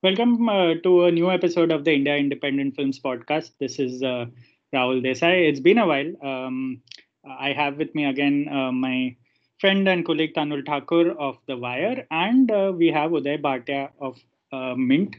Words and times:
Welcome 0.00 0.48
uh, 0.48 0.74
to 0.84 1.06
a 1.06 1.10
new 1.10 1.28
episode 1.28 1.72
of 1.72 1.82
the 1.82 1.92
India 1.92 2.16
Independent 2.16 2.76
Films 2.76 3.00
podcast. 3.00 3.50
This 3.58 3.80
is 3.80 4.00
uh, 4.00 4.26
Rahul 4.72 5.02
Desai. 5.02 5.48
It's 5.48 5.58
been 5.58 5.78
a 5.78 5.88
while. 5.88 6.12
Um, 6.24 6.82
I 7.28 7.52
have 7.52 7.78
with 7.78 7.92
me 7.96 8.04
again 8.04 8.46
uh, 8.48 8.70
my 8.70 9.16
friend 9.58 9.88
and 9.88 10.06
colleague 10.06 10.34
Tanul 10.34 10.64
Thakur 10.64 11.18
of 11.18 11.38
The 11.48 11.56
Wire, 11.56 12.06
and 12.12 12.48
uh, 12.48 12.72
we 12.76 12.92
have 12.92 13.10
Uday 13.10 13.42
Bhatia 13.42 13.90
of 14.00 14.20
uh, 14.52 14.76
Mint. 14.76 15.16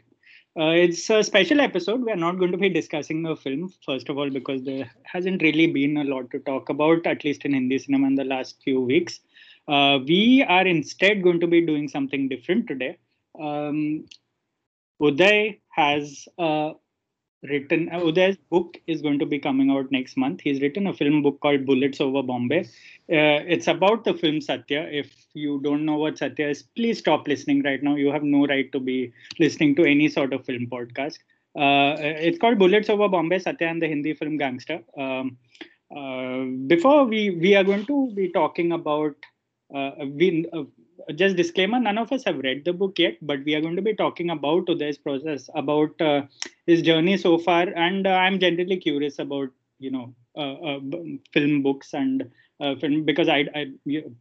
Uh, 0.57 0.71
it's 0.71 1.09
a 1.09 1.23
special 1.23 1.59
episode. 1.59 1.99
We 2.05 2.13
are 2.13 2.23
not 2.27 2.39
going 2.39 2.53
to 2.53 2.57
be 2.57 2.69
discussing 2.69 3.21
the 3.21 3.35
film, 3.35 3.73
first 3.85 4.07
of 4.07 4.17
all, 4.17 4.29
because 4.29 4.63
there 4.63 4.89
hasn't 5.03 5.41
really 5.41 5.67
been 5.67 5.97
a 5.97 6.05
lot 6.05 6.31
to 6.31 6.39
talk 6.39 6.69
about, 6.69 7.05
at 7.05 7.25
least 7.25 7.43
in 7.43 7.53
Hindi 7.53 7.79
cinema, 7.79 8.07
in 8.07 8.15
the 8.15 8.23
last 8.23 8.63
few 8.63 8.79
weeks. 8.79 9.19
we 9.67 10.45
are 10.47 10.65
instead 10.65 11.21
going 11.21 11.41
to 11.41 11.47
be 11.47 11.65
doing 11.65 11.89
something 11.89 12.29
different 12.29 12.67
today. 12.67 12.97
Um, 13.37 14.05
Uday 15.01 15.59
has 15.69 16.27
uh, 16.37 16.73
written, 17.43 17.89
uh, 17.91 17.99
Uday's 17.99 18.37
book 18.49 18.77
is 18.87 19.01
going 19.01 19.19
to 19.19 19.25
be 19.25 19.39
coming 19.39 19.69
out 19.71 19.91
next 19.91 20.17
month. 20.17 20.41
He's 20.41 20.61
written 20.61 20.87
a 20.87 20.93
film 20.93 21.21
book 21.23 21.39
called 21.41 21.65
Bullets 21.65 22.01
Over 22.01 22.21
Bombay. 22.21 22.61
Uh, 22.61 23.39
it's 23.47 23.67
about 23.67 24.03
the 24.03 24.13
film 24.13 24.41
Satya. 24.41 24.87
If 24.91 25.11
you 25.33 25.61
don't 25.61 25.85
know 25.85 25.95
what 25.95 26.17
Satya 26.17 26.49
is, 26.49 26.63
please 26.63 26.99
stop 26.99 27.27
listening 27.27 27.63
right 27.63 27.81
now. 27.81 27.95
You 27.95 28.11
have 28.11 28.23
no 28.23 28.45
right 28.45 28.71
to 28.71 28.79
be 28.79 29.13
listening 29.39 29.75
to 29.75 29.85
any 29.85 30.09
sort 30.09 30.33
of 30.33 30.45
film 30.45 30.67
podcast. 30.67 31.17
Uh, 31.57 31.95
it's 31.99 32.37
called 32.37 32.59
Bullets 32.59 32.89
Over 32.89 33.07
Bombay, 33.07 33.39
Satya 33.39 33.67
and 33.67 33.81
the 33.81 33.87
Hindi 33.87 34.13
film 34.13 34.37
Gangster. 34.37 34.81
Um, 34.97 35.37
uh, 35.95 36.43
before 36.67 37.05
we 37.05 37.31
we 37.31 37.55
are 37.55 37.63
going 37.63 37.85
to 37.87 38.11
be 38.13 38.29
talking 38.31 38.71
about 38.73 39.15
uh, 39.73 39.91
we 39.99 40.45
uh, 40.53 40.63
just 41.15 41.35
disclaimer 41.35 41.79
none 41.79 41.97
of 41.97 42.11
us 42.11 42.23
have 42.23 42.37
read 42.39 42.63
the 42.65 42.73
book 42.73 42.99
yet 42.99 43.17
but 43.21 43.43
we 43.45 43.55
are 43.55 43.61
going 43.61 43.75
to 43.75 43.81
be 43.81 43.95
talking 43.95 44.29
about 44.29 44.67
this 44.77 44.97
process 44.97 45.49
about 45.55 45.99
uh, 46.01 46.21
his 46.65 46.81
journey 46.81 47.17
so 47.17 47.37
far. 47.37 47.67
And 47.75 48.07
uh, 48.07 48.11
i'm 48.11 48.39
generally 48.39 48.77
curious 48.77 49.19
about 49.19 49.49
you 49.79 49.91
know 49.91 50.13
uh, 50.37 50.53
uh 50.53 50.79
film 51.33 51.63
books 51.63 51.93
and 51.93 52.29
uh, 52.61 52.75
film 52.75 53.05
because 53.05 53.29
I, 53.29 53.45
I 53.55 53.71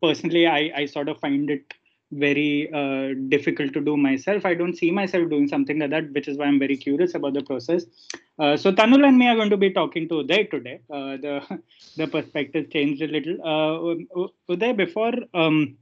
personally 0.00 0.47
I, 0.47 0.70
I 0.75 0.86
sort 0.86 1.08
of 1.08 1.19
find 1.19 1.50
it 1.50 1.75
very 2.12 2.72
uh, 2.72 3.12
difficult 3.28 3.75
to 3.75 3.81
do 3.83 3.94
myself. 3.97 4.47
I 4.47 4.55
don't 4.55 4.75
see 4.75 4.91
myself 4.91 5.28
doing 5.28 5.47
something 5.48 5.78
like 5.78 5.91
that 5.91 6.10
which 6.12 6.28
is 6.28 6.38
why 6.38 6.47
i'm 6.47 6.58
very 6.58 6.77
curious 6.77 7.14
about 7.14 7.34
the 7.34 7.42
process. 7.42 7.84
So 8.38 8.72
tanul 8.72 9.06
and 9.06 9.19
me 9.19 9.28
are 9.28 9.34
going 9.34 9.50
to 9.50 9.56
be 9.56 9.70
talking 9.70 10.08
to 10.08 10.22
uday 10.22 10.50
today. 10.50 10.81
The 10.88 11.60
the 11.97 12.06
perspective 12.06 12.70
changed 12.70 13.03
a 13.03 13.08
little. 13.08 13.36
Uday 14.48 14.77
before 14.77 15.14
um, 15.34 15.77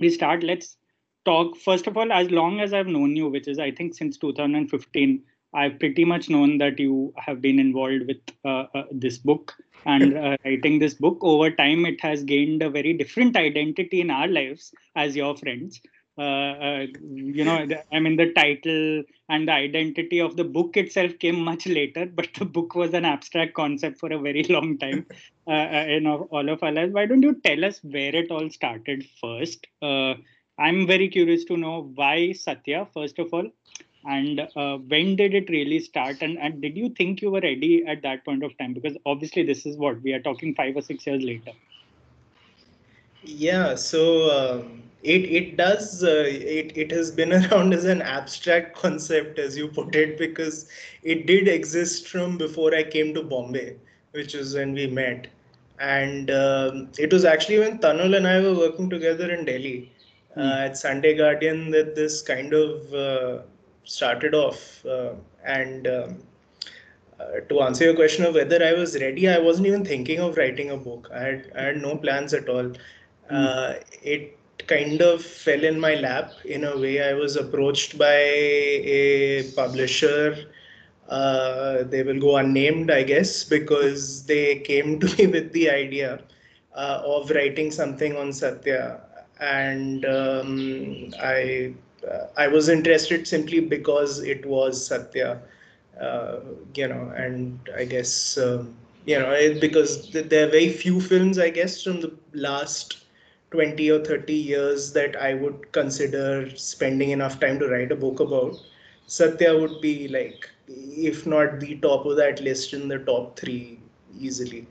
we 0.00 0.10
start, 0.10 0.42
let's 0.42 0.76
talk. 1.24 1.56
First 1.56 1.86
of 1.86 1.96
all, 1.96 2.12
as 2.12 2.30
long 2.30 2.60
as 2.60 2.72
I've 2.72 2.86
known 2.86 3.14
you, 3.16 3.28
which 3.28 3.46
is 3.46 3.58
I 3.58 3.70
think 3.70 3.94
since 3.94 4.16
2015, 4.18 5.22
I've 5.52 5.78
pretty 5.78 6.04
much 6.04 6.28
known 6.28 6.58
that 6.58 6.78
you 6.78 7.12
have 7.16 7.40
been 7.42 7.58
involved 7.58 8.06
with 8.06 8.18
uh, 8.44 8.66
uh, 8.74 8.84
this 8.92 9.18
book 9.18 9.54
and 9.84 10.16
uh, 10.16 10.36
writing 10.44 10.78
this 10.78 10.94
book. 10.94 11.18
Over 11.22 11.50
time, 11.50 11.84
it 11.86 12.00
has 12.00 12.22
gained 12.22 12.62
a 12.62 12.70
very 12.70 12.92
different 12.92 13.36
identity 13.36 14.00
in 14.00 14.10
our 14.10 14.28
lives 14.28 14.72
as 14.96 15.16
your 15.16 15.36
friends. 15.36 15.80
Uh, 16.20 16.22
uh, 16.22 16.86
you 17.14 17.44
know, 17.44 17.66
I 17.90 17.98
mean, 17.98 18.16
the 18.16 18.30
title 18.34 19.04
and 19.30 19.48
the 19.48 19.52
identity 19.52 20.20
of 20.20 20.36
the 20.36 20.44
book 20.44 20.76
itself 20.76 21.12
came 21.18 21.40
much 21.40 21.66
later, 21.66 22.04
but 22.04 22.28
the 22.38 22.44
book 22.44 22.74
was 22.74 22.92
an 22.92 23.06
abstract 23.06 23.54
concept 23.54 23.98
for 23.98 24.12
a 24.12 24.18
very 24.18 24.42
long 24.50 24.76
time 24.76 25.06
uh, 25.48 25.52
in 25.96 26.06
all 26.06 26.48
of 26.50 26.62
our 26.62 26.72
lives. 26.72 26.92
Why 26.92 27.06
don't 27.06 27.22
you 27.22 27.40
tell 27.42 27.64
us 27.64 27.80
where 27.82 28.14
it 28.14 28.30
all 28.30 28.50
started 28.50 29.06
first? 29.18 29.66
I'm 29.82 30.86
very 30.86 31.08
curious 31.08 31.44
to 31.44 31.56
know 31.56 31.90
why 31.94 32.32
Satya, 32.32 32.86
first 32.92 33.18
of 33.18 33.32
all, 33.32 33.48
and 34.04 34.40
uh, 34.56 34.76
when 34.76 35.16
did 35.16 35.34
it 35.34 35.48
really 35.48 35.80
start 35.80 36.18
and, 36.20 36.38
and 36.38 36.60
did 36.60 36.76
you 36.76 36.90
think 36.90 37.22
you 37.22 37.30
were 37.30 37.40
ready 37.40 37.84
at 37.86 38.02
that 38.02 38.24
point 38.26 38.42
of 38.42 38.56
time 38.58 38.74
because 38.74 38.96
obviously 39.06 39.42
this 39.42 39.66
is 39.66 39.76
what 39.76 40.00
we 40.02 40.12
are 40.12 40.20
talking 40.20 40.54
five 40.54 40.74
or 40.74 40.80
six 40.80 41.06
years 41.06 41.22
later 41.22 41.52
yeah 43.22 43.74
so 43.74 44.30
um, 44.30 44.82
it 45.02 45.24
it 45.24 45.56
does 45.56 46.04
uh, 46.04 46.24
it 46.26 46.76
it 46.76 46.90
has 46.90 47.10
been 47.10 47.32
around 47.38 47.72
as 47.72 47.84
an 47.84 48.02
abstract 48.02 48.76
concept 48.76 49.38
as 49.38 49.56
you 49.56 49.68
put 49.68 49.94
it 49.94 50.18
because 50.18 50.68
it 51.02 51.26
did 51.26 51.48
exist 51.48 52.08
from 52.08 52.36
before 52.36 52.74
i 52.74 52.82
came 52.82 53.14
to 53.14 53.22
bombay 53.22 53.76
which 54.12 54.34
is 54.34 54.54
when 54.54 54.74
we 54.74 54.86
met 54.86 55.26
and 55.78 56.30
um, 56.30 56.88
it 56.98 57.12
was 57.12 57.24
actually 57.24 57.58
when 57.58 57.78
tanul 57.78 58.16
and 58.16 58.26
i 58.26 58.38
were 58.40 58.54
working 58.54 58.90
together 58.90 59.30
in 59.32 59.44
delhi 59.44 59.90
uh, 60.36 60.40
mm. 60.40 60.66
at 60.66 60.76
sunday 60.76 61.16
guardian 61.16 61.70
that 61.70 61.94
this 61.94 62.20
kind 62.20 62.52
of 62.52 62.94
uh, 62.94 63.42
started 63.84 64.34
off 64.34 64.84
uh, 64.84 65.12
and 65.44 65.86
um, 65.86 66.18
uh, 67.18 67.40
to 67.48 67.62
answer 67.62 67.84
your 67.84 67.94
question 67.94 68.24
of 68.26 68.34
whether 68.34 68.62
i 68.62 68.72
was 68.74 69.00
ready 69.00 69.28
i 69.28 69.38
wasn't 69.38 69.66
even 69.66 69.84
thinking 69.84 70.20
of 70.20 70.36
writing 70.36 70.70
a 70.70 70.76
book 70.76 71.08
i 71.14 71.20
had, 71.20 71.52
I 71.56 71.62
had 71.62 71.80
no 71.80 71.96
plans 71.96 72.34
at 72.34 72.50
all 72.50 72.70
mm. 73.30 73.82
it 74.02 74.36
kind 74.70 75.02
of 75.02 75.22
fell 75.22 75.64
in 75.64 75.80
my 75.80 75.94
lap 75.96 76.32
in 76.44 76.64
a 76.64 76.78
way. 76.78 77.02
I 77.02 77.14
was 77.14 77.36
approached 77.36 77.98
by 77.98 78.14
a 78.16 79.44
publisher. 79.56 80.36
Uh, 81.08 81.84
they 81.84 82.02
will 82.02 82.20
go 82.20 82.36
unnamed, 82.36 82.90
I 82.90 83.02
guess, 83.04 83.44
because 83.44 84.26
they 84.26 84.60
came 84.60 85.00
to 85.00 85.06
me 85.18 85.26
with 85.26 85.52
the 85.52 85.70
idea 85.70 86.20
uh, 86.74 87.02
of 87.04 87.30
writing 87.30 87.70
something 87.70 88.16
on 88.16 88.32
Satya, 88.32 89.00
and 89.40 90.04
um, 90.06 91.10
I 91.20 91.74
uh, 92.08 92.26
I 92.36 92.48
was 92.48 92.68
interested 92.68 93.26
simply 93.26 93.60
because 93.60 94.20
it 94.22 94.46
was 94.46 94.86
Satya, 94.86 95.42
uh, 96.00 96.40
you 96.74 96.88
know, 96.88 97.12
and 97.16 97.58
I 97.76 97.84
guess 97.84 98.38
um, 98.38 98.74
you 99.06 99.18
know 99.18 99.34
because 99.60 100.10
there 100.12 100.46
are 100.46 100.50
very 100.50 100.70
few 100.70 101.00
films, 101.00 101.38
I 101.38 101.50
guess, 101.50 101.82
from 101.82 102.00
the 102.00 102.12
last 102.34 102.99
20 103.50 103.90
or 103.90 104.04
30 104.04 104.32
years 104.32 104.92
that 104.92 105.16
I 105.20 105.34
would 105.34 105.72
consider 105.72 106.48
spending 106.56 107.10
enough 107.10 107.40
time 107.40 107.58
to 107.58 107.68
write 107.68 107.90
a 107.92 107.96
book 107.96 108.20
about. 108.20 108.56
Satya 109.06 109.58
would 109.58 109.80
be 109.80 110.08
like, 110.08 110.48
if 110.68 111.26
not 111.26 111.58
the 111.58 111.76
top 111.76 112.06
of 112.06 112.16
that 112.16 112.40
list, 112.40 112.72
in 112.72 112.86
the 112.88 112.98
top 112.98 113.38
three 113.38 113.80
easily. 114.18 114.66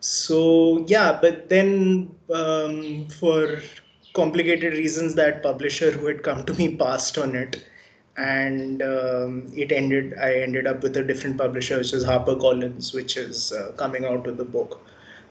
So, 0.00 0.84
yeah, 0.88 1.18
but 1.20 1.48
then 1.48 2.14
um, 2.32 3.06
for 3.06 3.62
complicated 4.14 4.74
reasons, 4.74 5.14
that 5.14 5.42
publisher 5.42 5.90
who 5.90 6.06
had 6.06 6.22
come 6.22 6.44
to 6.44 6.54
me 6.54 6.76
passed 6.76 7.16
on 7.18 7.34
it. 7.34 7.64
And 8.16 8.82
um, 8.82 9.50
it 9.54 9.72
ended, 9.72 10.14
I 10.18 10.34
ended 10.34 10.66
up 10.66 10.82
with 10.82 10.96
a 10.98 11.02
different 11.02 11.38
publisher, 11.38 11.78
which 11.78 11.94
is 11.94 12.04
HarperCollins, 12.04 12.92
which 12.94 13.16
is 13.16 13.52
uh, 13.52 13.72
coming 13.76 14.04
out 14.04 14.26
with 14.26 14.36
the 14.36 14.44
book. 14.44 14.82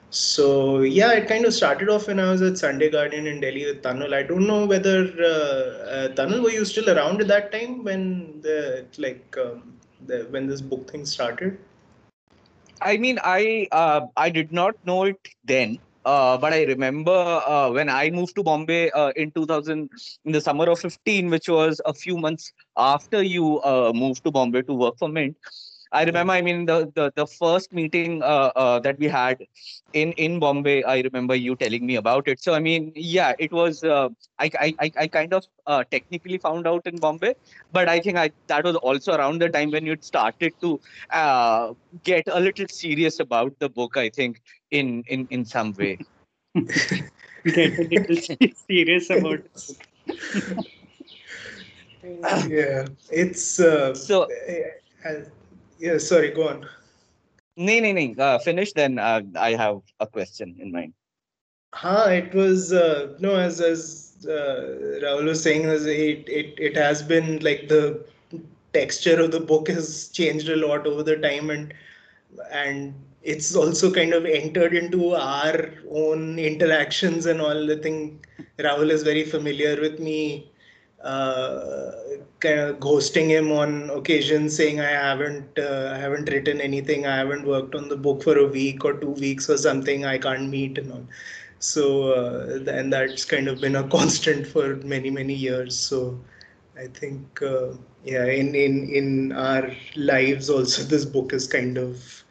So 0.09 0.81
yeah, 0.81 1.11
it 1.13 1.27
kind 1.27 1.45
of 1.45 1.53
started 1.53 1.89
off 1.89 2.07
when 2.07 2.19
I 2.19 2.31
was 2.31 2.41
at 2.41 2.57
Sunday 2.57 2.89
Guardian 2.89 3.27
in 3.27 3.39
Delhi 3.39 3.65
with 3.65 3.83
Tanul. 3.83 4.13
I 4.13 4.23
don't 4.23 4.47
know 4.47 4.65
whether 4.65 5.07
uh, 5.21 5.89
uh, 5.95 6.07
Tanul 6.15 6.41
were 6.43 6.51
you 6.51 6.65
still 6.65 6.89
around 6.89 7.21
at 7.21 7.27
that 7.27 7.51
time 7.51 7.83
when 7.83 8.41
the 8.41 8.85
like 8.97 9.37
um, 9.39 9.77
the 10.05 10.27
when 10.31 10.47
this 10.47 10.61
book 10.61 10.89
thing 10.89 11.05
started? 11.05 11.59
I 12.81 12.97
mean, 12.97 13.19
I 13.23 13.67
uh, 13.71 14.01
I 14.17 14.29
did 14.29 14.51
not 14.51 14.75
know 14.85 15.03
it 15.03 15.19
then, 15.43 15.79
uh, 16.05 16.37
but 16.37 16.53
I 16.53 16.63
remember 16.63 17.11
uh, 17.11 17.69
when 17.71 17.89
I 17.89 18.09
moved 18.09 18.35
to 18.35 18.43
Bombay 18.43 18.89
uh, 18.91 19.11
in 19.15 19.31
2000 19.31 19.89
in 20.25 20.31
the 20.31 20.41
summer 20.41 20.69
of 20.69 20.79
15, 20.79 21.29
which 21.29 21.47
was 21.47 21.81
a 21.85 21.93
few 21.93 22.17
months 22.17 22.51
after 22.77 23.21
you 23.21 23.61
moved 23.93 24.23
to 24.23 24.31
Bombay 24.31 24.63
to 24.63 24.73
work 24.73 24.97
for 24.97 25.09
Mint. 25.09 25.35
I 25.91 26.03
remember, 26.03 26.33
I 26.33 26.41
mean, 26.41 26.65
the 26.65 26.91
the, 26.93 27.11
the 27.15 27.25
first 27.25 27.73
meeting 27.73 28.21
uh, 28.21 28.51
uh, 28.55 28.79
that 28.79 28.99
we 28.99 29.07
had 29.07 29.45
in 29.93 30.11
in 30.13 30.39
Bombay, 30.39 30.83
I 30.83 31.01
remember 31.01 31.35
you 31.35 31.55
telling 31.55 31.85
me 31.85 31.95
about 31.95 32.27
it. 32.27 32.41
So, 32.41 32.53
I 32.53 32.59
mean, 32.59 32.91
yeah, 32.95 33.33
it 33.39 33.51
was. 33.51 33.83
Uh, 33.83 34.09
I, 34.39 34.51
I 34.79 34.91
I 34.97 35.07
kind 35.07 35.33
of 35.33 35.45
uh, 35.65 35.83
technically 35.89 36.37
found 36.37 36.67
out 36.67 36.85
in 36.85 36.97
Bombay, 36.97 37.33
but 37.71 37.89
I 37.89 37.99
think 37.99 38.17
I 38.17 38.31
that 38.47 38.63
was 38.65 38.75
also 38.75 39.13
around 39.13 39.41
the 39.41 39.49
time 39.49 39.71
when 39.71 39.85
you 39.85 39.97
started 40.01 40.53
to 40.61 40.79
uh, 41.11 41.73
get 42.03 42.27
a 42.27 42.39
little 42.39 42.67
serious 42.67 43.19
about 43.19 43.57
the 43.59 43.69
book. 43.69 43.97
I 43.97 44.09
think 44.09 44.41
in 44.71 45.03
in 45.07 45.27
in 45.29 45.45
some 45.45 45.73
way. 45.73 45.99
get 47.53 47.79
a 47.79 47.83
little 47.83 48.15
serious 48.67 49.09
about. 49.09 49.39
yeah, 52.47 52.85
it's 53.11 53.59
uh, 53.59 53.93
so. 53.93 54.27
Uh, 55.05 55.21
yeah, 55.79 55.97
sorry, 55.97 56.31
go 56.31 56.49
on. 56.49 56.69
No, 57.57 57.79
no, 57.79 57.91
no. 57.91 58.23
Uh, 58.23 58.39
finish, 58.39 58.73
then 58.73 58.99
uh, 58.99 59.21
I 59.35 59.51
have 59.51 59.81
a 59.99 60.07
question 60.07 60.55
in 60.59 60.71
mind. 60.71 60.93
Huh, 61.73 62.07
it 62.09 62.33
was, 62.33 62.73
uh, 62.73 63.15
no, 63.19 63.35
as, 63.35 63.61
as 63.61 64.25
uh, 64.27 65.01
Rahul 65.03 65.25
was 65.25 65.41
saying, 65.41 65.65
it, 65.65 66.27
it, 66.27 66.53
it 66.57 66.75
has 66.75 67.03
been 67.03 67.39
like 67.39 67.67
the 67.67 68.05
texture 68.73 69.19
of 69.19 69.31
the 69.31 69.39
book 69.39 69.67
has 69.67 70.09
changed 70.09 70.49
a 70.49 70.55
lot 70.55 70.85
over 70.85 71.01
the 71.01 71.17
time 71.17 71.49
and 71.49 71.73
and 72.51 72.93
it's 73.23 73.55
also 73.55 73.91
kind 73.91 74.13
of 74.13 74.25
entered 74.25 74.73
into 74.73 75.15
our 75.15 75.73
own 75.91 76.39
interactions 76.39 77.25
and 77.25 77.41
all. 77.41 77.71
I 77.71 77.75
think 77.77 78.27
Rahul 78.59 78.91
is 78.91 79.03
very 79.03 79.23
familiar 79.23 79.79
with 79.81 79.99
me 79.99 80.49
uh, 81.03 81.91
kind 82.39 82.59
of 82.59 82.79
ghosting 82.79 83.27
him 83.27 83.51
on 83.51 83.89
occasion, 83.89 84.49
saying 84.49 84.79
I 84.79 84.89
haven't 84.89 85.57
uh, 85.57 85.93
I 85.93 85.97
haven't 85.97 86.29
written 86.29 86.59
anything, 86.59 87.05
I 87.05 87.17
haven't 87.17 87.45
worked 87.45 87.75
on 87.75 87.89
the 87.89 87.97
book 87.97 88.23
for 88.23 88.37
a 88.37 88.47
week 88.47 88.83
or 88.83 88.93
two 88.93 89.11
weeks 89.11 89.49
or 89.49 89.57
something, 89.57 90.05
I 90.05 90.17
can't 90.17 90.49
meet 90.49 90.77
and 90.77 90.91
all. 90.91 91.05
So 91.59 92.13
uh, 92.13 92.71
and 92.71 92.91
that's 92.91 93.25
kind 93.25 93.47
of 93.47 93.61
been 93.61 93.75
a 93.75 93.87
constant 93.97 94.47
for 94.47 94.75
many 94.77 95.09
many 95.09 95.33
years. 95.33 95.77
So 95.77 96.19
I 96.77 96.87
think 96.87 97.41
uh, 97.41 97.73
yeah, 98.03 98.25
in 98.25 98.55
in 98.55 98.89
in 98.89 99.31
our 99.31 99.71
lives 99.95 100.49
also, 100.49 100.83
this 100.83 101.05
book 101.05 101.31
has 101.31 101.47
kind 101.47 101.77
of 101.77 102.23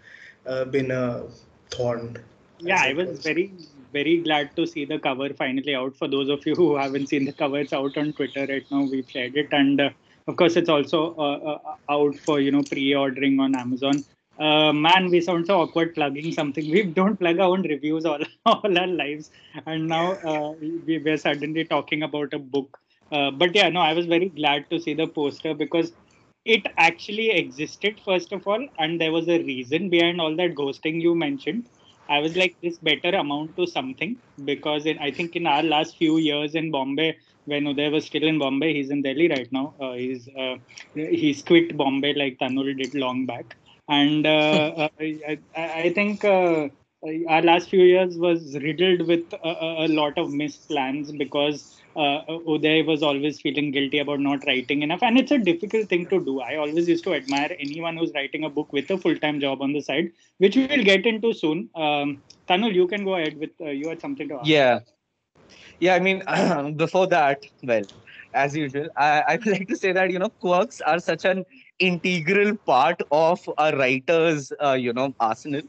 uh, 0.47 0.65
been 0.65 0.91
a 0.91 1.25
thorn. 1.71 2.19
Yeah, 2.59 2.83
I 2.83 2.93
was 2.93 3.21
very 3.21 3.53
very 3.93 4.19
glad 4.19 4.55
to 4.57 4.67
see 4.67 4.85
the 4.85 4.99
cover 4.99 5.33
finally 5.35 5.75
out. 5.75 5.97
For 5.97 6.09
those 6.09 6.29
of 6.29 6.47
you 6.47 6.55
who 6.55 6.77
haven't 6.77 7.09
seen 7.09 7.25
the 7.25 7.33
cover, 7.33 7.59
it's 7.59 7.73
out 7.73 7.97
on 7.97 8.13
Twitter 8.13 8.47
right 8.47 8.65
now. 8.71 8.83
We've 8.83 9.11
shared 9.11 9.37
it, 9.37 9.49
and 9.53 9.81
uh, 9.81 9.91
of 10.27 10.37
course, 10.37 10.57
it's 10.57 10.69
also 10.69 11.15
uh, 11.17 11.55
uh, 11.55 11.59
out 11.89 12.17
for 12.17 12.41
you 12.41 12.51
know 12.51 12.63
pre-ordering 12.63 13.41
on 13.41 13.55
Amazon. 13.55 14.05
Uh, 14.39 14.73
man, 14.73 15.09
we 15.11 15.21
sound 15.21 15.47
so 15.47 15.61
awkward 15.61 15.95
plugging 15.95 16.33
something. 16.33 16.71
We 16.71 16.83
don't 16.85 17.19
plug 17.19 17.39
our 17.39 17.51
own 17.51 17.63
reviews 17.63 18.05
all, 18.05 18.21
all 18.47 18.79
our 18.79 18.87
lives, 18.87 19.31
and 19.67 19.89
now 19.89 20.13
uh, 20.13 20.53
we, 20.61 20.99
we're 20.99 21.17
suddenly 21.17 21.65
talking 21.65 22.03
about 22.03 22.35
a 22.35 22.39
book. 22.39 22.79
But 23.11 23.55
yeah, 23.55 23.69
no, 23.71 23.81
I 23.81 23.95
was 23.95 24.07
very 24.07 24.29
glad 24.29 24.69
to 24.71 24.79
see 24.79 24.95
the 24.95 25.07
poster 25.07 25.55
because 25.55 25.93
it 26.45 26.67
actually 26.77 27.31
existed 27.31 28.01
first 28.05 28.33
of 28.33 28.47
all, 28.47 28.69
and 28.79 29.01
there 29.01 29.13
was 29.13 29.29
a 29.29 29.39
reason 29.43 29.89
behind 29.89 30.21
all 30.21 30.37
that 30.37 30.55
ghosting 30.55 31.01
you 31.01 31.15
mentioned 31.15 31.65
I 32.09 32.21
was 32.21 32.37
like, 32.37 32.57
this 32.63 32.79
better 32.79 33.17
amount 33.17 33.57
to 33.57 33.67
something 33.67 34.17
because 34.45 34.87
in, 34.87 34.99
I 34.99 35.11
think 35.11 35.37
in 35.37 35.47
our 35.47 35.63
last 35.63 35.97
few 35.97 36.19
years 36.19 36.55
in 36.55 36.71
Bombay, 36.71 37.17
when 37.45 37.65
Uday 37.65 37.91
was 37.91 38.05
still 38.05 38.25
in 38.25 38.39
Bombay, 38.39 38.75
he's 38.75 38.91
in 38.91 39.03
Delhi 39.03 39.29
right 39.29 39.51
now. 39.53 39.75
Uh, 39.81 39.93
he's 39.93 40.29
uh, 40.29 40.57
he's 40.95 41.43
quit 41.43 41.77
Bombay 41.77 42.15
like 42.15 42.39
Tanul 42.39 42.77
did 42.77 42.95
long 42.95 43.27
back, 43.27 43.57
and 43.89 44.27
uh, 44.27 44.31
uh 44.77 44.89
I, 45.01 45.39
I, 45.57 45.93
think 45.95 46.25
uh, 46.25 46.69
our 47.29 47.43
last 47.43 47.71
few 47.71 47.83
years 47.83 48.19
was 48.19 48.55
riddled 48.59 49.07
with 49.09 49.33
a, 49.33 49.87
a 49.87 49.89
lot 49.89 50.19
of 50.19 50.33
missed 50.33 50.69
plans 50.69 51.11
because 51.13 51.78
uh, 51.99 52.25
Uday 52.55 52.87
was 52.87 53.03
always 53.03 53.41
feeling 53.41 53.71
guilty 53.73 53.99
about 53.99 54.21
not 54.21 54.47
writing 54.47 54.83
enough, 54.83 55.03
and 55.03 55.19
it's 55.19 55.33
a 55.33 55.39
difficult 55.39 55.89
thing 55.89 56.07
to 56.09 56.25
do. 56.25 56.41
I 56.41 56.57
always 56.57 56.89
used 56.89 57.05
to 57.05 57.15
admire 57.15 57.57
anyone 57.59 57.97
who's 57.97 58.13
writing 58.15 58.45
a 58.45 58.51
book 58.51 58.73
with 58.73 58.91
a 58.91 58.99
full-time 58.99 59.41
job 59.41 59.63
on 59.63 59.73
the 59.73 59.81
side, 59.81 60.13
which 60.39 60.57
we 60.57 60.67
will 60.67 60.85
get 60.85 61.07
into 61.07 61.33
soon. 61.33 61.69
Um, 61.75 62.23
Tanul, 62.49 62.75
you 62.75 62.87
can 62.87 63.05
go 63.05 63.17
ahead 63.17 63.39
with 63.39 63.51
uh, 63.61 63.71
you 63.71 63.89
had 63.89 64.01
something 64.01 64.29
to 64.29 64.37
ask. 64.37 64.47
Yeah, 64.47 64.81
yeah. 65.81 65.95
I 65.95 66.01
mean, 66.01 66.23
before 66.77 67.07
that, 67.09 67.43
well, 67.63 67.85
as 68.35 68.57
usual, 68.57 68.89
I, 68.97 69.23
I 69.29 69.37
would 69.37 69.47
like 69.59 69.69
to 69.69 69.77
say 69.77 69.93
that 69.93 70.11
you 70.11 70.19
know 70.19 70.31
quirks 70.41 70.81
are 70.81 71.01
such 71.01 71.25
an 71.25 71.45
integral 71.79 72.57
part 72.67 73.03
of 73.11 73.41
a 73.59 73.77
writer's 73.77 74.53
uh, 74.63 74.73
you 74.73 74.93
know 74.93 75.15
arsenal. 75.21 75.63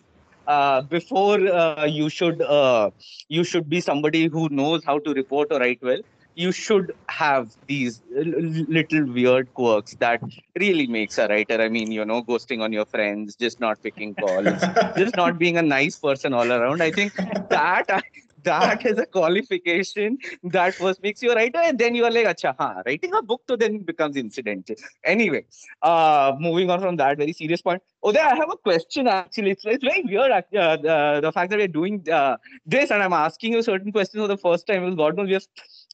Uh, 0.48 0.82
before 0.82 1.40
uh, 1.48 1.86
you 1.86 2.10
should 2.10 2.42
uh, 2.42 2.90
you 3.28 3.44
should 3.44 3.70
be 3.70 3.80
somebody 3.80 4.28
who 4.28 4.50
knows 4.50 4.84
how 4.86 5.00
to 5.00 5.14
report 5.14 5.48
or 5.52 5.60
write 5.60 5.80
well 5.82 6.00
you 6.40 6.54
should 6.54 6.94
have 7.10 7.54
these 7.68 8.02
little 8.12 9.06
weird 9.18 9.54
quirks 9.54 9.96
that 9.96 10.22
really 10.58 10.88
makes 10.88 11.18
a 11.18 11.28
writer. 11.28 11.62
I 11.62 11.68
mean, 11.68 11.92
you 11.92 12.06
know, 12.06 12.24
ghosting 12.24 12.62
on 12.62 12.72
your 12.72 12.86
friends, 12.86 13.36
just 13.36 13.60
not 13.60 13.84
picking 13.84 14.16
calls, 14.16 14.46
just 14.98 15.18
not 15.18 15.38
being 15.38 15.58
a 15.58 15.62
nice 15.62 15.98
person 15.98 16.34
all 16.34 16.50
around. 16.50 16.82
I 16.82 16.92
think 16.92 17.14
that 17.50 18.04
that 18.44 18.86
is 18.86 18.98
a 18.98 19.06
qualification 19.06 20.18
that 20.44 20.74
first 20.76 21.02
makes 21.04 21.22
you 21.22 21.32
a 21.32 21.36
writer 21.36 21.60
and 21.60 21.78
then 21.78 21.96
you 21.96 22.06
are 22.06 22.12
like 22.12 22.28
acha 22.28 22.54
ha 22.60 22.82
writing 22.86 23.14
a 23.14 23.22
book 23.22 23.42
to 23.48 23.58
then 23.58 23.80
becomes 23.80 24.16
incidental 24.16 24.76
anyway 25.04 25.44
uh 25.82 26.32
moving 26.40 26.70
on 26.70 26.80
from 26.80 26.96
that 26.96 27.18
very 27.18 27.34
serious 27.34 27.62
point 27.62 27.82
oh 28.04 28.12
there 28.12 28.26
i 28.26 28.36
have 28.36 28.50
a 28.50 28.58
question 28.58 29.08
actually 29.08 29.52
it's, 29.52 29.66
it's 29.66 29.84
very 29.84 30.04
weird 30.04 30.32
uh, 30.32 30.42
the, 30.52 31.20
the 31.22 31.32
fact 31.32 31.50
that 31.50 31.60
we're 31.60 31.68
doing 31.68 32.02
uh, 32.10 32.38
this 32.66 32.92
and 32.92 33.04
i'm 33.04 33.14
asking 33.14 33.54
you 33.54 33.62
certain 33.62 33.92
questions 33.92 34.22
for 34.24 34.28
the 34.28 34.38
first 34.38 34.68
time 34.68 34.82
because 34.84 34.96
god 34.96 35.18
knows 35.18 35.28
we 35.28 35.34
have 35.34 35.48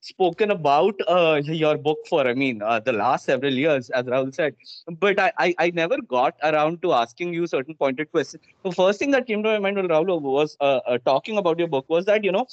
spoken 0.06 0.52
about 0.52 0.96
uh, 1.08 1.42
your 1.44 1.78
book 1.78 1.98
for, 2.08 2.28
I 2.28 2.34
mean, 2.34 2.62
uh, 2.62 2.80
the 2.80 2.94
last 2.94 3.26
several 3.26 3.54
years, 3.54 3.90
as 3.90 4.06
Rahul 4.06 4.34
said. 4.34 4.56
But 5.00 5.20
I, 5.20 5.32
I, 5.40 5.56
I, 5.58 5.72
never 5.72 5.98
got 6.02 6.36
around 6.44 6.82
to 6.84 6.94
asking 6.94 7.34
you 7.34 7.48
certain 7.48 7.76
pointed 7.76 8.12
questions. 8.12 8.44
The 8.64 8.72
first 8.72 9.00
thing 9.00 9.12
that 9.12 9.26
came 9.26 9.42
to 9.44 9.50
my 9.50 9.60
mind 9.60 9.78
when 9.78 9.88
Rahul 9.88 10.22
was 10.22 10.58
uh, 10.62 10.80
uh 10.86 10.98
talking 11.06 11.38
about 11.38 11.60
your 11.60 11.68
book 11.68 11.86
was 11.88 12.06
that, 12.06 12.24
you 12.24 12.32
know, 12.32 12.46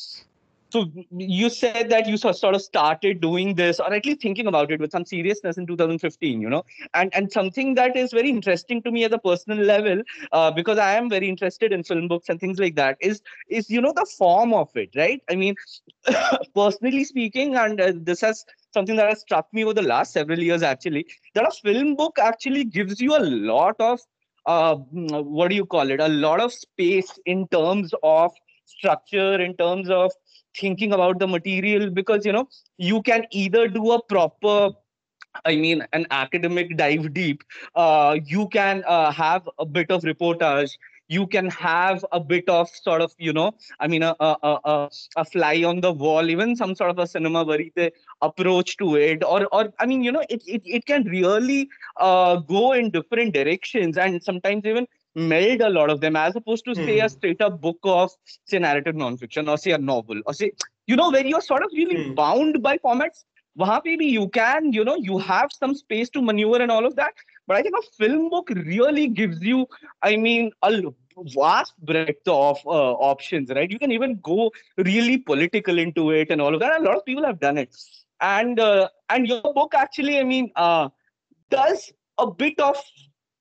so 0.73 0.91
you 1.11 1.51
said 1.51 1.91
that 1.91 2.07
you 2.09 2.17
sort 2.17 2.55
of 2.55 2.63
started 2.63 3.21
doing 3.21 3.55
this 3.55 3.79
or 3.79 3.93
at 3.93 4.07
least 4.07 4.23
thinking 4.23 4.47
about 4.47 4.73
it 4.73 4.81
with 4.81 4.91
some 4.91 5.05
seriousness 5.05 5.59
in 5.59 5.67
2015 5.67 6.41
you 6.41 6.49
know? 6.49 6.65
And 6.95 7.15
and 7.15 7.31
something 7.31 7.75
that 7.75 7.97
is 7.97 8.13
very 8.13 8.31
interesting 8.31 8.83
to 8.83 8.91
me 8.91 9.05
at 9.05 9.13
a 9.13 9.19
personal 9.19 9.59
level 9.73 10.03
uh, 10.33 10.51
because 10.51 10.79
i 10.79 10.93
am 10.95 11.11
very 11.11 11.29
interested 11.29 11.73
in 11.73 11.85
film 11.91 12.09
books 12.09 12.31
and 12.31 12.41
things 12.41 12.59
like 12.59 12.77
that 12.77 12.97
is 13.01 13.21
is 13.49 13.69
you 13.69 13.83
know 13.83 13.93
the 13.95 14.07
form 14.19 14.55
of 14.55 14.75
it 14.75 14.97
right? 14.97 15.23
I 15.31 15.37
mean 15.37 15.57
personally 16.55 17.05
speaking 17.05 17.55
and 17.57 17.81
uh, 17.81 17.93
this 17.95 18.23
has 18.23 18.45
something 18.73 18.97
that 18.97 19.09
has 19.09 19.21
struck 19.21 19.53
me 19.53 19.65
over 19.65 19.75
the 19.75 19.89
last 19.93 20.15
several 20.15 20.39
years 20.39 20.63
actually 20.63 21.07
that 21.35 21.47
a 21.47 21.51
film 21.51 21.97
book 21.97 22.19
actually 22.19 22.65
gives 22.65 23.01
you 23.01 23.15
a 23.17 23.25
lot 23.53 23.77
of 23.79 24.01
uh, 24.47 24.75
what 24.75 25.49
do 25.49 25.55
you 25.55 25.65
call 25.65 25.89
it? 25.89 26.01
A 26.01 26.09
lot 26.09 26.41
of 26.41 26.53
space 26.53 27.17
in 27.27 27.47
terms 27.49 27.95
of 28.03 28.33
structure 28.65 29.41
in 29.41 29.57
terms 29.57 29.91
of 29.91 30.13
thinking 30.59 30.93
about 30.93 31.19
the 31.19 31.27
material 31.27 31.91
because 31.91 32.25
you 32.27 32.33
know 32.33 32.49
you 32.79 33.03
can 33.03 33.27
either 33.31 33.69
do 33.69 33.93
a 33.93 34.03
proper 34.03 34.71
I 35.45 35.57
mean, 35.57 35.85
an 35.93 36.07
academic 36.11 36.77
dive 36.77 37.13
deep. 37.15 37.43
Uh, 37.75 38.19
you 38.25 38.49
can 38.49 38.85
uh, 38.87 39.11
have 39.13 39.49
a 39.59 39.65
bit 39.65 39.91
of 39.91 40.03
reportage. 40.03 40.77
You 41.09 41.27
can 41.27 41.49
have 41.51 42.05
a 42.13 42.21
bit 42.21 42.49
of 42.49 42.69
sort 42.71 43.03
of, 43.03 43.13
you 43.19 43.33
know, 43.33 43.53
I 43.81 43.87
mean, 43.87 44.03
a, 44.03 44.15
a, 44.21 44.37
a, 44.43 44.91
a 45.17 45.25
fly 45.25 45.63
on 45.65 45.81
the 45.81 45.93
wall, 45.93 46.29
even 46.31 46.57
some 46.57 46.75
sort 46.75 46.91
of 46.91 46.99
a 46.99 47.07
cinema 47.07 47.45
verite 47.45 47.93
approach 48.23 48.77
to 48.79 48.97
it. 48.97 49.23
Or, 49.25 49.47
or 49.53 49.73
I 49.79 49.87
mean, 49.87 50.03
you 50.03 50.13
know, 50.13 50.23
it, 50.29 50.43
it, 50.47 50.63
it 50.65 50.87
can 50.87 51.05
really 51.05 51.69
uh, 51.97 52.37
go 52.37 52.73
in 52.73 52.91
different 52.91 53.35
directions 53.35 53.99
and 53.99 54.23
sometimes 54.23 54.65
even 54.65 54.87
meld 55.15 55.61
a 55.61 55.69
lot 55.69 55.91
of 55.91 56.01
them 56.01 56.17
as 56.17 56.35
opposed 56.37 56.65
to 56.65 56.75
say 56.75 56.99
mm. 56.99 57.01
a 57.01 57.03
hmm. 57.03 57.09
straight 57.09 57.43
up 57.43 57.61
book 57.61 57.79
of 57.85 58.11
say 58.47 58.59
narrative 58.59 58.95
nonfiction 58.95 59.49
or 59.49 59.59
say 59.59 59.73
a 59.73 59.79
novel 59.79 60.21
or 60.27 60.33
say 60.33 60.51
you 60.87 60.97
know 60.97 61.11
where 61.11 61.27
you're 61.27 61.41
sort 61.41 61.63
of 61.63 61.71
really 61.75 61.97
mm. 61.97 62.15
bound 62.15 62.63
by 62.63 62.79
formats 62.79 63.25
pe 63.59 63.97
you 64.01 64.29
can 64.29 64.73
you 64.73 64.85
know 64.85 64.97
you 64.97 65.19
have 65.19 65.51
some 65.53 65.75
space 65.75 66.09
to 66.09 66.23
maneuver 66.23 66.63
and 66.63 66.71
all 66.71 66.87
of 66.87 66.97
that 66.97 67.13
but 67.47 67.57
i 67.57 67.63
think 67.63 67.75
a 67.77 67.83
film 67.99 68.31
book 68.31 68.49
really 68.51 69.09
gives 69.09 69.43
you 69.43 69.67
i 70.03 70.17
mean 70.17 70.51
a 70.63 70.83
vast 71.35 71.75
breadth 71.81 72.27
of 72.27 72.59
uh, 72.67 72.93
options 73.11 73.51
right 73.51 73.71
you 73.71 73.79
can 73.79 73.93
even 73.93 74.19
go 74.23 74.51
really 74.79 75.19
political 75.19 75.79
into 75.79 76.11
it 76.11 76.31
and 76.31 76.41
all 76.41 76.55
of 76.55 76.61
that 76.61 76.81
a 76.81 76.85
lot 76.85 76.97
of 76.97 77.05
people 77.05 77.25
have 77.25 77.39
done 77.39 77.59
it 77.59 77.77
and 78.21 78.59
uh, 78.59 78.89
and 79.11 79.29
your 79.29 79.43
book 79.43 79.75
actually 79.75 80.19
i 80.19 80.25
mean 80.25 80.51
uh, 80.57 80.89
does 81.51 81.93
a 82.19 82.31
bit 82.31 82.59
of 82.59 82.77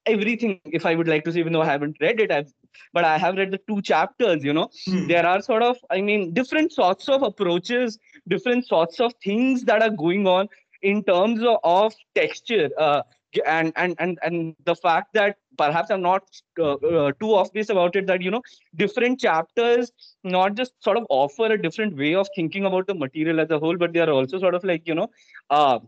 everything 0.05 0.59
if 0.65 0.85
i 0.85 0.95
would 0.95 1.07
like 1.07 1.23
to 1.23 1.31
say 1.31 1.39
even 1.39 1.53
though 1.53 1.61
i 1.61 1.65
haven't 1.65 1.97
read 2.01 2.19
it 2.19 2.31
I've, 2.31 2.51
but 2.93 3.03
i 3.03 3.17
have 3.17 3.35
read 3.35 3.51
the 3.51 3.59
two 3.67 3.81
chapters 3.81 4.43
you 4.43 4.53
know 4.53 4.69
hmm. 4.85 5.07
there 5.07 5.25
are 5.25 5.41
sort 5.41 5.63
of 5.63 5.77
i 5.89 6.01
mean 6.01 6.33
different 6.33 6.71
sorts 6.71 7.09
of 7.09 7.23
approaches 7.23 7.99
different 8.27 8.65
sorts 8.67 8.99
of 8.99 9.13
things 9.23 9.63
that 9.63 9.81
are 9.81 9.89
going 9.89 10.27
on 10.27 10.47
in 10.81 11.03
terms 11.03 11.43
of, 11.43 11.57
of 11.63 11.93
texture 12.15 12.69
uh, 12.77 13.03
and 13.45 13.71
and 13.75 13.95
and 13.99 14.17
and 14.23 14.55
the 14.65 14.75
fact 14.75 15.13
that 15.13 15.37
perhaps 15.57 15.91
i'm 15.91 16.01
not 16.01 16.23
uh, 16.59 16.73
uh, 16.73 17.11
too 17.19 17.33
obvious 17.35 17.69
about 17.69 17.95
it 17.95 18.07
that 18.07 18.21
you 18.21 18.31
know 18.31 18.41
different 18.75 19.19
chapters 19.19 19.91
not 20.23 20.55
just 20.55 20.73
sort 20.83 20.97
of 20.97 21.05
offer 21.09 21.45
a 21.45 21.61
different 21.61 21.95
way 21.95 22.13
of 22.15 22.27
thinking 22.35 22.65
about 22.65 22.87
the 22.87 22.95
material 22.95 23.39
as 23.39 23.49
a 23.51 23.59
whole 23.59 23.77
but 23.77 23.93
they 23.93 23.99
are 23.99 24.09
also 24.09 24.39
sort 24.39 24.55
of 24.55 24.63
like 24.63 24.87
you 24.87 24.95
know 24.95 25.09
uh, 25.49 25.79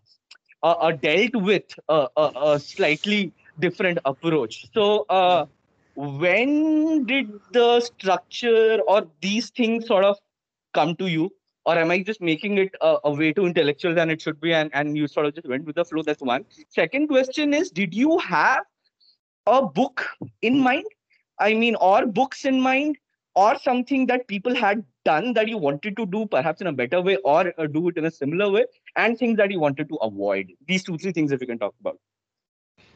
uh, 0.61 0.91
dealt 0.91 1.35
with 1.35 1.63
a, 1.89 2.07
a, 2.15 2.31
a 2.43 2.59
slightly 2.59 3.33
different 3.59 3.99
approach. 4.05 4.65
So, 4.73 5.05
uh, 5.09 5.45
when 5.95 7.05
did 7.05 7.31
the 7.51 7.79
structure 7.81 8.79
or 8.87 9.07
these 9.21 9.49
things 9.51 9.87
sort 9.87 10.05
of 10.05 10.17
come 10.73 10.95
to 10.97 11.07
you? 11.07 11.31
Or 11.65 11.77
am 11.77 11.91
I 11.91 12.03
just 12.03 12.19
making 12.19 12.57
it 12.57 12.75
a, 12.81 12.97
a, 13.05 13.13
way 13.13 13.31
too 13.31 13.45
intellectual 13.45 13.95
than 13.95 14.09
it 14.09 14.21
should 14.21 14.41
be 14.41 14.53
and, 14.53 14.69
and 14.73 14.97
you 14.97 15.07
sort 15.07 15.27
of 15.27 15.35
just 15.35 15.47
went 15.47 15.63
with 15.63 15.75
the 15.75 15.85
flow? 15.85 16.01
That's 16.03 16.21
one. 16.21 16.45
Second 16.67 17.07
question 17.07 17.53
is 17.53 17.71
Did 17.71 17.93
you 17.93 18.17
have 18.19 18.63
a 19.47 19.65
book 19.65 20.05
in 20.41 20.59
mind? 20.59 20.85
I 21.39 21.53
mean, 21.53 21.75
or 21.75 22.05
books 22.05 22.43
in 22.43 22.59
mind, 22.59 22.97
or 23.35 23.57
something 23.59 24.05
that 24.07 24.27
people 24.27 24.53
had 24.53 24.83
done 25.05 25.33
that 25.33 25.47
you 25.47 25.57
wanted 25.57 25.97
to 25.97 26.05
do 26.05 26.25
perhaps 26.27 26.61
in 26.61 26.67
a 26.67 26.71
better 26.71 27.01
way 27.01 27.15
or 27.17 27.53
uh, 27.57 27.67
do 27.67 27.89
it 27.89 27.97
in 27.97 28.05
a 28.05 28.11
similar 28.11 28.51
way, 28.51 28.65
and 28.95 29.17
things 29.17 29.37
that 29.37 29.49
you 29.49 29.59
wanted 29.59 29.89
to 29.89 29.95
avoid? 29.95 30.51
These 30.67 30.83
two, 30.83 30.97
three 30.97 31.11
things, 31.11 31.31
if 31.31 31.41
you 31.41 31.47
can 31.47 31.59
talk 31.59 31.75
about. 31.79 31.97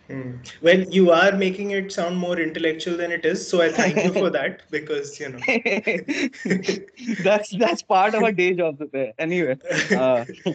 Hmm. 0.08 0.32
Well, 0.62 0.82
you 0.90 1.12
are 1.12 1.32
making 1.34 1.72
it 1.72 1.92
sound 1.92 2.18
more 2.18 2.40
intellectual 2.40 2.98
than 2.98 3.12
it 3.12 3.26
is, 3.26 3.48
so 3.50 3.62
I 3.62 3.72
thank 3.74 4.04
you 4.04 4.14
for 4.14 4.30
that 4.32 4.64
because 4.72 5.20
you 5.20 5.30
know 5.30 5.46
that's 7.20 7.50
that's 7.56 7.82
part 7.84 8.16
of 8.16 8.24
a 8.24 8.32
day 8.32 8.54
job. 8.54 8.80
Anyway, 9.20 9.58
uh. 9.94 10.26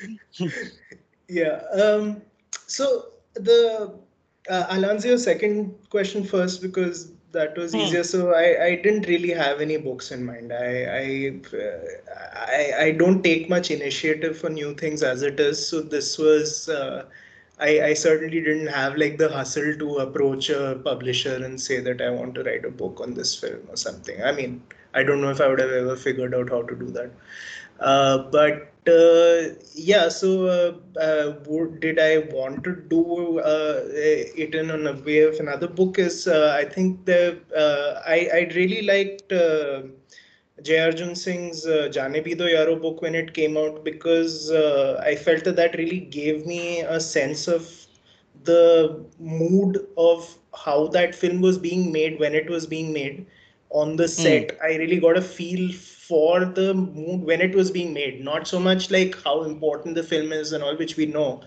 Yeah. 1.28 1.62
Um, 1.72 2.22
so 2.66 3.06
the 3.34 3.92
uh, 4.50 4.66
I'll 4.68 4.84
answer 4.86 5.08
your 5.08 5.18
second 5.18 5.74
question 5.90 6.24
first 6.24 6.62
because 6.62 7.12
that 7.32 7.56
was 7.56 7.74
Hmm. 7.74 7.76
easier. 7.76 8.02
So 8.04 8.32
I, 8.34 8.64
I 8.66 8.74
didn't 8.76 9.06
really 9.08 9.30
have 9.30 9.60
any 9.60 9.76
books 9.76 10.10
in 10.10 10.24
mind. 10.24 10.52
I 10.52 10.84
I, 10.84 11.40
uh, 11.56 12.12
I 12.36 12.72
I 12.86 12.90
don't 12.92 13.22
take 13.22 13.48
much 13.48 13.70
initiative 13.70 14.36
for 14.38 14.50
new 14.50 14.74
things 14.74 15.02
as 15.02 15.22
it 15.22 15.40
is. 15.40 15.66
So 15.66 15.80
this 15.82 16.18
was 16.18 16.68
uh, 16.68 17.04
I 17.68 17.70
I 17.88 17.94
certainly 17.94 18.40
didn't 18.40 18.68
have 18.78 18.96
like 19.02 19.18
the 19.18 19.28
hustle 19.36 19.72
to 19.82 19.96
approach 20.06 20.50
a 20.50 20.80
publisher 20.84 21.34
and 21.44 21.60
say 21.60 21.80
that 21.80 22.00
I 22.00 22.10
want 22.10 22.34
to 22.36 22.44
write 22.44 22.64
a 22.64 22.70
book 22.82 23.00
on 23.00 23.14
this 23.14 23.34
film 23.42 23.62
or 23.68 23.76
something. 23.76 24.22
I 24.22 24.32
mean, 24.32 24.62
I 24.94 25.02
don't 25.02 25.20
know 25.20 25.30
if 25.30 25.40
I 25.40 25.48
would 25.48 25.60
have 25.60 25.70
ever 25.82 25.96
figured 25.96 26.34
out 26.34 26.50
how 26.50 26.62
to 26.62 26.76
do 26.84 26.90
that. 26.98 27.10
Uh, 27.80 28.18
but 28.30 28.68
uh, 28.88 29.54
yeah, 29.74 30.08
so 30.08 30.46
uh, 30.46 31.00
uh, 31.00 31.32
what 31.46 31.80
did 31.80 31.98
I 31.98 32.18
want 32.32 32.64
to 32.64 32.76
do 32.76 33.40
uh, 33.40 33.80
it 33.94 34.54
in 34.54 34.70
a 34.70 34.92
way 34.92 35.20
of 35.20 35.40
another 35.40 35.68
book? 35.68 35.98
Is 35.98 36.26
uh, 36.28 36.56
I 36.58 36.64
think 36.64 37.04
the 37.04 37.40
I 38.06 38.18
I 38.32 38.52
really 38.54 38.82
liked 38.82 39.32
uh, 40.70 40.82
Jai 40.94 41.14
Arjun 41.14 41.16
Singh's 41.16 41.66
uh, 41.66 41.88
Jaane 41.92 42.24
Bhi 42.26 42.36
Do 42.38 42.44
Yaaro 42.44 42.80
book 42.80 43.02
when 43.02 43.14
it 43.14 43.34
came 43.34 43.56
out 43.56 43.84
because 43.84 44.50
uh, 44.50 45.02
I 45.04 45.16
felt 45.16 45.44
that 45.44 45.56
that 45.56 45.76
really 45.76 46.00
gave 46.00 46.46
me 46.46 46.80
a 46.80 47.00
sense 47.00 47.48
of 47.48 47.70
the 48.44 49.04
mood 49.18 49.78
of 49.96 50.36
how 50.64 50.88
that 50.88 51.14
film 51.14 51.40
was 51.40 51.58
being 51.58 51.92
made 51.92 52.18
when 52.18 52.34
it 52.34 52.50
was 52.50 52.66
being 52.66 52.92
made 52.92 53.26
on 53.70 53.96
the 53.96 54.08
set. 54.08 54.56
I 54.62 54.76
really 54.76 54.98
got 55.00 55.16
a 55.16 55.22
feel 55.22 55.72
for 55.72 56.44
the 56.44 56.74
mood 56.74 57.24
when 57.24 57.40
it 57.40 57.54
was 57.54 57.70
being 57.70 57.92
made, 57.94 58.24
not 58.24 58.46
so 58.48 58.60
much 58.60 58.90
like 58.90 59.22
how 59.22 59.42
important 59.44 59.94
the 59.96 60.02
film 60.04 60.32
is 60.32 60.52
and 60.52 60.62
all, 60.62 60.76
which 60.76 60.96
we 60.96 61.06
know, 61.06 61.42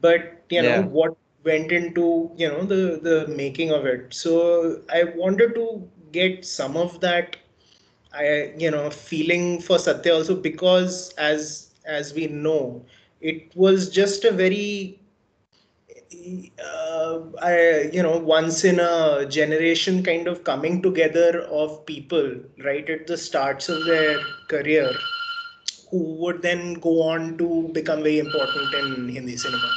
but 0.00 0.44
you 0.50 0.62
know 0.62 0.76
Yeah. 0.76 0.88
what 0.98 1.16
went 1.44 1.72
into 1.72 2.30
you 2.36 2.48
know 2.48 2.64
the 2.64 2.98
the 3.02 3.26
making 3.28 3.70
of 3.70 3.86
it. 3.86 4.12
So 4.14 4.82
I 4.92 5.04
wanted 5.14 5.54
to 5.54 5.88
get 6.12 6.44
some 6.44 6.76
of 6.76 7.00
that 7.00 7.36
I 8.16 8.52
you 8.56 8.70
know 8.70 8.90
feeling 8.90 9.60
for 9.60 9.78
Satya 9.78 10.14
also 10.14 10.36
because 10.36 11.12
as 11.14 11.74
as 11.86 12.14
we 12.14 12.26
know, 12.26 12.84
it 13.20 13.54
was 13.54 13.90
just 13.90 14.24
a 14.24 14.32
very 14.32 15.00
uh, 16.64 17.20
I 17.42 17.90
you 17.92 18.02
know 18.02 18.18
once 18.18 18.64
in 18.64 18.80
a 18.80 19.26
generation 19.28 20.02
kind 20.02 20.28
of 20.28 20.44
coming 20.44 20.82
together 20.82 21.42
of 21.42 21.84
people 21.86 22.36
right 22.64 22.88
at 22.88 23.06
the 23.06 23.16
starts 23.16 23.68
of 23.68 23.84
their 23.84 24.18
career 24.48 24.90
who 25.90 25.98
would 26.22 26.42
then 26.42 26.74
go 26.74 27.02
on 27.02 27.38
to 27.38 27.70
become 27.72 28.02
very 28.02 28.18
important 28.18 28.74
in 28.74 29.08
Hindi 29.08 29.36
cinema. 29.36 29.70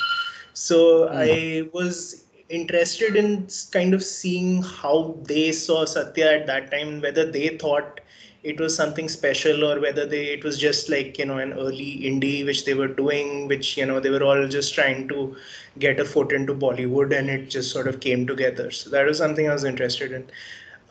So 0.53 1.09
I 1.09 1.69
was 1.73 2.25
interested 2.49 3.15
in 3.15 3.47
kind 3.71 3.93
of 3.93 4.03
seeing 4.03 4.63
how 4.63 5.19
they 5.23 5.51
saw 5.51 5.85
Satya 5.85 6.39
at 6.39 6.47
that 6.47 6.71
time, 6.71 7.01
whether 7.01 7.31
they 7.31 7.57
thought 7.57 7.99
it 8.43 8.59
was 8.59 8.75
something 8.75 9.07
special 9.09 9.63
or 9.63 9.79
whether 9.79 10.05
they 10.05 10.25
it 10.27 10.43
was 10.43 10.57
just 10.57 10.89
like 10.89 11.17
you 11.17 11.25
know 11.25 11.37
an 11.37 11.53
early 11.53 12.01
indie 12.09 12.45
which 12.45 12.65
they 12.65 12.73
were 12.73 12.87
doing, 12.87 13.47
which 13.47 13.77
you 13.77 13.85
know 13.85 13.99
they 13.99 14.09
were 14.09 14.23
all 14.23 14.47
just 14.47 14.73
trying 14.73 15.07
to 15.09 15.35
get 15.79 15.99
a 15.99 16.05
foot 16.05 16.31
into 16.31 16.53
Bollywood, 16.53 17.17
and 17.17 17.29
it 17.29 17.49
just 17.49 17.71
sort 17.71 17.87
of 17.87 17.99
came 17.99 18.25
together. 18.27 18.71
So 18.71 18.89
that 18.91 19.05
was 19.05 19.17
something 19.17 19.49
I 19.49 19.53
was 19.53 19.63
interested 19.63 20.11
in. 20.11 20.25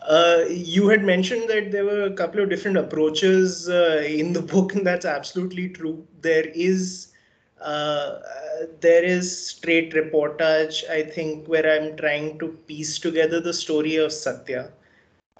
Uh, 0.09 0.45
you 0.49 0.89
had 0.89 1.05
mentioned 1.05 1.49
that 1.51 1.71
there 1.73 1.85
were 1.85 2.03
a 2.05 2.13
couple 2.13 2.41
of 2.43 2.49
different 2.51 2.77
approaches 2.77 3.69
uh, 3.69 4.03
in 4.07 4.33
the 4.33 4.41
book, 4.43 4.75
and 4.75 4.87
that's 4.87 5.05
absolutely 5.07 5.69
true. 5.69 6.07
There 6.23 6.47
is 6.55 7.13
uh, 7.61 8.19
there 8.81 9.05
is 9.05 9.49
straight 9.49 9.93
reportage, 9.93 10.89
I 10.89 11.03
think, 11.03 11.47
where 11.49 11.67
I'm 11.71 11.97
trying 11.97 12.39
to 12.39 12.49
piece 12.67 12.99
together 12.99 13.41
the 13.41 13.53
story 13.53 13.97
of 13.97 14.13
Satya, 14.13 14.71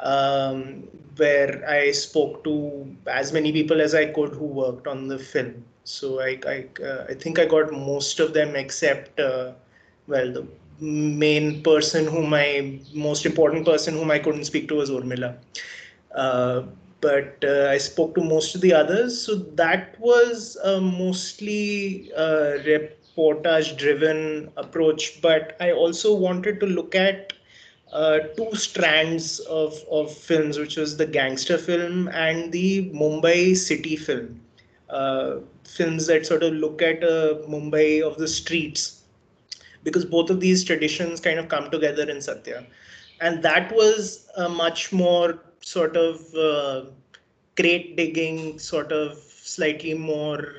um, 0.01 0.85
where 1.17 1.65
I 1.69 1.91
spoke 1.93 2.45
to 2.45 2.95
as 3.07 3.33
many 3.33 3.53
people 3.53 3.81
as 3.81 3.95
I 3.95 4.07
could 4.07 4.35
who 4.35 4.45
worked 4.47 4.87
on 4.87 5.09
the 5.09 5.19
film. 5.19 5.65
So 5.85 6.21
I 6.21 6.39
I, 6.47 6.67
uh, 6.85 7.07
I 7.09 7.15
think 7.15 7.39
I 7.39 7.47
got 7.47 7.73
most 7.73 8.21
of 8.21 8.35
them 8.35 8.55
except 8.57 9.19
uh, 9.21 9.53
well 10.07 10.33
the 10.33 10.47
main 10.81 11.63
person 11.63 12.07
whom 12.07 12.35
I 12.35 12.81
most 12.95 13.27
important 13.27 13.67
person 13.67 13.95
whom 13.95 14.11
I 14.11 14.19
couldn't 14.19 14.45
speak 14.45 14.69
to 14.69 14.77
was 14.77 14.91
Urmila. 14.91 15.37
Uh, 16.15 16.63
but 17.01 17.43
uh, 17.45 17.69
I 17.71 17.79
spoke 17.79 18.15
to 18.17 18.23
most 18.23 18.55
of 18.55 18.61
the 18.61 18.73
others. 18.73 19.21
So 19.21 19.37
that 19.63 19.99
was 20.01 20.57
a 20.65 20.81
mostly 20.81 22.11
uh, 22.17 22.59
reportage 22.67 23.77
driven 23.79 24.51
approach. 24.57 25.21
But 25.23 25.57
I 25.61 25.73
also 25.73 26.15
wanted 26.15 26.61
to 26.61 26.67
look 26.67 26.95
at 26.95 27.33
uh, 27.93 28.19
two 28.37 28.55
strands 28.55 29.41
of, 29.41 29.75
of 29.91 30.13
films, 30.15 30.59
which 30.59 30.77
was 30.77 30.97
the 30.97 31.07
gangster 31.07 31.59
film 31.59 32.09
and 32.09 32.53
the 32.53 32.91
Mumbai 32.91 33.57
city 33.57 33.97
film. 33.97 34.41
Uh, 34.91 35.37
films 35.65 36.07
that 36.07 36.27
sort 36.27 36.43
of 36.43 36.53
look 36.55 36.81
at 36.81 37.03
uh, 37.03 37.35
Mumbai 37.49 38.03
of 38.03 38.17
the 38.17 38.29
streets 38.29 39.03
because 39.85 40.05
both 40.05 40.31
of 40.31 40.41
these 40.41 40.65
traditions 40.65 41.21
kind 41.21 41.39
of 41.39 41.49
come 41.49 41.71
together 41.71 42.09
in 42.09 42.21
Satya. 42.21 42.67
And 43.21 43.43
that 43.43 43.73
was 43.73 44.29
a 44.37 44.49
much 44.49 44.93
more 44.93 45.39
sort 45.61 45.97
of 45.97 46.35
uh, 46.35 46.91
crate 47.57 47.97
digging, 47.97 48.59
sort 48.59 48.93
of 48.93 49.19
slightly 49.19 49.95
more, 49.95 50.55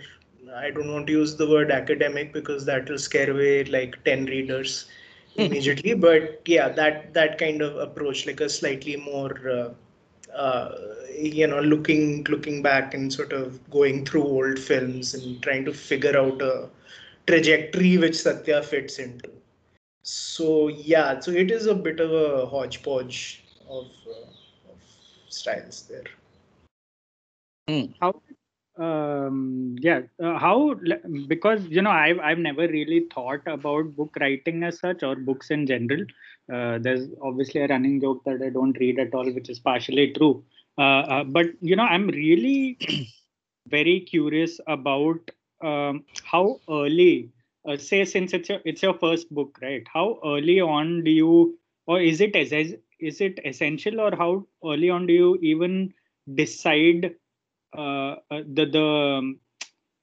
I 0.56 0.72
don't 0.72 0.92
want 0.92 1.08
to 1.08 1.14
use 1.14 1.36
the 1.36 1.48
word 1.50 1.72
academic 1.72 2.34
because 2.34 2.66
that 2.66 2.90
will 2.90 2.98
scare 2.98 3.30
away 3.30 3.64
like 3.66 4.04
10 4.04 4.26
readers 4.26 4.88
immediately. 5.40 5.94
but 5.94 6.42
yeah, 6.46 6.70
that, 6.70 7.14
that 7.14 7.38
kind 7.38 7.62
of 7.62 7.78
approach, 7.78 8.26
like 8.26 8.42
a 8.42 8.50
slightly 8.50 8.96
more. 8.96 9.50
Uh, 9.50 9.74
uh, 10.36 10.76
you 11.18 11.48
know, 11.48 11.60
looking 11.60 12.24
looking 12.26 12.62
back 12.62 12.94
and 12.94 13.12
sort 13.12 13.34
of 13.34 13.68
going 13.72 14.06
through 14.06 14.24
old 14.24 14.60
films 14.60 15.14
and 15.14 15.42
trying 15.42 15.66
to 15.66 15.74
figure 15.74 16.18
out 16.18 16.42
a 16.42 16.70
trajectory 17.28 17.98
which 17.98 18.16
Satya 18.16 18.62
fits 18.64 19.00
into. 19.00 19.30
So 20.04 20.68
yeah, 20.68 21.20
so 21.20 21.32
it 21.32 21.52
is 21.52 21.66
a 21.66 21.76
bit 21.76 22.00
of 22.00 22.12
a 22.12 22.46
hodgepodge 22.46 23.44
of, 23.68 23.88
uh, 24.08 24.72
of 24.72 24.82
styles 25.30 25.84
there. 25.90 26.06
how 28.00 28.22
um 28.80 29.76
yeah 29.82 30.02
uh, 30.24 30.38
how 30.40 30.74
because 31.28 31.66
you 31.68 31.82
know 31.82 31.92
i've 31.92 32.20
i've 32.20 32.40
never 32.40 32.68
really 32.68 33.00
thought 33.14 33.42
about 33.46 33.96
book 33.96 34.16
writing 34.22 34.64
as 34.64 34.80
such 34.80 35.04
or 35.04 35.16
books 35.16 35.52
in 35.52 35.66
general. 35.68 36.02
Uh, 36.54 36.80
there's 36.80 37.08
obviously 37.22 37.62
a 37.62 37.68
running 37.68 38.00
joke 38.02 38.24
that 38.26 38.42
i 38.42 38.50
don't 38.50 38.80
read 38.80 39.00
at 39.00 39.14
all 39.14 39.30
which 39.34 39.50
is 39.50 39.60
partially 39.60 40.12
true. 40.14 40.44
Uh, 40.78 41.02
uh, 41.16 41.24
but 41.24 41.48
you 41.62 41.76
know 41.76 41.84
i'm 41.84 42.08
really 42.08 42.78
very 43.68 44.00
curious 44.02 44.60
about 44.68 45.20
um, 45.62 46.04
how 46.24 46.60
early 46.70 47.30
uh, 47.68 47.78
say 47.78 48.06
since 48.06 48.34
it's 48.34 48.50
your 48.50 48.60
it's 48.66 48.82
your 48.82 48.94
first 48.94 49.30
book 49.34 49.60
right? 49.62 49.84
How 49.94 50.20
early 50.26 50.60
on 50.62 51.04
do 51.04 51.12
you 51.12 51.58
or 51.88 52.00
is 52.02 52.22
it 52.22 52.36
as 52.36 52.52
is 53.00 53.22
it 53.22 53.40
essential 53.46 54.00
or 54.00 54.16
how 54.16 54.46
early 54.66 54.90
on 54.90 55.06
do 55.08 55.14
you 55.14 55.38
even 55.42 55.94
decide 56.36 57.16
uh, 57.78 58.16
uh, 58.32 58.42
the 58.54 58.66
the 58.66 58.84
um, 58.84 59.40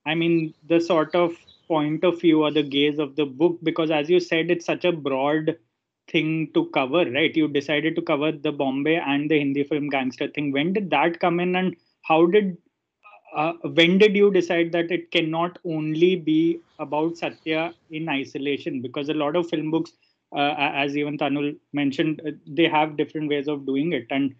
I 0.07 0.15
mean 0.15 0.55
the 0.67 0.81
sort 0.81 1.15
of 1.15 1.37
point 1.69 2.05
of 2.05 2.21
view 2.21 2.43
or 2.45 2.51
the 2.53 2.63
gaze 2.63 2.99
of 2.99 3.17
the 3.17 3.27
book 3.27 3.59
because 3.63 3.91
as 3.91 4.09
you 4.11 4.21
said 4.21 4.51
it's 4.51 4.67
such 4.67 4.85
a 4.85 4.93
broad 4.93 5.57
thing 6.09 6.51
to 6.55 6.67
cover 6.71 7.05
right? 7.11 7.35
You 7.37 7.49
decided 7.49 7.97
to 7.97 8.03
cover 8.03 8.33
the 8.33 8.53
Bombay 8.53 8.97
and 8.97 9.31
the 9.31 9.39
Hindi 9.39 9.65
film 9.65 9.89
gangster 9.89 10.29
thing. 10.29 10.53
When 10.53 10.73
did 10.73 10.91
that 10.91 11.21
come 11.21 11.41
in 11.41 11.57
and 11.57 11.77
how 12.03 12.27
did 12.27 12.59
uh, 13.35 13.53
when 13.75 13.99
did 13.99 14.17
you 14.17 14.31
decide 14.33 14.73
that 14.73 14.91
it 14.91 15.11
cannot 15.11 15.59
only 15.65 16.17
be 16.17 16.61
about 16.79 17.17
Satya 17.17 17.75
in 17.91 18.09
isolation? 18.09 18.81
Because 18.81 19.09
a 19.09 19.15
lot 19.15 19.37
of 19.37 19.49
film 19.49 19.71
books 19.71 19.93
uh, 20.35 20.55
as 20.59 20.97
even 20.97 21.19
Tanul 21.19 21.57
mentioned 21.73 22.21
uh, 22.27 22.31
they 22.47 22.67
have 22.69 22.97
different 22.97 23.29
ways 23.29 23.49
of 23.49 23.67
doing 23.67 23.93
it. 23.93 24.07
And 24.11 24.35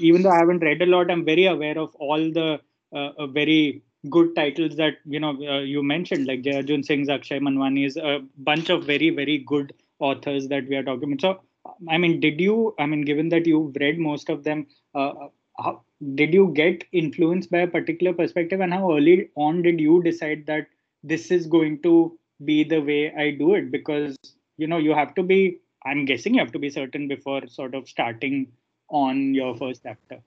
even 0.00 0.22
though 0.22 0.30
I 0.30 0.38
haven't 0.38 0.62
read 0.62 0.82
a 0.82 0.86
lot, 0.86 1.10
I'm 1.10 1.24
very 1.24 1.46
aware 1.46 1.78
of 1.78 1.94
all 1.96 2.18
the 2.18 2.60
uh, 2.94 3.10
uh, 3.18 3.26
very 3.26 3.82
good 4.10 4.36
titles 4.36 4.76
that 4.76 4.98
you 5.04 5.18
know 5.18 5.30
uh, 5.30 5.60
you 5.60 5.82
mentioned, 5.82 6.26
like 6.26 6.42
Jai 6.42 6.62
Singh's 6.82 7.08
Akshay 7.08 7.40
Manwani's 7.40 7.96
a 7.96 8.20
bunch 8.38 8.70
of 8.70 8.84
very 8.84 9.10
very 9.10 9.38
good 9.38 9.72
authors 9.98 10.48
that 10.48 10.68
we 10.68 10.76
are 10.76 10.82
talking 10.82 11.12
about. 11.12 11.20
So, 11.20 11.40
I 11.88 11.98
mean, 11.98 12.20
did 12.20 12.40
you? 12.40 12.74
I 12.78 12.86
mean, 12.86 13.02
given 13.02 13.28
that 13.30 13.46
you've 13.46 13.74
read 13.80 13.98
most 13.98 14.28
of 14.28 14.44
them, 14.44 14.66
uh, 14.94 15.12
how, 15.58 15.82
did 16.14 16.34
you 16.34 16.52
get 16.54 16.84
influenced 16.92 17.50
by 17.50 17.60
a 17.60 17.66
particular 17.66 18.12
perspective, 18.12 18.60
and 18.60 18.72
how 18.72 18.96
early 18.96 19.30
on 19.34 19.62
did 19.62 19.80
you 19.80 20.02
decide 20.02 20.44
that 20.46 20.66
this 21.02 21.30
is 21.30 21.46
going 21.46 21.82
to 21.82 22.18
be 22.44 22.64
the 22.64 22.80
way 22.80 23.12
I 23.14 23.30
do 23.30 23.54
it? 23.54 23.70
Because 23.70 24.16
you 24.56 24.66
know 24.66 24.78
you 24.78 24.94
have 24.94 25.14
to 25.14 25.22
be. 25.22 25.58
I'm 25.86 26.04
guessing 26.06 26.34
you 26.34 26.40
have 26.40 26.52
to 26.52 26.58
be 26.58 26.70
certain 26.70 27.08
before 27.08 27.46
sort 27.46 27.74
of 27.74 27.88
starting 27.88 28.52
on 28.94 29.34
your 29.34 29.56
first 29.56 29.82
chapter? 29.84 30.22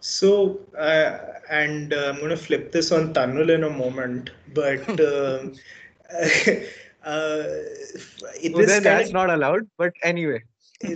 So, 0.00 0.60
uh, 0.78 1.18
and 1.50 1.92
uh, 1.92 2.12
I'm 2.12 2.16
going 2.16 2.30
to 2.30 2.36
flip 2.36 2.72
this 2.72 2.90
on 2.92 3.12
Tanul 3.14 3.50
in 3.54 3.64
a 3.64 3.70
moment, 3.70 4.30
but 4.54 4.88
uh, 5.00 5.44
uh, 7.04 7.46
it 8.42 8.54
well, 8.54 8.66
then 8.66 8.82
that's 8.82 9.08
of, 9.08 9.14
not 9.14 9.30
allowed. 9.30 9.68
But 9.78 9.92
anyway, 10.02 10.42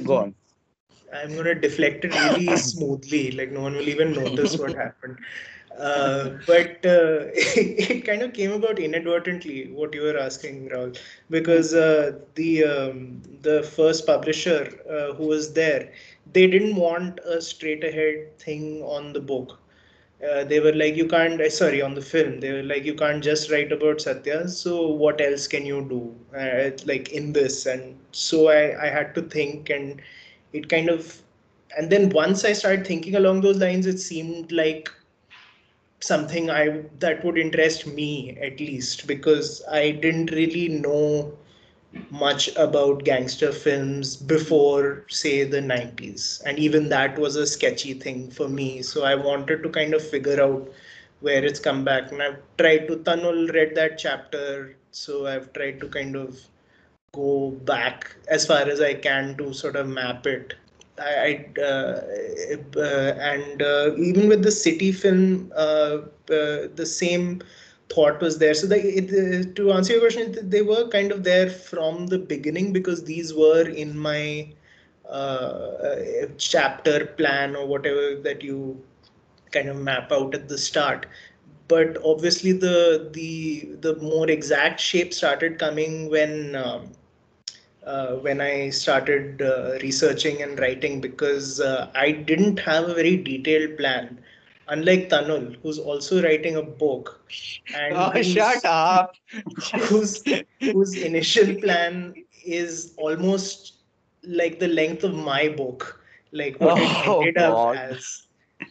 go 0.04 0.16
on. 0.16 0.34
I'm 1.14 1.32
going 1.32 1.44
to 1.44 1.54
deflect 1.54 2.04
it 2.04 2.14
really 2.14 2.56
smoothly, 2.72 3.32
like 3.32 3.52
no 3.52 3.62
one 3.62 3.74
will 3.74 3.88
even 3.88 4.12
notice 4.12 4.58
what 4.58 4.74
happened. 4.74 5.18
Uh, 5.78 6.30
but 6.46 6.84
uh, 6.86 7.26
it 7.34 8.04
kind 8.06 8.22
of 8.22 8.32
came 8.32 8.52
about 8.52 8.78
inadvertently 8.78 9.70
what 9.72 9.94
you 9.94 10.02
were 10.02 10.16
asking 10.18 10.68
Rahul 10.70 10.98
because 11.30 11.74
uh, 11.74 12.20
the 12.36 12.64
um, 12.64 13.22
the 13.42 13.62
first 13.62 14.06
publisher 14.06 14.72
uh, 14.88 15.14
who 15.14 15.26
was 15.26 15.52
there 15.52 15.92
they 16.32 16.46
didn't 16.46 16.76
want 16.76 17.20
a 17.24 17.40
straight 17.40 17.84
ahead 17.84 18.38
thing 18.38 18.82
on 18.82 19.12
the 19.12 19.20
book. 19.20 19.58
Uh, 20.28 20.44
they 20.44 20.60
were 20.60 20.72
like 20.72 20.96
you 20.96 21.06
can't 21.08 21.40
uh, 21.40 21.50
sorry 21.50 21.82
on 21.82 21.94
the 21.94 22.00
film 22.00 22.40
they 22.40 22.50
were 22.52 22.62
like 22.62 22.84
you 22.84 22.94
can't 22.94 23.22
just 23.22 23.50
write 23.50 23.70
about 23.72 24.00
satya 24.00 24.48
so 24.48 24.88
what 24.88 25.20
else 25.20 25.46
can 25.46 25.66
you 25.66 25.82
do 25.88 26.14
like 26.86 27.10
in 27.12 27.32
this? 27.32 27.66
And 27.66 27.98
so 28.12 28.48
I, 28.48 28.86
I 28.86 28.88
had 28.88 29.14
to 29.16 29.22
think 29.22 29.70
and 29.70 30.00
it 30.52 30.68
kind 30.68 30.88
of 30.88 31.22
and 31.76 31.90
then 31.90 32.08
once 32.10 32.44
i 32.44 32.52
started 32.52 32.86
thinking 32.86 33.14
along 33.16 33.40
those 33.42 33.58
lines 33.58 33.86
it 33.86 33.98
seemed 33.98 34.52
like 34.52 34.88
something 36.00 36.50
I 36.50 36.82
that 37.00 37.24
would 37.24 37.38
interest 37.38 37.86
me 37.86 38.36
at 38.40 38.60
least 38.60 39.06
because 39.06 39.62
I 39.70 39.90
didn't 39.92 40.30
really 40.30 40.68
know 40.68 41.36
much 42.10 42.48
about 42.56 43.04
gangster 43.04 43.52
films 43.52 44.16
before 44.16 45.04
say 45.08 45.44
the 45.44 45.60
90s 45.60 46.42
and 46.46 46.58
even 46.58 46.88
that 46.88 47.18
was 47.18 47.36
a 47.36 47.46
sketchy 47.46 47.94
thing 47.94 48.30
for 48.30 48.48
me. 48.48 48.82
So 48.82 49.04
I 49.04 49.14
wanted 49.14 49.62
to 49.62 49.68
kind 49.70 49.94
of 49.94 50.06
figure 50.06 50.40
out 50.42 50.70
where 51.20 51.44
it's 51.44 51.60
come 51.60 51.84
back. 51.84 52.10
And 52.12 52.22
I've 52.22 52.38
tried 52.58 52.86
to 52.88 52.96
Tanul 52.96 53.52
read 53.52 53.74
that 53.76 53.98
chapter. 53.98 54.76
So 54.90 55.26
I've 55.26 55.52
tried 55.52 55.80
to 55.80 55.88
kind 55.88 56.16
of 56.16 56.38
go 57.12 57.50
back 57.64 58.14
as 58.28 58.46
far 58.46 58.62
as 58.62 58.80
I 58.80 58.94
can 58.94 59.36
to 59.38 59.52
sort 59.52 59.76
of 59.76 59.88
map 59.88 60.26
it. 60.26 60.54
I, 60.98 61.46
uh, 61.58 62.00
uh, 62.76 63.14
and 63.18 63.62
uh, 63.62 63.92
even 63.96 64.28
with 64.28 64.42
the 64.42 64.50
city 64.52 64.92
film, 64.92 65.52
uh, 65.56 65.98
uh, 66.30 66.68
the 66.74 66.86
same 66.86 67.42
thought 67.88 68.20
was 68.20 68.38
there. 68.38 68.54
So 68.54 68.66
the, 68.66 68.76
it, 68.76 69.56
to 69.56 69.72
answer 69.72 69.92
your 69.94 70.02
question, 70.02 70.48
they 70.48 70.62
were 70.62 70.88
kind 70.88 71.12
of 71.12 71.24
there 71.24 71.50
from 71.50 72.06
the 72.06 72.18
beginning 72.18 72.72
because 72.72 73.04
these 73.04 73.34
were 73.34 73.68
in 73.68 73.98
my 73.98 74.48
uh, 75.08 76.26
chapter 76.38 77.06
plan 77.06 77.54
or 77.56 77.66
whatever 77.66 78.16
that 78.22 78.42
you 78.42 78.82
kind 79.52 79.68
of 79.68 79.76
map 79.76 80.10
out 80.12 80.34
at 80.34 80.48
the 80.48 80.58
start. 80.58 81.06
But 81.68 81.96
obviously, 82.04 82.52
the 82.52 83.10
the 83.12 83.68
the 83.80 83.96
more 83.96 84.28
exact 84.30 84.80
shape 84.80 85.14
started 85.14 85.58
coming 85.58 86.10
when. 86.10 86.56
Um, 86.56 86.92
uh, 87.86 88.16
when 88.16 88.40
I 88.40 88.70
started 88.70 89.42
uh, 89.42 89.78
researching 89.82 90.42
and 90.42 90.58
writing 90.58 91.00
because 91.00 91.60
uh, 91.60 91.90
I 91.94 92.12
didn't 92.12 92.58
have 92.60 92.88
a 92.88 92.94
very 92.94 93.16
detailed 93.16 93.76
plan. 93.76 94.18
Unlike 94.68 95.10
Tanul, 95.10 95.56
who's 95.62 95.78
also 95.78 96.22
writing 96.22 96.56
a 96.56 96.62
book, 96.62 97.20
and 97.74 97.96
oh, 97.96 98.22
shut 98.22 98.64
up, 98.64 99.14
whose 99.88 100.22
whose 100.60 100.96
initial 100.96 101.54
plan 101.60 102.14
is 102.44 102.94
almost 102.96 103.74
like 104.22 104.58
the 104.58 104.68
length 104.68 105.04
of 105.04 105.14
my 105.14 105.48
book, 105.48 106.00
like 106.32 106.58
what 106.60 106.78
oh, 106.78 107.20
it 107.20 107.26
ended 107.28 107.34
God. 107.36 107.76
up 107.76 107.82
as. 107.82 108.26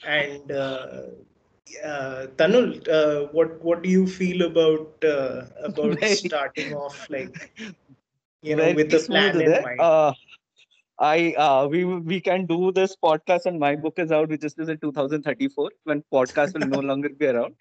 And 0.08 0.52
uh, 0.52 1.04
uh, 1.84 2.28
Tanul, 2.38 2.88
uh, 2.90 3.28
what 3.32 3.64
what 3.64 3.84
do 3.84 3.90
you 3.90 4.08
feel 4.08 4.44
about 4.44 5.04
uh, 5.04 5.46
about 5.64 6.04
starting 6.06 6.74
off 6.74 7.08
like 7.10 7.52
you 8.44 8.56
know, 8.56 8.74
with 8.74 8.92
the 8.92 9.00
plan 9.00 9.42
in 9.42 9.52
mind. 9.64 9.80
I 11.04 11.34
uh, 11.46 11.68
we 11.68 11.84
we 11.86 12.20
can 12.22 12.46
do 12.46 12.72
this 12.72 12.96
podcast 13.08 13.46
and 13.46 13.60
my 13.60 13.76
book 13.76 14.00
is 14.04 14.12
out, 14.12 14.30
which 14.30 14.44
is 14.46 14.56
in 14.58 14.78
2034 14.78 15.72
when 15.84 16.04
podcast 16.12 16.54
will 16.54 16.68
no 16.76 16.80
longer 16.92 17.10
be 17.10 17.28
around. 17.28 17.56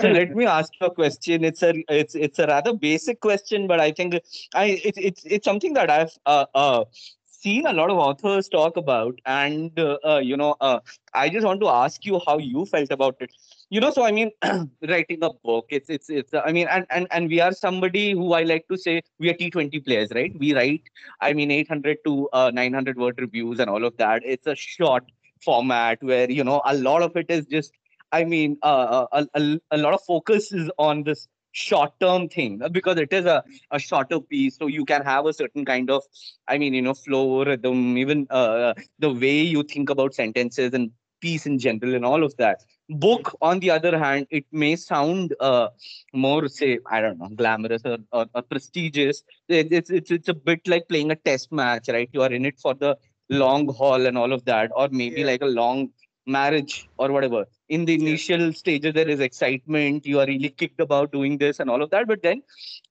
So 0.00 0.08
let 0.08 0.34
me 0.34 0.46
ask 0.46 0.72
you 0.80 0.86
a 0.86 0.94
question. 0.94 1.44
It's 1.44 1.62
a 1.62 1.72
it's 1.88 2.14
it's 2.14 2.38
a 2.38 2.46
rather 2.46 2.74
basic 2.74 3.20
question, 3.20 3.66
but 3.66 3.80
I 3.80 3.90
think 3.92 4.14
I 4.54 4.66
it's 4.90 4.98
it's 4.98 5.24
it's 5.24 5.44
something 5.44 5.74
that 5.74 5.90
I've 5.90 6.16
uh, 6.26 6.46
uh, 6.54 6.84
seen 7.26 7.66
a 7.66 7.72
lot 7.72 7.90
of 7.90 7.98
authors 7.98 8.48
talk 8.48 8.76
about, 8.76 9.20
and 9.26 9.78
uh, 9.78 9.98
uh, 10.04 10.18
you 10.18 10.36
know, 10.36 10.56
uh, 10.60 10.80
I 11.14 11.28
just 11.30 11.44
want 11.46 11.60
to 11.60 11.68
ask 11.68 12.04
you 12.06 12.20
how 12.26 12.38
you 12.38 12.64
felt 12.66 12.90
about 12.92 13.16
it 13.20 13.30
you 13.70 13.80
know 13.80 13.90
so 13.90 14.04
i 14.04 14.12
mean 14.12 14.30
writing 14.88 15.18
a 15.22 15.30
book 15.42 15.66
it's 15.68 15.88
it's 15.88 16.10
it's 16.10 16.34
i 16.34 16.52
mean 16.52 16.66
and 16.68 16.86
and 16.90 17.06
and 17.10 17.28
we 17.28 17.40
are 17.40 17.52
somebody 17.52 18.12
who 18.12 18.32
i 18.32 18.42
like 18.42 18.66
to 18.68 18.76
say 18.76 19.00
we 19.18 19.30
are 19.30 19.34
t20 19.34 19.84
players 19.84 20.10
right? 20.14 20.32
We 20.38 20.54
write 20.54 20.82
i 21.20 21.32
mean 21.32 21.50
800 21.50 21.98
to 22.04 22.28
uh, 22.32 22.50
900 22.52 22.98
word 22.98 23.18
reviews 23.18 23.60
and 23.60 23.70
all 23.70 23.84
of 23.84 23.96
that. 23.98 24.22
It's 24.24 24.46
a 24.46 24.54
short 24.54 25.04
format 25.42 26.02
where 26.02 26.30
you 26.30 26.44
know 26.44 26.62
a 26.64 26.74
lot 26.74 27.02
of 27.02 27.16
it 27.16 27.26
is 27.28 27.46
just 27.46 27.72
i 28.12 28.24
mean 28.24 28.56
uh, 28.62 28.66
uh 28.66 29.06
a, 29.12 29.40
a, 29.40 29.60
a 29.72 29.78
lot 29.78 29.94
of 29.94 30.02
focus 30.02 30.52
is 30.52 30.70
on 30.78 31.02
this 31.02 31.28
short 31.52 31.92
term 32.00 32.28
thing 32.28 32.60
uh, 32.62 32.68
because 32.68 32.98
it 32.98 33.12
is 33.12 33.26
a, 33.26 33.42
a 33.70 33.78
shorter 33.78 34.18
piece. 34.20 34.56
So 34.58 34.66
you 34.66 34.84
can 34.84 35.02
have 35.02 35.26
a 35.26 35.32
certain 35.32 35.64
kind 35.64 35.90
of 35.90 36.02
i 36.48 36.58
mean 36.58 36.74
you 36.74 36.82
know 36.82 36.94
flow 36.94 37.44
rhythm 37.44 37.96
even 37.96 38.26
uh, 38.30 38.74
the 38.98 39.12
way 39.12 39.40
you 39.40 39.62
think 39.62 39.90
about 39.90 40.14
sentences 40.14 40.74
and 40.74 40.90
piece 41.20 41.46
in 41.46 41.58
general 41.58 41.94
and 41.94 42.04
all 42.04 42.22
of 42.22 42.36
that 42.36 42.62
book 42.88 43.36
on 43.40 43.60
the 43.60 43.70
other 43.70 43.98
hand 43.98 44.26
it 44.30 44.44
may 44.52 44.76
sound 44.76 45.34
uh, 45.40 45.68
more 46.12 46.48
say 46.48 46.78
i 46.90 47.00
don't 47.00 47.18
know 47.18 47.28
glamorous 47.28 47.82
or, 47.84 47.98
or, 48.12 48.26
or 48.34 48.42
prestigious. 48.42 49.22
It, 49.48 49.72
it's, 49.72 49.90
it's 49.90 50.10
it's 50.10 50.28
a 50.28 50.34
bit 50.34 50.66
like 50.66 50.88
playing 50.88 51.10
a 51.10 51.16
test 51.16 51.50
match 51.50 51.88
right? 51.88 52.10
You 52.12 52.22
are 52.22 52.32
in 52.32 52.44
it 52.44 52.58
for 52.58 52.74
the 52.74 52.96
long 53.30 53.72
haul 53.72 54.06
and 54.06 54.18
all 54.18 54.32
of 54.32 54.44
that 54.44 54.70
or 54.74 54.88
maybe 54.90 55.20
yeah. 55.20 55.26
like 55.26 55.42
a 55.42 55.46
long 55.46 55.90
marriage 56.26 56.88
or 56.98 57.10
whatever. 57.10 57.46
In 57.70 57.86
the 57.86 57.94
initial 57.94 58.46
yeah. 58.46 58.52
stages 58.52 58.92
there 58.92 59.08
is 59.08 59.20
excitement 59.20 60.04
you 60.04 60.20
are 60.20 60.26
really 60.26 60.50
kicked 60.50 60.80
about 60.80 61.10
doing 61.10 61.38
this 61.38 61.60
and 61.60 61.70
all 61.70 61.82
of 61.82 61.90
that 61.90 62.06
but 62.06 62.22
then 62.22 62.42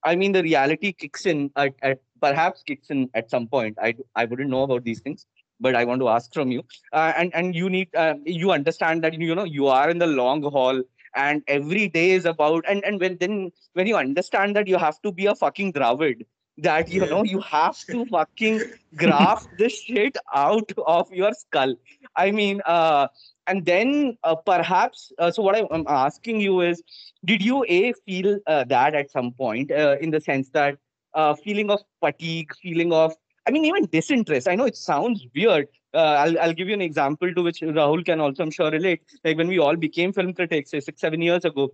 i 0.04 0.16
mean 0.16 0.32
the 0.32 0.42
reality 0.42 0.92
kicks 0.92 1.28
in 1.28 1.52
at, 1.56 1.74
at 1.84 2.00
perhaps 2.20 2.64
kicks 2.64 2.90
in 2.90 3.10
at 3.14 3.30
some 3.30 3.48
point. 3.48 3.78
I 3.82 3.96
i 4.16 4.26
wouldn't 4.26 4.50
know 4.50 4.64
about 4.64 4.84
these 4.84 5.02
things 5.02 5.28
but 5.64 5.76
I 5.76 5.86
want 5.86 6.02
to 6.02 6.10
ask 6.10 6.34
from 6.34 6.52
you. 6.52 6.64
Uh, 6.92 7.14
and 7.18 7.34
and 7.34 7.56
you 7.56 7.70
need 7.70 7.96
uh, 7.96 8.16
you 8.26 8.52
understand 8.52 9.04
that 9.04 9.20
you 9.28 9.36
know 9.40 9.50
you 9.56 9.68
are 9.68 9.90
in 9.96 10.04
the 10.06 10.12
long 10.20 10.44
haul, 10.58 10.84
and 11.16 11.44
every 11.48 11.88
day 11.98 12.12
is 12.12 12.30
about 12.34 12.66
and 12.68 12.84
and 12.92 13.00
when 13.00 13.18
then 13.24 13.52
when 13.74 13.92
you 13.94 13.98
understand 14.04 14.56
that 14.62 14.68
you 14.76 14.78
have 14.86 15.02
to 15.08 15.12
be 15.12 15.28
a 15.34 15.36
fucking 15.44 15.74
Dravid, 15.80 16.26
that 16.58 16.90
you 16.90 17.06
know 17.06 17.24
you 17.24 17.40
have 17.40 17.80
to 17.92 18.06
fucking 18.06 18.62
graft 18.96 19.48
this 19.58 19.82
shit 19.82 20.18
out 20.34 20.72
of 20.86 21.12
your 21.12 21.34
skull. 21.34 21.76
I 22.16 22.32
mean, 22.32 22.62
uh, 22.66 23.08
and 23.48 23.66
then 23.66 24.18
uh, 24.24 24.36
perhaps 24.36 25.12
uh, 25.18 25.32
so 25.32 25.44
what 25.44 25.56
I'm 25.56 25.86
asking 25.88 26.42
you 26.42 26.62
is, 26.62 26.84
did 27.26 27.42
you 27.42 27.66
a 27.68 27.94
feel 28.06 28.40
uh, 28.48 28.64
that 28.66 28.96
at 28.96 29.12
some 29.12 29.32
point 29.32 29.72
uh, 29.72 29.98
in 30.02 30.12
the 30.12 30.22
sense 30.22 30.50
that 30.50 30.78
uh, 31.14 31.36
feeling 31.36 31.70
of 31.70 31.82
fatigue, 32.00 32.52
feeling 32.62 32.94
of 32.94 33.16
I 33.46 33.52
mean, 33.52 33.66
even 33.66 33.86
disinterest. 33.86 34.48
I 34.48 34.56
know 34.56 34.66
it 34.66 34.78
sounds 34.78 35.26
weird. 35.36 35.68
Uh, 35.94 35.98
I'll, 35.98 36.40
I'll 36.40 36.54
give 36.54 36.68
you 36.68 36.74
an 36.74 36.82
example 36.82 37.34
to 37.34 37.42
which 37.44 37.60
Rahul 37.60 38.06
can 38.06 38.20
also, 38.20 38.44
I'm 38.44 38.52
sure, 38.52 38.72
relate. 38.72 39.02
Like 39.24 39.38
when 39.38 39.48
we 39.48 39.60
all 39.60 39.76
became 39.76 40.14
film 40.14 40.34
critics, 40.34 40.72
say 40.72 40.80
six, 40.80 41.02
seven 41.02 41.22
years 41.22 41.46
ago, 41.46 41.72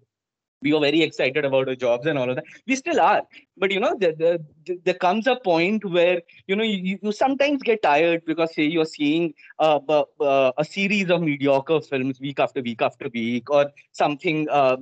we 0.62 0.74
were 0.74 0.80
very 0.82 1.02
excited 1.04 1.46
about 1.46 1.70
our 1.70 1.76
jobs 1.76 2.06
and 2.06 2.18
all 2.18 2.30
of 2.30 2.36
that. 2.36 2.46
We 2.68 2.76
still 2.76 3.00
are 3.00 3.24
but 3.60 3.72
you 3.72 3.80
know 3.80 3.96
there, 4.00 4.14
there, 4.14 4.40
there 4.86 4.94
comes 4.94 5.28
a 5.28 5.36
point 5.36 5.84
where 5.86 6.22
you 6.48 6.56
know 6.56 6.64
you, 6.64 6.98
you 7.02 7.12
sometimes 7.12 7.62
get 7.62 7.82
tired 7.84 8.24
because 8.26 8.54
say 8.56 8.64
you're 8.64 8.86
seeing 8.86 9.34
uh, 9.60 9.80
uh, 9.90 10.52
a 10.58 10.66
series 10.66 11.10
of 11.10 11.22
mediocre 11.22 11.82
films 11.82 12.20
week 12.20 12.40
after 12.40 12.62
week 12.62 12.82
after 12.82 13.10
week 13.14 13.50
or 13.50 13.72
something 13.92 14.48
uh, 14.50 14.78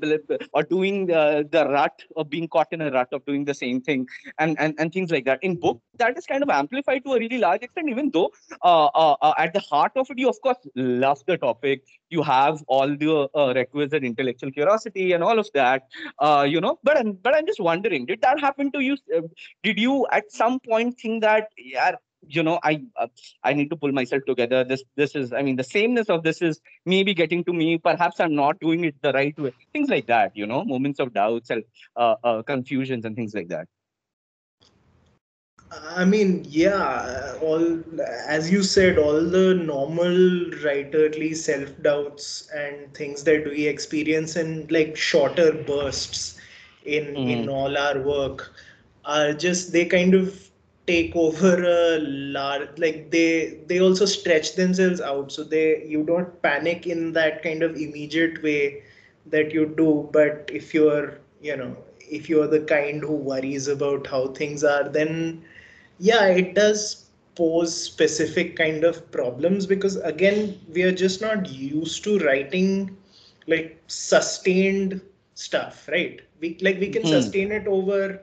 or 0.54 0.64
doing 0.64 1.08
the, 1.08 1.48
the 1.52 1.68
rut 1.68 2.02
or 2.16 2.24
being 2.26 2.48
caught 2.48 2.68
in 2.72 2.82
a 2.82 2.92
rut 2.92 3.08
of 3.12 3.26
doing 3.26 3.46
the 3.46 3.54
same 3.54 3.82
thing 3.82 4.08
and, 4.40 4.60
and 4.60 4.76
and 4.80 4.94
things 4.94 5.12
like 5.12 5.26
that. 5.26 5.40
In 5.42 5.56
book 5.56 5.82
that 5.98 6.18
is 6.18 6.26
kind 6.26 6.44
of 6.44 6.50
amplified 6.50 7.04
to 7.06 7.14
a 7.14 7.20
really 7.20 7.40
large 7.40 7.64
extent 7.64 7.90
even 7.90 8.12
though 8.12 8.32
uh, 8.64 8.86
uh, 8.86 9.16
uh, 9.22 9.34
at 9.38 9.54
the 9.54 9.60
heart 9.60 9.92
of 9.96 10.08
it 10.10 10.20
you 10.20 10.30
of 10.30 10.40
course 10.42 10.58
love 10.76 11.22
the 11.26 11.38
topic. 11.38 11.84
You 12.10 12.24
have 12.24 12.64
all 12.68 12.88
the 12.88 13.30
requisite 13.54 14.04
intellectual 14.04 14.52
curiosity 14.52 15.12
and 15.12 15.24
all 15.24 15.40
of 15.40 15.50
that 15.54 15.84
you 16.48 16.62
know 16.62 16.80
but 16.84 16.98
but 17.22 17.36
i'm 17.36 17.46
just 17.46 17.60
wondering 17.60 18.06
did 18.06 18.22
that 18.22 18.40
happen 18.40 18.67
to 18.74 18.80
you? 18.80 18.98
Uh, 19.16 19.22
did 19.64 19.80
you 19.80 20.06
at 20.12 20.32
some 20.32 20.60
point 20.60 21.00
think 21.00 21.22
that 21.22 21.50
yeah 21.58 21.96
you 22.28 22.44
know 22.44 22.60
i 22.64 22.82
uh, 22.98 23.08
i 23.44 23.54
need 23.54 23.70
to 23.70 23.76
pull 23.76 23.92
myself 23.92 24.22
together. 24.28 24.64
This 24.64 24.84
this 24.96 25.16
is 25.16 25.34
i 25.34 25.42
mean 25.42 25.56
the 25.56 25.64
sameness 25.64 26.10
of 26.10 26.24
this 26.24 26.42
is 26.42 26.60
maybe 26.86 27.14
getting 27.14 27.44
to 27.46 27.54
me. 27.54 27.78
Perhaps 27.78 28.20
i'm 28.20 28.36
not 28.36 28.60
doing 28.60 28.84
it 28.86 28.96
the 29.02 29.14
right 29.14 29.38
way. 29.40 29.54
Things 29.74 29.90
like 29.90 30.08
that 30.08 30.32
you 30.36 30.46
know 30.48 30.64
moments 30.64 31.00
of 31.00 31.14
doubts 31.14 31.50
and 31.50 31.64
uh, 31.96 32.16
uh, 32.24 32.42
confusions 32.44 33.06
and 33.06 33.16
things 33.16 33.34
like 33.34 33.50
that. 33.50 33.68
I 35.96 36.06
mean, 36.06 36.46
yeah, 36.48 37.36
all 37.42 37.84
as 38.28 38.52
you 38.52 38.64
said, 38.64 38.98
all 38.98 39.22
the 39.24 39.54
normal 39.56 40.16
writerly 40.64 41.36
self 41.36 41.70
doubts 41.82 42.50
and 42.54 42.94
things 42.94 43.24
that 43.24 43.46
we 43.46 43.68
experience 43.68 44.36
in 44.36 44.68
like 44.70 44.96
shorter 44.96 45.52
bursts 45.54 46.37
in 46.88 47.14
mm. 47.16 47.32
in 47.32 47.50
all 47.50 47.78
our 47.78 48.00
work 48.02 48.52
are 49.06 49.34
just 49.34 49.72
they 49.72 49.86
kind 49.86 50.14
of 50.14 50.50
take 50.88 51.16
over 51.16 51.64
a 51.64 52.00
large 52.00 52.70
like 52.78 53.12
they 53.12 53.60
they 53.68 53.80
also 53.80 54.06
stretch 54.06 54.56
themselves 54.56 55.02
out. 55.02 55.32
So 55.32 55.44
they 55.44 55.86
you 55.86 56.04
don't 56.04 56.42
panic 56.42 56.88
in 56.88 57.14
that 57.14 57.44
kind 57.44 57.64
of 57.64 57.76
immediate 57.76 58.42
way 58.44 58.84
that 59.28 59.52
you 59.52 59.66
do. 59.66 60.10
But 60.12 60.50
if 60.54 60.74
you're 60.74 61.20
you 61.42 61.58
know 61.58 61.76
if 62.10 62.30
you're 62.30 62.48
the 62.48 62.62
kind 62.62 63.02
who 63.02 63.16
worries 63.16 63.68
about 63.68 64.08
how 64.08 64.28
things 64.28 64.64
are 64.64 64.88
then 64.88 65.44
yeah 66.00 66.26
it 66.26 66.56
does 66.56 67.06
pose 67.36 67.76
specific 67.76 68.56
kind 68.56 68.84
of 68.84 69.12
problems 69.12 69.66
because 69.66 69.98
again 69.98 70.60
we 70.74 70.84
are 70.84 70.92
just 70.92 71.22
not 71.22 71.50
used 71.50 72.04
to 72.04 72.18
writing 72.20 72.96
like 73.48 73.82
sustained 73.88 75.02
stuff 75.36 75.88
right 75.92 76.22
we 76.40 76.58
like 76.62 76.80
we 76.80 76.90
can 76.90 77.04
Hmm. 77.04 77.06
sustain 77.06 77.52
it 77.52 77.68
over 77.68 78.22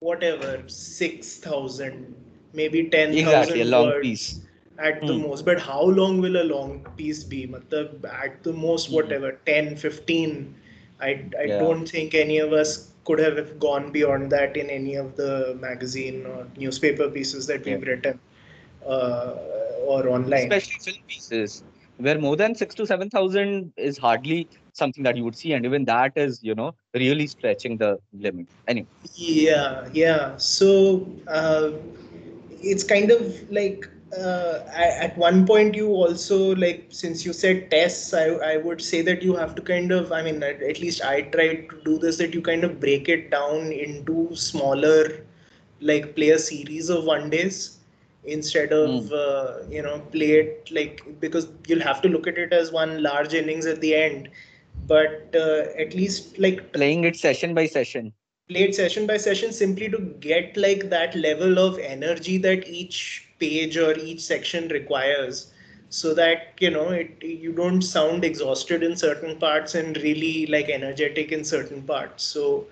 whatever 0.00 0.62
6000 0.68 2.14
maybe 2.52 2.88
10000 2.88 3.18
Exactly, 3.18 3.60
a 3.60 3.64
long 3.64 3.92
words 3.94 4.00
piece. 4.00 4.40
at 4.78 5.06
the 5.06 5.14
Hmm. 5.14 5.22
most 5.22 5.44
but 5.44 5.60
how 5.60 5.82
long 5.82 6.20
will 6.20 6.36
a 6.42 6.44
long 6.44 6.86
piece 6.96 7.22
be 7.24 7.46
Matlab, 7.46 8.04
at 8.24 8.42
the 8.42 8.52
most 8.52 8.90
Hmm. 8.90 8.92
whatever 8.92 9.32
10 9.46 9.76
15 9.76 10.54
i 11.00 11.10
i 11.38 11.46
Yeah. 11.46 11.58
don't 11.62 11.88
think 11.88 12.14
any 12.14 12.38
of 12.38 12.52
us 12.52 12.92
could 13.04 13.18
have 13.18 13.58
gone 13.58 13.90
beyond 13.92 14.30
that 14.30 14.56
in 14.56 14.70
any 14.70 14.94
of 14.94 15.14
the 15.16 15.56
magazine 15.60 16.24
or 16.26 16.46
newspaper 16.56 17.08
pieces 17.10 17.46
that 17.46 17.64
we've 17.64 17.82
written 17.82 18.18
uh, 18.86 19.34
or 19.86 20.08
online 20.08 20.60
Especially 20.60 20.76
film 20.84 20.96
pieces, 21.08 21.62
where 21.96 22.18
more 22.18 22.36
than 22.36 22.54
six 22.54 22.74
to 22.76 22.86
seven 22.86 23.10
thousand 23.10 23.72
is 23.76 23.98
hardly 23.98 24.48
something 24.74 25.04
that 25.04 25.16
you 25.16 25.24
would 25.24 25.36
see, 25.36 25.52
and 25.54 25.64
even 25.66 25.84
that 25.86 26.12
is, 26.16 26.42
you 26.42 26.54
know, 26.54 26.74
really 26.94 27.26
stretching 27.26 27.78
the 27.78 27.98
limit. 28.12 28.48
Anyway, 28.68 28.88
Yeah, 29.14 29.88
yeah. 29.92 30.36
So 30.36 31.08
uh, 31.28 31.70
it's 32.62 32.84
kind 32.84 33.10
of 33.10 33.50
like 33.50 33.88
uh, 34.16 34.60
at 34.74 35.16
one 35.18 35.46
point 35.46 35.74
you 35.74 35.88
also 35.88 36.54
like 36.56 36.86
since 36.90 37.24
you 37.24 37.32
said 37.32 37.70
tests, 37.70 38.12
I 38.14 38.26
I 38.52 38.56
would 38.58 38.80
say 38.82 39.02
that 39.02 39.22
you 39.22 39.34
have 39.36 39.54
to 39.56 39.62
kind 39.62 39.92
of 39.92 40.12
I 40.12 40.22
mean 40.22 40.42
at, 40.42 40.62
at 40.62 40.80
least 40.80 41.02
I 41.04 41.22
tried 41.22 41.68
to 41.70 41.80
do 41.84 41.98
this 41.98 42.18
that 42.18 42.34
you 42.34 42.42
kind 42.42 42.64
of 42.64 42.80
break 42.80 43.08
it 43.08 43.30
down 43.30 43.72
into 43.72 44.34
smaller 44.34 45.24
like 45.80 46.14
play 46.16 46.30
a 46.30 46.38
series 46.38 46.88
of 46.90 47.04
one 47.04 47.30
days 47.30 47.78
instead 48.24 48.72
of 48.72 49.10
uh, 49.12 49.58
you 49.70 49.82
know 49.82 50.00
play 50.12 50.32
it 50.42 50.70
like 50.72 51.02
because 51.20 51.48
you'll 51.66 51.82
have 51.82 52.00
to 52.02 52.08
look 52.08 52.26
at 52.26 52.38
it 52.38 52.52
as 52.52 52.72
one 52.72 53.02
large 53.02 53.34
innings 53.34 53.66
at 53.66 53.80
the 53.80 53.94
end 53.94 54.28
but 54.86 55.34
uh, 55.34 55.64
at 55.78 55.94
least 55.94 56.38
like 56.38 56.72
playing 56.72 57.04
it 57.04 57.16
session 57.16 57.54
by 57.54 57.66
session. 57.66 58.12
played 58.48 58.74
session 58.74 59.06
by 59.06 59.16
session 59.16 59.52
simply 59.52 59.88
to 59.88 59.98
get 60.20 60.56
like 60.56 60.90
that 60.90 61.14
level 61.14 61.58
of 61.58 61.78
energy 61.78 62.36
that 62.38 62.68
each 62.68 63.28
page 63.38 63.76
or 63.76 63.92
each 63.98 64.20
section 64.20 64.68
requires 64.68 65.52
so 65.88 66.12
that 66.14 66.54
you 66.60 66.70
know 66.70 66.88
it 66.90 67.22
you 67.22 67.52
don't 67.52 67.82
sound 67.82 68.24
exhausted 68.24 68.82
in 68.82 68.96
certain 68.96 69.38
parts 69.38 69.74
and 69.74 69.96
really 69.98 70.46
like 70.46 70.68
energetic 70.68 71.32
in 71.32 71.44
certain 71.44 71.82
parts 71.82 72.22
so 72.24 72.66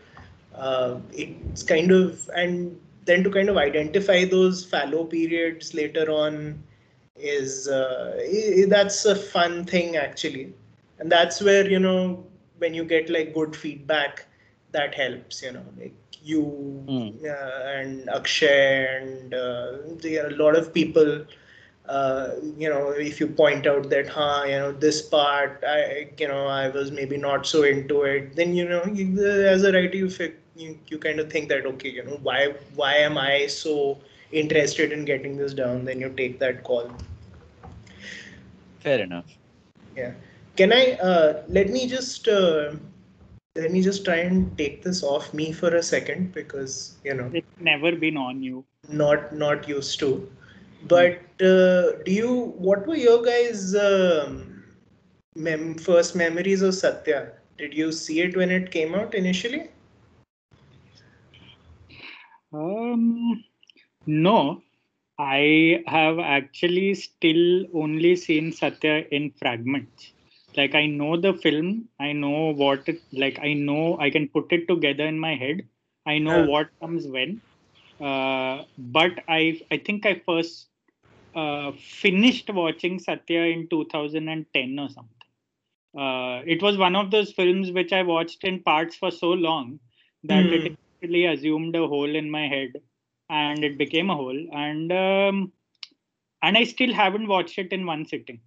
uh, 0.55 0.99
it's 1.13 1.63
kind 1.63 1.91
of 1.91 2.29
and 2.35 2.79
then 3.05 3.23
to 3.25 3.31
kind 3.31 3.49
of 3.49 3.57
identify 3.57 4.25
those 4.25 4.65
fallow 4.65 5.05
periods 5.05 5.73
later 5.75 6.11
on 6.11 6.63
is 7.17 7.69
uh, 7.69 8.19
that's 8.69 9.05
a 9.05 9.15
fun 9.15 9.65
thing 9.65 9.97
actually 9.97 10.53
and 11.03 11.11
that's 11.13 11.43
where 11.43 11.69
you 11.69 11.81
know 11.81 12.27
when 12.59 12.75
you 12.75 12.85
get 12.85 13.11
like 13.11 13.35
good 13.35 13.57
feedback 13.57 14.27
that 14.73 14.95
helps 14.95 15.43
you 15.43 15.53
know 15.53 15.65
like 15.79 15.95
you 16.23 16.45
Hmm. 16.89 17.11
uh, 17.27 17.63
and 17.79 18.09
akshay 18.11 18.87
and 19.01 19.35
uh, 19.35 19.73
there 20.03 20.27
are 20.27 20.31
a 20.31 20.37
lot 20.37 20.57
of 20.57 20.73
people 20.75 21.27
uh, 21.89 22.29
you 22.59 22.69
know 22.71 22.91
if 22.91 23.21
you 23.21 23.29
point 23.29 23.67
out 23.67 23.91
that 23.91 24.09
huh 24.09 24.45
you 24.47 24.59
know 24.59 24.73
this 24.73 25.03
part 25.03 25.63
i 25.69 26.09
you 26.19 26.29
know 26.29 26.47
i 26.47 26.69
was 26.69 26.93
maybe 26.93 27.19
not 27.19 27.47
so 27.47 27.63
into 27.65 28.03
it 28.03 28.37
then 28.37 28.55
you 28.55 28.69
know 28.69 28.85
you, 28.87 29.07
as 29.55 29.65
a 29.65 29.73
writer 29.73 29.97
you, 29.97 30.11
you 30.57 30.79
you 30.89 30.99
kind 30.99 31.21
of 31.21 31.31
think 31.31 31.49
that 31.49 31.67
okay 31.67 31.91
you 31.91 32.05
know 32.05 32.19
why 32.23 32.53
why 32.75 32.95
am 32.95 33.19
i 33.19 33.47
so 33.47 33.99
interested 34.33 34.93
in 34.93 35.05
getting 35.05 35.37
this 35.37 35.55
down 35.55 35.85
then 35.85 36.01
you 36.01 36.11
take 36.17 36.39
that 36.41 36.63
call 36.65 36.91
Fair 38.79 39.01
enough. 39.01 39.39
yeah 39.97 40.13
can 40.57 40.73
i 40.73 40.93
uh, 41.11 41.43
let 41.49 41.71
me 41.71 41.87
just 41.89 42.29
uh, 42.29 42.73
let 43.57 43.71
me 43.73 43.83
just 43.83 44.05
try 44.05 44.17
and 44.17 44.57
take 44.59 44.83
this 44.83 45.03
off 45.03 45.33
me 45.35 45.53
for 45.53 45.75
a 45.77 45.83
second 45.83 46.33
because 46.33 46.97
you 47.05 47.15
know. 47.15 47.31
It's 47.33 47.61
never 47.61 47.93
been 47.97 48.17
on 48.17 48.43
you. 48.43 48.65
not 48.89 49.35
not 49.35 49.69
used 49.69 49.99
to. 50.01 50.31
But 50.89 51.19
uh, 51.51 51.93
do 52.05 52.13
you 52.21 52.33
what 52.69 52.87
were 52.87 52.97
your 52.97 53.23
guys 53.23 53.75
um, 53.75 54.65
mem- 55.37 55.75
first 55.75 56.15
memories 56.17 56.63
of 56.63 56.75
satya? 56.75 57.33
Did 57.59 57.75
you 57.75 57.93
see 57.93 58.21
it 58.21 58.37
when 58.37 58.51
it 58.51 58.71
came 58.71 58.95
out 58.95 59.15
initially? 59.15 59.69
Um, 62.53 63.45
no, 64.07 64.63
I 65.19 65.83
have 65.87 66.19
actually 66.19 66.95
still 66.95 67.67
only 67.75 68.17
seen 68.17 68.53
Satya 68.53 69.05
in 69.11 69.31
fragments. 69.33 70.13
Like 70.57 70.75
I 70.75 70.87
know 70.87 71.17
the 71.17 71.33
film, 71.35 71.89
I 71.99 72.13
know 72.13 72.53
what 72.53 72.89
it 72.89 73.03
like. 73.13 73.39
I 73.41 73.55
know 73.55 73.99
I 73.99 74.11
can 74.11 74.29
put 74.29 74.53
it 74.53 74.69
together 74.69 75.07
in 75.07 75.19
my 75.19 75.35
head. 75.35 75.69
I 76.07 76.19
know 76.19 76.39
Yeah. 76.39 76.53
what 76.53 76.69
comes 76.81 77.07
when. 77.07 77.43
Uh, 78.01 78.65
but 78.77 79.21
I 79.29 79.61
I 79.71 79.79
think 79.79 80.07
I 80.07 80.15
first 80.27 80.69
uh, 81.35 81.73
finished 81.73 82.51
watching 82.51 82.99
Satya 82.99 83.43
in 83.55 83.69
2010 83.69 84.79
or 84.79 84.89
something. 84.89 85.29
Uh, 85.97 86.43
it 86.47 86.63
was 86.63 86.77
one 86.79 86.95
of 86.97 87.11
those 87.11 87.33
films 87.33 87.71
which 87.73 87.93
I 87.93 88.03
watched 88.03 88.45
in 88.45 88.63
parts 88.63 88.97
for 88.97 89.11
so 89.11 89.31
long 89.31 89.81
that 90.25 90.51
Hmm. 90.51 90.67
it 90.67 90.75
actually 91.03 91.25
assumed 91.27 91.75
a 91.77 91.87
whole 91.87 92.15
in 92.15 92.31
my 92.31 92.47
head 92.49 92.83
and 93.29 93.65
it 93.65 93.79
became 93.79 94.11
a 94.11 94.17
whole 94.17 94.39
and 94.53 94.93
um, 94.93 95.53
and 96.43 96.57
i 96.59 96.65
still 96.65 96.93
haven't 96.93 97.27
watched 97.29 97.59
it 97.59 97.73
in 97.73 97.87
one 97.87 98.05
sitting 98.05 98.41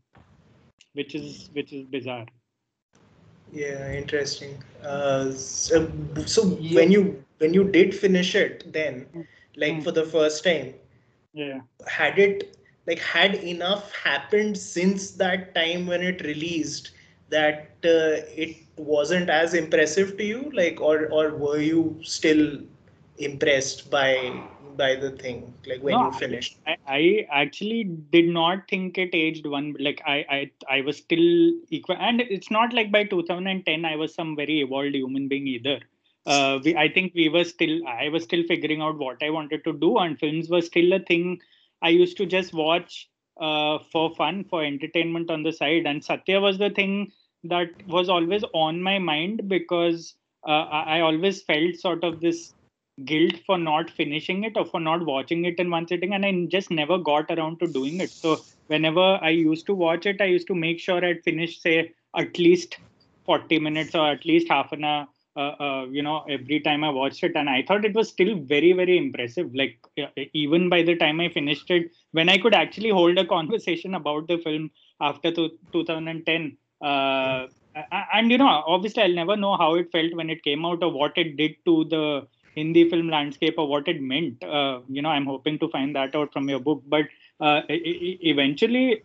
which 0.96 1.16
is 1.16 1.52
which 1.54 1.74
is 1.74 1.88
bizarre. 1.88 2.28
Yeah 3.52 3.92
interesting. 3.94 4.58
Uh, 4.84 5.32
so, 5.32 5.92
so 6.26 6.46
Yeah. 6.58 6.78
when 6.78 6.92
you 6.92 7.24
when 7.40 7.54
you 7.54 7.66
did 7.66 7.94
finish 7.96 8.36
it 8.36 8.72
then 8.74 9.08
like 9.56 9.82
Mm. 9.82 9.84
for 9.84 9.92
the 9.92 10.04
first 10.06 10.44
time 10.44 10.74
yeah. 11.34 11.62
had 11.88 12.20
it 12.20 12.58
like 12.88 13.00
had 13.00 13.36
enough 13.36 13.94
happened 14.04 14.58
since 14.58 15.12
that 15.12 15.54
time 15.56 15.88
when 15.88 16.02
it 16.02 16.22
released 16.24 16.92
that 17.30 17.70
uh, 17.86 18.22
it 18.44 18.56
wasn't 18.78 19.30
as 19.30 19.54
impressive 19.54 20.18
to 20.18 20.24
you? 20.24 20.52
Like 20.54 20.80
or 20.82 21.08
or 21.12 21.36
were 21.36 21.60
you 21.60 22.00
still 22.04 22.60
impressed 23.18 23.90
by 23.90 24.34
by 24.78 24.96
the 24.96 25.12
thing 25.12 25.54
like 25.66 25.82
when 25.82 25.94
No, 25.94 26.06
you 26.08 26.12
finished. 26.12 26.58
I, 26.68 26.78
I 26.88 27.28
actually 27.32 27.86
did 27.86 28.28
not 28.28 28.68
think 28.70 28.98
it 28.98 29.12
aged 29.14 29.46
one 29.46 29.76
like 29.80 30.02
I, 30.06 30.26
I 30.30 30.52
i 30.70 30.82
was 30.82 30.98
still 30.98 31.54
equal 31.70 31.96
and 31.98 32.20
it's 32.20 32.52
not 32.52 32.74
like 32.74 32.92
by 32.92 33.06
2010 33.06 33.86
i 33.86 33.96
was 33.96 34.14
some 34.14 34.36
very 34.36 34.60
evolved 34.62 34.96
human 34.96 35.28
being 35.28 35.48
either. 35.48 35.80
Uh, 36.26 36.60
we, 36.64 36.76
i 36.76 36.90
think 36.92 37.14
we 37.14 37.30
were 37.30 37.44
still 37.44 37.88
i 37.88 38.10
was 38.10 38.24
still 38.24 38.44
figuring 38.48 38.82
out 38.82 38.98
what 38.98 39.22
i 39.22 39.30
wanted 39.30 39.64
to 39.64 39.74
do 39.74 39.98
and 40.00 40.20
films 40.20 40.50
were 40.50 40.62
still 40.62 40.92
a 40.94 41.00
thing 41.00 41.40
i 41.84 41.90
used 41.90 42.18
to 42.18 42.26
just 42.26 42.52
watch 42.54 43.08
uh, 43.40 43.80
for 43.92 44.14
fun 44.16 44.44
for 44.44 44.64
entertainment 44.64 45.30
on 45.30 45.44
the 45.44 45.52
side. 45.52 45.86
And 45.86 46.04
satya 46.04 46.40
was 46.40 46.58
the 46.58 46.70
thing 46.70 47.12
that 47.44 47.70
was 47.88 48.10
always 48.10 48.44
on 48.54 48.82
my 48.82 48.98
mind 49.00 49.48
because 49.48 50.16
uh, 50.48 50.66
I 50.70 51.02
always 51.02 51.42
felt 51.42 51.76
sort 51.76 52.04
of 52.04 52.22
this 52.22 52.54
guilt 53.04 53.36
for 53.46 53.58
not 53.58 53.90
finishing 53.90 54.44
it 54.46 54.56
or 54.56 54.66
for 54.66 54.80
not 54.80 55.06
watching 55.06 55.44
it 55.46 55.60
in 55.60 55.70
one 55.70 55.88
sitting 55.88 56.14
and 56.14 56.26
i 56.26 56.32
just 56.46 56.72
never 56.72 56.98
got 56.98 57.30
around 57.30 57.60
to 57.60 57.68
doing 57.68 58.00
it. 58.00 58.10
So 58.10 58.46
whenever 58.68 59.20
i 59.22 59.30
used 59.30 59.66
to 59.66 59.74
watch 59.74 60.06
it 60.06 60.22
i 60.22 60.26
used 60.26 60.48
to 60.48 60.56
make 60.56 60.80
sure 60.80 61.04
i'd 61.04 61.24
finish 61.24 61.60
say 61.62 61.92
at 62.16 62.40
least 62.40 62.78
40 63.26 63.60
minutes 63.60 63.94
or 63.96 64.10
at 64.12 64.26
least 64.26 64.48
half 64.50 64.72
an 64.72 64.86
hour 64.86 65.08
uh, 65.36 65.56
uh, 65.60 65.86
you 65.92 66.02
know 66.02 66.24
every 66.30 66.62
time 66.62 66.84
i 66.84 66.90
watched 66.90 67.24
it. 67.24 67.34
And 67.36 67.50
i 67.50 67.62
thought 67.68 67.84
it 67.84 67.94
was 67.94 68.08
still 68.08 68.40
very 68.40 68.72
very 68.72 68.98
impressive. 68.98 69.54
Like 69.54 69.78
even 70.34 70.70
by 70.70 70.84
the 70.84 70.96
time 70.96 71.20
i 71.20 71.28
finished 71.28 71.70
it 71.70 71.92
when 72.14 72.30
i 72.30 72.38
could 72.38 72.54
actually 72.54 72.90
hold 72.90 73.18
a 73.18 73.26
conversation 73.36 73.96
about 73.96 74.28
the 74.28 74.38
film 74.38 74.72
after 75.02 75.32
to, 75.32 75.50
2010 75.74 76.58
uh, 76.82 77.48
and 78.14 78.32
you 78.32 78.38
know 78.38 78.48
obviously 78.48 79.04
i'll 79.04 79.14
never 79.14 79.36
know 79.36 79.58
how 79.58 79.76
it 79.76 79.92
felt 79.92 80.14
when 80.14 80.30
it 80.30 80.42
came 80.44 80.66
out 80.66 80.82
or 80.82 80.92
what 80.92 81.18
it 81.18 81.36
did 81.36 81.56
to 81.66 81.84
the 81.86 82.26
Hindi 82.56 82.90
film 82.90 83.10
landscape 83.10 83.56
or 83.58 83.68
what 83.68 83.88
it 83.88 84.02
meant. 84.02 84.44
Uh, 84.44 84.80
you 84.90 85.02
know, 85.02 85.10
I'm 85.10 85.26
hoping 85.26 85.60
to 85.60 85.68
find 85.70 85.96
that 85.96 86.16
out 86.16 86.34
from 86.34 86.50
your 86.50 86.60
book. 86.60 86.84
But 86.88 87.06
uh, 87.40 87.62
eventually, 87.70 89.04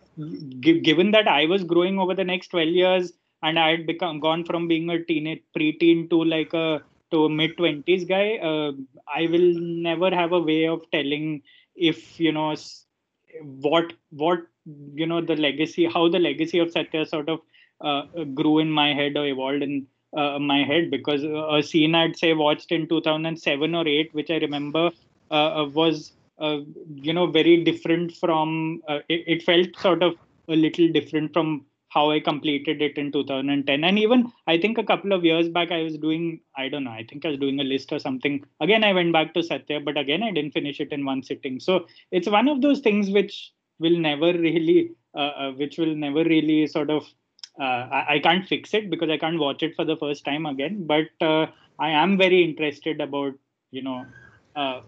given 0.61 1.11
that 1.11 1.27
I 1.27 1.45
was 1.45 1.63
growing 1.63 1.99
over 1.99 2.15
the 2.15 2.23
next 2.23 2.47
12 2.49 2.69
years 2.69 3.13
and 3.43 3.59
I 3.59 3.71
had 3.71 3.85
become 3.85 4.19
gone 4.19 4.45
from 4.45 4.67
being 4.67 4.89
a 4.89 5.03
teenage 5.03 5.41
preteen 5.57 6.09
to 6.09 6.23
like 6.23 6.53
a 6.53 6.81
to 7.11 7.27
mid 7.29 7.57
20s 7.57 8.07
guy, 8.07 8.37
uh, 8.37 8.71
I 9.13 9.27
will 9.27 9.53
never 9.59 10.09
have 10.11 10.31
a 10.31 10.39
way 10.39 10.67
of 10.67 10.89
telling 10.91 11.41
if 11.75 12.19
you 12.19 12.31
know 12.31 12.55
what 13.61 13.93
what 14.11 14.39
you 14.93 15.05
know 15.05 15.21
the 15.21 15.35
legacy, 15.35 15.85
how 15.85 16.07
the 16.09 16.19
legacy 16.19 16.59
of 16.59 16.71
Satya 16.71 17.05
sort 17.05 17.29
of 17.29 17.41
uh, 17.81 18.03
grew 18.33 18.59
in 18.59 18.71
my 18.71 18.93
head 18.93 19.17
or 19.17 19.25
evolved 19.25 19.63
in 19.63 19.87
uh, 20.15 20.39
my 20.39 20.63
head 20.63 20.91
because 20.91 21.23
a 21.23 21.61
scene 21.63 21.95
I'd 21.95 22.17
say 22.17 22.33
watched 22.33 22.71
in 22.71 22.87
2007 22.87 23.75
or 23.75 23.87
8, 23.87 24.13
which 24.13 24.29
I 24.29 24.37
remember 24.37 24.91
uh, 25.29 25.65
was 25.73 26.13
uh, 26.39 26.59
you 26.95 27.13
know 27.13 27.27
very 27.27 27.63
different 27.63 28.13
from 28.13 28.81
uh, 28.87 28.99
it, 29.09 29.23
it, 29.27 29.43
felt 29.43 29.75
sort 29.77 30.01
of 30.01 30.15
a 30.49 30.55
little 30.55 30.87
different 30.87 31.31
from 31.33 31.65
how 31.89 32.09
I 32.09 32.19
completed 32.21 32.81
it 32.81 32.97
in 32.97 33.11
2010. 33.11 33.83
And 33.83 33.99
even 33.99 34.31
I 34.47 34.57
think 34.57 34.77
a 34.77 34.83
couple 34.83 35.11
of 35.11 35.25
years 35.25 35.49
back, 35.49 35.71
I 35.71 35.83
was 35.83 35.97
doing, 35.97 36.39
I 36.55 36.69
don't 36.69 36.85
know, 36.85 36.91
I 36.91 37.05
think 37.07 37.25
I 37.25 37.29
was 37.29 37.37
doing 37.37 37.59
a 37.59 37.65
list 37.65 37.91
or 37.91 37.99
something. 37.99 38.45
Again, 38.61 38.85
I 38.85 38.93
went 38.93 39.11
back 39.11 39.33
to 39.33 39.43
Satya, 39.43 39.81
but 39.81 39.97
again, 39.97 40.23
I 40.23 40.31
didn't 40.31 40.53
finish 40.53 40.79
it 40.79 40.93
in 40.93 41.03
one 41.03 41.21
sitting. 41.21 41.59
So 41.59 41.87
it's 42.11 42.29
one 42.29 42.47
of 42.47 42.61
those 42.61 42.79
things 42.79 43.09
which 43.09 43.51
will 43.79 43.97
never 43.97 44.31
really, 44.31 44.91
uh, 45.15 45.31
uh 45.41 45.51
which 45.51 45.77
will 45.77 45.93
never 45.93 46.23
really 46.23 46.65
sort 46.67 46.89
of, 46.89 47.03
uh, 47.03 47.07
I, 47.59 48.05
I, 48.09 48.19
can't 48.19 48.47
fix 48.47 48.73
it 48.73 48.89
because 48.89 49.09
I 49.09 49.17
can't 49.17 49.39
watch 49.39 49.61
it 49.61 49.75
for 49.75 49.85
the 49.85 49.97
first 49.97 50.23
time 50.25 50.45
again. 50.45 50.85
But 50.85 51.09
uh, 51.19 51.47
I 51.77 51.89
am 51.91 52.17
very 52.17 52.43
interested 52.43 53.01
about, 53.01 53.33
you 53.71 53.81
know, 53.83 54.05
uh, 54.55 54.81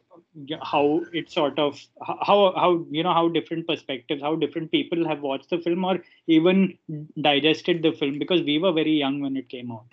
how 0.62 1.02
it 1.14 1.32
sort 1.32 1.58
of 1.60 1.80
how 2.02 2.54
how 2.56 2.86
you 2.90 3.04
know 3.04 3.14
how 3.14 3.30
different 3.30 3.68
perspectives 3.68 4.22
how 4.22 4.36
different 4.36 4.72
people 4.72 5.08
have 5.08 5.22
watched 5.22 5.50
the 5.50 5.58
film 5.60 5.86
or 5.86 6.00
even 6.28 6.78
digested 7.22 7.82
the 7.82 7.92
film 7.94 8.20
because 8.20 8.42
we 8.42 8.58
were 8.58 8.72
very 8.72 8.92
young 8.92 9.22
when 9.22 9.38
it 9.38 9.48
came 9.48 9.72
out 9.72 9.86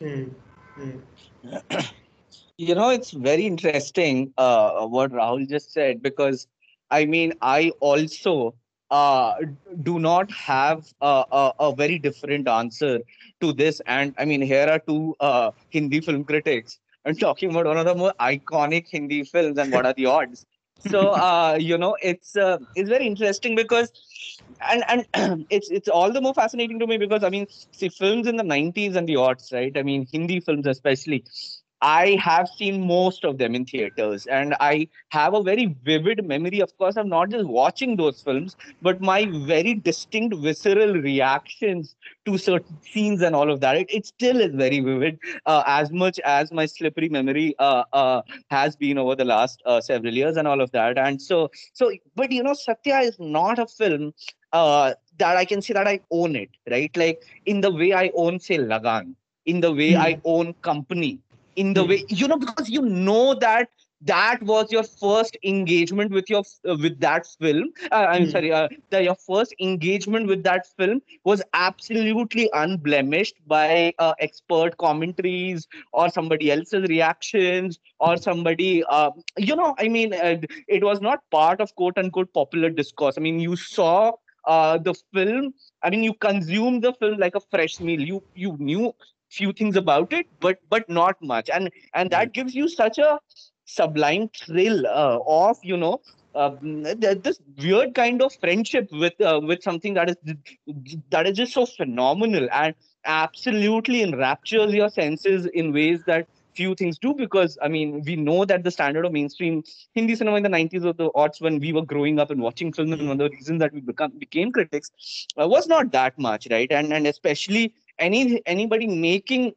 mm. 0.00 0.32
Mm. 0.78 1.90
you 2.56 2.74
know 2.74 2.88
it's 2.90 3.10
very 3.10 3.46
interesting 3.46 4.32
uh, 4.38 4.86
what 4.86 5.12
rahul 5.12 5.46
just 5.48 5.72
said 5.72 6.02
because 6.02 6.46
i 6.90 7.04
mean 7.04 7.34
i 7.42 7.70
also 7.80 8.54
uh, 9.00 9.34
do 9.82 9.98
not 9.98 10.30
have 10.30 10.80
a, 11.00 11.14
a, 11.40 11.52
a, 11.66 11.74
very 11.74 11.98
different 11.98 12.48
answer 12.60 12.94
to 13.40 13.52
this 13.60 13.80
and 13.98 14.14
i 14.24 14.24
mean 14.30 14.42
here 14.52 14.66
are 14.74 14.80
two 14.90 15.02
uh, 15.28 15.50
hindi 15.76 16.00
film 16.08 16.24
critics 16.32 16.78
I'm 17.06 17.16
talking 17.16 17.50
about 17.50 17.66
one 17.66 17.76
of 17.76 17.84
the 17.84 17.94
more 17.94 18.14
iconic 18.20 18.88
Hindi 18.88 19.24
films 19.24 19.58
and 19.58 19.72
what 19.72 19.84
are 19.84 19.92
the 19.92 20.06
odds. 20.06 20.46
So 20.88 21.10
uh, 21.14 21.56
you 21.60 21.76
know, 21.76 21.96
it's 22.02 22.36
uh, 22.36 22.58
it's 22.74 22.88
very 22.88 23.06
interesting 23.06 23.54
because, 23.54 23.92
and 24.60 24.84
and 25.14 25.46
it's 25.50 25.70
it's 25.70 25.88
all 25.88 26.12
the 26.12 26.20
more 26.20 26.34
fascinating 26.34 26.78
to 26.78 26.86
me 26.86 26.96
because 26.96 27.22
I 27.22 27.28
mean, 27.28 27.46
see, 27.72 27.88
films 27.88 28.26
in 28.26 28.36
the 28.36 28.42
90s 28.42 28.96
and 28.96 29.08
the 29.08 29.16
odds, 29.16 29.52
right? 29.52 29.76
I 29.76 29.82
mean, 29.82 30.06
Hindi 30.10 30.40
films 30.40 30.66
especially 30.66 31.24
I 31.84 32.16
have 32.22 32.48
seen 32.48 32.86
most 32.86 33.24
of 33.26 33.36
them 33.36 33.54
in 33.54 33.66
theaters, 33.66 34.26
and 34.26 34.54
I 34.58 34.88
have 35.10 35.34
a 35.34 35.42
very 35.42 35.66
vivid 35.84 36.24
memory, 36.26 36.60
of 36.60 36.74
course, 36.78 36.96
I'm 36.96 37.10
not 37.10 37.28
just 37.28 37.44
watching 37.46 37.96
those 37.96 38.22
films, 38.22 38.56
but 38.80 39.02
my 39.02 39.26
very 39.26 39.74
distinct 39.74 40.34
visceral 40.36 40.94
reactions 40.94 41.94
to 42.24 42.38
certain 42.38 42.80
scenes 42.80 43.20
and 43.20 43.36
all 43.36 43.50
of 43.50 43.60
that. 43.60 43.76
It, 43.76 43.90
it 43.90 44.06
still 44.06 44.40
is 44.40 44.54
very 44.54 44.80
vivid, 44.80 45.18
uh, 45.44 45.62
as 45.66 45.92
much 45.92 46.18
as 46.20 46.50
my 46.52 46.64
slippery 46.64 47.10
memory 47.10 47.54
uh, 47.58 47.84
uh, 47.92 48.22
has 48.48 48.76
been 48.76 48.96
over 48.96 49.14
the 49.14 49.26
last 49.26 49.62
uh, 49.66 49.82
several 49.82 50.14
years 50.14 50.38
and 50.38 50.48
all 50.48 50.62
of 50.62 50.70
that. 50.70 50.96
And 50.96 51.20
so, 51.20 51.50
so, 51.74 51.92
but 52.16 52.32
you 52.32 52.42
know, 52.42 52.54
Satya 52.54 53.00
is 53.00 53.18
not 53.20 53.58
a 53.58 53.66
film 53.66 54.14
uh, 54.54 54.94
that 55.18 55.36
I 55.36 55.44
can 55.44 55.60
say 55.60 55.74
that 55.74 55.86
I 55.86 56.00
own 56.10 56.34
it, 56.34 56.50
right? 56.70 56.96
Like 56.96 57.24
in 57.44 57.60
the 57.60 57.70
way 57.70 57.92
I 57.92 58.10
own, 58.14 58.40
say, 58.40 58.56
Lagan, 58.56 59.16
in 59.44 59.60
the 59.60 59.72
way 59.72 59.92
mm. 59.92 59.98
I 59.98 60.20
own 60.24 60.54
Company 60.62 61.20
in 61.56 61.74
the 61.74 61.82
hmm. 61.82 61.90
way 61.90 62.04
you 62.08 62.28
know 62.28 62.36
because 62.36 62.68
you 62.68 62.82
know 62.82 63.34
that 63.34 63.68
that 64.04 64.42
was 64.42 64.70
your 64.70 64.82
first 64.82 65.36
engagement 65.42 66.12
with 66.12 66.28
your 66.28 66.42
uh, 66.68 66.76
with 66.80 66.98
that 67.00 67.26
film 67.40 67.70
uh, 67.90 68.06
i'm 68.10 68.24
mm. 68.24 68.32
sorry 68.32 68.52
uh, 68.52 68.68
the, 68.90 69.02
your 69.02 69.14
first 69.14 69.54
engagement 69.60 70.26
with 70.26 70.42
that 70.42 70.66
film 70.76 71.00
was 71.24 71.42
absolutely 71.54 72.50
unblemished 72.52 73.36
by 73.46 73.92
uh, 73.98 74.12
expert 74.20 74.76
commentaries 74.76 75.66
or 75.92 76.08
somebody 76.10 76.50
else's 76.50 76.86
reactions 76.88 77.78
or 77.98 78.16
somebody 78.16 78.84
uh, 78.88 79.10
you 79.38 79.56
know 79.56 79.74
i 79.78 79.88
mean 79.88 80.12
uh, 80.12 80.36
it 80.68 80.84
was 80.84 81.00
not 81.00 81.20
part 81.30 81.60
of 81.60 81.74
quote 81.74 81.96
unquote 81.96 82.32
popular 82.34 82.70
discourse 82.70 83.16
i 83.16 83.20
mean 83.20 83.40
you 83.40 83.56
saw 83.56 84.12
the 84.46 84.94
film 85.14 85.54
i 85.82 85.88
mean 85.88 86.02
you 86.02 86.12
consumed 86.12 86.82
the 86.84 86.92
film 86.94 87.18
like 87.18 87.34
a 87.34 87.40
fresh 87.50 87.80
meal 87.80 88.00
you 88.00 88.22
you 88.34 88.56
knew 88.58 88.92
few 89.34 89.52
things 89.52 89.76
about 89.76 90.12
it, 90.12 90.26
but 90.40 90.58
but 90.70 90.88
not 90.88 91.20
much, 91.22 91.50
and 91.50 91.70
and 91.94 92.10
that 92.10 92.32
gives 92.32 92.54
you 92.54 92.68
such 92.68 92.98
a 92.98 93.18
sublime 93.66 94.28
thrill 94.28 94.86
uh, 94.86 95.18
of 95.26 95.56
you 95.62 95.76
know 95.76 96.00
uh, 96.34 96.50
this 96.60 97.40
weird 97.62 97.94
kind 97.94 98.22
of 98.22 98.32
friendship 98.40 98.88
with 98.92 99.20
uh, 99.20 99.40
with 99.42 99.62
something 99.62 99.94
that 99.94 100.10
is 100.10 100.16
that 101.10 101.26
is 101.26 101.36
just 101.36 101.52
so 101.52 101.66
phenomenal 101.66 102.48
and 102.52 102.74
absolutely 103.04 104.02
enraptures 104.02 104.72
your 104.72 104.88
senses 104.88 105.46
in 105.46 105.72
ways 105.72 106.00
that 106.06 106.26
few 106.54 106.74
things 106.74 106.98
do. 106.98 107.14
Because 107.14 107.58
I 107.62 107.68
mean 107.68 108.02
we 108.06 108.16
know 108.16 108.44
that 108.44 108.64
the 108.64 108.70
standard 108.70 109.04
of 109.06 109.12
mainstream 109.12 109.62
Hindi 109.94 110.14
cinema 110.16 110.36
in 110.38 110.42
the 110.42 110.48
90s 110.48 110.84
or 110.84 110.92
the 110.92 111.10
odds 111.14 111.40
when 111.40 111.58
we 111.60 111.72
were 111.72 111.84
growing 111.84 112.18
up 112.18 112.30
and 112.30 112.40
watching 112.40 112.72
films 112.72 112.92
and 112.92 113.08
one 113.08 113.20
of 113.20 113.30
the 113.30 113.36
reasons 113.36 113.60
that 113.60 113.72
we 113.72 113.80
become 113.80 114.12
became 114.18 114.52
critics 114.52 115.26
uh, 115.40 115.46
was 115.48 115.66
not 115.66 115.92
that 115.92 116.18
much 116.18 116.48
right? 116.50 116.70
And 116.70 116.92
and 116.92 117.06
especially 117.06 117.74
any 117.98 118.42
anybody 118.46 118.86
making 118.86 119.52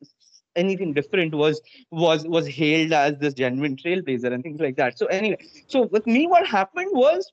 anything 0.56 0.94
different 0.94 1.34
was 1.34 1.62
was 1.92 2.28
was 2.28 2.48
hailed 2.48 2.92
as 2.92 3.18
this 3.20 3.34
genuine 3.34 3.76
trailblazer 3.76 4.34
and 4.34 4.44
things 4.44 4.60
like 4.60 4.76
that. 4.78 4.98
So 4.98 5.06
anyway 5.08 5.38
so 5.68 5.84
with 5.84 6.08
me 6.08 6.28
what 6.28 6.48
happened 6.48 6.92
was 6.94 7.32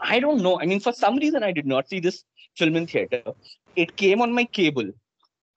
i 0.00 0.20
don't 0.20 0.42
know. 0.42 0.60
I 0.60 0.66
mean 0.66 0.80
for 0.80 0.92
some 0.92 1.16
reason 1.16 1.42
i 1.42 1.52
did 1.52 1.66
not 1.66 1.88
see 1.88 2.00
this 2.00 2.24
film 2.56 2.76
in 2.76 2.86
theater. 2.86 3.22
It 3.76 3.96
came 3.96 4.20
on 4.22 4.32
my 4.32 4.44
cable 4.44 4.90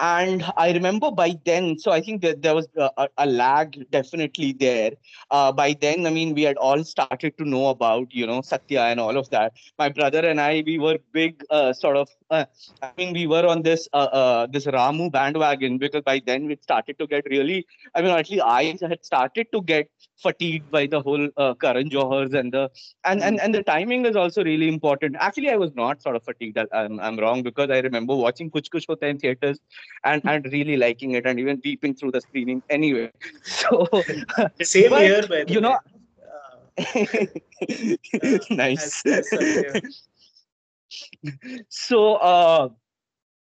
and 0.02 0.44
I 0.58 0.72
remember 0.74 1.12
by 1.12 1.38
then, 1.46 1.78
so 1.78 1.92
I 1.92 2.02
think 2.02 2.24
that 2.24 2.42
there 2.42 2.56
was 2.56 2.68
a, 2.76 3.08
a 3.20 3.28
lag 3.28 3.86
definitely 3.92 4.52
there. 4.54 4.94
Uh, 5.30 5.52
by 5.52 5.78
then, 5.80 6.08
I 6.08 6.10
mean, 6.10 6.34
we 6.34 6.42
had 6.42 6.58
all 6.58 6.84
started 6.84 7.38
to 7.38 7.46
know 7.48 7.68
about, 7.68 8.12
you 8.12 8.26
know, 8.26 8.42
Satya 8.42 8.82
and 8.82 9.00
all 9.00 9.16
of 9.16 9.30
that. 9.30 9.54
My 9.78 9.90
brother 9.90 10.28
and 10.28 10.42
I, 10.42 10.64
we 10.66 10.80
were 10.80 10.98
big 11.12 11.44
uh, 11.52 11.72
sort 11.74 11.98
of, 11.98 12.10
uh, 12.32 12.46
I 12.82 12.92
mean, 12.98 13.14
we 13.14 13.28
were 13.28 13.46
on 13.46 13.62
this 13.62 13.88
uh, 13.94 14.10
uh, 14.22 14.48
this 14.48 14.66
Ramu 14.66 15.12
bandwagon 15.12 15.78
because 15.78 16.02
by 16.02 16.20
then 16.26 16.48
we 16.48 16.58
started 16.62 16.98
to 16.98 17.06
get 17.06 17.28
really, 17.30 17.68
I 17.94 18.02
mean, 18.02 18.10
actually 18.12 18.42
I 18.42 18.76
had 18.82 19.06
started 19.06 19.52
to 19.54 19.62
get 19.62 19.88
fatigued 20.18 20.70
by 20.72 20.88
the 20.88 21.02
whole 21.02 21.30
uh, 21.38 21.54
Karan 21.56 21.90
Johars 21.90 22.34
and 22.34 22.52
the 22.52 22.70
and, 23.06 23.22
and 23.22 23.40
and 23.40 23.54
the 23.54 23.64
timing 23.64 24.06
is 24.06 24.16
also 24.16 24.44
really 24.44 24.68
important. 24.68 25.16
Actually, 25.20 25.50
I 25.50 25.58
was 25.58 25.76
not 25.76 26.02
sort 26.02 26.16
of 26.16 26.24
fatigued. 26.24 26.60
I'm, 26.72 27.00
I'm 27.00 27.20
wrong 27.20 27.44
because 27.44 27.70
I 27.70 27.80
remember 27.80 28.16
watching 28.16 28.50
Kuch 28.50 28.70
Kuch 28.70 28.86
Hota 28.88 29.08
in 29.08 29.20
theaters 29.20 29.60
and 30.04 30.22
and 30.26 30.46
really 30.52 30.78
liking 30.78 31.12
it 31.12 31.26
and 31.26 31.40
even 31.40 31.62
weeping 31.64 31.94
through 31.94 32.12
the 32.12 32.22
screening 32.22 32.62
anyway. 32.70 33.12
So 33.44 33.88
same 34.62 34.90
but, 34.90 35.02
here, 35.02 35.28
by 35.28 35.46
you 35.48 35.62
know. 35.62 35.78
Uh, 36.78 36.96
nice. 38.50 39.06
As, 39.06 39.34
as 39.34 40.06
so 41.70 42.16
uh, 42.16 42.70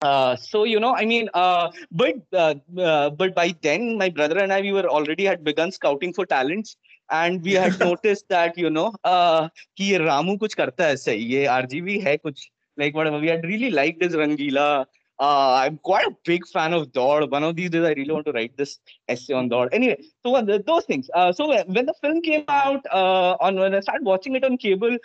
uh, 0.01 0.35
so 0.35 0.63
you 0.63 0.79
know 0.79 0.95
i 0.95 1.05
mean 1.05 1.29
uh, 1.33 1.71
but 1.91 2.15
uh, 2.33 2.55
uh, 2.77 3.09
but 3.09 3.33
by 3.35 3.53
then 3.61 3.97
my 3.97 4.09
brother 4.09 4.37
and 4.37 4.53
i 4.53 4.61
we 4.61 4.71
were 4.71 4.87
already 4.87 5.25
had 5.25 5.43
begun 5.43 5.71
scouting 5.71 6.13
for 6.13 6.25
talents 6.25 6.77
and 7.11 7.41
we 7.43 7.53
had 7.53 7.79
noticed 7.87 8.27
that 8.29 8.57
you 8.57 8.69
know 8.69 8.93
uh, 9.03 9.49
कि 9.77 9.91
ये 9.91 9.97
रामू 9.97 10.37
कुछ 10.37 10.53
करता 10.53 10.85
है 10.85 10.95
सही 10.95 12.35
like 12.79 12.93
whatever 12.93 13.19
we 13.19 13.27
had 13.27 13.43
really 13.43 13.71
liked 13.71 14.03
his 14.03 14.13
Rangeela 14.13 14.85
Uh, 15.20 15.54
I'm 15.62 15.78
quite 15.78 16.06
a 16.06 16.16
big 16.24 16.46
fan 16.48 16.72
of 16.72 16.90
Daud. 16.92 17.30
One 17.30 17.44
of 17.44 17.54
these 17.54 17.70
days, 17.70 17.84
I 17.84 17.92
really 17.92 18.12
want 18.12 18.26
to 18.26 18.32
write 18.32 18.56
this 18.56 18.80
essay 19.08 19.34
on 19.34 19.48
Daud. 19.48 19.68
Anyway, 19.72 20.02
so 20.24 20.34
uh, 20.34 20.58
those 20.66 20.84
things. 20.84 21.08
Uh, 21.14 21.32
so 21.32 21.46
when 21.48 21.86
the 21.86 21.94
film 22.00 22.22
came 22.22 22.44
out, 22.48 22.84
uh, 22.90 23.36
on 23.40 23.54
when 23.56 23.74
I 23.74 23.80
started 23.80 24.04
watching 24.04 24.34
it 24.34 24.42
on 24.42 24.56
cable, 24.56 24.96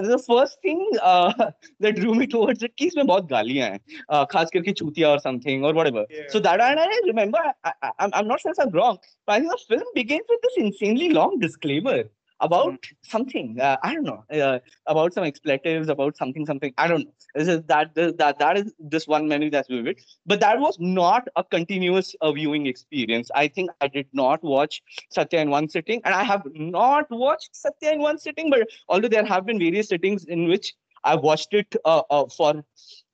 the 0.00 0.18
first 0.18 0.58
thing 0.62 0.90
uh, 1.02 1.32
that 1.80 1.96
drew 1.96 2.14
me 2.14 2.26
towards 2.26 2.62
it 2.62 2.76
कि 2.76 2.86
इसमें 2.86 3.06
बहुत 3.06 3.28
गालियां 3.28 3.70
हैं 3.70 3.80
uh, 4.10 4.24
खास 4.30 4.50
करके 4.54 4.72
चूतिया 4.72 5.08
or 5.08 5.18
something 5.18 5.64
or 5.64 5.74
whatever 5.74 6.06
yeah. 6.10 6.22
so 6.28 6.40
that 6.40 6.60
and 6.60 6.80
I 6.80 6.86
remember 7.06 7.38
I, 7.64 7.72
I, 7.82 8.08
I'm 8.14 8.26
not 8.26 8.40
sure 8.40 8.52
if 8.52 8.58
I'm 8.58 8.70
wrong 8.70 8.98
but 9.26 9.34
I 9.34 9.40
think 9.40 9.52
the 9.52 9.58
film 9.68 9.86
begins 9.94 10.24
with 10.28 10.40
this 10.42 10.56
insanely 10.56 11.10
long 11.10 11.38
disclaimer 11.38 12.04
about 12.39 12.81
mm. 12.81 12.93
something 13.03 13.59
uh, 13.59 13.77
i 13.83 13.93
don't 13.93 14.03
know 14.03 14.23
uh, 14.31 14.59
about 14.85 15.13
some 15.13 15.23
expletives 15.23 15.89
about 15.89 16.15
something 16.17 16.45
something 16.45 16.73
i 16.77 16.87
don't 16.87 17.05
know. 17.05 17.13
This 17.35 17.47
is 17.47 17.63
that 17.63 17.93
that 17.95 18.39
that 18.39 18.57
is 18.57 18.73
this 18.79 19.07
one 19.07 19.27
memory 19.27 19.49
that's 19.49 19.67
vivid. 19.67 19.99
But 20.25 20.39
that 20.39 20.59
was 20.59 20.77
not 20.79 21.27
a 21.35 21.43
continuous 21.43 22.15
uh, 22.21 22.31
viewing 22.31 22.67
experience. 22.67 23.29
I 23.35 23.47
think 23.47 23.69
i 23.81 23.87
did 23.87 24.07
not 24.13 24.43
watch 24.43 24.81
satya 25.09 25.41
in 25.41 25.49
one 25.49 25.69
sitting 25.69 26.01
and 26.05 26.13
i 26.13 26.23
have 26.23 26.43
not 26.53 27.09
watched 27.09 27.55
satya 27.55 27.91
in 27.93 28.01
one 28.01 28.17
sitting 28.17 28.49
but 28.49 28.67
although 28.87 29.07
there 29.15 29.25
have 29.25 29.45
been 29.45 29.59
various 29.59 29.89
sittings 29.89 30.25
in 30.25 30.47
which 30.47 30.73
i 31.03 31.15
watched 31.15 31.53
it 31.53 31.75
uh, 31.85 32.01
uh, 32.09 32.25
for 32.37 32.63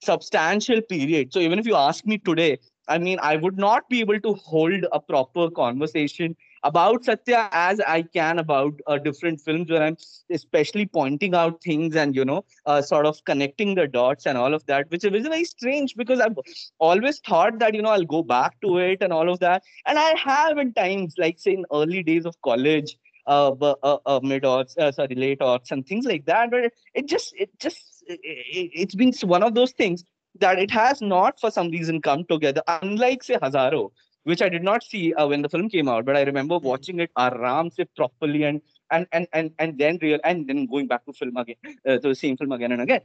substantial 0.01 0.81
period. 0.81 1.33
So 1.33 1.39
even 1.39 1.59
if 1.59 1.65
you 1.65 1.75
ask 1.75 2.05
me 2.05 2.17
today 2.17 2.59
I 2.88 2.97
mean, 2.97 3.19
I 3.21 3.38
would 3.38 3.57
not 3.57 3.88
be 3.89 4.01
able 4.01 4.19
to 4.19 4.33
hold 4.33 4.86
a 4.91 4.99
proper 4.99 5.49
conversation 5.49 6.36
about 6.63 7.04
Satya 7.06 7.49
as 7.52 7.80
I 7.82 8.04
can 8.04 8.39
about 8.39 8.73
uh, 8.88 8.97
different 8.97 9.41
films 9.41 9.69
where 9.69 9.84
I'm 9.84 9.97
especially 10.32 10.86
pointing 10.86 11.36
out 11.36 11.62
things 11.62 11.95
and, 11.95 12.15
you 12.15 12.26
know, 12.26 12.45
uh, 12.65 12.82
sort 12.82 13.06
of 13.06 13.23
connecting 13.26 13.76
the 13.76 13.88
dots 13.88 14.26
and 14.26 14.38
all 14.38 14.54
of 14.54 14.65
that, 14.67 14.89
which 14.89 15.04
is 15.04 15.28
very 15.28 15.43
strange 15.43 15.95
because 15.95 16.19
I've 16.19 16.38
always 16.80 17.19
thought 17.19 17.60
that, 17.60 17.76
you 17.76 17.82
know, 17.82 17.89
I'll 17.89 18.06
go 18.06 18.23
back 18.23 18.60
to 18.62 18.78
it 18.78 19.02
and 19.02 19.12
all 19.12 19.30
of 19.30 19.39
that. 19.39 19.63
And 19.86 19.99
I 19.99 20.15
have 20.17 20.58
in 20.58 20.73
times, 20.73 21.15
like, 21.17 21.39
say, 21.39 21.54
in 21.54 21.65
early 21.71 22.04
days 22.04 22.26
of 22.26 22.41
college, 22.41 22.97
uh, 23.28 23.52
uh, 23.62 23.97
uh, 24.06 24.19
mid 24.23 24.45
odds, 24.45 24.76
uh, 24.78 24.91
sorry, 24.91 25.15
late 25.15 25.41
odds 25.41 25.71
and 25.71 25.86
things 25.86 26.06
like 26.06 26.26
that. 26.26 26.52
But 26.52 26.73
it, 26.93 27.08
just, 27.08 27.34
it 27.38 27.49
just, 27.60 28.04
it, 28.08 28.19
it, 28.23 28.71
it's 28.73 28.95
been 28.95 29.13
one 29.23 29.43
of 29.43 29.56
those 29.56 29.71
things 29.71 30.04
that 30.39 30.60
it 30.60 30.71
has 30.71 31.02
not 31.02 31.39
for 31.39 31.52
some 31.52 31.69
reason 31.69 32.02
come 32.02 32.26
together. 32.26 32.62
Unlike 32.67 33.23
say 33.23 33.36
Hazaro, 33.36 33.91
which 34.23 34.41
I 34.41 34.49
did 34.49 34.63
not 34.63 34.83
see 34.83 35.13
uh, 35.13 35.27
when 35.27 35.41
the 35.41 35.49
film 35.49 35.69
came 35.69 35.88
out, 35.88 36.05
but 36.05 36.15
I 36.15 36.23
remember 36.23 36.57
hmm. 36.59 36.67
watching 36.67 36.99
it 36.99 37.12
aram 37.17 37.69
se 37.69 37.86
properly 37.95 38.43
and 38.43 38.62
and 38.91 39.07
and 39.12 39.27
and 39.33 39.51
and 39.59 39.77
then 39.77 39.99
real 40.01 40.19
and 40.23 40.47
then 40.47 40.65
going 40.65 40.88
back 40.88 41.05
to 41.05 41.13
film 41.13 41.38
again 41.38 41.55
uh, 41.88 41.97
to 41.97 42.09
the 42.09 42.15
same 42.15 42.38
film 42.38 42.51
again 42.51 42.71
and 42.71 42.81
again. 42.81 43.01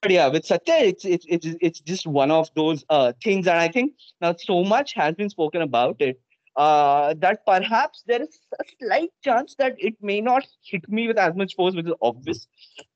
But 0.00 0.10
yeah, 0.10 0.28
with 0.28 0.46
Satya, 0.46 0.76
it's 0.76 1.04
it's 1.04 1.26
it's 1.28 1.46
it's 1.60 1.80
just 1.80 2.06
one 2.06 2.30
of 2.30 2.48
those 2.54 2.84
uh, 2.88 3.12
things, 3.22 3.46
and 3.46 3.58
I 3.58 3.68
think 3.68 3.92
now 4.20 4.34
so 4.38 4.64
much 4.64 4.94
has 4.94 5.14
been 5.14 5.28
spoken 5.28 5.62
about 5.62 6.00
it 6.00 6.20
uh, 6.56 7.14
that 7.18 7.44
perhaps 7.44 8.02
there 8.06 8.22
is 8.22 8.38
a 8.58 8.64
slight 8.80 9.10
chance 9.22 9.54
that 9.58 9.74
it 9.78 9.94
may 10.00 10.20
not 10.20 10.46
hit 10.62 10.88
me 10.88 11.08
with 11.08 11.18
as 11.18 11.34
much 11.34 11.54
force, 11.54 11.74
which 11.74 11.86
is 11.86 11.92
obvious 12.00 12.46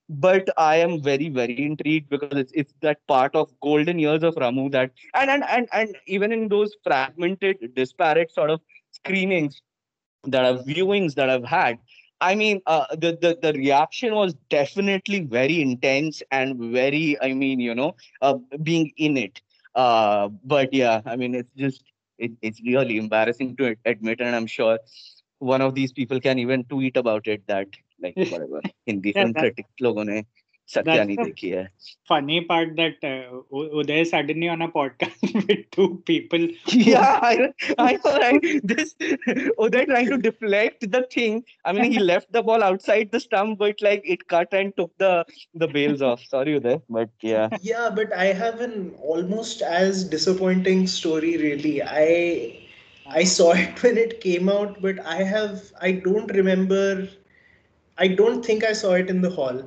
but 0.09 0.49
I 0.57 0.77
am 0.77 1.03
very 1.03 1.29
very 1.29 1.65
intrigued 1.65 2.09
because 2.09 2.39
it's 2.39 2.53
it's 2.55 2.75
that 2.81 3.07
part 3.07 3.35
of 3.35 3.51
golden 3.61 3.99
years 3.99 4.23
of 4.23 4.35
Ramu 4.37 4.71
that 4.73 4.91
and 5.15 5.31
and 5.31 5.45
and 5.49 5.69
and 5.73 5.97
even 6.07 6.33
in 6.33 6.49
those 6.49 6.75
fragmented, 6.83 7.75
disparate 7.75 8.33
sort 8.33 8.51
of 8.51 8.61
screenings 8.93 9.61
that 10.25 10.45
I've 10.45 10.61
viewings 10.65 11.15
that 11.15 11.31
I've 11.31 11.45
had. 11.45 11.79
I 12.21 12.35
mean, 12.35 12.61
uh, 12.67 12.87
the, 12.93 13.17
the 13.21 13.39
the 13.41 13.53
reaction 13.53 14.15
was 14.15 14.35
definitely 14.51 15.21
very 15.21 15.63
intense 15.63 16.23
and 16.31 16.59
very, 16.73 17.17
I 17.21 17.33
mean, 17.33 17.61
you 17.61 17.75
know, 17.75 17.95
uh, 18.23 18.35
being 18.63 18.93
in 18.97 19.17
it. 19.17 19.41
Uh, 19.75 20.29
but 20.45 20.73
yeah, 20.73 21.01
I 21.07 21.17
mean, 21.17 21.35
it's 21.35 21.53
just 21.57 21.85
it, 22.19 22.33
it's 22.43 22.61
really 22.63 22.97
embarrassing 22.99 23.57
to 23.57 23.77
admit, 23.85 24.21
and 24.21 24.35
I'm 24.35 24.47
sure 24.47 24.79
one 25.39 25.61
of 25.61 25.75
these 25.75 25.93
people 25.93 26.21
can 26.21 26.39
even 26.39 26.65
tweet 26.65 26.97
about 26.97 27.29
it 27.29 27.47
that 27.47 27.69
like 28.01 28.17
whatever 28.33 28.61
Hindi 28.87 29.13
film 29.13 29.35
critics 29.35 29.83
लोगों 29.83 30.05
ने 30.05 30.23
सत्या 30.73 31.05
नहीं 31.05 31.17
देखी 31.17 31.49
है 31.51 31.67
funny 32.11 32.39
part 32.49 32.75
that 32.77 33.05
uh, 33.11 33.41
Uday 33.81 34.01
suddenly 34.11 34.49
on 34.55 34.63
a 34.63 34.69
podcast 34.75 35.35
with 35.49 35.63
two 35.77 35.89
people 36.11 36.47
yeah 36.73 37.19
I, 37.29 37.53
I 37.79 37.99
know 38.05 38.13
right 38.23 38.47
this 38.73 38.95
Uday 39.65 39.85
trying 39.91 40.11
to 40.11 40.19
deflect 40.27 40.91
the 40.97 41.03
thing 41.15 41.43
I 41.65 41.73
mean 41.73 41.93
he 41.93 41.99
left 41.99 42.31
the 42.33 42.43
ball 42.43 42.63
outside 42.69 43.13
the 43.13 43.21
stump 43.21 43.59
but 43.59 43.85
like 43.89 44.03
it 44.17 44.27
cut 44.35 44.53
and 44.61 44.77
took 44.77 44.93
the 44.99 45.13
the 45.55 45.69
bails 45.77 46.03
off 46.11 46.25
sorry 46.35 46.59
Uday 46.61 46.77
but 46.99 47.11
yeah 47.23 47.49
yeah 47.71 47.89
but 48.01 48.13
I 48.13 48.27
have 48.43 48.61
an 48.61 48.95
almost 49.13 49.63
as 49.63 50.05
disappointing 50.17 50.87
story 50.87 51.37
really 51.47 51.77
I 51.83 52.09
I 53.21 53.25
saw 53.25 53.53
it 53.53 53.83
when 53.83 53.97
it 54.07 54.21
came 54.21 54.49
out 54.59 54.83
but 54.83 55.01
I 55.19 55.23
have 55.23 55.63
I 55.81 55.93
don't 56.09 56.37
remember 56.41 57.09
I 57.99 58.09
don't 58.09 58.45
think 58.45 58.65
I 58.65 58.73
saw 58.73 58.93
it 58.93 59.11
in 59.11 59.21
the 59.21 59.31
hall 59.31 59.63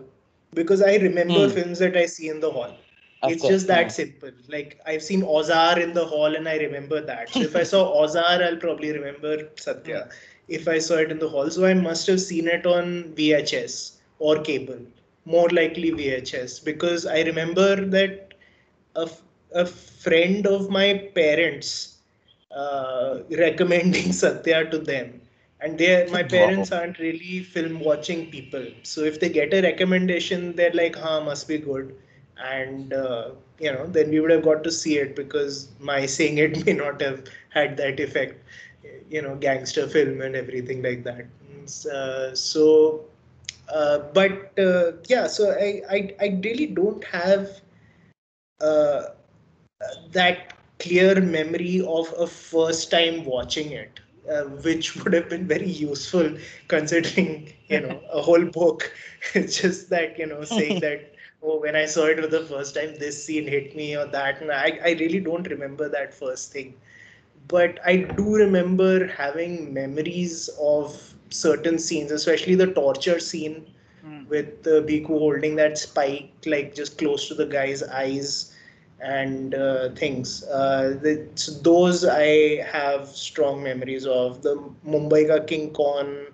because 0.53 0.81
I 0.81 0.95
remember 0.95 1.47
mm. 1.47 1.51
films 1.51 1.79
that 1.79 1.97
I 1.97 2.05
see 2.05 2.29
in 2.29 2.39
the 2.39 2.49
hall. 2.51 2.77
Of 3.23 3.31
it's 3.31 3.41
course, 3.41 3.53
just 3.53 3.67
that 3.67 3.83
yeah. 3.83 3.87
simple. 3.89 4.31
Like 4.47 4.79
I've 4.85 5.03
seen 5.03 5.21
Ozar 5.21 5.77
in 5.77 5.93
the 5.93 6.05
hall 6.05 6.35
and 6.35 6.47
I 6.47 6.57
remember 6.57 7.01
that. 7.01 7.29
So 7.29 7.41
if 7.41 7.55
I 7.55 7.63
saw 7.63 7.93
Ozar, 8.03 8.41
I'll 8.43 8.57
probably 8.57 8.91
remember 8.91 9.49
Satya. 9.57 10.07
Mm. 10.07 10.13
If 10.47 10.67
I 10.67 10.79
saw 10.79 10.95
it 10.95 11.11
in 11.11 11.19
the 11.19 11.29
hall, 11.29 11.49
so 11.49 11.65
I 11.65 11.73
must 11.73 12.07
have 12.07 12.19
seen 12.19 12.47
it 12.47 12.65
on 12.65 13.13
VHS 13.15 13.97
or 14.19 14.39
cable. 14.41 14.79
More 15.25 15.49
likely 15.49 15.91
VHS 15.91 16.63
because 16.63 17.05
I 17.05 17.21
remember 17.21 17.85
that 17.85 18.33
a, 18.95 19.09
a 19.53 19.65
friend 19.65 20.47
of 20.47 20.69
my 20.69 21.09
parents 21.13 21.97
uh, 22.55 23.19
recommending 23.29 24.11
Satya 24.13 24.69
to 24.71 24.79
them 24.79 25.20
and 25.61 25.77
they 25.77 26.07
my 26.11 26.23
parents 26.23 26.71
aren't 26.71 26.99
really 26.99 27.39
film 27.43 27.79
watching 27.79 28.29
people. 28.31 28.65
So 28.83 29.01
if 29.03 29.19
they 29.19 29.29
get 29.29 29.53
a 29.53 29.61
recommendation 29.61 30.55
they're 30.55 30.73
like 30.73 30.95
huh 30.95 31.21
must 31.21 31.47
be 31.47 31.57
good. 31.57 31.95
And 32.43 32.93
uh, 32.93 33.31
you 33.59 33.71
know 33.71 33.85
then 33.87 34.09
we 34.09 34.19
would 34.19 34.31
have 34.31 34.43
got 34.43 34.63
to 34.63 34.71
see 34.71 34.97
it 34.97 35.15
because 35.15 35.69
my 35.79 36.05
saying 36.17 36.37
it 36.37 36.65
may 36.65 36.73
not 36.73 37.01
have 37.01 37.23
had 37.49 37.77
that 37.77 37.99
effect 37.99 38.43
you 39.09 39.21
know 39.21 39.35
gangster 39.35 39.87
film 39.87 40.21
and 40.21 40.35
everything 40.35 40.81
like 40.81 41.03
that. 41.03 41.25
Uh, 41.91 42.33
so 42.35 43.05
uh, 43.69 43.99
but 44.13 44.57
uh, 44.59 44.93
yeah 45.07 45.27
so 45.27 45.51
I, 45.51 45.81
I 45.89 46.15
i 46.19 46.39
really 46.43 46.67
don't 46.67 47.03
have 47.05 47.61
uh, 48.61 49.03
that 50.11 50.53
clear 50.79 51.21
memory 51.21 51.81
of 51.81 52.13
a 52.17 52.27
first 52.27 52.91
time 52.91 53.23
watching 53.25 53.71
it 53.71 53.99
uh, 54.29 54.43
which 54.65 54.95
would 54.97 55.13
have 55.13 55.29
been 55.29 55.47
very 55.47 55.69
useful 55.69 56.37
considering 56.67 57.51
you 57.67 57.79
know 57.79 58.01
a 58.11 58.21
whole 58.21 58.45
book 58.45 58.91
it's 59.33 59.61
just 59.61 59.89
that 59.89 60.17
you 60.17 60.25
know 60.25 60.43
saying 60.43 60.79
that 60.87 61.13
oh 61.41 61.59
when 61.59 61.75
i 61.75 61.85
saw 61.85 62.05
it 62.05 62.19
for 62.19 62.27
the 62.27 62.45
first 62.45 62.75
time 62.75 62.93
this 62.99 63.23
scene 63.23 63.47
hit 63.47 63.75
me 63.75 63.95
or 63.95 64.05
that. 64.05 64.41
And 64.41 64.51
i, 64.51 64.79
I 64.83 64.91
really 64.99 65.19
don't 65.19 65.47
remember 65.47 65.89
that 65.89 66.13
first 66.13 66.51
thing. 66.51 66.75
But 67.47 67.79
i 67.85 67.97
do 67.97 68.35
remember 68.35 69.07
having 69.07 69.73
memories 69.73 70.49
of 70.59 71.13
certain 71.29 71.79
scenes 71.79 72.11
especially 72.11 72.55
the 72.55 72.67
torture 72.67 73.19
scene 73.19 73.65
mm. 74.05 74.27
with 74.27 74.67
uh, 74.67 74.81
Bhikhu 74.81 75.07
holding 75.07 75.55
that 75.55 75.77
spike 75.77 76.31
like 76.45 76.75
just 76.75 76.97
close 76.97 77.27
to 77.29 77.33
the 77.33 77.45
guy's 77.45 77.81
eyes 77.83 78.50
and 79.01 79.55
uh, 79.55 79.89
things. 79.95 80.43
Uh, 80.43 80.97
the, 81.01 81.27
so 81.35 81.51
those 81.61 82.05
I 82.05 82.63
have 82.71 83.07
strong 83.09 83.63
memories 83.63 84.05
of. 84.05 84.41
The 84.41 84.55
Mumbai 84.87 85.27
ka 85.27 85.43
King 85.45 85.71
Kong, 85.71 86.27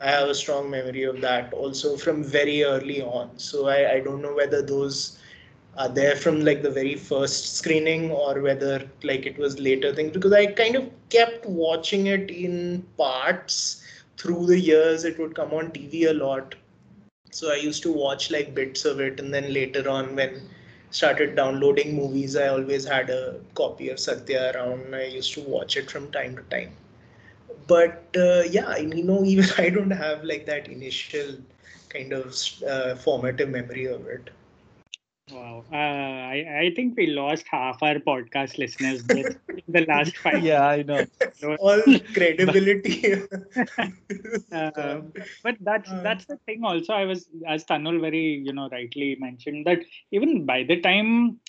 I 0.00 0.10
have 0.10 0.28
a 0.28 0.34
strong 0.34 0.70
memory 0.70 1.04
of 1.04 1.20
that 1.20 1.52
also 1.52 1.96
from 1.96 2.22
very 2.24 2.62
early 2.64 3.02
on. 3.02 3.38
So 3.38 3.68
I, 3.68 3.94
I 3.94 4.00
don't 4.00 4.22
know 4.22 4.34
whether 4.34 4.62
those 4.62 5.18
are 5.76 5.88
there 5.88 6.16
from 6.16 6.44
like 6.44 6.62
the 6.62 6.70
very 6.70 6.94
first 6.96 7.56
screening 7.56 8.10
or 8.10 8.40
whether 8.40 8.82
like 9.02 9.26
it 9.26 9.38
was 9.38 9.58
later 9.60 9.94
things 9.94 10.12
because 10.12 10.32
I 10.32 10.46
kind 10.46 10.74
of 10.76 10.90
kept 11.10 11.46
watching 11.46 12.06
it 12.06 12.30
in 12.30 12.84
parts 12.96 13.82
through 14.18 14.46
the 14.46 14.58
years. 14.58 15.04
It 15.04 15.18
would 15.18 15.34
come 15.34 15.52
on 15.52 15.70
TV 15.72 16.04
a 16.04 16.12
lot. 16.14 16.54
So 17.30 17.50
I 17.52 17.56
used 17.56 17.82
to 17.84 17.92
watch 17.92 18.30
like 18.30 18.54
bits 18.54 18.84
of 18.84 19.00
it 19.00 19.18
and 19.20 19.32
then 19.32 19.52
later 19.52 19.88
on 19.88 20.14
when 20.16 20.40
started 20.90 21.36
downloading 21.36 21.94
movies, 21.96 22.36
I 22.36 22.48
always 22.48 22.84
had 22.84 23.10
a 23.10 23.40
copy 23.54 23.88
of 23.90 23.98
Satya 24.00 24.52
around. 24.54 24.94
I 24.94 25.04
used 25.06 25.34
to 25.34 25.40
watch 25.42 25.76
it 25.76 25.90
from 25.90 26.10
time 26.12 26.36
to 26.36 26.42
time. 26.44 26.72
But 27.66 28.04
uh, 28.16 28.42
yeah, 28.50 28.76
you 28.76 29.04
know, 29.04 29.24
even 29.24 29.46
I 29.58 29.68
don't 29.70 29.90
have 29.90 30.24
like 30.24 30.46
that 30.46 30.68
initial 30.68 31.36
kind 31.88 32.12
of 32.12 32.34
uh, 32.66 32.94
formative 32.96 33.48
memory 33.48 33.86
of 33.86 34.06
it. 34.06 34.30
Wow. 35.30 35.64
Uh, 35.70 35.76
I, 35.76 36.60
I 36.60 36.72
think 36.74 36.96
we 36.96 37.06
lost 37.06 37.46
half 37.50 37.82
our 37.82 37.96
podcast 37.96 38.56
listeners 38.58 39.04
in 39.10 39.36
the 39.68 39.84
last 39.86 40.16
five. 40.16 40.42
Yeah, 40.42 40.66
I 40.66 40.82
know. 40.82 41.04
All 41.58 41.82
credibility. 42.14 43.14
uh, 44.52 45.00
but 45.42 45.56
that's 45.60 45.90
uh. 45.90 46.00
that's 46.02 46.24
the 46.26 46.38
thing. 46.46 46.64
Also, 46.64 46.92
I 46.92 47.04
was 47.04 47.28
as 47.46 47.64
Tanul 47.64 48.00
very 48.00 48.42
you 48.44 48.52
know 48.52 48.68
rightly 48.70 49.16
mentioned 49.20 49.66
that 49.66 49.80
even 50.12 50.46
by 50.46 50.62
the 50.62 50.80
time 50.80 51.40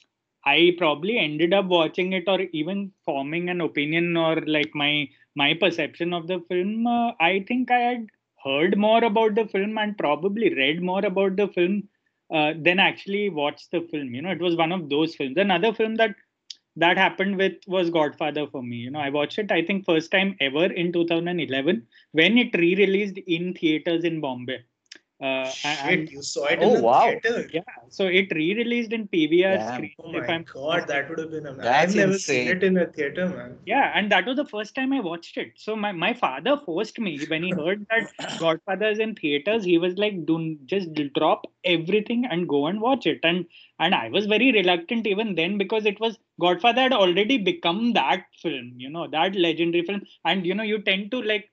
I 0.45 0.75
probably 0.77 1.17
ended 1.17 1.53
up 1.53 1.65
watching 1.65 2.13
it 2.13 2.25
or 2.27 2.41
even 2.51 2.91
forming 3.05 3.49
an 3.49 3.61
opinion 3.61 4.17
or 4.17 4.41
like 4.41 4.71
my 4.75 5.07
my 5.35 5.53
perception 5.53 6.13
of 6.13 6.27
the 6.27 6.39
film, 6.49 6.85
uh, 6.85 7.11
I 7.19 7.45
think 7.47 7.71
I 7.71 7.79
had 7.79 8.07
heard 8.43 8.77
more 8.77 9.03
about 9.03 9.35
the 9.35 9.45
film 9.47 9.77
and 9.77 9.97
probably 9.97 10.53
read 10.53 10.81
more 10.81 11.05
about 11.05 11.35
the 11.37 11.47
film 11.47 11.87
uh, 12.33 12.53
then 12.57 12.79
actually 12.79 13.29
watch 13.29 13.69
the 13.71 13.81
film. 13.91 14.13
You 14.13 14.21
know, 14.21 14.31
it 14.31 14.41
was 14.41 14.55
one 14.55 14.71
of 14.71 14.89
those 14.89 15.15
films. 15.15 15.37
Another 15.37 15.73
film 15.73 15.95
that 15.95 16.15
that 16.75 16.97
happened 16.97 17.37
with 17.37 17.53
was 17.67 17.89
Godfather 17.89 18.47
for 18.47 18.63
me. 18.63 18.77
You 18.77 18.91
know, 18.91 18.99
I 18.99 19.09
watched 19.09 19.39
it 19.39 19.51
I 19.51 19.63
think 19.65 19.85
first 19.85 20.11
time 20.11 20.35
ever 20.39 20.65
in 20.65 20.93
2011 20.93 21.87
when 22.11 22.37
it 22.37 22.55
re-released 22.55 23.17
in 23.17 23.53
theaters 23.53 24.03
in 24.03 24.21
Bombay. 24.21 24.63
Uh, 25.21 25.43
Shit, 25.43 25.79
and 25.83 26.09
you 26.09 26.21
saw 26.21 26.45
it 26.45 26.59
Oh, 26.61 26.63
in 26.63 26.73
the 26.75 26.81
wow. 26.81 27.19
theater. 27.21 27.47
yeah, 27.53 27.61
so 27.89 28.05
it 28.05 28.31
re-released 28.33 28.93
in 28.93 29.07
PVR 29.07 29.57
Damn. 29.57 29.73
screen. 29.73 29.91
Oh 29.99 30.13
if 30.13 30.27
my 30.27 30.33
I'm 30.35 30.43
god, 30.53 30.87
that 30.87 31.09
would 31.09 31.19
have 31.19 31.31
been 31.31 31.45
amazing. 31.45 31.63
That's 31.63 31.91
I've 31.91 31.95
never 31.97 32.11
insane. 32.13 32.45
seen 32.45 32.57
it 32.57 32.63
in 32.63 32.77
a 32.77 32.85
theater, 32.87 33.27
man. 33.27 33.57
Yeah, 33.65 33.91
and 33.93 34.09
that 34.11 34.25
was 34.25 34.37
the 34.37 34.45
first 34.45 34.75
time 34.75 34.93
I 34.93 35.01
watched 35.01 35.35
it. 35.37 35.51
So 35.57 35.75
my, 35.75 35.91
my 35.91 36.13
father 36.13 36.55
forced 36.65 36.99
me 36.99 37.25
when 37.27 37.43
he 37.43 37.51
heard 37.51 37.85
that 37.89 38.09
Godfather 38.39 38.87
is 38.87 38.99
in 38.99 39.15
theaters. 39.15 39.65
He 39.65 39.77
was 39.77 39.97
like, 39.97 40.25
"Do 40.25 40.57
just 40.65 40.93
drop 41.15 41.47
everything 41.65 42.25
and 42.25 42.47
go 42.47 42.67
and 42.67 42.79
watch 42.79 43.05
it." 43.05 43.19
And 43.23 43.45
and 43.79 43.93
I 43.93 44.09
was 44.09 44.25
very 44.25 44.51
reluctant 44.51 45.05
even 45.07 45.35
then 45.35 45.57
because 45.57 45.85
it 45.85 45.99
was 45.99 46.17
Godfather 46.39 46.81
had 46.83 46.93
already 46.93 47.37
become 47.37 47.93
that 47.93 48.25
film, 48.41 48.73
you 48.77 48.89
know, 48.89 49.07
that 49.07 49.35
legendary 49.35 49.83
film. 49.85 50.01
And 50.25 50.45
you 50.45 50.55
know, 50.55 50.63
you 50.63 50.81
tend 50.81 51.11
to 51.11 51.21
like, 51.21 51.49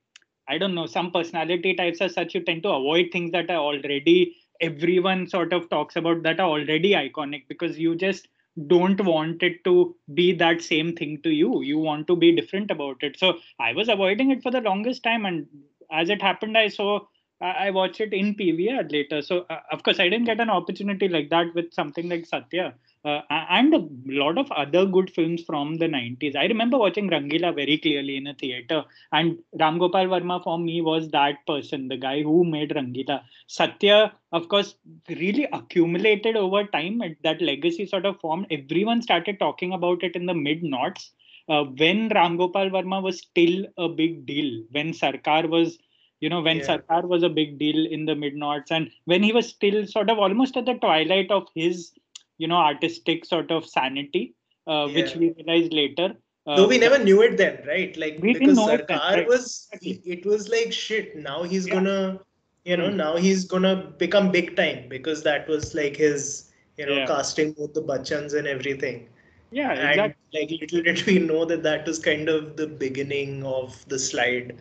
I 0.48 0.58
don't 0.58 0.74
know, 0.74 0.86
some 0.86 1.10
personality 1.10 1.74
types 1.74 2.00
as 2.00 2.14
such, 2.14 2.34
you 2.34 2.40
tend 2.40 2.62
to 2.64 2.70
avoid 2.70 3.10
things 3.12 3.32
that 3.32 3.50
are 3.50 3.56
already 3.58 4.36
everyone 4.60 5.26
sort 5.28 5.52
of 5.52 5.68
talks 5.68 5.96
about 5.96 6.22
that 6.22 6.40
are 6.40 6.48
already 6.48 6.92
iconic 6.92 7.42
because 7.48 7.78
you 7.78 7.94
just 7.94 8.28
don't 8.66 8.98
want 9.04 9.42
it 9.42 9.62
to 9.64 9.94
be 10.14 10.32
that 10.32 10.62
same 10.62 10.94
thing 10.96 11.20
to 11.22 11.30
you. 11.30 11.62
You 11.62 11.78
want 11.78 12.06
to 12.06 12.16
be 12.16 12.34
different 12.34 12.70
about 12.70 13.02
it. 13.02 13.18
So 13.18 13.38
i 13.60 13.72
was 13.72 13.88
avoiding 13.88 14.30
it 14.30 14.42
for 14.42 14.50
the 14.50 14.60
longest 14.62 15.02
time 15.02 15.26
and 15.26 15.46
as 15.92 16.08
it 16.08 16.22
happened 16.22 16.56
i 16.56 16.68
saw 16.68 17.00
I 17.38 17.70
watched 17.70 18.00
it 18.00 18.14
in 18.14 18.34
pvr 18.34 18.90
later. 18.90 19.20
So 19.20 19.44
uh, 19.50 19.60
of 19.70 19.82
course 19.82 20.00
i 20.00 20.08
didn't 20.08 20.24
get 20.24 20.40
an 20.40 20.48
opportunity 20.48 21.06
like 21.08 21.28
that 21.30 21.54
with 21.54 21.72
something 21.74 22.08
like 22.08 22.24
satya 22.24 22.74
uh, 23.06 23.20
and 23.30 23.74
a 23.74 23.80
lot 24.22 24.38
of 24.38 24.50
other 24.52 24.84
good 24.86 25.10
films 25.10 25.42
from 25.44 25.74
the 25.76 25.88
90s 25.88 26.36
i 26.36 26.44
remember 26.46 26.78
watching 26.78 27.08
Rangeela 27.10 27.54
very 27.54 27.78
clearly 27.78 28.16
in 28.16 28.26
a 28.26 28.34
theater 28.34 28.84
and 29.12 29.38
ram 29.60 29.78
gopal 29.78 30.06
varma 30.14 30.42
for 30.42 30.58
me 30.58 30.80
was 30.82 31.08
that 31.10 31.46
person 31.46 31.88
the 31.88 31.96
guy 31.96 32.22
who 32.22 32.44
made 32.44 32.70
Rangeela. 32.70 33.20
Satya 33.46 34.12
of 34.32 34.48
course 34.48 34.76
really 35.08 35.46
accumulated 35.52 36.36
over 36.36 36.64
time 36.64 37.00
it- 37.02 37.22
that 37.22 37.40
legacy 37.42 37.86
sort 37.86 38.06
of 38.06 38.20
formed. 38.20 38.46
Everyone 38.50 39.02
started 39.02 39.38
talking 39.38 39.72
about 39.72 40.02
it 40.02 40.16
in 40.16 40.26
the 40.26 40.34
mid 40.34 40.62
noughts 40.62 41.12
uh, 41.48 41.64
when 41.64 42.08
ram 42.08 42.36
gopal 42.36 42.70
varma 42.70 43.02
was 43.02 43.18
still 43.20 43.66
a 43.78 43.88
big 43.88 44.26
deal 44.26 44.50
when 44.70 44.92
sarkar 44.92 45.48
was 45.48 45.78
you 46.20 46.28
know 46.30 46.40
when 46.40 46.58
Yeah. 46.58 46.66
sarkar 46.68 47.02
was 47.12 47.22
a 47.22 47.28
big 47.38 47.58
deal 47.58 47.86
in 47.96 48.04
the 48.06 48.14
mid 48.14 48.34
noughts 48.34 48.70
and 48.70 48.90
when 49.04 49.22
he 49.22 49.32
was 49.32 49.48
still 49.48 49.86
sort 49.86 50.10
of 50.10 50.18
almost 50.18 50.56
at 50.56 50.66
the 50.66 50.74
twilight 50.86 51.30
of 51.30 51.48
his 51.54 51.92
you 52.38 52.46
know 52.48 52.56
artistic 52.56 53.24
sort 53.24 53.50
of 53.50 53.66
sanity 53.66 54.34
uh, 54.66 54.86
which 54.88 55.14
we 55.16 55.32
realized 55.32 55.72
later 55.72 56.14
uh, 56.48 56.54
Though 56.56 56.68
we 56.68 56.78
never 56.78 56.96
knew 57.02 57.22
it 57.22 57.36
then, 57.38 57.58
right? 57.66 57.96
Like 57.96 58.18
We 58.20 58.32
because 58.32 58.56
know 58.56 58.68
it 58.68 58.86
then, 58.86 58.98
Sarkar 58.98 59.14
right. 59.16 59.26
was, 59.26 59.68
it 59.82 60.24
was 60.24 60.48
like 60.48 60.72
shit. 60.72 61.16
Now 61.16 61.42
he's 61.42 61.66
Yeah. 61.66 61.74
gonna, 61.74 62.20
you 62.64 62.76
know, 62.76 62.88
Hmm. 62.90 62.96
now 62.98 63.16
he's 63.16 63.44
gonna 63.46 63.72
become 63.98 64.30
big 64.30 64.54
time 64.54 64.88
because 64.88 65.24
that 65.24 65.48
was 65.48 65.74
like 65.74 65.96
his, 65.96 66.52
you 66.76 66.86
know, 66.86 66.98
Yeah. 66.98 67.06
casting 67.06 67.52
with 67.58 67.74
the 67.74 67.82
Bachchans 67.82 68.34
and 68.38 68.46
everything. 68.46 69.08
yeah 69.50 69.72
and 69.72 69.90
exactly 69.90 70.38
like 70.38 70.50
little 70.60 70.82
did 70.86 71.02
we 71.08 71.18
know 71.26 71.44
that 71.50 71.62
that 71.64 71.84
was 71.90 71.98
kind 72.06 72.28
of 72.28 72.56
the 72.56 72.66
beginning 72.84 73.44
of 73.56 73.76
the 73.88 73.98
slide. 73.98 74.56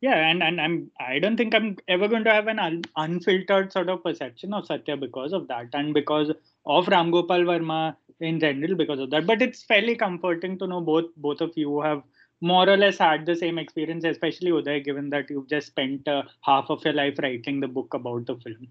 yeah 0.00 0.28
and, 0.30 0.42
and 0.42 0.60
i'm 0.60 0.90
i 1.00 1.18
don't 1.18 1.36
think 1.36 1.54
i'm 1.54 1.76
ever 1.88 2.08
going 2.08 2.24
to 2.24 2.32
have 2.32 2.48
an 2.48 2.58
un- 2.58 2.82
unfiltered 2.96 3.72
sort 3.72 3.88
of 3.88 4.02
perception 4.06 4.52
of 4.52 4.66
satya 4.66 4.96
because 4.96 5.32
of 5.32 5.46
that 5.48 5.68
and 5.80 5.94
because 5.94 6.30
of 6.66 6.88
ram 6.88 7.10
gopal 7.10 7.44
varma 7.44 7.96
in 8.20 8.40
general 8.40 8.74
because 8.74 8.98
of 9.00 9.10
that. 9.10 9.26
But 9.26 9.42
it's 9.42 9.62
fairly 9.62 9.94
comforting 9.96 10.58
to 10.58 10.66
know 10.66 10.80
both 10.80 11.06
both 11.16 11.40
of 11.40 11.52
you 11.56 11.80
have 11.80 12.02
more 12.40 12.68
or 12.68 12.76
less 12.76 12.98
had 12.98 13.24
the 13.24 13.34
same 13.34 13.58
experience 13.58 14.04
especially 14.04 14.50
uday 14.50 14.84
given 14.84 15.08
that 15.10 15.30
you've 15.30 15.48
just 15.48 15.68
spent 15.68 16.06
uh, 16.06 16.22
half 16.42 16.66
of 16.68 16.84
your 16.84 16.92
life 16.92 17.18
writing 17.22 17.60
the 17.60 17.68
book 17.68 17.94
about 17.94 18.26
the 18.26 18.36
film. 18.36 18.68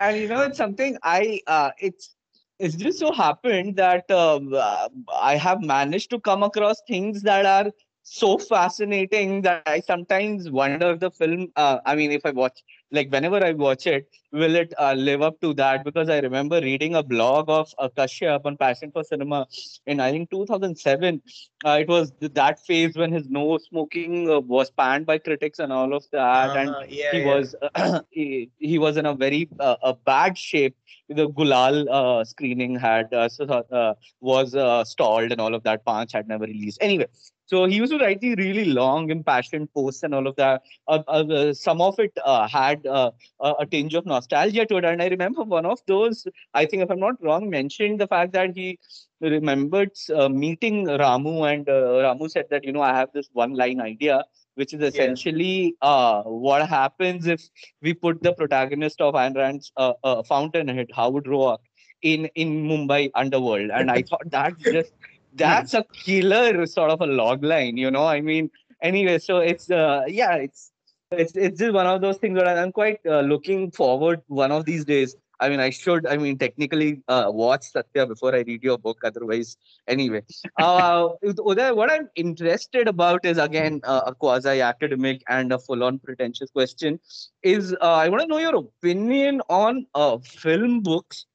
And 0.00 0.16
you 0.16 0.28
know 0.28 0.42
it's 0.42 0.58
something 0.58 0.98
i 1.02 1.40
uh, 1.46 1.70
it's 1.78 2.14
it's 2.58 2.74
just 2.74 2.98
so 2.98 3.12
happened 3.12 3.76
that 3.76 4.10
um, 4.10 4.52
uh, 4.54 4.88
i 5.20 5.36
have 5.36 5.62
managed 5.62 6.10
to 6.10 6.20
come 6.20 6.42
across 6.42 6.82
things 6.88 7.22
that 7.22 7.46
are 7.46 7.70
so 8.02 8.38
fascinating 8.38 9.42
that 9.42 9.62
i 9.66 9.80
sometimes 9.80 10.50
wonder 10.50 10.90
if 10.92 11.00
the 11.00 11.10
film 11.10 11.48
uh, 11.56 11.78
i 11.86 11.94
mean 11.94 12.10
if 12.10 12.26
i 12.26 12.30
watch 12.30 12.62
like 12.90 13.10
whenever 13.10 13.42
i 13.44 13.52
watch 13.52 13.86
it 13.86 14.08
will 14.32 14.54
it 14.54 14.72
uh, 14.78 14.92
live 14.94 15.22
up 15.22 15.40
to 15.40 15.52
that? 15.54 15.84
Because 15.84 16.08
i 16.08 16.18
remember 16.20 16.60
reading 16.60 16.94
a 16.94 17.02
blog 17.02 17.48
of 17.48 17.72
uh, 17.78 17.88
kashyap 17.96 18.40
on 18.44 18.56
passion 18.56 18.90
for 18.92 19.02
cinema 19.04 19.46
in 19.86 20.00
i 20.00 20.10
think 20.10 20.30
2007 20.30 21.20
uh, 21.66 21.78
it 21.80 21.88
was 21.88 22.12
that 22.20 22.58
phase 22.66 22.96
when 22.96 23.12
his 23.12 23.28
no 23.28 23.58
smoking 23.58 24.30
uh, 24.30 24.40
was 24.40 24.70
panned 24.70 25.06
by 25.06 25.18
critics 25.18 25.58
and 25.58 25.72
all 25.72 25.92
of 25.94 26.04
that. 26.12 26.54
And 26.56 26.76
Uh-huh, 26.76 26.84
yeah, 26.88 27.12
he 27.12 27.20
yeah. 27.20 27.20
was 27.20 27.54
he, 28.10 28.50
he 28.58 28.78
was 28.78 28.96
in 28.96 29.06
a 29.06 29.14
very 29.14 29.48
uh, 29.58 29.76
a 29.82 29.94
bad 29.94 30.36
shape. 30.38 30.76
The 31.08 31.28
gulal 31.28 31.86
uh, 31.90 32.24
screening 32.24 32.76
had 32.78 33.12
uh, 33.12 33.28
uh, 33.72 33.94
was 34.20 34.54
uh, 34.54 34.84
stalled 34.84 35.32
and 35.32 35.40
all 35.40 35.54
of 35.54 35.62
that. 35.64 35.84
Panch 35.84 36.12
had 36.12 36.28
never 36.28 36.44
released. 36.44 36.78
Anyway 36.80 37.06
so 37.46 37.64
he 37.64 37.76
used 37.76 37.92
to 37.92 37.98
write 37.98 38.20
these 38.20 38.36
really 38.36 38.66
long 38.66 39.10
impassioned 39.10 39.72
posts 39.72 40.02
and 40.02 40.14
all 40.14 40.26
of 40.26 40.36
that. 40.36 40.62
Uh, 40.88 41.02
uh, 41.08 41.52
some 41.52 41.80
of 41.80 41.98
it 41.98 42.12
uh, 42.24 42.46
had 42.48 42.86
uh, 42.86 43.10
a 43.40 43.66
tinge 43.66 43.94
of 43.94 44.06
nostalgia 44.06 44.66
to 44.66 44.76
it. 44.76 44.84
And 44.84 45.02
i 45.02 45.08
remember 45.08 45.42
one 45.44 45.66
of 45.66 45.80
those 45.86 46.26
i 46.54 46.64
think 46.66 46.82
if 46.82 46.90
i'm 46.90 47.00
not 47.00 47.22
wrong 47.22 47.48
mentioned 47.50 48.00
the 48.00 48.06
fact 48.06 48.32
that 48.32 48.56
he 48.56 48.78
remembered 49.20 49.90
uh, 50.14 50.28
meeting 50.28 50.86
ramu 51.02 51.34
and 51.50 51.68
uh, 51.68 51.80
ramu 52.06 52.30
said 52.30 52.46
that 52.50 52.64
you 52.64 52.72
know 52.72 52.82
i 52.82 52.94
have 52.94 53.10
this 53.12 53.28
one 53.32 53.54
line 53.54 53.80
idea 53.80 54.22
which 54.54 54.72
is 54.74 54.80
essentially 54.82 55.76
uh, 55.82 56.22
what 56.22 56.68
happens 56.68 57.26
if 57.26 57.42
we 57.82 57.94
put 57.94 58.22
the 58.22 58.32
protagonist 58.32 59.00
of 59.00 59.14
Ayn 59.14 59.36
Rand's 59.36 59.72
uh, 59.76 59.92
uh, 60.02 60.22
Fountainhead, 60.22 60.88
Howard 60.94 61.24
Roark, 61.24 61.58
in 62.02 62.26
in 62.34 62.64
Mumbai 62.68 63.10
underworld, 63.14 63.70
and 63.70 63.90
I 63.90 64.02
thought 64.10 64.30
that 64.30 64.54
just 64.70 64.92
that's 65.36 65.74
a 65.74 65.84
killer 65.92 66.66
sort 66.66 66.90
of 66.90 67.00
a 67.00 67.06
log 67.06 67.44
line, 67.44 67.76
you 67.76 67.90
know. 67.90 68.06
I 68.06 68.20
mean, 68.20 68.50
anyway, 68.82 69.18
so 69.18 69.38
it's 69.38 69.70
uh, 69.70 70.02
yeah, 70.08 70.34
it's 70.34 70.72
it's 71.10 71.36
it's 71.36 71.58
just 71.58 71.72
one 71.72 71.86
of 71.86 72.00
those 72.00 72.18
things 72.18 72.38
that 72.38 72.58
I'm 72.58 72.72
quite 72.72 73.00
uh, 73.06 73.20
looking 73.20 73.70
forward 73.70 74.22
one 74.26 74.52
of 74.52 74.64
these 74.64 74.84
days. 74.84 75.16
I 75.38 75.50
mean, 75.50 75.60
I 75.60 75.68
should. 75.68 76.06
I 76.06 76.16
mean, 76.16 76.38
technically, 76.38 77.02
uh, 77.08 77.26
watch 77.28 77.64
Satya 77.64 78.06
before 78.06 78.34
I 78.34 78.38
read 78.40 78.62
your 78.62 78.78
book. 78.78 79.00
Otherwise, 79.04 79.56
anyway. 79.86 80.22
Uh, 80.58 81.08
Uday, 81.22 81.76
what 81.76 81.92
I'm 81.92 82.08
interested 82.14 82.88
about 82.88 83.26
is 83.26 83.36
again 83.36 83.80
uh, 83.84 84.00
a 84.06 84.14
quasi-academic 84.14 85.22
and 85.28 85.52
a 85.52 85.58
full-on 85.58 85.98
pretentious 85.98 86.50
question. 86.50 86.98
Is 87.42 87.74
uh, 87.74 87.92
I 87.92 88.08
want 88.08 88.22
to 88.22 88.28
know 88.28 88.38
your 88.38 88.56
opinion 88.56 89.42
on 89.50 89.86
uh, 89.94 90.16
film 90.18 90.80
books 90.80 91.26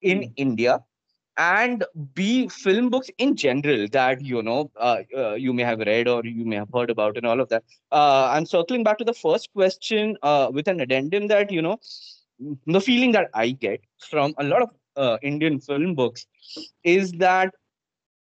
in 0.00 0.32
India 0.36 0.82
and 1.40 1.84
b 2.14 2.48
film 2.48 2.90
books 2.90 3.10
in 3.18 3.36
general 3.36 3.86
that 3.92 4.22
you 4.22 4.42
know 4.42 4.70
uh, 4.76 4.98
uh, 5.16 5.34
you 5.34 5.52
may 5.52 5.62
have 5.62 5.80
read 5.80 6.08
or 6.08 6.24
you 6.24 6.44
may 6.44 6.56
have 6.56 6.68
heard 6.74 6.90
about 6.90 7.16
and 7.16 7.26
all 7.26 7.40
of 7.40 7.48
that. 7.48 7.64
Uh, 7.92 8.28
I'm 8.32 8.46
circling 8.46 8.84
back 8.84 8.98
to 8.98 9.04
the 9.04 9.14
first 9.14 9.50
question 9.52 10.16
uh, 10.22 10.50
with 10.52 10.68
an 10.68 10.80
addendum 10.80 11.28
that 11.28 11.50
you 11.50 11.62
know 11.62 11.78
the 12.66 12.80
feeling 12.80 13.12
that 13.12 13.30
I 13.34 13.50
get 13.50 13.80
from 14.10 14.34
a 14.38 14.44
lot 14.44 14.62
of 14.62 14.70
uh, 14.96 15.18
Indian 15.22 15.60
film 15.60 15.94
books 15.94 16.26
is 16.84 17.12
that 17.12 17.54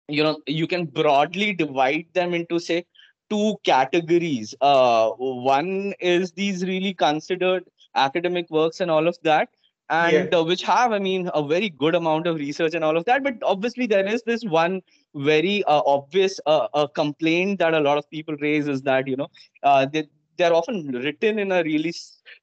you 0.07 0.23
know 0.23 0.39
you 0.47 0.67
can 0.67 0.85
broadly 0.85 1.53
divide 1.53 2.05
them 2.13 2.33
into 2.33 2.59
say 2.59 2.85
two 3.29 3.55
categories 3.63 4.53
uh 4.61 5.09
one 5.17 5.93
is 5.99 6.31
these 6.33 6.63
really 6.65 6.93
considered 6.93 7.63
academic 7.95 8.49
works 8.49 8.79
and 8.81 8.91
all 8.91 9.07
of 9.07 9.17
that 9.23 9.49
and 9.89 10.33
uh, 10.33 10.43
which 10.43 10.63
have 10.63 10.91
i 10.91 10.99
mean 10.99 11.29
a 11.33 11.45
very 11.45 11.69
good 11.69 11.95
amount 11.95 12.25
of 12.25 12.35
research 12.37 12.73
and 12.73 12.83
all 12.83 12.97
of 12.97 13.05
that 13.05 13.23
but 13.23 13.35
obviously 13.43 13.85
there 13.85 14.05
is 14.05 14.23
this 14.23 14.43
one 14.43 14.81
very 15.15 15.63
uh, 15.65 15.81
obvious 15.85 16.39
uh, 16.47 16.87
complaint 16.87 17.59
that 17.59 17.73
a 17.73 17.79
lot 17.79 17.97
of 17.97 18.09
people 18.09 18.35
raise 18.41 18.67
is 18.67 18.81
that 18.81 19.07
you 19.07 19.15
know 19.15 19.27
uh, 19.63 19.85
they, 19.85 20.07
they're 20.37 20.53
often 20.53 20.87
written 20.91 21.39
in 21.39 21.51
a 21.51 21.63
really 21.63 21.93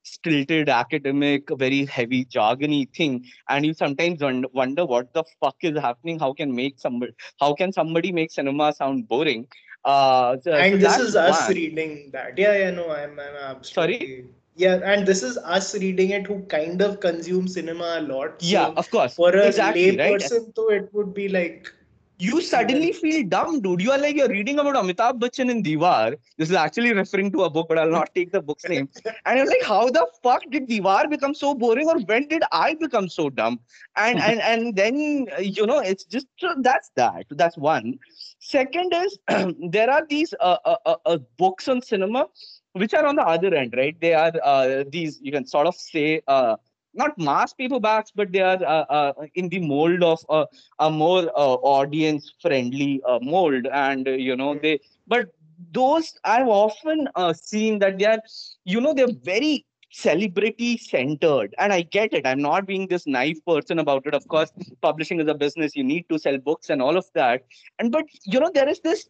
stilted 0.03 0.69
academic 0.69 1.49
very 1.59 1.85
heavy 1.85 2.25
jargony 2.25 2.89
thing 2.95 3.25
and 3.49 3.67
you 3.67 3.75
sometimes 3.75 4.21
wonder 4.53 4.87
what 4.87 5.13
the 5.13 5.25
fuck 5.41 5.57
is 5.63 5.77
happening 5.79 6.19
how 6.19 6.33
can 6.33 6.55
make 6.55 6.79
somebody 6.79 7.13
how 7.41 7.53
can 7.53 7.73
somebody 7.73 8.13
make 8.13 8.31
cinema 8.31 8.73
sound 8.73 9.09
boring 9.09 9.47
uh 9.85 10.37
so, 10.43 10.53
and 10.53 10.81
so 10.81 10.89
this 10.89 10.99
is 11.01 11.17
us 11.17 11.49
one. 11.49 11.57
reading 11.57 12.11
that. 12.13 12.39
Yeah, 12.39 12.57
yeah, 12.57 12.71
no, 12.71 12.91
I'm, 12.91 13.19
I'm 13.19 13.37
absolutely. 13.37 14.27
Yeah, 14.55 14.81
and 14.85 15.07
this 15.07 15.23
is 15.23 15.37
us 15.39 15.75
reading 15.75 16.11
it 16.11 16.27
who 16.27 16.43
kind 16.45 16.81
of 16.83 17.01
consume 17.01 17.49
cinema 17.49 17.97
a 17.99 18.03
lot. 18.03 18.43
So 18.43 18.49
yeah 18.49 18.71
of 18.77 18.91
course 18.91 19.17
for 19.17 19.31
a 19.35 19.51
exactly 19.51 19.73
lay 19.75 19.97
right 19.97 20.23
person, 20.23 20.53
though, 20.55 20.71
it 20.71 20.93
would 20.93 21.15
be 21.15 21.29
like, 21.29 21.73
you 22.19 22.41
suddenly 22.41 22.93
feel 22.93 23.27
dumb, 23.29 23.61
dude. 23.61 23.81
You 23.81 23.91
are 23.93 23.99
like 23.99 24.17
you're 24.17 24.29
reading 24.29 24.59
about 24.59 24.75
Amitabh 24.77 25.19
Bachchan 25.19 25.51
in 25.51 25.63
Diwar. 25.63 26.17
This 26.39 26.51
is 26.51 26.55
actually 26.55 26.93
referring 26.93 27.33
to 27.33 27.43
a 27.43 27.51
book, 27.51 27.67
but 27.69 27.79
I'll 27.79 27.91
not 27.91 28.15
take 28.15 28.31
the 28.33 28.41
book's 28.41 28.69
name. 28.69 28.89
And 29.27 29.39
you're 29.39 29.47
like, 29.47 29.63
how 29.65 29.89
the 29.91 30.07
fuck 30.23 30.43
did 30.51 30.69
Diwar 30.69 31.11
become 31.11 31.35
so 31.35 31.55
boring, 31.55 31.89
or 31.89 31.99
when 32.01 32.29
did 32.29 32.43
I 32.53 32.75
become 32.75 33.09
so 33.09 33.29
dumb? 33.31 33.61
And 33.97 34.21
and 34.21 34.41
and 34.53 34.77
then 34.77 35.27
you 35.41 35.67
know, 35.67 35.79
it's 35.81 36.05
just 36.05 36.27
that's 36.61 36.91
that. 36.97 37.27
That's 37.31 37.57
one. 37.57 37.99
Second 38.39 38.93
is 38.95 39.19
there 39.71 39.91
are 39.91 40.05
these 40.09 40.33
uh, 40.41 40.59
uh, 40.65 40.77
uh, 40.87 40.97
uh, 41.07 41.19
books 41.39 41.69
on 41.69 41.81
cinema 41.83 42.27
which 42.73 42.95
are 42.95 43.07
on 43.07 43.17
the 43.17 43.23
other 43.27 43.55
end, 43.55 43.75
right? 43.77 43.97
They 44.01 44.15
are 44.15 44.33
uh, 44.43 44.85
these 44.91 45.19
you 45.23 45.33
can 45.33 45.47
sort 45.47 45.67
of 45.67 45.75
say 45.75 46.23
uh, 46.27 46.57
not 46.95 47.19
mass 47.19 47.55
paperbacks, 47.55 48.11
but 48.15 48.33
they 48.33 48.41
are 48.41 48.63
uh, 48.63 48.85
uh, 48.99 49.13
in 49.35 49.49
the 49.49 49.61
mold 49.61 50.03
of 50.03 50.21
uh, 50.29 50.47
a 50.79 50.91
more 50.91 51.31
uh, 51.37 51.55
audience 51.77 52.33
friendly 52.41 53.01
uh, 53.07 53.19
mold, 53.23 53.67
and 53.73 54.09
uh, 54.09 54.13
you 54.13 54.37
know 54.37 54.55
they. 54.55 54.81
But 55.07 55.29
those 55.73 56.15
I've 56.25 56.49
often 56.49 57.09
uh, 57.15 57.33
seen 57.33 57.79
that 57.81 57.99
they 57.99 58.07
are, 58.07 58.19
you 58.65 58.81
know, 58.81 58.95
they're 58.95 59.13
very 59.23 59.65
celebrity 59.91 60.77
centered. 60.79 61.55
And 61.59 61.73
i 61.73 61.83
get 61.83 62.13
it. 62.15 62.27
I'm 62.27 62.41
not 62.41 62.67
being 62.67 62.87
this 62.89 63.07
naive 63.07 63.45
person 63.47 63.79
about 63.79 64.07
it. 64.07 64.15
Of 64.15 64.27
course 64.29 64.51
publishing 64.81 65.21
is 65.21 65.29
a 65.29 65.35
business. 65.35 65.77
You 65.77 65.85
need 65.85 66.09
to 66.09 66.19
sell 66.19 66.39
books 66.39 66.71
and 66.71 66.81
all 66.83 66.97
of 66.97 67.07
that. 67.15 67.45
And 67.79 67.93
but 67.93 68.05
you 68.25 68.41
know 68.41 68.51
there 68.53 68.69
is 68.69 68.81
this 68.81 69.09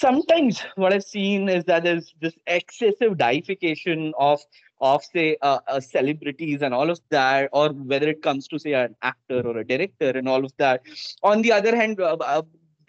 sometimes 0.00 0.62
what 0.76 0.92
i've 0.92 1.04
seen 1.04 1.48
is 1.48 1.64
that 1.64 1.84
there's 1.84 2.14
this 2.20 2.36
excessive 2.46 3.16
deification 3.18 4.12
of 4.18 4.40
of 4.80 5.04
say 5.04 5.36
uh, 5.42 5.58
uh, 5.68 5.80
celebrities 5.80 6.62
and 6.62 6.72
all 6.72 6.90
of 6.90 7.00
that 7.10 7.50
or 7.52 7.68
whether 7.90 8.08
it 8.08 8.22
comes 8.22 8.48
to 8.48 8.58
say 8.58 8.72
an 8.72 8.94
actor 9.02 9.40
or 9.46 9.58
a 9.58 9.66
director 9.66 10.10
and 10.20 10.26
all 10.26 10.42
of 10.42 10.52
that. 10.56 10.80
On 11.22 11.42
the 11.42 11.52
other 11.52 11.76
hand 11.76 12.00
uh, 12.00 12.16
uh, 12.20 12.42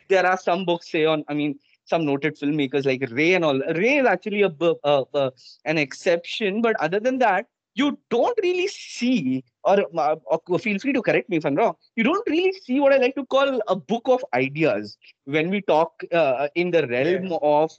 there 0.07 0.25
are 0.25 0.37
some 0.37 0.63
books 0.63 0.89
say 0.89 1.03
on 1.05 1.25
i 1.27 1.33
mean 1.33 1.59
some 1.83 2.05
noted 2.05 2.37
filmmakers 2.39 2.85
like 2.85 3.03
ray 3.11 3.33
and 3.33 3.43
all. 3.43 3.59
Ray 3.75 3.97
is 3.97 4.05
actually 4.05 4.43
a, 4.43 4.51
uh, 4.61 5.03
uh, 5.13 5.31
an 5.65 5.77
exception 5.77 6.61
but 6.61 6.79
other 6.79 7.01
than 7.01 7.17
that 7.17 7.47
you 7.75 7.97
don't 8.09 8.37
really 8.43 8.67
see 8.67 9.43
or, 9.63 9.85
uh, 9.97 10.15
or 10.25 10.59
feel 10.59 10.79
free 10.79 10.93
to 10.93 11.01
correct 11.01 11.29
me 11.29 11.37
if 11.37 11.45
i'm 11.45 11.55
wrong. 11.55 11.75
You 11.95 12.03
don't 12.03 12.27
really 12.27 12.53
see 12.53 12.79
what 12.79 12.93
i 12.93 12.97
like 12.97 13.15
to 13.15 13.25
call 13.25 13.61
a 13.67 13.75
book 13.75 14.03
of 14.05 14.23
ideas 14.33 14.97
when 15.25 15.49
we 15.49 15.61
talk 15.61 16.03
uh, 16.11 16.47
in 16.55 16.71
the 16.71 16.87
realm 16.87 17.37
of 17.41 17.71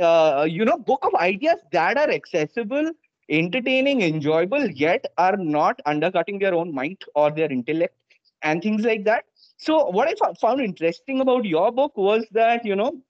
uh, 0.00 0.46
you 0.48 0.64
know 0.64 0.78
book 0.78 1.04
of 1.04 1.14
ideas 1.14 1.58
that 1.72 1.96
are 1.96 2.10
accessible 2.10 2.90
entertaining 3.28 4.02
enjoyable 4.02 4.68
yet 4.70 5.04
are 5.18 5.36
not 5.36 5.80
undercutting 5.86 6.38
their 6.38 6.54
own 6.54 6.74
mind 6.74 6.98
or 7.14 7.30
their 7.30 7.50
intellect 7.50 7.94
and 8.42 8.62
things 8.62 8.82
like 8.84 9.04
that. 9.04 9.24
So 9.56 9.88
what 9.90 10.08
i 10.08 10.32
found 10.40 10.60
interesting 10.60 11.20
about 11.20 11.44
your 11.44 11.70
book 11.72 11.96
was 11.96 12.26
that 12.32 12.64
you 12.64 12.76
know 12.76 13.00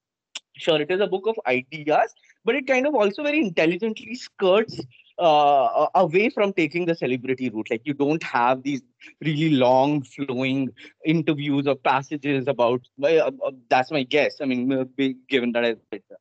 sure 0.57 0.81
it 0.81 0.91
is 0.91 1.01
a 1.01 1.07
book 1.07 1.27
of 1.27 1.39
ideas 1.47 2.15
but 2.45 2.55
it 2.55 2.67
kind 2.67 2.87
of 2.87 2.95
also 2.95 3.23
very 3.23 3.41
intelligently 3.41 4.15
skirts 4.15 4.81
uh, 5.19 5.87
away 5.95 6.31
from 6.31 6.53
taking 6.53 6.87
the 6.87 6.95
celebrity 6.95 7.51
route. 7.51 7.69
Like 7.71 7.83
you 7.85 7.95
don't 7.95 8.23
have 8.23 8.63
these 8.63 8.83
really 9.21 9.51
long 9.57 10.03
flowing 10.03 10.71
interviews 11.05 11.67
or 11.67 11.75
passages 11.77 12.47
about 12.47 12.81
uh, 13.03 13.07
uh, 13.07 13.51
that's 13.69 13.91
my 13.91 14.03
guess 14.03 14.41
i 14.41 14.45
mean 14.45 14.73
uh, 14.73 14.85
given 15.29 15.53
that 15.53 15.65
i 15.65 15.75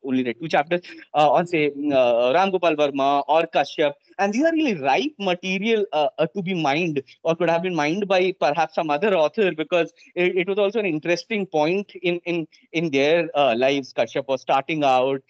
only 0.03 0.23
read 0.23 0.35
two 0.41 0.47
chapters 0.47 0.81
uh, 1.13 1.29
on 1.31 1.45
say 1.47 1.63
uh, 1.99 2.31
ram 2.35 2.51
gopal 2.51 2.75
varma 2.81 3.23
or 3.27 3.41
kashyap 3.55 3.93
and 4.19 4.33
these 4.33 4.43
are 4.43 4.53
really 4.53 4.75
ripe 4.75 5.13
material 5.19 5.85
uh, 5.93 6.07
uh, 6.17 6.27
to 6.35 6.41
be 6.41 6.53
mined 6.53 7.01
or 7.23 7.35
could 7.35 7.49
have 7.49 7.61
been 7.63 7.75
mined 7.75 8.07
by 8.07 8.33
perhaps 8.39 8.75
some 8.75 8.89
other 8.89 9.13
author 9.15 9.51
because 9.51 9.93
it, 10.15 10.35
it 10.37 10.47
was 10.47 10.57
also 10.57 10.79
an 10.79 10.85
interesting 10.85 11.45
point 11.45 11.91
in 12.01 12.19
in 12.25 12.47
in 12.71 12.91
their 12.91 13.29
uh, 13.35 13.53
lives 13.55 13.93
kashyap 13.93 14.27
was 14.27 14.41
starting 14.41 14.83
out 14.83 15.21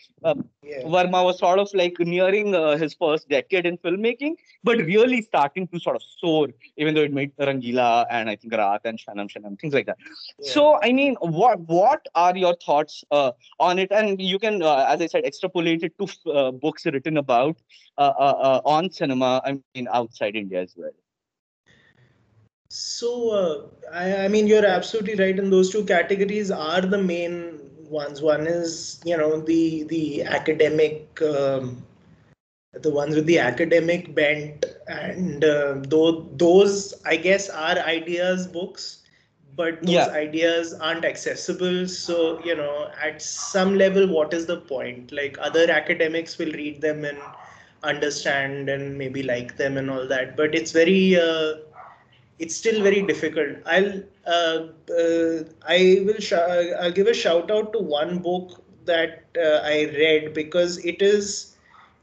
Yeah. 0.63 0.83
Varma 0.83 1.23
was 1.23 1.39
sort 1.39 1.59
of 1.59 1.69
like 1.73 1.95
nearing 1.99 2.53
uh, 2.55 2.77
his 2.77 2.93
first 2.93 3.27
decade 3.29 3.65
in 3.65 3.77
filmmaking, 3.77 4.35
but 4.63 4.77
really 4.77 5.21
starting 5.21 5.67
to 5.67 5.79
sort 5.79 5.95
of 5.95 6.03
soar, 6.03 6.47
even 6.77 6.93
though 6.93 7.01
it 7.01 7.13
made 7.13 7.31
Rangeela 7.41 8.05
and 8.09 8.29
I 8.29 8.35
think 8.35 8.53
Raat 8.53 8.79
and 8.85 8.99
Kshana 8.99 9.27
Kshanam, 9.29 9.59
things 9.59 9.73
like 9.73 9.85
that. 9.85 9.97
Yeah. 10.39 10.51
So, 10.51 10.79
I 10.81 10.91
mean, 10.93 11.15
what 11.19 11.59
what 11.61 12.07
are 12.15 12.35
your 12.37 12.55
thoughts 12.55 13.03
uh, 13.11 13.31
on 13.59 13.79
it? 13.79 13.91
And 13.91 14.21
you 14.21 14.39
can, 14.39 14.61
uh, 14.61 14.85
as 14.87 15.01
I 15.01 15.07
said, 15.07 15.25
extrapolate 15.25 15.83
it 15.83 15.93
to 15.99 16.31
uh, 16.31 16.51
books 16.51 16.85
written 16.85 17.17
about 17.17 17.57
uh, 17.97 18.13
uh, 18.17 18.37
uh, 18.49 18.61
on 18.65 18.91
cinema, 18.91 19.41
I 19.45 19.59
mean, 19.75 19.87
outside 19.91 20.35
India 20.35 20.61
as 20.61 20.73
well. 20.77 20.91
So, 22.69 23.29
uh, 23.31 23.67
I, 23.93 24.25
I 24.25 24.27
mean, 24.29 24.47
you're 24.47 24.65
absolutely 24.65 25.15
right. 25.15 25.37
And 25.37 25.51
those 25.51 25.71
two 25.71 25.83
categories 25.83 26.51
are 26.51 26.81
the 26.81 26.97
main 26.97 27.59
ones. 27.89 28.21
One 28.21 28.47
is, 28.47 29.01
you 29.03 29.17
know, 29.17 29.41
the 29.41 29.83
the 29.83 30.23
academic, 30.23 31.21
um, 31.21 31.85
the 32.73 32.89
ones 32.89 33.15
with 33.15 33.25
the 33.25 33.39
academic 33.39 34.13
bent, 34.15 34.65
and 34.87 35.43
uh, 35.43 35.75
though 35.87 36.21
those, 36.35 36.93
I 37.05 37.17
guess, 37.17 37.49
are 37.49 37.77
ideas 37.79 38.47
books, 38.47 39.03
but 39.55 39.85
those 39.85 40.07
Yeah. 40.07 40.09
ideas 40.09 40.73
aren't 40.73 41.05
accessible. 41.05 41.87
So, 41.87 42.43
you 42.43 42.55
know, 42.55 42.89
at 43.03 43.21
some 43.21 43.75
level, 43.77 44.07
what 44.07 44.33
is 44.33 44.45
the 44.45 44.57
point? 44.57 45.11
Like 45.11 45.37
other 45.39 45.69
academics 45.71 46.37
will 46.37 46.51
read 46.53 46.81
them 46.81 47.03
and 47.05 47.17
understand 47.83 48.69
and 48.69 48.97
maybe 48.97 49.23
like 49.23 49.57
them 49.57 49.77
and 49.77 49.89
all 49.89 50.07
that, 50.07 50.35
but 50.37 50.53
it's 50.55 50.71
very 50.71 51.15
uh, 51.19 51.53
it's 52.39 52.55
still 52.55 52.81
very 52.81 53.01
difficult. 53.01 53.57
I'll 53.65 54.01
uh, 54.25 54.67
uh, 54.99 55.43
I 55.67 56.01
will 56.05 56.19
sh- 56.19 56.33
I'll 56.81 56.91
give 56.91 57.07
a 57.07 57.13
shout 57.13 57.51
out 57.51 57.73
to 57.73 57.79
one 57.79 58.19
book 58.19 58.63
that 58.85 59.25
uh, 59.37 59.59
I 59.63 59.85
read 59.97 60.33
because 60.33 60.77
it 60.85 61.01
is 61.01 61.50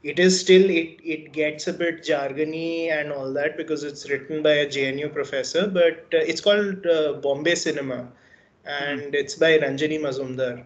it 0.03 0.19
is 0.19 0.39
still 0.39 0.69
it 0.69 0.99
it 1.03 1.31
gets 1.33 1.67
a 1.67 1.73
bit 1.73 2.03
jargony 2.03 2.89
and 2.91 3.11
all 3.11 3.33
that 3.33 3.57
because 3.57 3.83
it's 3.83 4.09
written 4.09 4.41
by 4.43 4.51
a 4.51 4.69
JNU 4.69 5.09
professor, 5.09 5.67
but 5.67 6.05
uh, 6.13 6.23
it's 6.31 6.41
called 6.41 6.85
uh, 6.85 7.13
Bombay 7.13 7.55
Cinema, 7.55 8.07
and 8.65 9.15
it's 9.15 9.35
by 9.35 9.57
Ranjani 9.57 9.99
Mazumdar. 9.99 10.63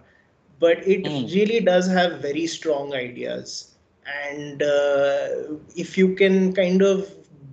But 0.60 0.86
it 0.88 1.08
Mm. 1.08 1.34
really 1.34 1.60
does 1.60 1.88
have 1.88 2.22
very 2.22 2.46
strong 2.48 2.94
ideas, 2.94 3.76
and 4.26 4.62
uh, 4.62 5.28
if 5.76 5.98
you 5.98 6.16
can 6.16 6.54
kind 6.54 6.82
of 6.82 7.10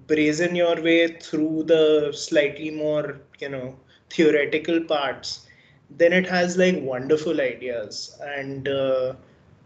brazen 0.06 0.54
your 0.54 0.80
way 0.82 1.08
through 1.20 1.64
the 1.64 2.12
slightly 2.12 2.70
more 2.70 3.20
you 3.40 3.48
know 3.48 3.76
theoretical 4.10 4.80
parts 4.82 5.46
then 5.90 6.12
it 6.12 6.26
has 6.28 6.56
like 6.56 6.76
wonderful 6.82 7.40
ideas 7.40 8.18
and 8.24 8.68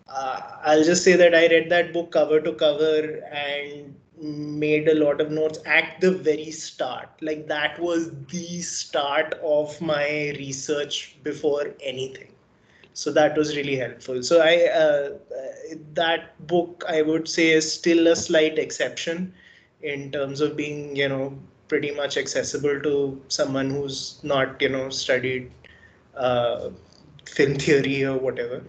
uh, 0.09 0.41
i'll 0.65 0.85
just 0.85 1.03
say 1.05 1.15
that 1.17 1.35
i 1.35 1.47
read 1.49 1.69
that 1.71 1.93
book 1.93 2.11
cover 2.13 2.41
to 2.41 2.53
cover 2.53 3.23
and 3.33 3.95
made 4.21 4.89
a 4.89 4.95
lot 4.95 5.21
of 5.21 5.31
notes 5.31 5.59
at 5.67 6.01
the 6.01 6.11
very 6.11 6.51
start. 6.51 7.09
Like 7.21 7.49
that 7.49 7.79
was 7.81 8.11
the 8.31 8.61
start 8.63 9.35
of 9.43 9.81
my 9.81 10.33
research 10.39 11.17
before 11.23 11.75
anything. 11.83 12.29
So 12.95 13.13
that 13.13 13.37
was 13.37 13.57
really 13.57 13.77
helpful. 13.77 14.23
So 14.23 14.41
i 14.41 14.67
uh, 14.69 15.11
uh, 15.41 15.75
that 15.95 16.47
book 16.47 16.85
i 16.89 17.03
would 17.03 17.29
say 17.29 17.51
is 17.51 17.71
still 17.73 18.07
a 18.09 18.17
slight 18.17 18.59
exception 18.59 19.33
in 19.83 20.11
terms 20.13 20.41
of 20.41 20.57
being 20.57 20.97
you 20.97 21.09
know 21.09 21.39
pretty 21.69 21.91
much 21.91 22.17
accessible 22.17 22.81
to 22.83 23.21
someone 23.29 23.71
who's 23.71 24.21
not 24.23 24.61
you 24.63 24.69
know 24.69 24.89
studied 24.91 25.51
uh, 26.17 26.71
film 27.27 27.55
theory 27.55 28.05
or 28.05 28.17
whatever 28.19 28.63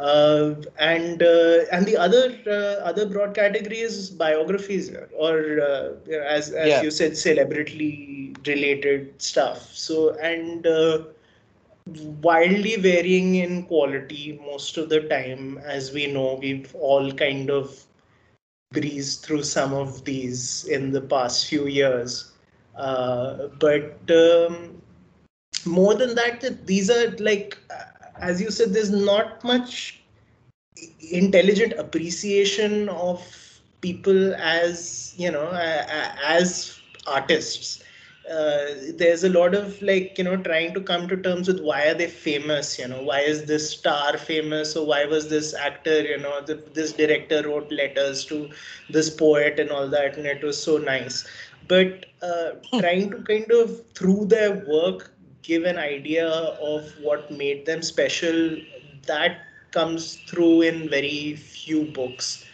uh, 0.00 0.54
and 0.78 1.22
uh, 1.22 1.60
and 1.72 1.86
the 1.86 1.96
other 1.96 2.24
uh, 2.46 2.84
other 2.90 3.06
broad 3.06 3.34
category 3.34 3.78
is 3.80 4.10
biographies 4.10 4.90
or 5.16 5.60
uh, 5.60 5.90
as 6.36 6.50
as 6.50 6.70
Yeah. 6.70 6.82
you 6.82 6.90
said 6.90 7.16
celebrity 7.16 8.34
related 8.46 9.20
stuff. 9.20 9.70
So 9.74 10.14
and 10.20 10.66
uh, 10.66 10.98
wildly 12.22 12.76
varying 12.76 13.34
in 13.36 13.64
quality 13.66 14.40
most 14.44 14.76
of 14.78 14.88
the 14.90 15.00
time 15.08 15.58
as 15.64 15.92
we 15.92 16.06
know 16.06 16.38
we've 16.40 16.74
all 16.74 17.12
kind 17.12 17.50
of 17.50 17.84
breezed 18.72 19.24
through 19.24 19.42
some 19.42 19.72
of 19.74 20.04
these 20.04 20.64
in 20.70 20.92
the 20.92 21.00
past 21.00 21.48
few 21.48 21.66
years. 21.66 22.32
Uh, 22.76 23.48
but 23.58 23.98
um, 24.10 24.82
more 25.66 25.94
than 25.94 26.14
that 26.14 26.66
these 26.66 26.90
are 26.90 27.10
like 27.18 27.58
uh, 27.70 27.89
as 28.20 28.40
you 28.40 28.50
said 28.50 28.72
there's 28.72 28.90
not 28.90 29.42
much 29.44 30.00
intelligent 31.10 31.72
appreciation 31.74 32.88
of 32.88 33.22
people 33.80 34.34
as 34.34 35.14
you 35.16 35.30
know 35.30 35.50
as 36.22 36.80
artists. 37.06 37.82
Uh, 38.30 38.74
there's 38.96 39.24
a 39.24 39.28
lot 39.28 39.54
of 39.54 39.80
like 39.82 40.16
you 40.16 40.22
know 40.24 40.36
trying 40.36 40.72
to 40.72 40.80
come 40.80 41.08
to 41.08 41.16
terms 41.16 41.48
with 41.48 41.60
why 41.60 41.86
are 41.86 41.94
they 41.94 42.06
famous 42.06 42.78
you 42.78 42.86
know 42.86 43.02
why 43.02 43.18
is 43.20 43.46
this 43.46 43.70
star 43.70 44.16
famous 44.16 44.76
or 44.76 44.86
why 44.86 45.04
was 45.04 45.28
this 45.28 45.52
actor 45.54 46.02
you 46.02 46.16
know 46.18 46.40
the, 46.42 46.54
this 46.74 46.92
director 46.92 47.42
wrote 47.48 47.72
letters 47.72 48.24
to 48.26 48.48
this 48.88 49.10
poet 49.10 49.58
and 49.58 49.70
all 49.70 49.88
that 49.88 50.16
and 50.16 50.26
it 50.26 50.42
was 50.44 50.62
so 50.62 50.76
nice. 50.78 51.26
But 51.66 52.06
uh, 52.22 52.50
trying 52.78 53.10
to 53.10 53.22
kind 53.22 53.50
of 53.50 53.84
through 53.94 54.26
their 54.26 54.64
work 54.68 55.12
give 55.42 55.64
an 55.64 55.78
idea 55.78 56.28
of 56.28 56.94
what 57.00 57.30
made 57.30 57.66
them 57.66 57.82
special 57.82 58.58
that 59.06 59.38
comes 59.72 60.16
through 60.28 60.62
in 60.62 60.88
very 60.88 61.34
few 61.34 61.84
books 61.84 62.44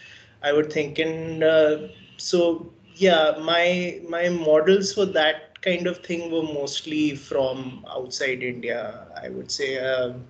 i 0.43 0.51
would 0.51 0.71
think. 0.71 0.99
And 0.99 1.43
uh, 1.43 1.77
so 2.17 2.71
yeah 2.95 3.35
my 3.41 3.99
my 4.09 4.29
models 4.29 4.93
for 4.93 5.05
that 5.05 5.61
kind 5.61 5.87
of 5.87 5.97
thing 5.99 6.31
were 6.31 6.43
mostly 6.43 7.15
from 7.15 7.85
outside 7.89 8.43
india 8.43 9.07
i 9.23 9.29
would 9.29 9.51
say. 9.51 9.77
Um 9.79 10.25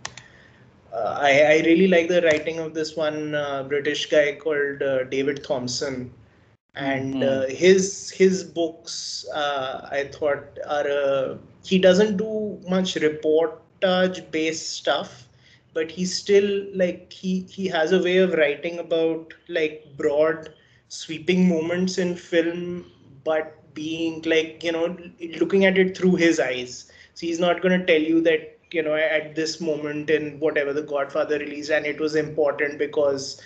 uh, 0.93 1.18
I, 1.20 1.32
I 1.41 1.62
really 1.66 1.88
like 1.88 2.08
the 2.08 2.22
writing 2.22 2.60
of 2.60 2.74
this 2.74 2.95
one 2.95 3.36
uh, 3.36 3.64
British 3.64 4.08
guy 4.10 4.34
called 4.41 4.82
uh, 4.82 5.03
David 5.05 5.43
Thomson, 5.43 6.12
and 6.76 7.22
Mhm. 7.22 7.41
his 7.49 8.10
his 8.12 8.43
books 8.43 9.26
I 9.34 10.10
thought 10.12 10.58
are 10.68 11.38
he 11.68 11.80
doesn't 11.80 12.18
do 12.18 12.59
much 12.70 12.95
reportage 12.95 14.32
based 14.32 14.70
stuff, 14.78 15.28
but 15.74 15.91
he's 15.91 16.15
still 16.15 16.49
like 16.74 17.11
he 17.13 17.41
he 17.49 17.68
has 17.68 17.91
a 17.91 18.01
way 18.01 18.18
of 18.18 18.34
writing 18.34 18.80
about 18.80 19.34
like 19.47 19.86
broad 19.97 20.49
sweeping 20.89 21.47
moments 21.47 21.97
in 21.97 22.15
film, 22.15 22.86
but 23.24 23.53
being 23.74 24.22
like 24.24 24.63
you 24.63 24.72
know 24.72 24.97
looking 25.39 25.65
at 25.65 25.78
it 25.78 25.97
through 25.97 26.15
his 26.15 26.39
eyes. 26.39 26.91
So 27.13 27.26
he's 27.28 27.39
not 27.39 27.61
going 27.61 27.80
to 27.80 27.86
tell 27.86 28.01
you 28.01 28.22
that 28.22 28.57
you 28.72 28.84
know 28.84 28.95
at 28.95 29.36
this 29.36 29.59
moment 29.61 30.09
in 30.09 30.39
whatever 30.39 30.74
the 30.74 30.82
godfather 30.84 31.39
release 31.39 31.70
and 31.70 31.86
it 31.86 31.99
was 31.99 32.15
important 32.15 32.78
because 32.80 33.41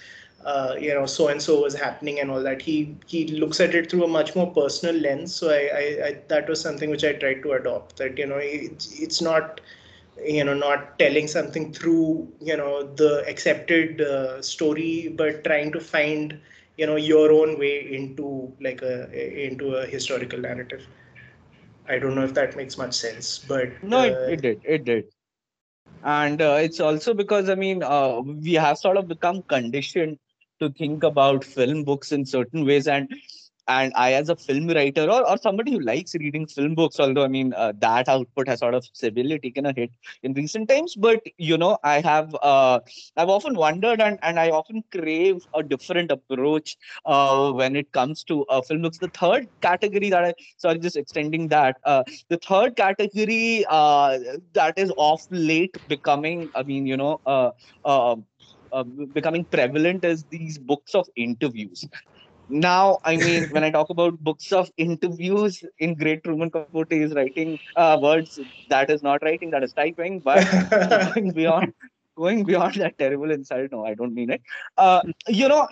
uh, 0.46 0.76
you 0.80 0.94
know 0.94 1.06
so 1.06 1.28
and 1.28 1.42
so 1.42 1.62
was 1.62 1.76
happening 1.76 2.20
and 2.20 2.32
all 2.32 2.42
that. 2.44 2.62
He 2.62 2.96
he 3.08 3.28
looks 3.28 3.60
at 3.60 3.74
it 3.76 3.90
through 3.90 4.04
a 4.06 4.08
much 4.08 4.36
more 4.36 4.52
personal 4.54 4.96
lens. 4.96 5.34
So 5.36 5.50
I, 5.50 5.62
I, 5.82 6.08
I 6.08 6.18
that 6.28 6.48
was 6.50 6.62
something 6.62 6.90
which 6.90 7.04
i 7.04 7.14
tried 7.14 7.42
to 7.44 7.54
adopt 7.54 7.98
that 7.98 8.18
you 8.18 8.26
know 8.26 8.38
it's, 8.40 9.00
it's 9.00 9.22
not 9.22 9.62
you 10.24 10.44
know 10.44 10.54
not 10.54 10.98
telling 11.00 11.28
something 11.28 11.72
through 11.74 12.28
you 12.42 12.56
know 12.58 12.84
the 12.96 13.24
accepted 13.28 14.02
uh, 14.02 14.42
story 14.42 15.14
but 15.16 15.44
trying 15.44 15.72
to 15.72 15.80
find 15.80 16.40
you 16.78 16.86
know 16.86 16.96
your 16.96 17.32
own 17.32 17.58
way 17.60 17.76
into 17.94 18.52
like 18.62 18.82
a 18.82 19.46
into 19.48 19.76
a 19.76 19.86
historical 19.86 20.40
narrative. 20.40 20.88
I 21.88 22.00
don't 22.00 22.16
know 22.16 22.24
if 22.24 22.34
that 22.36 22.56
makes 22.56 22.78
much 22.78 22.94
sense, 22.94 23.40
but 23.40 23.70
no, 23.82 24.02
uh, 24.02 24.04
it, 24.04 24.20
it 24.28 24.42
did, 24.42 24.62
it 24.64 24.86
did, 24.86 25.06
and 26.04 26.42
uh, 26.42 26.58
it's 26.62 26.80
also 26.80 27.14
because 27.14 27.50
I 27.50 27.56
mean 27.56 27.84
uh, 27.84 28.20
we 28.22 28.54
have 28.54 28.78
sort 28.78 28.98
of 28.98 29.08
become 29.08 29.44
conditioned 29.44 30.18
to 30.62 30.70
think 30.70 31.04
about 31.04 31.44
film 31.46 31.84
books 31.84 32.12
in 32.14 32.26
certain 32.26 32.66
ways, 32.66 32.88
and 32.88 33.10
and 33.68 33.94
I, 33.96 34.14
as 34.14 34.30
a 34.30 34.36
film 34.36 34.68
writer 34.68 35.04
or, 35.10 35.28
or 35.30 35.38
somebody 35.38 35.72
who 35.74 35.80
likes 35.80 36.16
reading 36.16 36.48
film 36.48 36.76
books, 36.76 37.00
although 37.00 37.24
I 37.24 37.28
mean 37.28 37.54
uh, 37.54 37.74
that 37.80 38.10
output 38.10 38.48
has 38.48 38.60
sort 38.60 38.76
of 38.76 38.86
severely 38.94 39.40
taken 39.40 39.66
a 39.66 39.74
hit 39.74 39.92
in 40.24 40.34
recent 40.34 40.70
times, 40.70 40.96
but 40.96 41.22
you 41.38 41.58
know 41.58 41.78
I 41.84 42.02
have 42.02 42.36
uh, 42.42 42.80
I've 43.18 43.30
often 43.30 43.56
wondered 43.56 44.02
and, 44.02 44.20
and 44.24 44.40
I 44.40 44.50
often 44.50 44.84
crave 44.92 45.46
a 45.54 45.64
different 45.64 46.12
approach 46.12 46.78
uh, 47.06 47.52
when 47.52 47.76
it 47.76 47.92
comes 47.92 48.24
to 48.26 48.46
uh, 48.46 48.62
film 48.62 48.82
books. 48.82 48.98
The 49.00 49.10
third 49.10 49.48
category 49.62 50.10
that 50.10 50.24
I 50.24 50.34
sorry 50.58 50.80
just 50.80 50.98
extending 50.98 51.48
that 51.50 51.78
uh, 51.86 52.04
the 52.30 52.38
third 52.38 52.76
category 52.76 53.66
uh, 53.70 54.20
that 54.54 54.78
is 54.78 54.92
of 54.98 55.22
late 55.32 55.78
becoming 55.88 56.52
I 56.56 56.64
mean 56.64 56.86
you 56.86 56.98
know. 56.98 57.22
Uh, 58.72 58.84
becoming 59.14 59.46
prevalent 59.46 60.04
is 60.06 60.24
these 60.26 60.58
books 60.58 60.96
of 60.96 61.08
interviews. 61.16 61.86
Now 62.50 63.00
i 63.06 63.18
mean 63.18 63.50
when 63.50 63.64
i 63.64 63.70
talk 63.72 63.90
about 63.90 64.18
books 64.28 64.52
of 64.52 64.70
interviews 64.78 65.64
in 65.80 65.96
great 65.96 66.24
truman 66.24 66.52
capote 66.52 66.92
is 66.92 67.14
writing 67.14 67.60
uh, 67.76 67.98
words 68.02 68.40
that 68.68 68.90
is 68.90 69.02
not 69.02 69.22
writing 69.24 69.52
that 69.52 69.64
is 69.64 69.74
typing 69.74 70.20
but 70.20 70.48
going 70.98 71.32
beyond 71.40 71.74
going 72.18 72.44
beyond 72.44 72.76
that 72.76 72.98
terrible 72.98 73.32
insult 73.32 73.72
no 73.72 73.86
i 73.86 73.94
don't 73.94 74.14
mean 74.14 74.30
it. 74.32 74.42
Uh, 74.78 75.02
you 75.28 75.48
know 75.48 75.68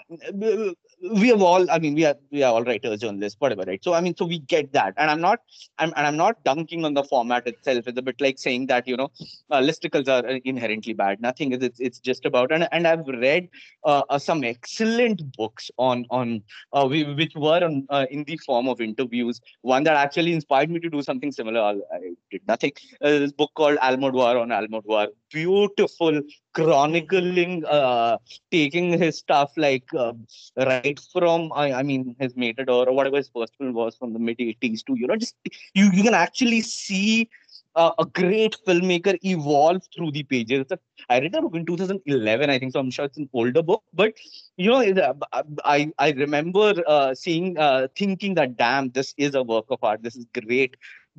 we 1.01 1.29
have 1.29 1.41
all 1.41 1.69
i 1.71 1.79
mean 1.79 1.95
we 1.95 2.05
are 2.05 2.15
we 2.31 2.43
are 2.43 2.53
all 2.53 2.63
writers 2.63 2.99
journalists 2.99 3.39
whatever 3.39 3.63
right? 3.65 3.83
So 3.83 3.93
i 3.93 4.01
mean 4.01 4.15
so 4.15 4.25
we 4.25 4.39
get 4.39 4.73
that. 4.73 4.93
And 4.97 5.09
i'm 5.09 5.21
not 5.21 5.39
i'm 5.77 5.93
and 5.95 6.05
i'm 6.07 6.17
not 6.17 6.43
dunking 6.43 6.85
on 6.85 6.93
the 6.93 7.03
format 7.03 7.47
itself. 7.47 7.87
It's 7.87 7.97
a 7.97 8.01
bit 8.01 8.19
like 8.19 8.37
saying 8.37 8.67
that 8.67 8.87
you 8.87 8.97
know 8.97 9.09
uh, 9.49 9.59
listicles 9.59 10.07
are 10.07 10.27
inherently 10.43 10.93
bad. 10.93 11.21
Nothing 11.21 11.53
is 11.53 11.63
it's, 11.63 11.79
it's 11.79 11.99
just 11.99 12.25
about 12.25 12.51
and, 12.51 12.67
and 12.71 12.87
i've 12.87 13.07
read 13.07 13.49
uh, 13.83 14.03
uh, 14.09 14.19
some 14.19 14.43
excellent 14.43 15.21
books 15.37 15.71
on 15.77 16.05
on 16.09 16.41
uh, 16.73 16.87
we, 16.89 17.03
which 17.13 17.33
were 17.35 17.63
on, 17.63 17.85
uh, 17.89 18.05
in 18.11 18.23
the 18.25 18.37
form 18.37 18.67
of 18.67 18.81
interviews. 18.81 19.39
One 19.61 19.83
that 19.83 19.95
actually 19.95 20.33
inspired 20.33 20.69
me 20.69 20.79
to 20.79 20.89
do 20.89 21.01
something 21.01 21.31
similar. 21.31 21.61
I, 21.61 21.99
did 22.31 22.41
nothing. 22.47 22.71
Uh, 23.01 23.19
this 23.19 23.31
book 23.31 23.51
called 23.55 23.77
almodovar 23.77 24.41
on 24.41 24.49
almodovar 24.49 25.07
beautiful 25.31 26.21
chronicling 26.53 27.63
uh, 27.65 28.17
taking 28.51 28.97
his 28.97 29.17
stuff 29.17 29.51
like 29.57 29.85
uh, 29.97 30.13
right 30.57 30.99
from 31.13 31.51
I, 31.53 31.73
I 31.73 31.83
mean 31.83 32.15
his 32.19 32.35
matador 32.35 32.87
or 32.89 32.93
whatever 32.93 33.17
his 33.17 33.29
first 33.29 33.55
film 33.57 33.73
was 33.73 33.95
from 33.95 34.13
the 34.13 34.19
mid 34.19 34.37
80s 34.39 34.83
to 34.83 34.95
you 34.97 35.07
know 35.07 35.15
just 35.15 35.35
you 35.73 35.89
you 35.91 36.03
can 36.03 36.13
actually 36.13 36.61
see 36.61 37.29
uh, 37.75 37.91
a 37.99 38.05
great 38.05 38.55
filmmaker 38.67 39.17
evolve 39.23 39.81
through 39.95 40.11
the 40.11 40.23
pages. 40.23 40.65
I 41.09 41.19
read 41.19 41.31
that 41.33 41.41
book 41.41 41.55
in 41.55 41.65
2011, 41.65 42.49
I 42.49 42.59
think, 42.59 42.73
so 42.73 42.79
I'm 42.79 42.91
sure 42.91 43.05
it's 43.05 43.17
an 43.17 43.29
older 43.33 43.61
book. 43.61 43.83
But 43.93 44.13
you 44.57 44.69
know, 44.69 44.81
uh, 44.81 45.43
I 45.63 45.91
I 45.97 46.11
remember 46.11 46.73
uh, 46.87 47.13
seeing, 47.13 47.57
uh, 47.57 47.87
thinking 47.95 48.35
that 48.35 48.57
damn, 48.57 48.89
this 48.89 49.13
is 49.17 49.35
a 49.35 49.43
work 49.43 49.65
of 49.69 49.79
art. 49.83 50.03
This 50.03 50.15
is 50.15 50.25
great 50.33 50.75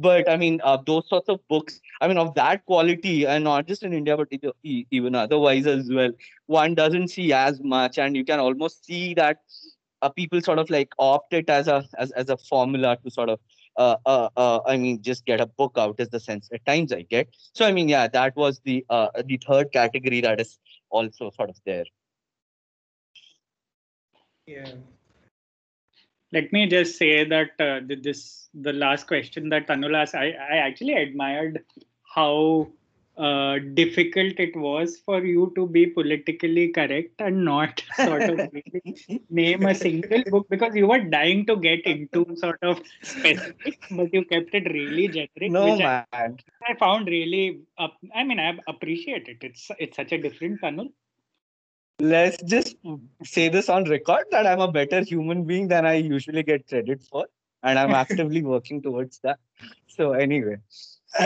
but 0.07 0.29
i 0.33 0.37
mean 0.37 0.61
uh, 0.65 0.79
those 0.87 1.09
sorts 1.09 1.29
of 1.29 1.41
books 1.49 1.81
i 2.01 2.09
mean 2.09 2.19
of 2.23 2.35
that 2.35 2.65
quality 2.67 3.27
and 3.27 3.45
not 3.45 3.67
just 3.67 3.83
in 3.83 3.93
india 3.93 4.17
but 4.17 4.29
even 4.91 5.15
otherwise 5.15 5.67
as 5.67 5.91
well 5.99 6.13
one 6.47 6.75
doesn't 6.75 7.09
see 7.09 7.33
as 7.33 7.61
much 7.63 7.99
and 7.99 8.17
you 8.17 8.25
can 8.25 8.41
almost 8.41 8.85
see 8.85 9.15
that 9.15 9.39
uh, 10.03 10.09
people 10.09 10.41
sort 10.41 10.59
of 10.59 10.71
like 10.71 10.93
opt 10.99 11.35
it 11.35 11.51
as 11.51 11.69
a 11.69 11.85
as, 11.99 12.11
as 12.13 12.31
a 12.31 12.37
formula 12.37 12.97
to 13.05 13.11
sort 13.11 13.29
of 13.29 13.39
uh, 13.77 13.97
uh, 14.05 14.29
uh, 14.37 14.61
I 14.67 14.77
mean, 14.77 15.01
just 15.01 15.25
get 15.25 15.41
a 15.41 15.47
book 15.47 15.77
out 15.79 15.95
is 15.99 16.09
the 16.09 16.21
sense 16.21 16.49
at 16.53 16.65
times 16.67 16.93
I 16.93 17.03
get. 17.03 17.29
So 17.55 17.65
I 17.65 17.73
mean, 17.73 17.89
yeah, 17.89 18.09
that 18.09 18.37
was 18.37 18.61
the 18.65 18.85
uh, 18.91 19.09
the 19.25 19.41
third 19.47 19.73
category 19.73 20.21
that 20.23 20.41
is 20.41 20.59
also 20.91 21.31
sort 21.31 21.51
of 21.51 21.57
there. 21.65 21.85
Yeah 24.47 24.73
let 26.33 26.53
me 26.53 26.67
just 26.67 26.97
say 26.97 27.25
that 27.25 27.61
uh, 27.61 27.81
this 28.03 28.49
the 28.55 28.73
last 28.73 29.07
question 29.07 29.49
that 29.51 29.67
Tanul 29.69 29.97
asked, 29.97 30.15
I, 30.15 30.31
I 30.31 30.57
actually 30.57 30.95
admired 30.95 31.65
how 32.15 32.71
uh, 33.17 33.59
difficult 33.75 34.39
it 34.39 34.57
was 34.57 34.99
for 35.05 35.25
you 35.25 35.53
to 35.55 35.67
be 35.67 35.87
politically 35.87 36.69
correct 36.69 37.21
and 37.21 37.45
not 37.45 37.83
sort 37.97 38.23
of 38.23 38.49
name 39.29 39.67
a 39.67 39.75
single 39.75 40.23
book 40.31 40.47
because 40.49 40.75
you 40.75 40.87
were 40.87 41.01
dying 41.01 41.45
to 41.47 41.57
get 41.57 41.85
into 41.85 42.25
sort 42.37 42.59
of 42.63 42.81
specific, 43.03 43.79
but 43.91 44.13
you 44.15 44.25
kept 44.25 44.55
it 44.55 44.73
really 44.73 45.09
generic. 45.09 45.53
No 45.53 45.77
man, 45.77 46.07
I, 46.13 46.29
I, 46.67 46.75
found 46.79 47.09
really. 47.09 47.61
Uh, 47.77 47.89
I 48.15 48.25
mean, 48.25 48.41
I 48.41 48.57
appreciate 48.67 49.29
it. 49.29 49.39
It's 49.43 49.71
it's 49.79 49.97
such 49.97 50.13
a 50.13 50.19
different 50.19 50.61
Tanul 50.63 50.91
let's 52.01 52.43
just 52.43 52.77
say 53.25 53.49
this 53.49 53.69
on 53.69 53.85
record 53.85 54.25
that 54.31 54.47
I'm 54.47 54.61
a 54.61 54.71
better 54.71 55.03
human 55.03 55.45
being 55.45 55.69
than 55.69 55.87
I 55.87 55.95
usually 55.95 56.43
get 56.43 56.67
credit 56.67 57.03
for, 57.03 57.27
and 57.63 57.79
I'm 57.79 57.91
actively 58.05 58.43
working 58.43 58.83
towards 58.83 59.19
that. 59.21 59.39
So 59.89 60.13
anyway, 60.13 60.57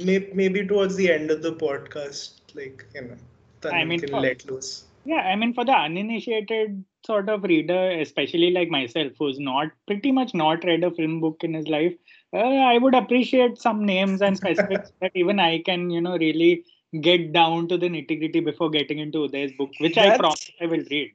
maybe, 0.00 0.30
maybe 0.34 0.66
towards 0.66 0.96
the 0.96 1.10
end 1.10 1.30
of 1.30 1.42
the 1.42 1.52
podcast, 1.52 2.40
like 2.54 2.86
you 2.94 3.02
know, 3.02 3.70
I 3.70 3.84
mean, 3.84 4.00
can 4.00 4.10
for, 4.10 4.20
let 4.20 4.44
loose. 4.46 4.84
Yeah, 5.04 5.22
I 5.22 5.36
mean, 5.36 5.54
for 5.54 5.64
the 5.64 5.72
uninitiated 5.72 6.84
sort 7.06 7.28
of 7.28 7.42
reader, 7.44 7.90
especially 7.92 8.50
like 8.50 8.68
myself, 8.68 9.12
who's 9.18 9.38
not 9.38 9.68
pretty 9.86 10.12
much 10.12 10.34
not 10.34 10.64
read 10.64 10.84
a 10.84 10.90
film 10.90 11.20
book 11.20 11.38
in 11.42 11.54
his 11.54 11.68
life, 11.68 11.94
uh, 12.32 12.38
I 12.38 12.78
would 12.78 12.94
appreciate 12.94 13.58
some 13.58 13.84
names 13.84 14.22
and 14.22 14.36
specifics 14.36 14.92
that 15.00 15.12
even 15.14 15.40
I 15.40 15.62
can, 15.62 15.90
you 15.90 16.00
know, 16.00 16.16
really 16.16 16.64
get 17.00 17.32
down 17.32 17.68
to 17.68 17.78
the 17.78 17.88
nitty 17.88 18.18
gritty 18.18 18.40
before 18.40 18.70
getting 18.70 18.98
into 18.98 19.18
Uday's 19.18 19.52
book, 19.52 19.70
which 19.78 19.94
That's... 19.94 20.10
I 20.10 20.18
promise 20.18 20.50
I 20.60 20.66
will 20.66 20.84
read. 20.90 21.12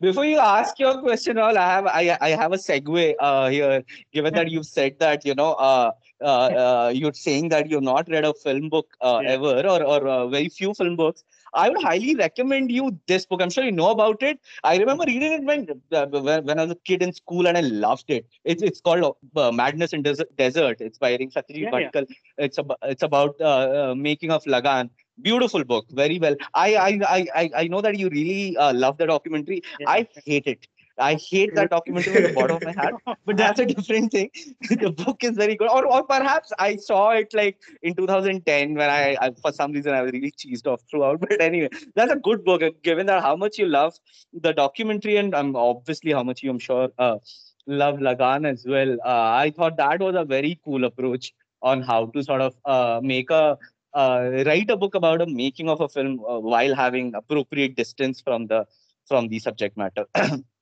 Before 0.00 0.24
you 0.24 0.38
ask 0.38 0.78
your 0.78 1.00
question, 1.00 1.38
all 1.38 1.56
I 1.56 1.66
have 1.66 1.86
I, 1.86 2.18
I 2.20 2.30
have 2.30 2.52
a 2.52 2.56
segue 2.56 3.14
uh, 3.20 3.48
here. 3.48 3.84
Given 4.12 4.34
that 4.34 4.50
you've 4.50 4.66
said 4.66 4.98
that 5.00 5.24
you 5.24 5.34
know 5.34 5.52
uh, 5.52 5.90
uh, 6.20 6.24
uh, 6.24 6.92
you're 6.94 7.12
saying 7.12 7.50
that 7.50 7.70
you've 7.70 7.82
not 7.82 8.08
read 8.08 8.24
a 8.24 8.32
film 8.34 8.68
book 8.68 8.96
uh, 9.00 9.20
yeah. 9.22 9.30
ever 9.32 9.60
or 9.66 9.82
or 9.82 10.08
uh, 10.08 10.26
very 10.28 10.48
few 10.48 10.72
film 10.74 10.96
books. 10.96 11.24
I 11.54 11.68
would 11.68 11.82
highly 11.82 12.14
recommend 12.14 12.70
you 12.70 12.98
this 13.06 13.26
book. 13.26 13.42
I'm 13.42 13.50
sure 13.50 13.64
you 13.64 13.72
know 13.72 13.90
about 13.90 14.22
it. 14.22 14.38
I 14.64 14.76
remember 14.78 15.04
reading 15.06 15.32
it 15.32 15.42
when 15.44 15.66
uh, 15.92 16.06
when, 16.06 16.44
when 16.44 16.58
I 16.58 16.62
was 16.62 16.72
a 16.72 16.76
kid 16.84 17.02
in 17.02 17.12
school 17.12 17.46
and 17.46 17.56
I 17.56 17.60
loved 17.60 18.10
it. 18.10 18.26
It's 18.44 18.62
it's 18.62 18.80
called 18.80 19.16
uh, 19.36 19.52
Madness 19.52 19.92
in 19.92 20.02
Desert. 20.02 20.34
Desert. 20.36 20.80
It's 20.80 20.98
by 20.98 21.16
Ring 21.16 21.30
Satyajit 21.30 21.72
yeah. 21.72 21.90
Yeah. 21.94 22.04
It's 22.38 22.58
about 22.58 22.78
it's 22.82 23.02
about 23.02 23.36
uh, 23.40 23.90
uh, 23.90 23.94
making 23.94 24.30
of 24.30 24.46
Lagan. 24.46 24.90
Beautiful 25.22 25.64
book, 25.64 25.86
very 25.90 26.18
well. 26.18 26.36
I 26.54 26.76
I 26.76 27.26
I 27.34 27.50
I 27.56 27.68
know 27.68 27.80
that 27.80 27.98
you 27.98 28.10
really 28.10 28.56
uh, 28.56 28.72
love 28.74 28.98
the 28.98 29.06
documentary. 29.06 29.62
Yeah. 29.80 29.88
I 29.88 30.06
hate 30.26 30.46
it. 30.46 30.66
I 30.98 31.14
hate 31.14 31.54
that 31.54 31.70
documentary 31.70 32.14
from 32.14 32.22
the 32.22 32.32
bottom 32.32 32.56
of 32.56 32.64
my 32.64 32.72
heart, 32.72 32.94
but 33.26 33.36
that's 33.36 33.60
a 33.60 33.66
different 33.66 34.12
thing. 34.12 34.30
the 34.70 34.90
book 34.90 35.22
is 35.24 35.36
very 35.36 35.56
good, 35.56 35.68
or 35.70 35.86
or 35.86 36.02
perhaps 36.04 36.52
I 36.58 36.76
saw 36.76 37.10
it 37.10 37.34
like 37.34 37.58
in 37.82 37.94
2010 37.94 38.74
when 38.74 38.90
I, 38.90 39.16
I, 39.20 39.30
for 39.42 39.52
some 39.52 39.72
reason 39.72 39.94
I 39.94 40.02
was 40.02 40.12
really 40.12 40.32
cheesed 40.32 40.66
off 40.66 40.82
throughout. 40.90 41.20
But 41.26 41.40
anyway, 41.40 41.68
that's 41.94 42.12
a 42.12 42.16
good 42.16 42.44
book. 42.44 42.62
Given 42.82 43.06
that 43.06 43.22
how 43.22 43.36
much 43.36 43.58
you 43.58 43.66
love 43.66 43.94
the 44.32 44.52
documentary 44.52 45.16
and 45.16 45.34
um, 45.34 45.54
obviously 45.56 46.12
how 46.12 46.22
much 46.22 46.42
you, 46.42 46.50
I'm 46.50 46.58
sure, 46.58 46.88
uh, 46.98 47.18
love 47.66 48.00
Lagan 48.00 48.46
as 48.46 48.64
well. 48.66 48.92
Uh, 49.04 49.30
I 49.44 49.52
thought 49.54 49.76
that 49.76 50.00
was 50.00 50.14
a 50.14 50.24
very 50.24 50.58
cool 50.64 50.84
approach 50.84 51.32
on 51.62 51.82
how 51.82 52.06
to 52.06 52.22
sort 52.22 52.40
of 52.40 52.54
uh, 52.64 53.00
make 53.02 53.30
a 53.30 53.58
uh, 53.94 54.42
write 54.46 54.70
a 54.70 54.76
book 54.76 54.94
about 54.94 55.22
a 55.22 55.26
making 55.26 55.68
of 55.68 55.80
a 55.80 55.88
film 55.88 56.20
uh, 56.28 56.38
while 56.38 56.74
having 56.74 57.14
appropriate 57.14 57.76
distance 57.76 58.20
from 58.20 58.46
the 58.46 58.66
from 59.06 59.28
the 59.28 59.38
subject 59.38 59.76
matter. 59.76 60.04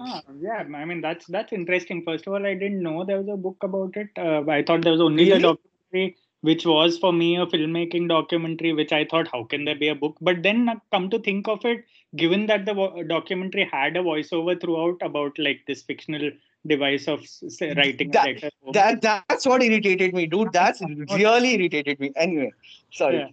Ah, 0.00 0.22
yeah, 0.40 0.64
I 0.74 0.84
mean 0.84 1.00
that's 1.00 1.26
that's 1.26 1.52
interesting. 1.52 2.02
First 2.04 2.26
of 2.26 2.32
all, 2.34 2.46
I 2.46 2.54
didn't 2.54 2.82
know 2.82 3.04
there 3.04 3.18
was 3.18 3.28
a 3.28 3.36
book 3.36 3.56
about 3.62 3.96
it. 3.96 4.08
Uh, 4.16 4.42
I 4.48 4.62
thought 4.62 4.82
there 4.82 4.92
was 4.92 5.00
only 5.00 5.24
Really? 5.24 5.38
a 5.38 5.40
documentary, 5.42 6.16
which 6.42 6.66
was 6.66 6.98
for 6.98 7.12
me 7.12 7.36
a 7.36 7.46
filmmaking 7.46 8.08
documentary. 8.08 8.72
Which 8.72 8.92
I 8.92 9.04
thought, 9.04 9.28
how 9.32 9.44
can 9.44 9.64
there 9.64 9.74
be 9.76 9.88
a 9.88 9.94
book? 9.94 10.16
But 10.20 10.42
then, 10.42 10.68
uh, 10.68 10.76
come 10.92 11.08
to 11.10 11.18
think 11.18 11.48
of 11.48 11.64
it, 11.64 11.84
given 12.16 12.46
that 12.46 12.66
the 12.66 12.74
vo- 12.74 13.02
documentary 13.02 13.68
had 13.72 13.96
a 13.96 14.00
voiceover 14.02 14.60
throughout 14.60 14.98
about 15.02 15.38
like 15.38 15.60
this 15.66 15.82
fictional 15.82 16.30
device 16.66 17.08
of 17.08 17.20
s- 17.22 17.42
s- 17.46 17.76
writing 17.76 18.10
That- 18.10 18.26
letter. 18.26 18.50
that 18.74 19.00
that's 19.02 19.46
what 19.46 19.62
irritated 19.62 20.12
me, 20.12 20.26
dude. 20.26 20.52
That's 20.52 20.82
really 21.20 21.54
irritated 21.54 21.98
me. 22.00 22.12
Anyway, 22.16 22.52
sorry. 22.92 23.16
Yeah. 23.18 23.28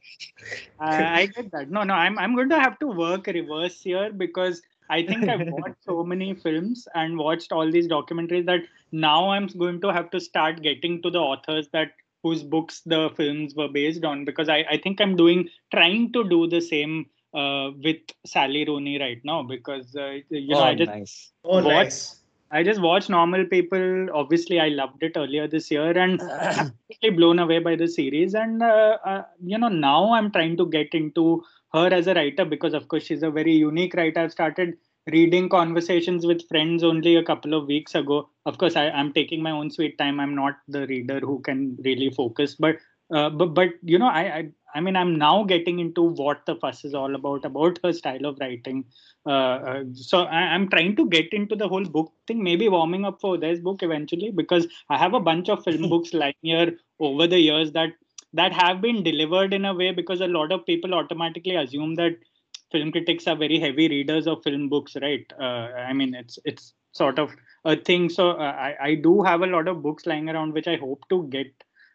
Uh, 0.79 1.03
I 1.21 1.25
get 1.25 1.51
that. 1.51 1.69
No, 1.69 1.83
no, 1.83 1.93
I'm 1.93 2.17
I'm 2.17 2.35
going 2.35 2.49
to 2.49 2.59
have 2.59 2.79
to 2.79 2.87
work 2.87 3.27
reverse 3.27 3.81
here 3.81 4.11
because 4.13 4.61
I 4.89 5.05
think 5.05 5.27
I've 5.27 5.47
watched 5.51 5.83
so 5.83 6.03
many 6.03 6.33
films 6.33 6.87
and 6.95 7.17
watched 7.17 7.51
all 7.51 7.69
these 7.71 7.87
documentaries 7.87 8.45
that 8.45 8.61
now 8.91 9.29
I'm 9.29 9.47
going 9.47 9.81
to 9.81 9.93
have 9.93 10.09
to 10.11 10.19
start 10.19 10.61
getting 10.61 11.01
to 11.01 11.09
the 11.09 11.19
authors 11.19 11.67
that 11.73 11.91
whose 12.23 12.43
books 12.43 12.81
the 12.85 13.09
films 13.15 13.55
were 13.55 13.67
based 13.67 14.03
on 14.03 14.25
because 14.25 14.49
I, 14.49 14.65
I 14.69 14.77
think 14.77 14.99
I'm 14.99 15.15
doing 15.15 15.49
trying 15.71 16.11
to 16.13 16.27
do 16.27 16.47
the 16.47 16.61
same 16.61 17.07
uh, 17.33 17.71
with 17.83 17.97
Sally 18.25 18.65
Rooney 18.65 18.99
right 18.99 19.21
now 19.23 19.43
because 19.43 19.95
uh, 19.95 20.19
you 20.29 20.55
know 20.55 20.59
oh, 20.59 20.63
I 20.63 20.75
just 20.75 20.91
nice. 20.91 21.31
Oh, 21.43 21.61
What? 21.61 21.63
nice. 21.63 22.19
I 22.51 22.63
just 22.63 22.81
watched 22.81 23.09
Normal 23.09 23.45
People. 23.45 24.07
Obviously, 24.13 24.59
I 24.59 24.69
loved 24.69 25.03
it 25.03 25.13
earlier 25.17 25.47
this 25.47 25.69
year 25.69 25.97
and 25.97 26.21
absolutely 26.31 27.09
blown 27.15 27.39
away 27.39 27.59
by 27.59 27.75
the 27.75 27.87
series. 27.87 28.35
And 28.35 28.63
uh, 28.63 28.97
uh, 29.05 29.23
you 29.43 29.57
know, 29.57 29.67
now 29.67 30.13
I'm 30.13 30.31
trying 30.31 30.57
to 30.57 30.65
get 30.65 30.93
into 30.93 31.43
her 31.73 31.87
as 31.87 32.07
a 32.07 32.13
writer 32.13 32.45
because, 32.45 32.73
of 32.73 32.87
course, 32.87 33.03
she's 33.03 33.23
a 33.23 33.31
very 33.31 33.53
unique 33.53 33.93
writer. 33.95 34.21
I've 34.21 34.31
started 34.31 34.77
reading 35.11 35.49
conversations 35.49 36.25
with 36.25 36.47
friends 36.47 36.83
only 36.83 37.15
a 37.15 37.23
couple 37.23 37.53
of 37.53 37.65
weeks 37.65 37.95
ago. 37.95 38.29
Of 38.45 38.57
course, 38.57 38.75
I, 38.75 38.89
I'm 38.89 39.13
taking 39.13 39.41
my 39.41 39.51
own 39.51 39.69
sweet 39.69 39.97
time. 39.97 40.19
I'm 40.19 40.35
not 40.35 40.55
the 40.67 40.87
reader 40.87 41.19
who 41.19 41.39
can 41.39 41.77
really 41.83 42.09
focus, 42.11 42.55
but 42.55 42.77
uh, 43.13 43.29
but 43.29 43.53
but 43.53 43.69
you 43.83 43.97
know, 43.97 44.07
I, 44.07 44.21
I 44.21 44.49
I 44.75 44.79
mean, 44.81 44.95
I'm 44.95 45.17
now 45.17 45.43
getting 45.43 45.79
into 45.79 46.03
what 46.03 46.45
the 46.45 46.55
fuss 46.55 46.83
is 46.85 46.93
all 46.93 47.15
about 47.15 47.45
about 47.45 47.79
her 47.83 47.93
style 47.93 48.25
of 48.25 48.37
writing. 48.39 48.85
Uh, 49.27 49.83
so 49.93 50.23
I, 50.23 50.53
I'm 50.53 50.69
trying 50.69 50.95
to 50.95 51.07
get 51.09 51.33
into 51.33 51.55
the 51.55 51.67
whole 51.67 51.83
book 51.83 52.13
thing. 52.27 52.43
Maybe 52.43 52.69
warming 52.69 53.05
up 53.05 53.19
for 53.19 53.37
this 53.37 53.59
book 53.59 53.83
eventually 53.83 54.31
because 54.31 54.67
I 54.89 54.97
have 54.97 55.13
a 55.13 55.19
bunch 55.19 55.49
of 55.49 55.63
film 55.63 55.89
books 55.93 56.13
lying 56.13 56.35
here 56.41 56.77
over 56.99 57.27
the 57.27 57.39
years 57.39 57.71
that 57.73 57.89
that 58.33 58.53
have 58.53 58.81
been 58.81 59.03
delivered 59.03 59.53
in 59.53 59.65
a 59.65 59.73
way 59.73 59.91
because 59.91 60.21
a 60.21 60.27
lot 60.27 60.51
of 60.51 60.65
people 60.65 60.93
automatically 60.93 61.55
assume 61.55 61.95
that 61.95 62.17
film 62.71 62.91
critics 62.91 63.27
are 63.27 63.35
very 63.35 63.59
heavy 63.59 63.87
readers 63.87 64.27
of 64.27 64.43
film 64.43 64.69
books, 64.69 64.95
right? 65.01 65.25
Uh, 65.39 65.69
I 65.89 65.93
mean, 65.93 66.13
it's 66.13 66.39
it's 66.45 66.73
sort 66.91 67.19
of 67.19 67.35
a 67.65 67.75
thing. 67.75 68.09
So 68.09 68.31
uh, 68.31 68.55
I 68.67 68.75
I 68.79 68.95
do 68.95 69.21
have 69.23 69.41
a 69.41 69.47
lot 69.47 69.67
of 69.67 69.83
books 69.83 70.05
lying 70.05 70.29
around 70.29 70.53
which 70.53 70.67
I 70.67 70.77
hope 70.77 71.03
to 71.09 71.27
get 71.27 71.51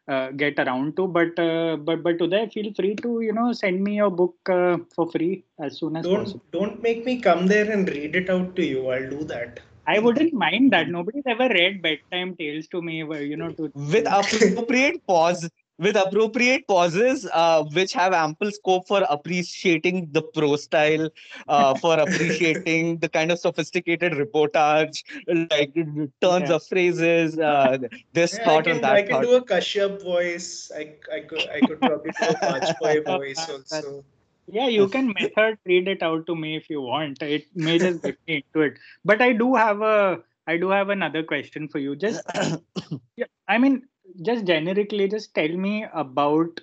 uh, 0.09 0.31
get 0.31 0.59
around 0.59 0.97
to. 0.97 1.07
But 1.07 1.39
uh, 1.39 1.77
but 1.77 2.03
but 2.03 2.19
today, 2.19 2.49
feel 2.53 2.73
free 2.75 2.95
to 2.97 3.21
you 3.21 3.33
know 3.33 3.53
send 3.53 3.83
me 3.83 3.97
your 3.97 4.11
book 4.11 4.37
uh, 4.49 4.79
for 4.95 5.11
free 5.11 5.45
as 5.61 5.79
soon 5.79 5.97
as. 5.97 6.05
Don't 6.05 6.53
don't 6.53 6.83
make 6.83 7.05
me 7.05 7.21
come 7.21 7.47
there 7.47 7.71
and 7.71 7.89
read 7.89 8.17
it 8.17 8.31
out 8.31 8.57
to 8.57 8.65
you. 8.65 8.89
I'll 8.89 9.11
do 9.11 9.25
that. 9.25 9.61
I 9.87 9.99
wouldn't 9.99 10.33
mind 10.33 10.73
that. 10.73 10.89
Nobody's 10.89 11.25
ever 11.27 11.49
read 11.49 11.83
bedtime 11.83 12.37
tales 12.37 12.69
to 12.69 12.81
me. 12.81 13.03
where, 13.03 13.23
You 13.23 13.37
know, 13.37 13.51
to 13.53 13.71
With 13.75 14.07
appropriate 14.11 15.05
pause, 15.07 15.49
with 15.79 15.97
appropriate 15.97 16.67
pauses, 16.69 17.27
uh, 17.33 17.65
which 17.65 17.93
have 17.93 18.13
ample 18.13 18.51
scope 18.51 18.87
for 18.87 19.05
appreciating 19.09 20.09
the 20.13 20.23
pro 20.23 20.57
style, 20.57 21.11
uh, 21.49 21.75
for 21.83 21.99
appreciating 21.99 22.99
the 22.99 23.09
kind 23.09 23.33
of 23.33 23.39
sophisticated 23.39 24.13
reportage, 24.13 25.03
like 25.51 25.75
turns 26.21 26.49
Yeah. 26.49 26.55
of 26.57 26.67
phrases, 26.67 27.39
uh, 27.39 27.79
this 28.13 28.35
Yeah, 28.35 28.41
I 28.41 28.45
thought 28.45 28.65
can, 28.65 28.73
and 28.77 28.85
that 28.85 28.93
I 28.95 29.03
can 29.03 29.11
thought. 29.13 29.23
do 29.23 29.35
a 29.35 29.45
Kashyap 29.45 30.03
voice. 30.03 30.71
I, 30.75 30.97
I 31.13 31.21
could 31.21 31.49
I 31.49 31.61
could 31.63 31.81
probably 31.81 32.13
do 32.13 32.29
a 32.29 32.35
Bajpayee 32.37 33.05
voice 33.07 33.49
also. 33.49 34.05
Yeah, 34.47 34.67
you 34.69 34.89
can 34.89 35.09
method 35.15 35.59
read 35.65 35.89
it 35.89 36.03
out 36.03 36.27
to 36.27 36.35
me 36.37 36.57
if 36.57 36.69
you 36.69 36.81
want. 36.83 37.23
It 37.23 37.47
may 37.55 37.79
just 37.79 38.03
get 38.03 38.19
me 38.27 38.45
into 38.45 38.67
it. 38.67 38.79
But 39.05 39.23
I 39.23 39.33
do 39.33 39.55
have 39.55 39.81
a 39.83 40.23
I 40.47 40.57
do 40.57 40.71
have 40.71 40.89
another 40.89 41.23
question 41.23 41.69
for 41.69 41.79
you. 41.79 41.95
Just 41.97 42.27
yeah, 43.17 43.27
I 43.49 43.59
mean, 43.59 43.83
just 44.21 44.45
generically, 44.45 45.09
just 45.09 45.35
tell 45.35 45.49
me 45.49 45.87
about 45.95 46.61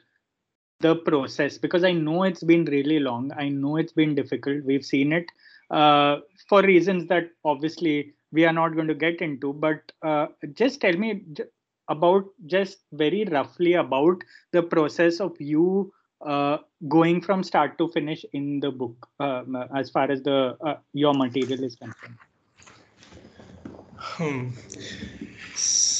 the 0.79 0.95
process 0.95 1.57
because 1.57 1.83
I 1.83 1.91
know 1.91 2.23
it's 2.23 2.43
been 2.43 2.65
really 2.65 2.99
long. 2.99 3.31
I 3.37 3.49
know 3.49 3.77
it's 3.77 3.91
been 3.91 4.15
difficult. 4.15 4.63
We've 4.63 4.85
seen 4.85 5.11
it 5.11 5.25
uh, 5.69 6.19
for 6.47 6.61
reasons 6.61 7.07
that 7.07 7.31
obviously 7.43 8.13
we 8.31 8.45
are 8.45 8.53
not 8.53 8.75
going 8.75 8.87
to 8.87 8.95
get 8.95 9.21
into. 9.21 9.53
But 9.53 9.91
uh, 10.01 10.27
just 10.53 10.79
tell 10.81 10.93
me 10.93 11.23
about 11.87 12.25
just 12.45 12.79
very 12.93 13.25
roughly 13.25 13.73
about 13.73 14.23
the 14.51 14.63
process 14.63 15.19
of 15.19 15.35
you 15.39 15.91
uh, 16.25 16.57
going 16.87 17.21
from 17.21 17.43
start 17.43 17.77
to 17.77 17.87
finish 17.89 18.25
in 18.33 18.59
the 18.59 18.71
book 18.71 19.07
um, 19.19 19.55
as 19.75 19.89
far 19.89 20.11
as 20.11 20.21
the 20.21 20.57
uh, 20.61 20.75
your 20.93 21.13
material 21.13 21.63
is 21.63 21.75
concerned. 21.75 22.17
Hmm. 23.97 24.49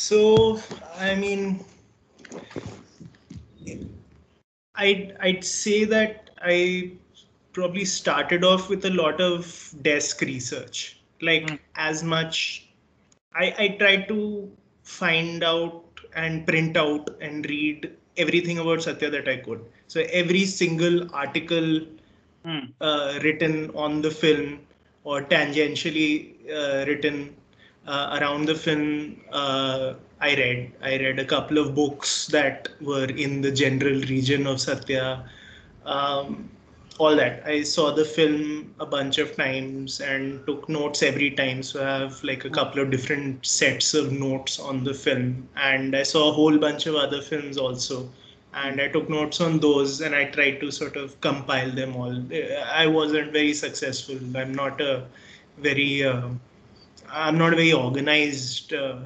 So 0.09 0.59
I 0.97 1.15
mean, 1.15 1.63
I'd 4.75 5.15
I'd 5.19 5.43
say 5.43 5.83
that 5.85 6.29
I 6.41 6.93
probably 7.53 7.85
started 7.85 8.43
off 8.43 8.69
with 8.69 8.85
a 8.85 8.89
lot 8.89 9.19
of 9.21 9.75
desk 9.81 10.21
research. 10.21 10.99
Like 11.21 11.47
Mm. 11.51 11.59
as 11.75 12.03
much, 12.03 12.69
I 13.33 13.45
I 13.65 13.67
tried 13.79 14.07
to 14.09 14.19
find 14.83 15.43
out 15.43 15.83
and 16.15 16.45
print 16.47 16.77
out 16.77 17.09
and 17.21 17.49
read 17.49 17.91
everything 18.17 18.57
about 18.59 18.83
Satya 18.83 19.09
that 19.11 19.27
I 19.27 19.37
could. 19.37 19.65
So 19.87 20.01
every 20.21 20.45
single 20.45 20.97
article 21.13 21.81
Hmm. 22.43 22.71
uh, 22.81 23.19
written 23.23 23.71
on 23.75 24.01
the 24.01 24.11
film 24.11 24.59
or 25.03 25.21
tangentially 25.23 26.35
uh, 26.59 26.85
written 26.87 27.35
uh, 27.87 28.17
around 28.19 28.45
the 28.45 28.55
film 28.55 29.19
uh, 29.31 29.93
i 30.21 30.35
read. 30.35 30.71
I 30.81 30.97
read 30.97 31.19
a 31.19 31.25
couple 31.25 31.57
of 31.57 31.73
books 31.73 32.27
that 32.27 32.69
were 32.81 33.05
in 33.05 33.41
the 33.41 33.51
general 33.51 34.01
region 34.01 34.47
of 34.47 34.59
satya. 34.59 35.23
Um, 35.85 36.49
all 36.97 37.15
that. 37.15 37.41
I 37.45 37.63
saw 37.63 37.91
the 37.91 38.03
film 38.03 38.75
a 38.81 38.85
bunch 38.85 39.17
of 39.19 39.35
times 39.37 40.01
and 40.01 40.45
took 40.45 40.67
notes 40.67 41.01
every 41.01 41.31
time. 41.31 41.63
So 41.63 41.81
i 41.81 41.99
have 41.99 42.21
like 42.23 42.43
a 42.43 42.49
couple 42.49 42.81
of 42.81 42.91
different 42.91 43.45
sets 43.45 43.93
of 43.93 44.11
notes 44.11 44.59
on 44.59 44.83
the 44.83 44.93
film. 44.93 45.47
And 45.55 45.95
i 45.95 46.03
saw 46.03 46.29
a 46.29 46.33
whole 46.33 46.57
bunch 46.57 46.85
of 46.85 46.95
other 46.95 47.21
films 47.21 47.57
also. 47.57 48.09
And 48.53 48.81
I 48.81 48.89
took 48.89 49.09
notes 49.09 49.39
on 49.39 49.59
those 49.59 50.01
and 50.01 50.13
I 50.13 50.25
tried 50.25 50.59
to 50.59 50.71
sort 50.71 50.97
of 50.97 51.19
compile 51.21 51.71
them 51.71 51.95
all. 51.95 52.21
I 52.73 52.87
wasn't 52.87 53.31
very 53.31 53.53
successful. 53.53 54.19
I'm 54.35 54.53
not 54.53 54.81
a 54.81 55.05
very, 55.59 56.03
uh, 56.03 56.29
I'm 57.11 57.37
not 57.37 57.53
a 57.53 57.55
very 57.55 57.73
organized 57.73 58.73
uh, 58.73 58.99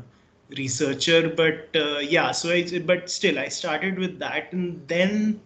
researcher, 0.58 1.30
but 1.30 1.70
uh, 1.76 2.00
yeah. 2.00 2.32
So 2.32 2.52
I, 2.52 2.80
but 2.80 3.10
still, 3.10 3.40
I 3.40 3.48
started 3.50 3.98
with 4.00 4.20
that, 4.20 4.52
and 4.54 4.88
then 4.88 5.42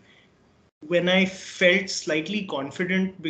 when 0.88 1.10
I 1.10 1.26
felt 1.26 1.90
slightly 1.90 2.46
confident, 2.46 3.26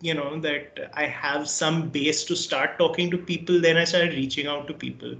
you 0.00 0.14
know, 0.14 0.38
that 0.40 0.90
I 0.94 1.06
have 1.06 1.48
some 1.48 1.88
base 1.90 2.24
to 2.24 2.36
start 2.36 2.78
talking 2.78 3.10
to 3.10 3.18
people, 3.18 3.60
then 3.60 3.76
I 3.76 3.84
started 3.84 4.14
reaching 4.14 4.46
out 4.46 4.66
to 4.68 4.74
people 4.74 5.16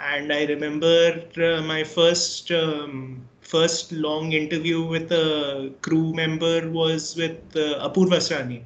and 0.00 0.32
I 0.32 0.44
remember 0.46 1.22
uh, 1.36 1.62
my 1.62 1.84
first 1.84 2.50
um, 2.50 3.22
first 3.40 3.92
long 3.92 4.32
interview 4.32 4.82
with 4.82 5.12
a 5.12 5.72
crew 5.82 6.12
member 6.14 6.70
was 6.70 7.16
with 7.16 7.38
uh, 7.56 7.88
Apurva 7.88 8.16
Asrani. 8.22 8.62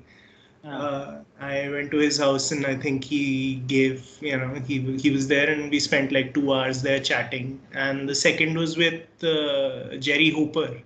Uh, 0.65 1.19
I 1.41 1.69
went 1.69 1.91
to 1.91 1.99
his 1.99 2.19
house 2.19 2.51
and 2.51 2.65
I 2.65 2.75
think 2.75 3.05
he 3.05 3.57
gave, 3.67 4.17
you 4.21 4.37
know, 4.37 4.55
he 4.67 4.81
he 4.97 5.11
was 5.11 5.29
there 5.29 5.51
and 5.51 5.71
we 5.71 5.79
spent 5.79 6.11
like 6.11 6.33
two 6.33 6.53
hours 6.55 6.81
there 6.81 7.01
chatting. 7.01 7.61
And 7.73 8.09
the 8.09 8.15
second 8.15 8.57
was 8.57 8.77
with 8.77 9.03
uh, 9.23 9.97
Jerry 9.99 10.31
Hooper, 10.31 10.81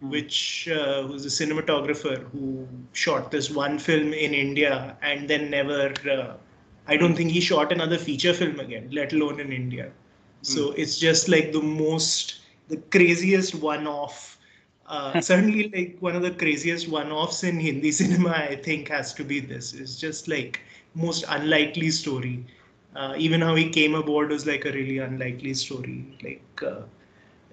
which 0.00 0.68
uh, 0.68 1.06
was 1.10 1.26
a 1.26 1.28
cinematographer 1.28 2.22
who 2.30 2.66
shot 2.92 3.30
this 3.30 3.50
one 3.50 3.78
film 3.78 4.14
in 4.14 4.32
India 4.32 4.96
and 5.02 5.28
then 5.28 5.50
never. 5.50 5.92
Uh, 6.10 6.34
I 6.86 6.96
don't 6.96 7.14
think 7.14 7.30
he 7.30 7.40
shot 7.40 7.70
another 7.70 7.98
feature 7.98 8.32
film 8.32 8.60
again, 8.60 8.88
let 8.92 9.12
alone 9.12 9.40
in 9.40 9.52
India. 9.52 9.92
So 10.40 10.70
it's 10.72 10.98
just 10.98 11.28
like 11.28 11.52
the 11.52 11.60
most, 11.60 12.40
the 12.68 12.78
craziest 12.78 13.56
one-off. 13.56 14.37
Uh, 14.88 15.20
certainly, 15.20 15.70
like 15.70 15.96
one 16.00 16.16
of 16.16 16.22
the 16.22 16.30
craziest 16.32 16.88
one-offs 16.88 17.44
in 17.44 17.60
Hindi 17.60 17.92
cinema, 17.92 18.30
I 18.30 18.56
think, 18.56 18.88
has 18.88 19.14
to 19.14 19.24
be 19.24 19.40
this. 19.40 19.74
It's 19.74 19.98
just 20.00 20.28
like 20.28 20.60
most 20.94 21.24
unlikely 21.28 21.90
story. 21.90 22.44
Uh, 22.96 23.14
even 23.18 23.40
how 23.42 23.54
he 23.54 23.68
came 23.70 23.94
aboard 23.94 24.30
was 24.30 24.46
like 24.46 24.64
a 24.64 24.72
really 24.72 24.98
unlikely 24.98 25.54
story. 25.54 26.04
Like, 26.22 26.62
uh, 26.62 26.82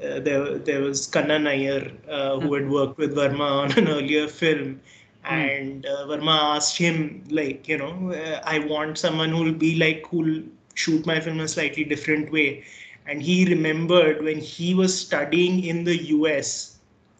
uh, 0.04 0.20
there 0.20 0.58
there 0.58 0.82
was 0.82 1.08
Kanna 1.08 1.40
Nair 1.40 1.92
uh, 2.10 2.40
who 2.40 2.54
had 2.56 2.70
worked 2.70 2.98
with 2.98 3.16
Varma 3.16 3.50
on 3.64 3.72
an 3.78 3.88
earlier 3.88 4.28
film, 4.28 4.80
and 5.24 5.86
uh, 5.86 6.06
Varma 6.08 6.56
asked 6.56 6.78
him 6.78 7.24
like 7.30 7.68
you 7.68 7.78
know 7.78 8.12
uh, 8.12 8.42
I 8.44 8.60
want 8.60 8.98
someone 8.98 9.30
who'll 9.30 9.54
be 9.54 9.76
like 9.76 10.06
who'll 10.08 10.44
shoot 10.74 11.06
my 11.06 11.20
film 11.20 11.40
a 11.40 11.48
slightly 11.48 11.84
different 11.86 12.32
way, 12.32 12.64
and 13.08 13.22
he 13.22 13.46
remembered 13.46 14.24
when 14.24 14.40
he 14.40 14.74
was 14.74 14.98
studying 15.00 15.64
in 15.64 15.84
the 15.86 15.98
U.S. 16.16 16.75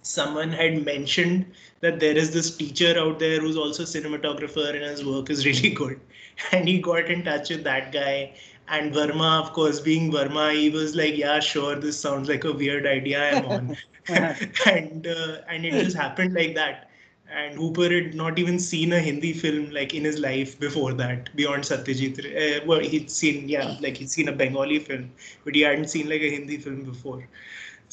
Someone 0.06 0.52
had 0.52 0.86
mentioned 0.86 1.46
that 1.82 2.00
there 2.00 2.16
is 2.16 2.32
this 2.32 2.56
teacher 2.56 2.98
out 2.98 3.20
there 3.20 3.40
who's 3.40 3.58
also 3.58 3.84
a 3.84 3.86
cinematographer 3.86 4.70
and 4.70 4.84
his 4.84 5.06
work 5.06 5.30
is 5.30 5.46
really 5.46 5.70
good, 5.84 6.00
and 6.52 6.68
he 6.68 6.80
got 6.80 7.10
in 7.10 7.24
touch 7.24 7.50
with 7.50 7.64
that 7.64 7.92
guy 7.92 8.34
and 8.68 8.94
Varma, 8.94 9.42
of 9.42 9.54
course, 9.54 9.80
being 9.80 10.12
Varma, 10.12 10.54
he 10.54 10.70
was 10.70 10.96
like, 10.96 11.18
"Yeah, 11.18 11.40
sure, 11.40 11.76
this 11.76 12.00
sounds 12.00 12.28
like 12.28 12.44
a 12.44 12.52
weird 12.52 12.86
idea 12.88 13.38
I'm 13.38 13.46
on," 13.46 13.78
and 14.66 15.08
uh, 15.08 15.38
and 15.48 15.66
it 15.66 15.84
just 15.84 15.96
happened 15.96 16.34
like 16.34 16.56
that. 16.56 16.90
And 17.30 17.58
Hooper 17.58 17.90
had 17.90 18.14
not 18.16 18.40
even 18.40 18.60
seen 18.60 18.94
a 18.94 19.00
Hindi 19.00 19.34
film 19.34 19.72
like 19.72 19.94
in 19.94 20.04
his 20.04 20.20
life 20.20 20.60
before 20.60 20.94
that, 20.94 21.36
beyond 21.36 21.64
Satyajit. 21.64 22.20
Uh, 22.20 22.66
well, 22.66 22.80
he'd 22.80 23.12
seen 23.12 23.50
yeah, 23.50 23.78
like 23.82 23.98
he'd 23.98 24.10
seen 24.10 24.30
a 24.30 24.32
Bengali 24.32 24.80
film, 24.80 25.12
but 25.44 25.54
he 25.54 25.62
hadn't 25.62 25.90
seen 25.90 26.10
like 26.10 26.22
a 26.22 26.30
Hindi 26.30 26.58
film 26.58 26.84
before. 26.84 27.28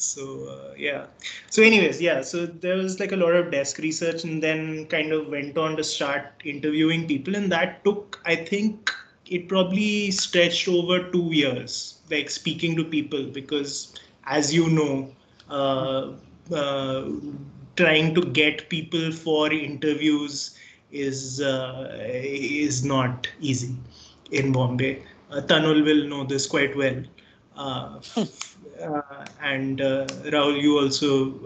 So 0.03 0.47
uh, 0.49 0.73
yeah. 0.77 1.05
So 1.49 1.63
anyways, 1.63 2.01
yeah. 2.01 2.21
So 2.21 2.45
there 2.45 2.75
was 2.77 2.99
like 2.99 3.11
a 3.11 3.15
lot 3.15 3.33
of 3.33 3.51
desk 3.51 3.77
research, 3.77 4.23
and 4.23 4.43
then 4.43 4.85
kind 4.87 5.11
of 5.11 5.27
went 5.27 5.57
on 5.57 5.77
to 5.77 5.83
start 5.83 6.25
interviewing 6.43 7.07
people, 7.07 7.35
and 7.35 7.51
that 7.51 7.83
took, 7.85 8.19
I 8.25 8.35
think, 8.35 8.91
it 9.27 9.47
probably 9.47 10.11
stretched 10.11 10.67
over 10.67 11.09
two 11.11 11.29
years, 11.31 11.99
like 12.11 12.29
speaking 12.29 12.75
to 12.75 12.83
people, 12.83 13.23
because 13.23 13.93
as 14.25 14.53
you 14.53 14.69
know, 14.69 15.11
uh, 15.49 16.11
uh, 16.53 17.09
trying 17.75 18.13
to 18.15 18.21
get 18.21 18.69
people 18.69 19.11
for 19.11 19.51
interviews 19.51 20.57
is 20.91 21.41
uh, 21.41 21.97
is 22.01 22.83
not 22.83 23.27
easy 23.39 23.75
in 24.31 24.51
Bombay. 24.51 25.03
Uh, 25.31 25.41
Tanul 25.41 25.83
will 25.83 26.07
know 26.07 26.23
this 26.23 26.45
quite 26.45 26.75
well. 26.75 27.03
Uh, 28.81 28.85
uh, 28.85 29.25
and 29.41 29.81
uh, 29.81 30.05
Rahul, 30.33 30.61
you 30.61 30.79
also, 30.79 31.39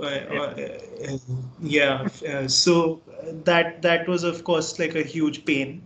yeah. 1.62 2.08
yeah 2.22 2.48
so 2.48 3.02
that 3.44 3.82
that 3.82 4.08
was 4.08 4.24
of 4.24 4.44
course 4.44 4.80
like 4.80 4.96
a 4.96 5.04
huge 5.04 5.46
pain. 5.46 5.86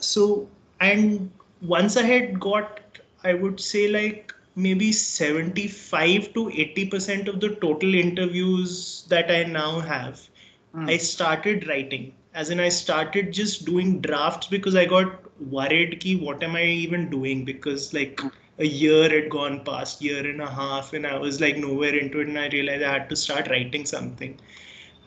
so 0.00 0.48
and 0.80 1.30
once 1.62 1.96
I 1.96 2.02
had 2.02 2.40
got, 2.40 2.80
I 3.22 3.34
would 3.34 3.60
say 3.60 3.88
like 3.88 4.34
maybe 4.56 4.92
75 4.92 6.32
to 6.34 6.46
80% 6.46 7.28
of 7.28 7.40
the 7.40 7.56
total 7.56 7.94
interviews 7.94 9.04
that 9.08 9.30
I 9.30 9.44
now 9.44 9.80
have, 9.80 10.20
mm. 10.74 10.88
I 10.88 10.96
started 10.98 11.66
writing. 11.68 12.12
As 12.34 12.50
in, 12.50 12.60
I 12.60 12.68
started 12.68 13.32
just 13.32 13.64
doing 13.64 14.00
drafts 14.00 14.48
because 14.48 14.74
I 14.74 14.84
got 14.84 15.20
worried 15.40 16.00
ki 16.00 16.16
what 16.16 16.42
am 16.42 16.56
I 16.56 16.64
even 16.64 17.10
doing? 17.10 17.44
Because 17.44 17.92
like 17.94 18.20
a 18.58 18.66
year 18.66 19.08
had 19.08 19.30
gone 19.30 19.64
past, 19.64 20.00
year 20.00 20.28
and 20.28 20.40
a 20.40 20.50
half, 20.50 20.92
and 20.92 21.06
I 21.06 21.18
was 21.18 21.40
like 21.40 21.56
nowhere 21.56 21.94
into 21.94 22.20
it, 22.20 22.28
and 22.28 22.38
I 22.38 22.48
realized 22.48 22.82
I 22.82 22.92
had 22.92 23.08
to 23.10 23.16
start 23.16 23.48
writing 23.48 23.84
something. 23.86 24.38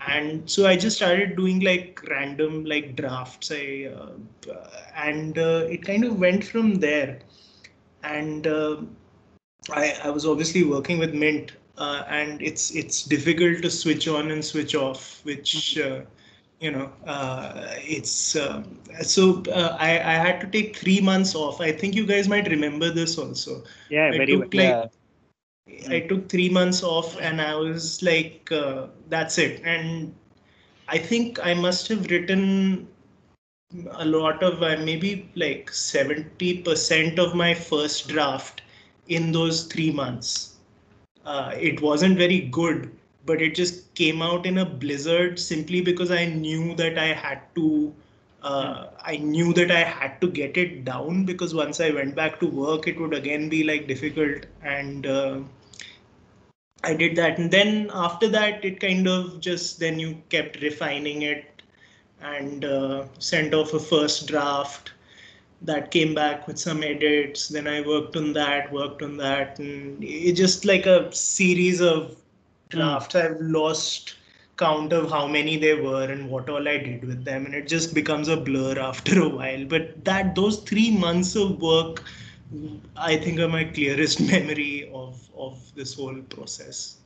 And 0.07 0.49
so 0.49 0.65
i 0.67 0.77
just 0.77 0.95
started 0.95 1.35
doing 1.35 1.59
like 1.61 2.01
random 2.07 2.63
like 2.65 2.95
drafts. 2.95 3.51
I 3.51 3.91
uh, 3.93 4.11
and 4.95 5.37
uh, 5.37 5.65
it 5.69 5.83
kind 5.83 6.05
of 6.05 6.19
went 6.19 6.43
from 6.43 6.75
there. 6.75 7.19
And 8.03 8.47
uh, 8.47 8.77
I, 9.71 9.97
I 10.03 10.09
was 10.09 10.25
obviously 10.25 10.63
working 10.63 10.97
with 10.99 11.13
mint 11.13 11.53
uh, 11.77 12.03
and 12.07 12.41
it's 12.41 12.71
it's 12.71 13.03
difficult 13.03 13.61
to 13.61 13.69
switch 13.69 14.07
on 14.07 14.31
and 14.31 14.43
switch 14.43 14.75
off 14.75 15.23
which 15.23 15.77
mm-hmm. 15.77 16.05
Uh, 16.61 16.91
you 17.05 17.05
know 17.05 17.33
uh, 18.37 18.63
it's 18.65 18.71
so 19.01 19.43
I, 19.79 19.99
I 19.99 20.15
had 20.25 20.41
to 20.41 20.47
take 20.47 20.75
three 20.75 21.01
months 21.01 21.35
off 21.35 21.61
i 21.61 21.71
think 21.71 21.95
you 21.95 22.05
guys 22.05 22.27
might 22.27 22.47
remember 22.47 22.89
this 22.91 23.17
also 23.17 23.63
yeah 23.89 24.07
I 24.07 24.17
very 24.17 24.37
took, 24.37 24.53
well. 24.53 24.91
like, 24.91 24.91
I 25.89 25.99
took 26.01 26.29
three 26.29 26.49
months 26.49 26.83
off 26.83 27.19
and 27.19 27.41
I 27.41 27.55
was 27.55 28.01
like, 28.01 28.51
uh, 28.51 28.87
that's 29.09 29.37
it. 29.37 29.61
And 29.65 30.15
I 30.87 30.97
think 30.97 31.45
I 31.45 31.53
must 31.53 31.87
have 31.89 32.09
written 32.09 32.87
a 33.91 34.05
lot 34.05 34.43
of 34.43 34.63
uh, 34.63 34.77
maybe 34.83 35.29
like 35.35 35.71
70% 35.71 37.19
of 37.19 37.35
my 37.35 37.53
first 37.53 38.07
draft 38.07 38.61
in 39.07 39.31
those 39.31 39.65
three 39.65 39.91
months. 39.91 40.55
Uh, 41.25 41.53
it 41.59 41.81
wasn't 41.81 42.17
very 42.17 42.41
good, 42.41 42.96
but 43.28 43.41
it 43.41 43.53
just 43.53 43.93
came 43.93 44.21
out 44.21 44.45
in 44.45 44.57
a 44.59 44.65
blizzard 44.65 45.38
simply 45.38 45.82
because 45.82 46.11
I 46.11 46.25
knew 46.25 46.73
that 46.75 46.97
I 46.97 47.07
had 47.13 47.41
to. 47.55 47.93
Uh, 48.41 48.88
I 49.01 49.17
knew 49.17 49.53
that 49.53 49.71
I 49.71 49.84
had 49.84 50.21
to 50.21 50.28
get 50.30 50.57
it 50.57 50.86
down 50.86 51.25
because 51.25 51.53
once 51.53 51.82
I 51.82 51.89
went 51.89 52.15
back 52.15 52.39
to 52.39 52.47
work, 52.47 52.88
it 52.88 52.99
would 52.99 53.13
again 53.13 53.49
be 53.49 53.63
like 53.63 53.88
difficult 53.88 54.45
and 54.61 55.05
uh, 55.05 55.39
I 56.84 56.93
did 56.93 57.15
that. 57.17 57.39
And 57.39 57.51
then 57.51 57.89
after 57.93 58.30
that, 58.30 58.63
it 58.63 58.80
kind 58.80 59.07
of 59.07 59.41
just 59.41 59.80
then 59.80 59.99
you 59.99 60.21
kept 60.30 60.61
refining 60.61 61.23
it 61.23 61.61
and 62.21 62.63
uh, 62.63 63.05
sent 63.19 63.53
off 63.53 63.73
a 63.73 63.80
first 63.80 64.28
draft 64.28 64.93
that 65.63 65.91
came 65.91 66.13
back 66.13 66.47
with 66.47 66.59
some 66.59 66.84
edits. 66.84 67.49
Then 67.49 67.67
I 67.67 67.82
worked 67.82 68.15
on 68.15 68.32
that, 68.34 68.71
worked 68.71 69.01
on 69.01 69.17
that. 69.17 69.59
And 69.59 70.01
it 70.03 70.34
just 70.34 70.63
like 70.63 70.86
a 70.86 71.11
series 71.11 71.82
of 71.82 72.15
drafts. 72.70 73.15
Mm. 73.15 73.24
I've 73.24 73.41
lost 73.41 74.15
count 74.57 74.91
of 74.91 75.11
how 75.11 75.28
many 75.28 75.55
there 75.57 75.82
were 75.82 76.05
and 76.05 76.30
what 76.30 76.49
all 76.49 76.68
I 76.68 76.78
did 76.78 77.03
with 77.03 77.24
them. 77.24 77.45
And 77.45 77.53
it 77.53 77.68
just 77.68 77.93
becomes 77.93 78.28
a 78.28 78.38
blur 78.38 78.80
after 78.91 79.22
a 79.22 79.30
while. 79.30 79.65
But 79.65 80.03
that 80.05 80.36
those 80.36 80.59
three 80.61 80.91
months 80.91 81.36
of 81.36 81.61
work 81.61 82.03
I 82.95 83.18
think 83.18 83.39
are 83.39 83.47
my 83.47 83.65
clearest 83.65 84.22
memory 84.32 84.89
of 84.93 85.30
of 85.38 85.59
this 85.76 85.95
whole 85.95 86.22
process. 86.30 86.97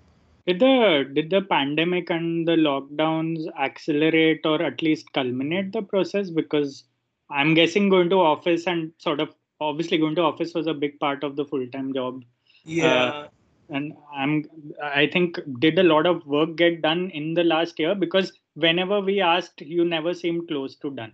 Did 0.47 0.59
the 0.59 1.09
did 1.13 1.29
the 1.29 1.41
pandemic 1.41 2.09
and 2.09 2.47
the 2.47 2.55
lockdowns 2.55 3.45
accelerate 3.59 4.45
or 4.45 4.61
at 4.61 4.81
least 4.81 5.13
culminate 5.13 5.71
the 5.73 5.81
process? 5.81 6.29
Because 6.29 6.83
I'm 7.29 7.53
guessing 7.53 7.89
going 7.89 8.09
to 8.09 8.17
office 8.17 8.67
and 8.67 8.91
sort 8.97 9.19
of 9.19 9.33
obviously 9.59 9.97
going 9.97 10.15
to 10.15 10.21
office 10.21 10.53
was 10.53 10.67
a 10.67 10.73
big 10.73 10.99
part 10.99 11.23
of 11.23 11.35
the 11.35 11.45
full 11.45 11.65
time 11.67 11.93
job. 11.93 12.23
Yeah. 12.63 13.03
Uh, 13.03 13.27
and 13.71 13.93
I'm 14.13 14.45
I 14.83 15.07
think 15.07 15.39
did 15.59 15.79
a 15.79 15.83
lot 15.83 16.05
of 16.05 16.25
work 16.25 16.55
get 16.55 16.81
done 16.81 17.09
in 17.11 17.33
the 17.33 17.43
last 17.43 17.79
year 17.79 17.95
because 17.95 18.31
whenever 18.53 18.99
we 19.01 19.21
asked, 19.21 19.61
you 19.61 19.85
never 19.85 20.13
seemed 20.13 20.47
close 20.47 20.75
to 20.77 20.91
done. 20.91 21.13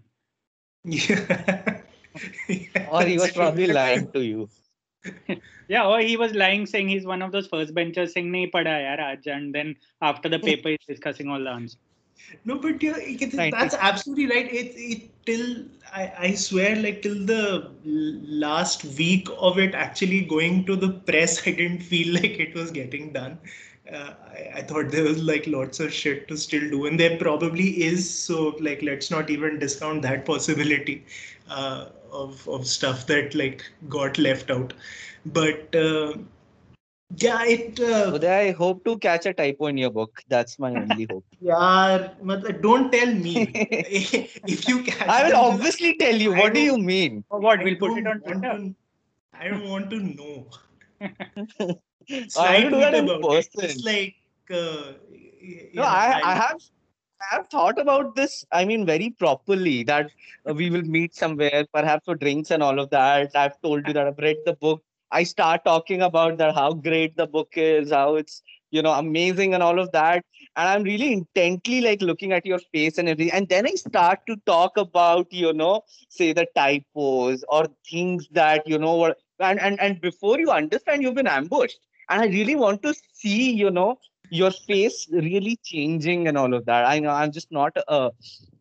Yeah. 0.83 1.81
or 2.91 3.03
he 3.03 3.17
was 3.17 3.31
probably 3.31 3.67
lying 3.67 4.11
to 4.11 4.21
you. 4.21 4.49
yeah, 5.67 5.85
or 5.85 5.99
he 5.99 6.17
was 6.17 6.33
lying, 6.33 6.65
saying 6.65 6.89
he's 6.89 7.05
one 7.05 7.21
of 7.21 7.31
those 7.31 7.47
first 7.47 7.73
benchers, 7.73 8.13
saying 8.13 8.31
"nahi 8.31 8.51
pada 8.51 8.73
yaar 8.85 8.99
aaj," 9.07 9.27
and 9.27 9.53
then 9.53 9.75
after 10.01 10.29
the 10.29 10.39
paper, 10.39 10.69
he's 10.69 10.87
discussing 10.87 11.29
all 11.29 11.43
the 11.43 11.49
answers. 11.49 11.77
No, 12.45 12.57
but 12.59 12.81
yeah, 12.81 12.97
that's 13.51 13.75
absolutely 13.75 14.27
right. 14.27 14.51
It, 14.51 14.73
it 14.75 15.25
till 15.25 15.65
I, 15.93 16.13
I 16.17 16.33
swear, 16.35 16.75
like 16.75 17.01
till 17.01 17.25
the 17.25 17.71
last 17.85 18.83
week 18.97 19.27
of 19.37 19.59
it 19.59 19.75
actually 19.75 20.21
going 20.21 20.65
to 20.65 20.75
the 20.75 20.89
press, 20.89 21.41
I 21.47 21.51
didn't 21.51 21.81
feel 21.81 22.13
like 22.13 22.39
it 22.39 22.55
was 22.55 22.71
getting 22.71 23.13
done. 23.13 23.37
Uh, 23.91 24.13
I, 24.29 24.51
I, 24.55 24.61
thought 24.63 24.91
there 24.91 25.05
was 25.05 25.23
like 25.23 25.47
lots 25.47 25.79
of 25.79 25.93
shit 25.93 26.27
to 26.27 26.35
still 26.35 26.69
do, 26.69 26.87
and 26.87 26.99
there 26.99 27.17
probably 27.17 27.83
is. 27.83 28.09
So 28.09 28.49
like, 28.59 28.81
let's 28.81 29.09
not 29.09 29.29
even 29.29 29.59
discount 29.59 30.01
that 30.01 30.25
possibility. 30.33 31.05
Uh, 31.49 31.89
of 32.11 32.47
of 32.47 32.65
stuff 32.67 33.05
that 33.07 33.35
like 33.35 33.63
got 33.89 34.17
left 34.17 34.49
out 34.49 34.73
but 35.25 35.75
uh, 35.75 36.13
yeah 37.15 37.43
it 37.45 37.79
uh, 37.79 38.19
i 38.29 38.51
hope 38.51 38.83
to 38.83 38.97
catch 38.97 39.25
a 39.25 39.33
typo 39.33 39.67
in 39.67 39.77
your 39.77 39.91
book. 39.91 40.21
That's 40.27 40.59
my 40.59 40.71
only 40.81 41.07
hope. 41.09 41.25
Yeah 41.39 42.09
but 42.21 42.61
don't 42.61 42.91
tell 42.91 43.13
me. 43.13 43.51
If 44.55 44.67
you 44.67 44.83
catch 44.83 45.07
i 45.07 45.27
will 45.27 45.37
obviously 45.37 45.95
tell 45.97 46.15
you. 46.15 46.33
What 46.33 46.53
do 46.53 46.61
you 46.61 46.77
mean? 46.77 47.23
What? 47.29 47.63
We'll 47.63 47.77
put 47.77 47.97
it 47.97 48.07
on 48.07 48.21
twitter? 48.21 48.73
i 49.33 49.47
don't 49.47 49.69
want 49.69 49.89
to 49.91 49.99
know. 49.99 50.47
I 52.37 52.63
do 52.63 52.71
that 52.71 52.95
in 52.95 53.07
person. 53.21 53.63
It's 53.69 53.83
like 53.83 54.15
uh, 54.49 54.93
no, 55.73 55.83
I, 55.83 56.21
I 56.23 56.35
have 56.35 56.57
I 57.21 57.35
have 57.35 57.47
thought 57.49 57.79
about 57.79 58.15
this, 58.15 58.45
I 58.51 58.63
mean, 58.65 58.85
very 58.85 59.09
properly 59.09 59.83
that 59.83 60.11
uh, 60.47 60.53
we 60.53 60.69
will 60.69 60.83
meet 60.83 61.15
somewhere, 61.15 61.65
perhaps 61.73 62.05
for 62.05 62.15
drinks 62.15 62.51
and 62.51 62.61
all 62.61 62.79
of 62.79 62.89
that. 62.91 63.35
I've 63.35 63.59
told 63.61 63.87
you 63.87 63.93
that 63.93 64.07
I've 64.07 64.17
read 64.19 64.37
the 64.45 64.53
book. 64.53 64.83
I 65.11 65.23
start 65.23 65.63
talking 65.65 66.01
about 66.01 66.37
that, 66.37 66.55
how 66.55 66.73
great 66.73 67.15
the 67.17 67.27
book 67.27 67.53
is, 67.55 67.91
how 67.91 68.15
it's, 68.15 68.41
you 68.71 68.81
know, 68.81 68.91
amazing 68.91 69.53
and 69.53 69.63
all 69.63 69.79
of 69.79 69.91
that. 69.91 70.23
And 70.55 70.67
I'm 70.67 70.83
really 70.83 71.11
intently 71.13 71.81
like 71.81 72.01
looking 72.01 72.31
at 72.33 72.45
your 72.45 72.59
face 72.73 72.97
and 72.97 73.07
everything. 73.07 73.33
And 73.33 73.47
then 73.49 73.65
I 73.67 73.71
start 73.71 74.19
to 74.27 74.35
talk 74.45 74.77
about, 74.77 75.31
you 75.31 75.53
know, 75.53 75.81
say 76.09 76.33
the 76.33 76.47
typos 76.55 77.43
or 77.49 77.67
things 77.89 78.27
that, 78.31 78.67
you 78.67 78.77
know, 78.77 78.95
what, 78.95 79.17
and, 79.39 79.59
and, 79.59 79.79
and 79.79 80.01
before 80.01 80.39
you 80.39 80.51
understand, 80.51 81.01
you've 81.01 81.15
been 81.15 81.27
ambushed. 81.27 81.79
And 82.09 82.21
I 82.21 82.25
really 82.27 82.55
want 82.55 82.81
to 82.83 82.93
see, 83.13 83.51
you 83.51 83.69
know, 83.69 83.99
your 84.29 84.51
face 84.51 85.07
really 85.11 85.57
changing 85.63 86.27
and 86.27 86.37
all 86.37 86.53
of 86.53 86.65
that. 86.65 86.85
I 86.85 86.99
know 86.99 87.09
I'm 87.09 87.31
just 87.31 87.51
not 87.51 87.75
a 87.87 88.11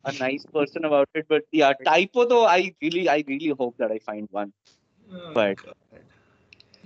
a 0.04 0.12
nice 0.12 0.44
person 0.46 0.84
about 0.84 1.08
it, 1.14 1.26
but 1.28 1.42
yeah, 1.50 1.72
typo 1.84 2.26
though, 2.26 2.46
I 2.46 2.74
really, 2.80 3.08
I 3.08 3.24
really 3.26 3.48
hope 3.58 3.76
that 3.78 3.90
I 3.90 3.98
find 3.98 4.28
one. 4.30 4.52
Oh, 5.12 5.32
But-. 5.34 5.58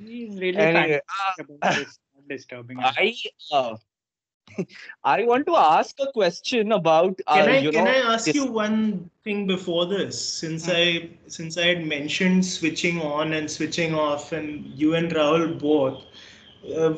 He's 0.01 0.41
really 0.41 0.67
Anyway, 0.67 1.01
fantastic 1.07 1.39
about 1.39 1.61
this, 1.73 1.99
not 2.15 2.29
disturbing. 2.29 2.79
I 2.81 3.15
uh, 3.53 3.77
I 5.05 5.25
want 5.25 5.47
to 5.47 5.57
ask 5.57 5.97
a 6.01 6.13
question 6.13 6.73
about 6.73 7.21
uh, 7.27 7.33
Can 7.33 7.49
I 7.49 7.63
you 7.63 7.71
can 7.71 7.87
know 7.87 7.87
I 7.89 7.97
ask 8.15 8.27
this- 8.27 8.35
you 8.35 8.47
one 8.47 9.11
thing 9.25 9.47
before 9.47 9.87
this? 9.87 10.19
Since 10.23 10.67
Hmm. 10.67 10.73
I 10.73 11.11
since 11.27 11.57
I 11.59 11.67
had 11.67 11.87
mentioned 11.87 12.45
switching 12.47 13.01
on 13.01 13.33
and 13.33 13.51
switching 13.51 13.95
off, 13.95 14.33
and 14.33 14.67
you 14.81 14.95
and 14.95 15.11
Rahul 15.11 15.59
both, 15.59 16.05
uh, 16.77 16.95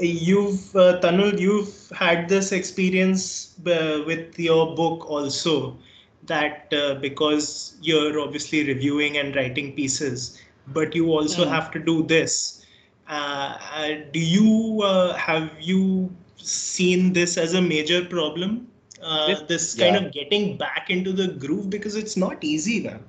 you've 0.00 0.74
uh, 0.76 1.00
Tanul, 1.00 1.38
you've 1.38 1.90
had 1.96 2.28
this 2.28 2.52
experience 2.52 3.58
uh, 3.66 4.02
with 4.06 4.38
your 4.38 4.74
book 4.74 5.08
also. 5.10 5.78
That 6.26 6.72
uh, 6.72 6.94
because 6.94 7.76
you're 7.82 8.18
obviously 8.20 8.64
reviewing 8.66 9.16
and 9.18 9.34
writing 9.34 9.72
pieces, 9.74 10.40
but 10.66 10.94
you 10.94 11.10
also 11.12 11.44
Hmm. 11.44 11.48
have 11.48 11.70
to 11.72 11.78
do 11.78 12.02
this. 12.02 12.64
Uh, 13.08 13.58
uh, 13.74 13.88
do 14.12 14.20
you 14.20 14.82
uh, 14.82 15.14
have 15.14 15.50
you 15.60 16.10
seen 16.36 17.12
this 17.12 17.36
as 17.36 17.54
a 17.54 17.62
major 17.62 18.04
problem? 18.04 18.68
Uh, 19.02 19.26
This- 19.26 19.42
this 19.48 19.74
kind 19.74 19.96
yeah. 19.96 19.96
of 19.96 20.12
getting 20.12 20.56
back 20.56 20.90
into 20.90 21.12
the 21.12 21.28
groove 21.28 21.70
because 21.70 21.96
it's 21.96 22.16
not 22.16 22.42
easy, 22.44 22.82
man. 22.82 23.02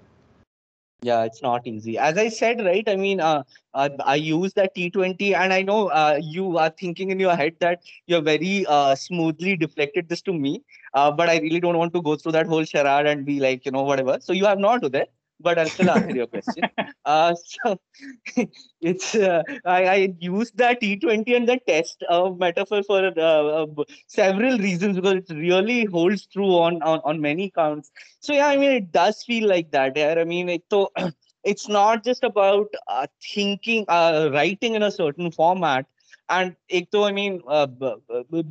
Yeah, 1.02 1.24
it's 1.24 1.42
not 1.42 1.68
easy. 1.68 1.98
As 1.98 2.18
I 2.18 2.30
said, 2.30 2.64
right? 2.66 2.84
I 2.88 2.96
mean, 2.96 3.20
uh, 3.20 3.44
uh, 3.74 3.90
I 4.06 4.16
use 4.16 4.54
that 4.54 4.74
T20, 4.76 5.34
and 5.36 5.54
I 5.54 5.62
know 5.62 5.88
uh, 5.88 6.20
you 6.22 6.58
are 6.58 6.70
thinking 6.70 7.10
in 7.12 7.20
your 7.20 7.36
head 7.36 7.56
that 7.60 7.82
you're 8.08 8.22
very 8.22 8.66
uh, 8.68 8.96
smoothly 8.96 9.56
deflected 9.58 10.10
this 10.10 10.22
to 10.24 10.34
me. 10.34 10.62
Uh, 10.94 11.12
but 11.12 11.30
I 11.30 11.38
really 11.40 11.60
don't 11.60 11.78
want 11.78 11.94
to 11.94 12.02
go 12.02 12.16
through 12.16 12.34
that 12.34 12.48
whole 12.48 12.64
charade 12.66 13.06
and 13.08 13.26
be 13.26 13.40
like, 13.40 13.66
you 13.66 13.72
know, 13.72 13.84
whatever. 13.84 14.18
So 14.22 14.34
you 14.34 14.46
have 14.46 14.60
not 14.60 14.82
do 14.82 14.90
that, 14.90 15.10
but 15.44 15.60
I'll 15.60 15.70
still 15.70 15.92
answer 15.92 16.14
your 16.14 16.28
question. 16.28 16.70
Uh, 17.06 17.36
so 17.36 17.80
it's 18.82 19.16
uh, 19.16 19.44
I, 19.66 19.86
I 19.88 20.16
use 20.20 20.52
that 20.56 20.80
T20 20.82 21.36
and 21.36 21.48
the 21.48 21.60
test 21.68 22.04
uh, 22.10 22.30
metaphor 22.32 22.84
for 22.84 23.12
uh, 23.18 23.22
uh, 23.22 23.68
several 24.08 24.58
reasons 24.58 24.96
because 24.98 25.16
it 25.16 25.34
really 25.36 25.86
holds 25.86 26.26
true 26.28 26.56
on, 26.60 26.82
on 26.84 27.02
on 27.04 27.22
many 27.22 27.50
counts. 27.52 27.92
So 28.20 28.34
yeah, 28.34 28.48
I 28.48 28.58
mean, 28.58 28.72
it 28.72 28.92
does 28.92 29.24
feel 29.24 29.50
like 29.50 29.72
that. 29.72 29.98
Yeah, 29.98 30.16
I 30.18 30.26
mean, 30.26 30.50
it 30.50 30.64
so 30.72 30.92
it's 31.44 31.68
not 31.68 32.04
just 32.04 32.24
about 32.24 32.68
uh, 32.88 33.08
thinking, 33.34 33.86
uh, 33.90 34.30
writing 34.34 34.76
in 34.76 34.84
a 34.84 34.92
certain 34.92 35.32
format. 35.32 35.86
And 36.30 36.56
ek 36.70 36.90
to, 36.92 37.04
I 37.04 37.12
mean, 37.12 37.42
uh, 37.48 37.68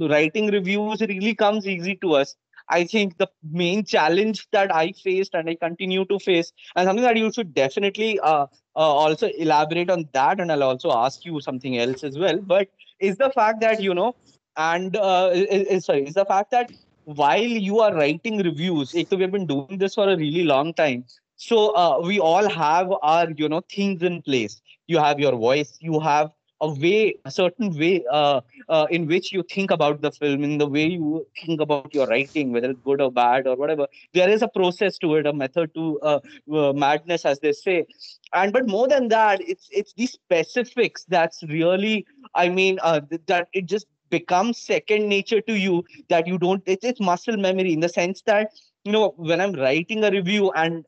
writing 0.01 0.49
reviews 0.51 1.01
really 1.01 1.34
comes 1.34 1.66
easy 1.66 1.97
to 1.97 2.14
us. 2.14 2.36
I 2.68 2.84
think 2.84 3.18
the 3.18 3.28
main 3.50 3.84
challenge 3.84 4.46
that 4.52 4.74
I 4.74 4.92
faced 4.92 5.34
and 5.34 5.48
I 5.48 5.54
continue 5.54 6.04
to 6.06 6.18
face, 6.18 6.52
and 6.76 6.86
something 6.86 7.04
that 7.04 7.16
you 7.16 7.32
should 7.32 7.54
definitely 7.54 8.18
uh, 8.20 8.46
uh, 8.76 8.78
also 8.78 9.28
elaborate 9.38 9.90
on 9.90 10.08
that, 10.12 10.40
and 10.40 10.50
I'll 10.52 10.62
also 10.64 10.90
ask 10.92 11.24
you 11.24 11.40
something 11.40 11.78
else 11.78 12.02
as 12.04 12.18
well. 12.18 12.38
But 12.40 12.68
is 13.00 13.16
the 13.16 13.30
fact 13.30 13.60
that 13.60 13.80
you 13.80 13.94
know, 13.94 14.14
and 14.56 14.96
uh, 14.96 15.30
is, 15.32 15.66
is- 15.68 15.84
sorry, 15.84 16.04
is 16.06 16.14
the 16.14 16.24
fact 16.24 16.50
that 16.52 16.70
while 17.04 17.40
you 17.68 17.80
are 17.80 17.94
writing 17.94 18.38
reviews, 18.38 18.94
we 18.94 19.22
have 19.22 19.32
been 19.32 19.46
doing 19.46 19.78
this 19.78 19.94
for 19.94 20.08
a 20.08 20.16
really 20.16 20.44
long 20.44 20.72
time. 20.72 21.04
So 21.36 21.74
uh, 21.74 22.00
we 22.02 22.18
all 22.20 22.48
have 22.48 22.90
our 23.02 23.30
you 23.30 23.48
know 23.48 23.62
things 23.70 24.02
in 24.02 24.22
place. 24.22 24.60
You 24.86 24.98
have 24.98 25.18
your 25.20 25.36
voice. 25.36 25.76
You 25.80 26.00
have 26.00 26.30
a 26.62 26.68
way, 26.72 27.16
a 27.26 27.30
certain 27.30 27.76
way 27.78 28.04
uh, 28.10 28.40
uh, 28.68 28.86
in 28.90 29.06
which 29.06 29.32
you 29.32 29.42
think 29.50 29.70
about 29.70 30.00
the 30.02 30.12
film, 30.12 30.44
in 30.44 30.58
the 30.58 30.66
way 30.66 30.86
you 30.86 31.26
think 31.44 31.60
about 31.60 31.94
your 31.94 32.06
writing, 32.06 32.52
whether 32.52 32.70
it's 32.70 32.80
good 32.84 33.00
or 33.02 33.12
bad 33.12 33.46
or 33.46 33.56
whatever. 33.56 33.86
There 34.14 34.30
is 34.30 34.42
a 34.42 34.48
process 34.48 34.98
to 34.98 35.16
it, 35.16 35.26
a 35.26 35.32
method 35.32 35.74
to 35.74 36.00
uh, 36.00 36.20
uh, 36.54 36.72
madness, 36.72 37.24
as 37.26 37.40
they 37.40 37.52
say. 37.52 37.86
And 38.34 38.52
but 38.52 38.68
more 38.68 38.88
than 38.88 39.08
that, 39.08 39.40
it's 39.46 39.68
it's 39.70 39.92
the 39.94 40.06
specifics 40.06 41.04
that's 41.08 41.42
really, 41.44 42.06
I 42.34 42.48
mean, 42.48 42.78
uh, 42.82 43.00
th- 43.00 43.22
that 43.26 43.48
it 43.52 43.66
just 43.66 43.86
becomes 44.10 44.58
second 44.58 45.08
nature 45.08 45.40
to 45.42 45.58
you 45.58 45.84
that 46.08 46.26
you 46.26 46.38
don't. 46.38 46.62
It's 46.66 46.84
it's 46.84 47.00
muscle 47.00 47.36
memory 47.36 47.72
in 47.72 47.80
the 47.80 47.88
sense 47.88 48.22
that 48.26 48.52
you 48.84 48.92
know 48.92 49.14
when 49.16 49.40
I'm 49.40 49.52
writing 49.52 50.04
a 50.04 50.10
review 50.10 50.52
and 50.52 50.86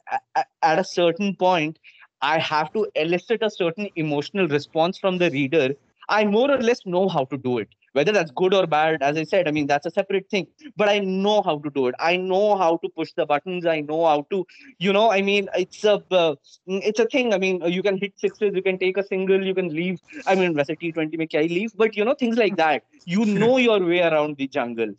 at 0.63 0.79
a 0.79 0.85
certain 0.85 1.37
point. 1.37 1.79
I 2.24 2.40
have 2.40 2.74
to 2.74 2.88
elicit 2.96 3.44
a 3.44 3.50
certain 3.50 3.90
emotional 3.96 4.48
response 4.48 4.98
from 4.98 5.18
the 5.18 5.30
reader. 5.30 5.76
I 6.10 6.26
more 6.26 6.52
or 6.52 6.58
less 6.58 6.86
know 6.86 7.08
how 7.08 7.26
to 7.26 7.38
do 7.38 7.60
it. 7.60 7.70
Whether 7.94 8.12
that's 8.12 8.32
good 8.32 8.54
or 8.54 8.68
bad, 8.68 9.02
as 9.02 9.18
I 9.18 9.24
said, 9.24 9.48
I 9.48 9.52
mean, 9.52 9.66
that's 9.68 9.86
a 9.86 9.92
separate 9.92 10.30
thing. 10.30 10.48
But 10.78 10.90
I 10.90 11.00
know 11.00 11.42
how 11.42 11.58
to 11.60 11.70
do 11.70 11.88
it. 11.88 11.96
I 12.00 12.18
know 12.18 12.56
how 12.56 12.78
to 12.78 12.90
push 12.90 13.14
the 13.14 13.26
buttons. 13.26 13.66
I 13.66 13.82
know 13.82 14.06
how 14.06 14.28
to, 14.32 14.46
you 14.78 14.94
know, 14.94 15.12
I 15.12 15.22
mean, 15.22 15.50
it's 15.56 15.84
a, 15.84 16.04
uh, 16.12 16.36
it's 16.68 17.00
a 17.00 17.06
thing. 17.06 17.34
I 17.34 17.38
mean, 17.38 17.62
you 17.66 17.82
can 17.82 17.98
hit 17.98 18.14
sixes, 18.18 18.54
you 18.56 18.62
can 18.62 18.78
take 18.78 18.98
a 18.98 19.04
single, 19.04 19.44
you 19.44 19.56
can 19.56 19.70
leave. 19.70 20.00
I 20.28 20.36
mean, 20.36 20.54
वैसे 20.54 20.78
T20 20.80 21.18
में 21.18 21.28
क्या 21.28 21.42
ही 21.42 21.50
leave, 21.50 21.76
but 21.78 21.96
you 21.96 22.06
know, 22.06 22.14
things 22.14 22.38
like 22.38 22.56
that. 22.58 22.84
You 23.06 23.26
know 23.26 23.58
your 23.58 23.80
way 23.80 24.02
around 24.02 24.38
the 24.38 24.48
jungle. 24.48 24.94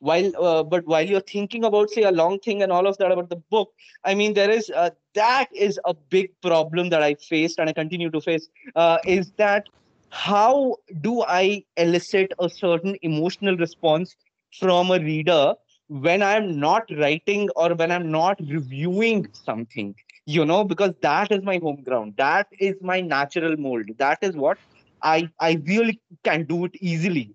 While, 0.00 0.32
uh, 0.42 0.64
but 0.64 0.86
while 0.86 1.06
you're 1.06 1.20
thinking 1.20 1.64
about, 1.64 1.90
say, 1.90 2.02
a 2.02 2.12
long 2.12 2.40
thing 2.40 2.62
and 2.62 2.72
all 2.72 2.86
of 2.86 2.98
that 2.98 3.12
about 3.12 3.30
the 3.30 3.36
book, 3.36 3.72
I 4.04 4.14
mean, 4.14 4.34
there 4.34 4.50
is 4.50 4.70
uh, 4.74 4.90
that 5.14 5.48
is 5.54 5.78
a 5.84 5.94
big 5.94 6.30
problem 6.42 6.90
that 6.90 7.02
I 7.02 7.14
faced 7.14 7.58
and 7.58 7.68
I 7.70 7.72
continue 7.72 8.10
to 8.10 8.20
face. 8.20 8.48
Uh, 8.74 8.98
is 9.06 9.32
that 9.38 9.66
how 10.10 10.76
do 11.00 11.22
I 11.22 11.64
elicit 11.76 12.32
a 12.40 12.48
certain 12.48 12.96
emotional 13.02 13.56
response 13.56 14.16
from 14.58 14.90
a 14.90 14.98
reader 14.98 15.54
when 15.88 16.22
I'm 16.22 16.58
not 16.58 16.84
writing 16.98 17.48
or 17.56 17.74
when 17.74 17.90
I'm 17.92 18.10
not 18.10 18.40
reviewing 18.40 19.26
something? 19.32 19.94
You 20.26 20.44
know, 20.44 20.64
because 20.64 20.94
that 21.02 21.32
is 21.32 21.42
my 21.42 21.58
home 21.58 21.82
ground. 21.82 22.14
That 22.16 22.48
is 22.58 22.76
my 22.82 23.00
natural 23.00 23.56
mold. 23.56 23.86
That 23.98 24.18
is 24.22 24.36
what 24.36 24.58
I 25.02 25.30
I 25.40 25.60
really 25.66 26.00
can 26.24 26.44
do 26.44 26.64
it 26.66 26.72
easily. 26.80 27.34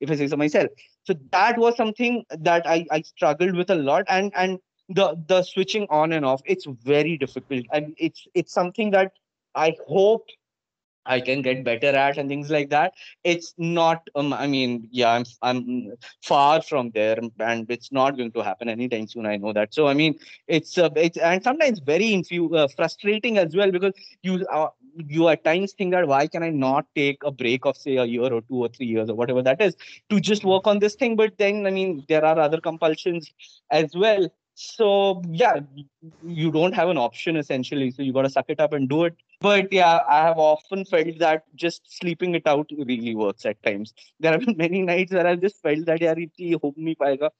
if 0.00 0.10
I 0.10 0.16
say 0.16 0.26
so 0.28 0.36
myself. 0.36 0.70
So 1.04 1.14
that 1.32 1.58
was 1.58 1.76
something 1.76 2.24
that 2.30 2.66
I 2.66 2.86
I 2.90 3.02
struggled 3.02 3.56
with 3.56 3.70
a 3.70 3.74
lot. 3.76 4.04
And 4.08 4.32
and 4.36 4.58
the 4.88 5.16
the 5.26 5.42
switching 5.42 5.86
on 5.90 6.12
and 6.12 6.24
off 6.24 6.42
it's 6.44 6.66
very 6.66 7.16
difficult. 7.18 7.64
And 7.72 7.94
it's 7.98 8.26
it's 8.34 8.52
something 8.52 8.90
that 8.92 9.12
i 9.54 9.74
hope 9.86 10.26
i 11.06 11.20
can 11.20 11.42
get 11.42 11.64
better 11.64 11.88
at 11.88 12.16
and 12.18 12.28
things 12.28 12.50
like 12.50 12.70
that. 12.70 12.92
It's 13.24 13.54
not 13.58 14.08
um, 14.14 14.32
i 14.32 14.46
mean 14.46 14.88
yeah 14.90 15.10
i'm 15.12 15.24
i'm 15.42 15.92
far 16.22 16.62
from 16.62 16.90
there 16.90 17.18
and 17.40 17.70
it's 17.70 17.92
not 17.92 18.16
going 18.16 18.32
to 18.32 18.42
happen 18.42 18.68
anytime 18.68 19.06
soon 19.06 19.26
i 19.26 19.36
know 19.36 19.52
that. 19.52 19.74
So 19.74 19.86
i 19.88 19.94
mean 19.94 20.18
it's 20.46 20.78
uh, 20.78 20.90
it's 20.96 21.18
and 21.18 21.42
sometimes 21.42 21.80
very 21.80 22.10
infu- 22.10 22.56
uh, 22.56 22.68
frustrating 22.76 23.38
as 23.38 23.54
well 23.56 23.70
because 23.70 23.92
you 24.22 24.46
uh, 24.52 24.68
you 24.96 25.28
at 25.28 25.44
times 25.44 25.72
think 25.72 25.92
that 25.92 26.06
why 26.06 26.26
can 26.26 26.42
i 26.42 26.50
not 26.50 26.86
take 26.94 27.22
a 27.24 27.30
break 27.30 27.64
of 27.64 27.76
say 27.76 27.96
a 27.96 28.04
year 28.04 28.32
or 28.32 28.40
two 28.42 28.56
or 28.64 28.68
three 28.68 28.86
years 28.86 29.08
or 29.08 29.14
whatever 29.14 29.42
that 29.42 29.60
is 29.60 29.76
to 30.10 30.20
just 30.20 30.44
work 30.44 30.66
on 30.66 30.78
this 30.78 30.94
thing? 30.94 31.16
But 31.16 31.38
then 31.38 31.66
i 31.66 31.70
mean 31.70 32.04
there 32.08 32.24
are 32.24 32.38
other 32.38 32.60
compulsions 32.60 33.32
as 33.70 33.94
well. 33.94 34.28
So 34.54 35.22
yeah 35.30 35.60
you 36.22 36.50
don't 36.50 36.74
have 36.74 36.88
an 36.90 36.98
option 36.98 37.36
essentially. 37.36 37.90
So 37.90 38.02
you 38.02 38.12
got 38.12 38.22
to 38.22 38.30
suck 38.30 38.46
it 38.48 38.60
up 38.60 38.74
and 38.74 38.88
do 38.88 39.04
it. 39.04 39.16
But 39.40 39.72
yeah 39.72 40.00
i 40.08 40.22
have 40.22 40.38
often 40.38 40.84
felt 40.84 41.18
that 41.18 41.44
just 41.54 41.82
sleeping 41.98 42.34
it 42.34 42.46
out 42.46 42.70
really 42.76 43.14
works 43.14 43.46
at 43.46 43.62
times. 43.62 43.94
There 44.20 44.32
have 44.32 44.44
been 44.44 44.56
many 44.56 44.82
nights 44.82 45.12
where 45.12 45.26
i've 45.26 45.40
just 45.40 45.62
felt 45.62 45.86
that 45.86 46.00
yaar 46.00 46.16
itni 46.26 46.52
ho 46.60 46.74
nahi 46.78 46.96
payega 46.96 47.30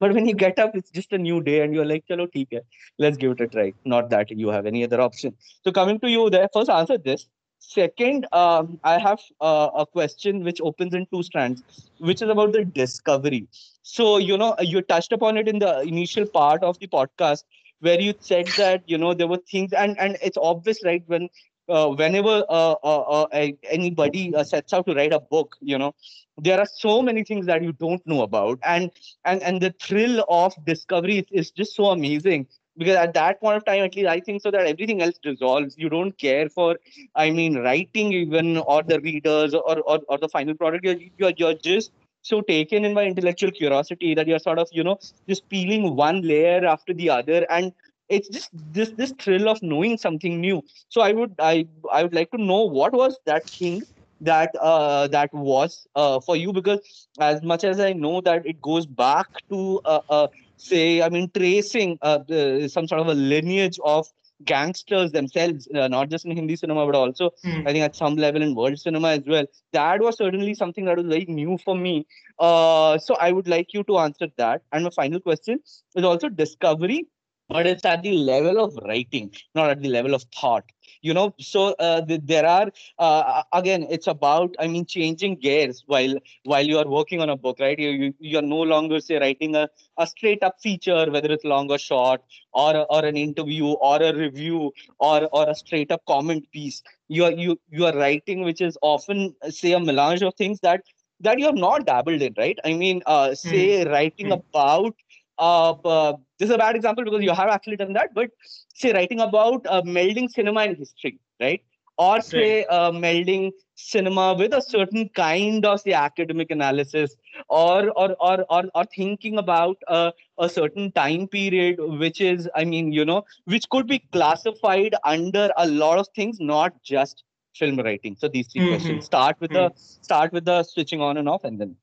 but 0.00 0.12
when 0.14 0.26
you 0.26 0.34
get 0.34 0.58
up 0.58 0.74
it's 0.74 0.90
just 0.90 1.12
a 1.12 1.18
new 1.18 1.40
day 1.42 1.60
and 1.62 1.74
you're 1.74 1.84
like 1.92 2.04
chalo 2.10 2.26
theek 2.34 2.48
hai. 2.54 2.60
Let's 2.98 3.16
give 3.16 3.32
it 3.32 3.40
a 3.40 3.48
try. 3.48 3.72
Not 3.84 4.10
that 4.10 4.30
you 4.30 4.48
have 4.48 4.66
any 4.66 4.84
other 4.84 5.00
option. 5.00 5.34
So 5.64 5.72
coming 5.72 5.98
to 6.00 6.10
you 6.10 6.30
there 6.30 6.48
first 6.52 6.70
answer 6.70 6.98
this. 6.98 7.26
Second 7.58 8.26
um, 8.32 8.78
i 8.84 8.98
have 8.98 9.20
uh, 9.40 9.70
a 9.82 9.86
question 9.86 10.42
which 10.44 10.60
opens 10.60 10.94
in 10.94 11.06
two 11.12 11.22
strands 11.22 11.62
which 11.98 12.22
is 12.22 12.28
about 12.28 12.52
the 12.52 12.64
discovery. 12.64 13.46
So 13.82 14.18
you 14.18 14.36
know 14.36 14.54
you 14.60 14.82
touched 14.82 15.12
upon 15.12 15.36
it 15.36 15.48
in 15.48 15.58
the 15.58 15.80
initial 15.82 16.26
part 16.26 16.62
of 16.62 16.78
the 16.78 16.88
podcast 16.88 17.44
where 17.80 18.00
you 18.00 18.14
said 18.20 18.52
that 18.56 18.82
you 18.86 18.98
know 18.98 19.14
there 19.14 19.28
were 19.28 19.42
things 19.50 19.72
and 19.72 19.98
and 19.98 20.16
it's 20.22 20.38
obvious 20.50 20.84
right 20.84 21.02
when 21.06 21.28
uh, 21.68 21.88
whenever 21.88 22.44
uh, 22.48 22.74
uh, 22.82 23.22
uh, 23.22 23.26
anybody 23.70 24.34
uh, 24.34 24.44
sets 24.44 24.72
out 24.72 24.86
to 24.86 24.94
write 24.94 25.12
a 25.12 25.20
book 25.20 25.56
you 25.60 25.78
know 25.78 25.94
there 26.38 26.58
are 26.58 26.66
so 26.66 27.02
many 27.02 27.22
things 27.24 27.46
that 27.46 27.62
you 27.62 27.72
don't 27.72 28.04
know 28.06 28.22
about. 28.22 28.58
And 28.64 28.90
and 29.24 29.42
and 29.42 29.60
the 29.60 29.74
thrill 29.80 30.24
of 30.28 30.54
discovery 30.64 31.18
is, 31.18 31.24
is 31.30 31.50
just 31.50 31.74
so 31.76 31.86
amazing. 31.86 32.46
Because 32.76 32.96
at 32.96 33.14
that 33.14 33.40
point 33.40 33.56
of 33.56 33.64
time 33.64 33.82
at 33.84 33.94
least 33.94 34.08
i 34.08 34.20
think 34.20 34.42
so 34.42 34.50
that 34.50 34.66
everything 34.66 35.02
else 35.02 35.18
dissolves. 35.22 35.76
You 35.78 35.88
don't 35.88 36.16
care 36.18 36.48
for 36.48 36.76
i 37.14 37.30
mean 37.30 37.58
writing 37.58 38.12
even 38.12 38.58
or 38.58 38.82
the 38.82 39.00
readers 39.00 39.54
or 39.54 39.78
or, 39.80 40.00
or 40.08 40.18
the 40.18 40.28
final 40.28 40.54
product. 40.54 40.84
You're, 40.84 40.96
you're, 41.18 41.32
you're 41.36 41.54
just 41.54 41.92
so 42.22 42.40
taken 42.40 42.84
in 42.84 42.94
by 42.94 43.04
intellectual 43.04 43.50
curiosity 43.50 44.14
that 44.14 44.26
you're 44.26 44.38
sort 44.38 44.58
of 44.58 44.68
you 44.72 44.84
know 44.84 44.98
just 45.28 45.48
peeling 45.48 45.96
one 45.96 46.22
layer 46.22 46.64
after 46.66 46.92
the 46.94 47.10
other. 47.10 47.46
And 47.50 47.72
it's 48.08 48.28
just 48.28 48.50
this 48.52 48.92
this 48.96 49.12
thrill 49.20 49.48
of 49.48 49.62
knowing 49.62 49.96
something 49.98 50.40
new. 50.40 50.62
So 50.88 51.00
i 51.00 51.12
would 51.12 51.34
i 51.38 51.66
i 51.92 52.02
would 52.02 52.14
like 52.14 52.30
to 52.32 52.42
know 52.42 52.64
what 52.64 52.92
was 52.92 53.18
that 53.26 53.48
thing 53.58 53.82
that 54.20 54.50
uh, 54.60 55.06
that 55.08 55.32
was 55.32 55.86
uh, 55.94 56.20
for 56.20 56.36
you? 56.36 56.52
Because 56.52 56.80
as 57.20 57.42
much 57.42 57.64
as 57.64 57.80
i 57.80 57.92
know 57.92 58.20
that 58.20 58.46
it 58.46 58.60
goes 58.62 58.86
back 58.86 59.26
to 59.50 59.80
uh, 59.84 60.00
uh, 60.08 60.26
say 60.56 61.02
i 61.02 61.08
mean 61.08 61.30
tracing 61.36 61.98
uh, 62.02 62.18
the, 62.28 62.68
some 62.68 62.86
sort 62.86 63.00
of 63.00 63.08
a 63.08 63.14
lineage 63.14 63.78
of 63.84 64.06
gangsters 64.44 65.12
themselves 65.12 65.68
uh, 65.74 65.88
not 65.88 66.08
just 66.10 66.24
in 66.24 66.32
hindi 66.38 66.56
cinema 66.56 66.84
but 66.86 66.94
also 67.02 67.30
Hmm. 67.42 67.66
i 67.66 67.72
think 67.72 67.84
at 67.84 67.96
some 67.96 68.16
level 68.16 68.42
in 68.42 68.54
world 68.54 68.78
cinema 68.78 69.08
as 69.18 69.22
well. 69.26 69.44
That 69.72 70.00
was 70.00 70.16
certainly 70.16 70.54
something 70.54 70.84
that 70.86 70.96
was 70.96 71.06
very 71.06 71.24
new 71.26 71.58
for 71.64 71.76
me. 71.76 72.06
Uh, 72.38 72.98
so 72.98 73.16
i 73.26 73.30
would 73.32 73.48
like 73.48 73.72
you 73.74 73.82
to 73.84 73.98
answer 73.98 74.28
that. 74.36 74.62
And 74.72 74.84
my 74.84 74.90
final 74.90 75.20
question 75.20 75.60
is 75.96 76.04
also 76.04 76.28
discovery 76.28 77.06
but 77.54 77.66
it's 77.66 77.84
at 77.86 78.02
the 78.02 78.12
level 78.32 78.58
of 78.64 78.76
writing 78.88 79.30
not 79.54 79.70
at 79.70 79.82
the 79.82 79.88
level 79.90 80.14
of 80.14 80.24
thought. 80.40 80.64
You 81.02 81.14
know 81.14 81.34
so 81.38 81.74
uh, 81.78 82.02
th- 82.04 82.22
there 82.24 82.46
are 82.46 82.70
uh, 82.98 83.42
again 83.52 83.86
it's 83.90 84.08
about 84.08 84.54
i 84.58 84.66
mean 84.68 84.86
changing 84.86 85.36
gears 85.36 85.82
while 85.86 86.14
while 86.44 86.66
you 86.66 86.78
are 86.78 86.88
working 86.88 87.20
on 87.20 87.30
a 87.30 87.36
book 87.36 87.58
right? 87.60 87.78
You, 87.78 87.90
you 87.90 88.14
you're 88.20 88.42
no 88.42 88.62
longer 88.62 89.00
say 89.00 89.18
writing 89.18 89.56
a, 89.56 89.68
a 89.98 90.06
straight 90.06 90.42
up 90.42 90.60
feature 90.60 91.10
whether 91.10 91.30
it's 91.32 91.44
long 91.44 91.70
or 91.70 91.78
short 91.78 92.22
or 92.52 92.86
or 92.90 93.04
an 93.04 93.16
interview 93.16 93.68
or 93.90 94.02
a 94.02 94.14
review 94.14 94.72
or 94.98 95.28
or 95.32 95.48
a 95.48 95.54
straight 95.54 95.92
up 95.92 96.02
comment 96.06 96.50
piece. 96.52 96.82
You 97.08 97.24
are 97.24 97.32
you 97.32 97.58
you 97.70 97.86
are 97.86 97.94
writing 97.96 98.42
which 98.42 98.60
is 98.60 98.78
often 98.82 99.34
say 99.50 99.72
a 99.72 99.80
melange 99.80 100.22
of 100.22 100.34
things 100.34 100.60
that 100.60 100.82
that 101.20 101.38
you 101.38 101.46
have 101.46 101.56
not 101.56 101.86
dabbled 101.86 102.22
in 102.22 102.34
right? 102.38 102.58
I 102.64 102.74
mean 102.74 103.02
uh, 103.06 103.34
say 103.34 103.84
writing 103.84 104.32
Mm. 104.32 104.42
about 104.42 104.94
uh, 105.38 105.70
uh, 105.72 106.12
this 106.38 106.48
is 106.48 106.54
a 106.54 106.58
bad 106.58 106.76
example 106.76 107.04
because 107.04 107.22
you 107.22 107.32
have 107.32 107.48
actually 107.48 107.76
done 107.76 107.92
that 107.92 108.14
but 108.14 108.30
say 108.74 108.92
writing 108.92 109.20
about 109.20 109.66
uh, 109.66 109.82
melding 109.82 110.28
cinema 110.30 110.60
and 110.60 110.76
history 110.76 111.18
right? 111.40 111.62
Or 111.98 112.20
say 112.20 112.64
uh, 112.64 112.90
melding 112.90 113.52
cinema 113.74 114.34
with 114.38 114.52
a 114.52 114.60
certain 114.62 115.08
kind 115.10 115.64
of 115.64 115.82
the 115.84 115.94
academic 115.94 116.50
analysis 116.50 117.16
or 117.48 117.90
or 117.90 118.16
or 118.20 118.44
or, 118.50 118.64
or 118.74 118.84
thinking 118.94 119.38
about 119.38 119.76
uh, 119.88 120.10
a 120.38 120.48
certain 120.48 120.90
time 120.92 121.26
period 121.28 121.76
which 122.04 122.20
is 122.20 122.48
i 122.54 122.64
mean 122.64 122.92
you 122.92 123.04
know 123.04 123.22
which 123.44 123.68
could 123.70 123.86
be 123.86 123.98
classified 124.12 124.94
under 125.04 125.50
a 125.56 125.66
lot 125.68 125.98
of 125.98 126.08
things 126.14 126.38
not 126.40 126.82
just 126.82 127.24
film 127.54 127.76
writing. 127.78 128.16
So 128.16 128.28
these 128.28 128.48
3 128.48 128.62
Mhm. 128.62 128.64
questions. 128.64 129.04
Start 129.04 129.36
with 129.40 129.52
the 129.52 129.70
start 129.76 130.32
with 130.32 130.44
the 130.44 130.62
switching 130.62 131.00
on 131.00 131.16
and 131.16 131.28
off 131.28 131.44
and 131.44 131.60
then 131.60 131.76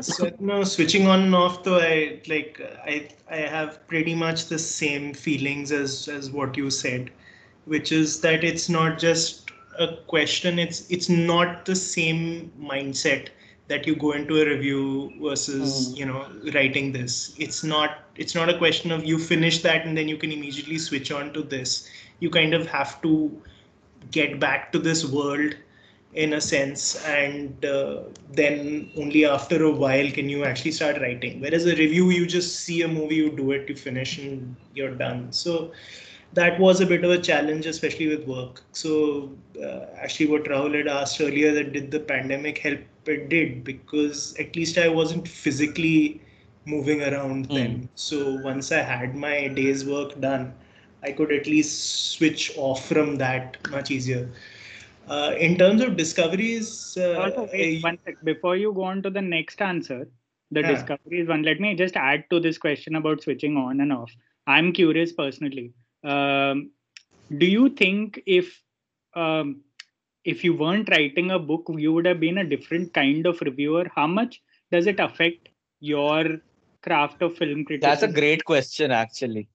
so, 0.00 0.30
no, 0.40 0.64
switching 0.64 1.06
on 1.06 1.22
and 1.22 1.34
off 1.34 1.62
though, 1.64 1.78
I 1.78 2.20
like 2.28 2.60
I 2.84 3.08
I 3.30 3.36
have 3.36 3.86
pretty 3.88 4.14
much 4.14 4.46
the 4.46 4.58
same 4.58 5.12
feelings 5.14 5.72
as 5.72 6.08
as 6.08 6.30
what 6.30 6.56
you 6.56 6.70
said, 6.70 7.10
which 7.64 7.92
is 7.92 8.20
that 8.20 8.44
it's 8.44 8.68
not 8.68 8.98
just 8.98 9.50
a 9.78 9.96
question. 10.06 10.58
It's 10.58 10.88
it's 10.90 11.08
not 11.08 11.64
the 11.66 11.74
same 11.76 12.52
mindset 12.60 13.28
that 13.68 13.86
you 13.86 13.96
go 13.96 14.12
into 14.12 14.40
a 14.40 14.44
review 14.46 15.12
versus 15.20 15.92
Mm. 15.92 15.98
you 15.98 16.06
know 16.06 16.26
writing 16.54 16.92
this. 16.92 17.34
It's 17.38 17.62
not 17.64 17.98
it's 18.16 18.34
not 18.34 18.48
a 18.48 18.58
question 18.58 18.92
of 18.92 19.04
you 19.04 19.18
finish 19.18 19.62
that 19.62 19.86
and 19.86 19.96
then 19.96 20.08
you 20.08 20.16
can 20.16 20.32
immediately 20.32 20.78
switch 20.78 21.10
on 21.10 21.32
to 21.34 21.42
this. 21.42 21.88
You 22.20 22.30
kind 22.30 22.54
of 22.54 22.66
have 22.68 23.00
to 23.02 23.14
get 24.10 24.38
back 24.40 24.72
to 24.72 24.78
this 24.78 25.04
world 25.04 25.54
in 26.14 26.32
a 26.34 26.40
sense 26.40 26.96
and 27.06 27.64
uh, 27.64 28.02
then 28.32 28.90
only 28.96 29.24
after 29.26 29.62
a 29.64 29.70
while 29.70 30.10
can 30.10 30.28
you 30.28 30.44
actually 30.44 30.72
start 30.72 31.00
writing. 31.00 31.40
Whereas 31.40 31.66
a 31.66 31.74
review 31.76 32.10
you 32.10 32.26
just 32.26 32.60
see 32.60 32.82
a 32.82 32.88
movie 32.88 33.16
you 33.16 33.30
do 33.30 33.52
it 33.52 33.68
you 33.68 33.76
finish 33.76 34.18
and 34.18 34.56
you're 34.74 34.94
done. 34.94 35.32
So 35.32 35.72
that 36.34 36.58
was 36.60 36.80
a 36.80 36.86
bit 36.86 37.04
of 37.04 37.10
a 37.10 37.18
challenge 37.20 37.66
especially 37.66 38.08
with 38.08 38.26
work. 38.26 38.62
So 38.72 39.30
uh, 39.62 39.86
actually 40.00 40.26
what 40.30 40.44
rahul 40.44 40.74
had 40.76 40.88
asked 40.88 41.20
earlier 41.20 41.52
that 41.54 41.72
did 41.72 41.90
the 41.90 42.00
pandemic 42.00 42.58
help? 42.58 42.78
It 43.06 43.28
did 43.28 43.64
because 43.64 44.34
at 44.38 44.56
least 44.56 44.78
i 44.78 44.88
wasn't 44.88 45.28
physically 45.28 46.20
moving 46.66 47.02
around 47.02 47.48
Mm. 47.48 47.54
then. 47.54 47.88
So 47.94 48.34
once 48.42 48.70
i 48.72 48.82
had 48.82 49.14
my 49.14 49.48
day's 49.48 49.84
work 49.84 50.18
done 50.20 50.54
i 51.02 51.12
could 51.12 51.32
at 51.32 51.46
least 51.46 52.10
switch 52.12 52.52
off 52.56 52.86
from 52.88 53.16
that 53.16 53.58
much 53.70 53.90
easier 53.90 54.28
uh, 55.08 55.34
in 55.38 55.56
terms 55.56 55.82
of 55.82 55.96
discoveries, 55.96 56.96
uh, 56.96 57.14
Also, 57.22 57.48
wait, 57.52 57.82
one 57.82 57.98
sec. 58.04 58.16
Before 58.24 58.56
you 58.56 58.72
go 58.72 58.82
on 58.82 59.02
to 59.02 59.10
the 59.10 59.22
next 59.22 59.60
answer, 59.60 60.08
the 60.50 60.62
Yeah. 60.62 60.68
discoveries 60.74 61.28
one, 61.28 61.42
let 61.42 61.60
me 61.60 61.74
just 61.74 61.96
add 61.96 62.24
to 62.30 62.40
this 62.40 62.58
question 62.58 62.96
about 62.96 63.22
switching 63.22 63.56
on 63.56 63.80
and 63.80 63.92
off. 63.92 64.12
I'm 64.46 64.72
curious 64.72 65.12
personally. 65.12 65.72
Um, 66.02 66.70
do 67.38 67.46
you 67.46 67.68
think 67.70 68.20
if 68.26 68.62
um, 69.14 69.62
if 70.24 70.44
you 70.44 70.54
weren't 70.54 70.88
writing 70.90 71.30
a 71.30 71.38
book, 71.38 71.70
you 71.76 71.92
would 71.92 72.06
have 72.06 72.20
been 72.20 72.38
a 72.38 72.44
different 72.44 72.92
kind 72.94 73.26
of 73.26 73.40
reviewer? 73.40 73.86
How 73.94 74.06
much 74.06 74.42
does 74.70 74.86
it 74.86 75.00
affect 75.00 75.48
your 75.80 76.38
craft 76.82 77.22
of 77.22 77.36
film 77.36 77.64
criticism? 77.64 77.80
that's 77.80 78.02
a 78.02 78.20
great 78.20 78.44
question 78.44 78.90
actually 78.90 79.48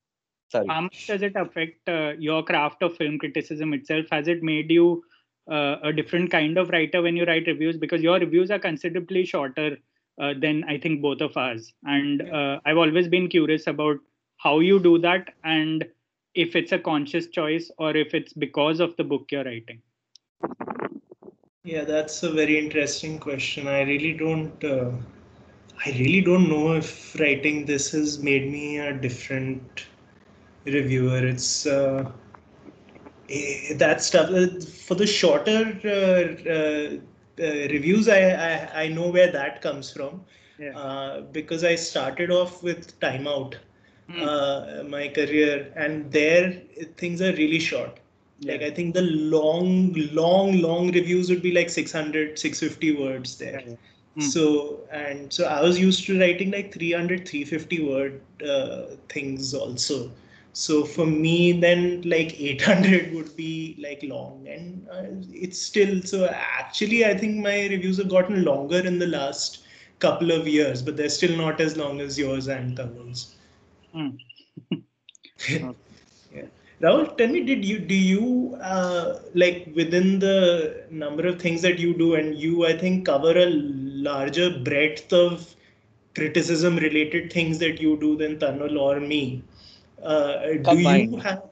sorry 0.49 0.67
how 0.67 0.81
much 0.81 1.05
does 1.07 1.21
it 1.21 1.35
affect 1.35 1.87
uh, 1.89 2.13
your 2.17 2.43
craft 2.43 2.81
of 2.83 2.95
film 2.97 3.17
criticism 3.17 3.73
itself 3.73 4.05
has 4.11 4.27
it 4.27 4.43
made 4.43 4.69
you 4.71 5.03
uh, 5.49 5.77
a 5.83 5.93
different 5.93 6.31
kind 6.31 6.57
of 6.57 6.69
writer 6.69 7.01
when 7.01 7.15
you 7.15 7.25
write 7.25 7.47
reviews 7.47 7.77
because 7.77 8.01
your 8.01 8.19
reviews 8.19 8.51
are 8.51 8.59
considerably 8.59 9.25
shorter 9.25 9.77
uh, 10.21 10.33
than 10.39 10.63
i 10.65 10.77
think 10.77 11.01
both 11.01 11.21
of 11.21 11.35
us. 11.37 11.71
and 11.85 12.21
uh, 12.29 12.59
i've 12.65 12.77
always 12.77 13.07
been 13.07 13.27
curious 13.27 13.67
about 13.67 13.97
how 14.37 14.59
you 14.59 14.79
do 14.79 14.97
that 14.99 15.33
and 15.43 15.85
if 16.35 16.55
it's 16.55 16.71
a 16.71 16.79
conscious 16.79 17.27
choice 17.27 17.71
or 17.77 17.95
if 17.95 18.13
it's 18.13 18.33
because 18.33 18.79
of 18.79 18.95
the 18.97 19.03
book 19.03 19.25
you're 19.31 19.43
writing 19.43 19.81
yeah, 21.63 21.83
that's 21.83 22.23
a 22.23 22.31
very 22.31 22.57
interesting 22.57 23.19
question. 23.19 23.67
I 23.67 23.81
really 23.81 24.13
don't. 24.13 24.63
Uh, 24.63 24.91
I 25.85 25.91
really 25.91 26.21
don't 26.21 26.49
know 26.49 26.73
if 26.73 27.19
writing 27.19 27.65
this 27.65 27.91
has 27.91 28.23
made 28.23 28.49
me 28.49 28.79
a 28.79 28.93
different 28.93 29.85
reviewer. 30.65 31.25
It's 31.27 31.67
uh, 31.67 32.09
that 33.77 34.01
stuff 34.01 34.29
uh, 34.29 34.47
for 34.87 34.95
the 34.95 35.07
shorter 35.07 35.79
uh, 35.85 36.49
uh, 36.49 36.97
uh, 37.41 37.67
reviews. 37.69 38.07
I, 38.07 38.21
I 38.29 38.83
I 38.83 38.87
know 38.87 39.09
where 39.09 39.31
that 39.31 39.61
comes 39.61 39.91
from 39.91 40.21
yeah 40.59 40.73
uh, 40.73 41.21
because 41.21 41.63
I 41.63 41.75
started 41.75 42.31
off 42.31 42.63
with 42.63 42.99
Time 42.99 43.27
Out, 43.27 43.55
Hmm. 44.07 44.19
uh, 44.21 44.83
my 44.87 45.07
career, 45.09 45.71
and 45.75 46.11
there 46.11 46.51
things 46.97 47.21
are 47.21 47.33
really 47.33 47.59
short. 47.59 47.99
Like 48.41 48.61
I 48.61 48.71
think 48.71 48.93
the 48.93 49.01
long, 49.01 49.93
long, 50.13 50.61
long 50.61 50.91
reviews 50.91 51.29
would 51.29 51.41
be 51.41 51.51
like 51.51 51.69
600, 51.69 52.39
650 52.39 52.95
words 52.95 53.37
there. 53.37 53.63
Yeah. 53.65 53.75
Hmm. 54.15 54.21
So 54.21 54.87
and 54.91 55.31
so 55.31 55.45
I 55.45 55.61
was 55.61 55.79
used 55.79 56.05
to 56.07 56.19
writing 56.19 56.51
like 56.51 56.73
300, 56.73 57.27
350 57.27 57.83
word 57.83 58.21
uh, 58.47 58.95
things 59.09 59.53
also. 59.53 60.11
So 60.59 60.83
for 60.83 61.05
me, 61.05 61.53
then 61.53 62.01
like 62.01 62.37
800 62.39 63.13
would 63.15 63.33
be 63.37 63.77
like 63.79 64.03
long, 64.03 64.45
and 64.45 64.87
uh, 64.91 65.03
it's 65.31 65.57
still 65.57 66.01
so. 66.01 66.25
Actually, 66.33 67.05
I 67.05 67.17
think 67.17 67.37
my 67.37 67.67
reviews 67.67 67.97
have 67.97 68.09
gotten 68.09 68.43
longer 68.43 68.79
in 68.79 68.99
the 68.99 69.07
last 69.07 69.59
couple 69.99 70.31
of 70.31 70.49
years, 70.49 70.81
but 70.81 70.97
they're 70.97 71.15
still 71.17 71.37
not 71.37 71.61
as 71.61 71.77
long 71.77 72.01
as 72.01 72.19
yours 72.19 72.49
and 72.49 72.77
Tanul's. 72.77 73.35
Hmm. 73.93 74.09
yeah. 75.49 75.71
Rahul, 76.81 77.17
tell 77.17 77.29
me, 77.29 77.45
did 77.45 77.63
you 77.63 77.79
do 77.79 77.95
you 77.95 78.57
uh, 78.61 79.19
like 79.33 79.71
within 79.75 80.19
the 80.19 80.83
number 80.91 81.25
of 81.25 81.41
things 81.41 81.61
that 81.61 81.79
you 81.79 81.93
do, 81.93 82.15
and 82.15 82.35
you 82.35 82.65
I 82.65 82.77
think 82.77 83.05
cover 83.05 83.31
a 83.37 83.45
larger 84.09 84.49
breadth 84.59 85.13
of 85.13 85.55
criticism 86.15 86.75
related 86.77 87.31
things 87.31 87.59
that 87.59 87.79
you 87.81 87.97
do 87.97 88.17
than 88.17 88.39
Tanul 88.39 88.77
or 88.77 88.99
me. 88.99 89.43
Uh, 90.03 90.53
do 90.61 90.77
you 90.77 91.17
have? 91.17 91.43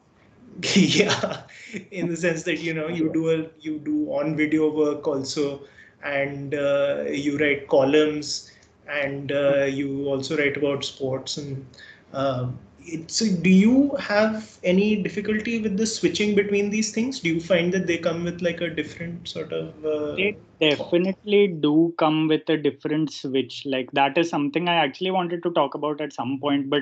Yeah, 0.75 1.43
in 1.91 2.07
the 2.07 2.17
sense 2.17 2.41
that 2.43 2.59
you 2.59 2.73
know 2.73 2.87
you 2.87 3.13
do 3.13 3.29
a 3.29 3.45
you 3.59 3.77
do 3.77 4.07
on 4.11 4.35
video 4.35 4.71
work 4.71 5.07
also, 5.07 5.61
and 6.03 6.55
uh, 6.55 7.03
you 7.07 7.37
write 7.37 7.67
columns, 7.67 8.51
and 8.89 9.31
uh, 9.31 9.65
you 9.65 10.07
also 10.07 10.37
write 10.37 10.57
about 10.57 10.83
sports 10.83 11.37
and. 11.37 11.65
Uh, 12.13 12.49
it, 12.89 13.11
so 13.11 13.25
do 13.41 13.49
you 13.49 13.93
have 13.99 14.57
any 14.63 14.95
difficulty 14.95 15.61
with 15.61 15.75
the 15.77 15.85
switching 15.85 16.35
between 16.35 16.69
these 16.69 16.93
things? 16.93 17.19
Do 17.19 17.27
you 17.27 17.41
find 17.41 17.73
that 17.73 17.85
they 17.85 17.97
come 17.97 18.23
with 18.23 18.41
like 18.41 18.61
a 18.61 18.69
different 18.69 19.27
sort 19.27 19.51
of? 19.51 19.85
Uh, 19.85 20.15
they 20.15 20.37
definitely 20.59 21.47
do 21.47 21.93
come 21.97 22.27
with 22.27 22.47
a 22.49 22.57
different 22.57 23.11
switch 23.11 23.63
like 23.65 23.91
that 23.91 24.17
is 24.17 24.27
something 24.27 24.67
i 24.67 24.73
actually 24.73 25.11
wanted 25.11 25.43
to 25.43 25.51
talk 25.51 25.75
about 25.75 26.01
at 26.01 26.11
some 26.11 26.39
point 26.39 26.67
but 26.67 26.81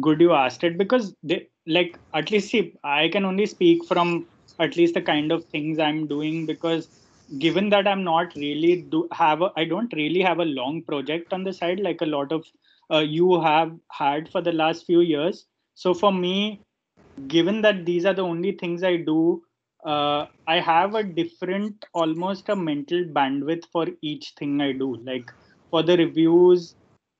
good 0.00 0.20
you 0.20 0.32
asked 0.32 0.64
it 0.64 0.76
because 0.76 1.14
they 1.22 1.46
like 1.66 1.98
at 2.14 2.30
least 2.30 2.50
see 2.50 2.74
i 2.84 3.08
can 3.08 3.24
only 3.24 3.46
speak 3.46 3.84
from 3.84 4.26
at 4.60 4.76
least 4.76 4.94
the 4.94 5.02
kind 5.02 5.32
of 5.32 5.44
things 5.46 5.78
i'm 5.78 6.06
doing 6.06 6.46
because 6.46 6.88
given 7.38 7.68
that 7.70 7.86
i'm 7.86 8.04
not 8.04 8.34
really 8.34 8.82
do 8.82 9.08
have 9.12 9.42
i 9.56 9.64
don't 9.64 9.92
really 9.94 10.20
have 10.20 10.40
a 10.40 10.44
long 10.44 10.82
project 10.82 11.32
on 11.32 11.44
the 11.44 11.52
side 11.52 11.80
like 11.80 12.00
a 12.02 12.06
lot 12.06 12.32
of 12.32 12.44
uh, 12.92 12.98
you 12.98 13.40
have 13.40 13.72
had 13.90 14.28
for 14.28 14.40
the 14.42 14.52
last 14.52 14.84
few 14.84 15.00
years 15.00 15.46
so 15.74 15.94
for 15.94 16.12
me 16.12 16.60
given 17.28 17.62
that 17.62 17.86
these 17.86 18.04
are 18.04 18.14
the 18.14 18.22
only 18.22 18.52
things 18.52 18.82
i 18.82 18.96
do 18.96 19.42
uh, 19.84 20.26
I 20.46 20.60
have 20.60 20.94
a 20.94 21.02
different, 21.02 21.84
almost 21.92 22.48
a 22.48 22.56
mental 22.56 23.04
bandwidth 23.04 23.64
for 23.70 23.86
each 24.00 24.32
thing 24.38 24.60
I 24.60 24.72
do. 24.72 24.96
Like 24.96 25.30
for 25.70 25.82
the 25.82 25.96
reviews, 25.96 26.74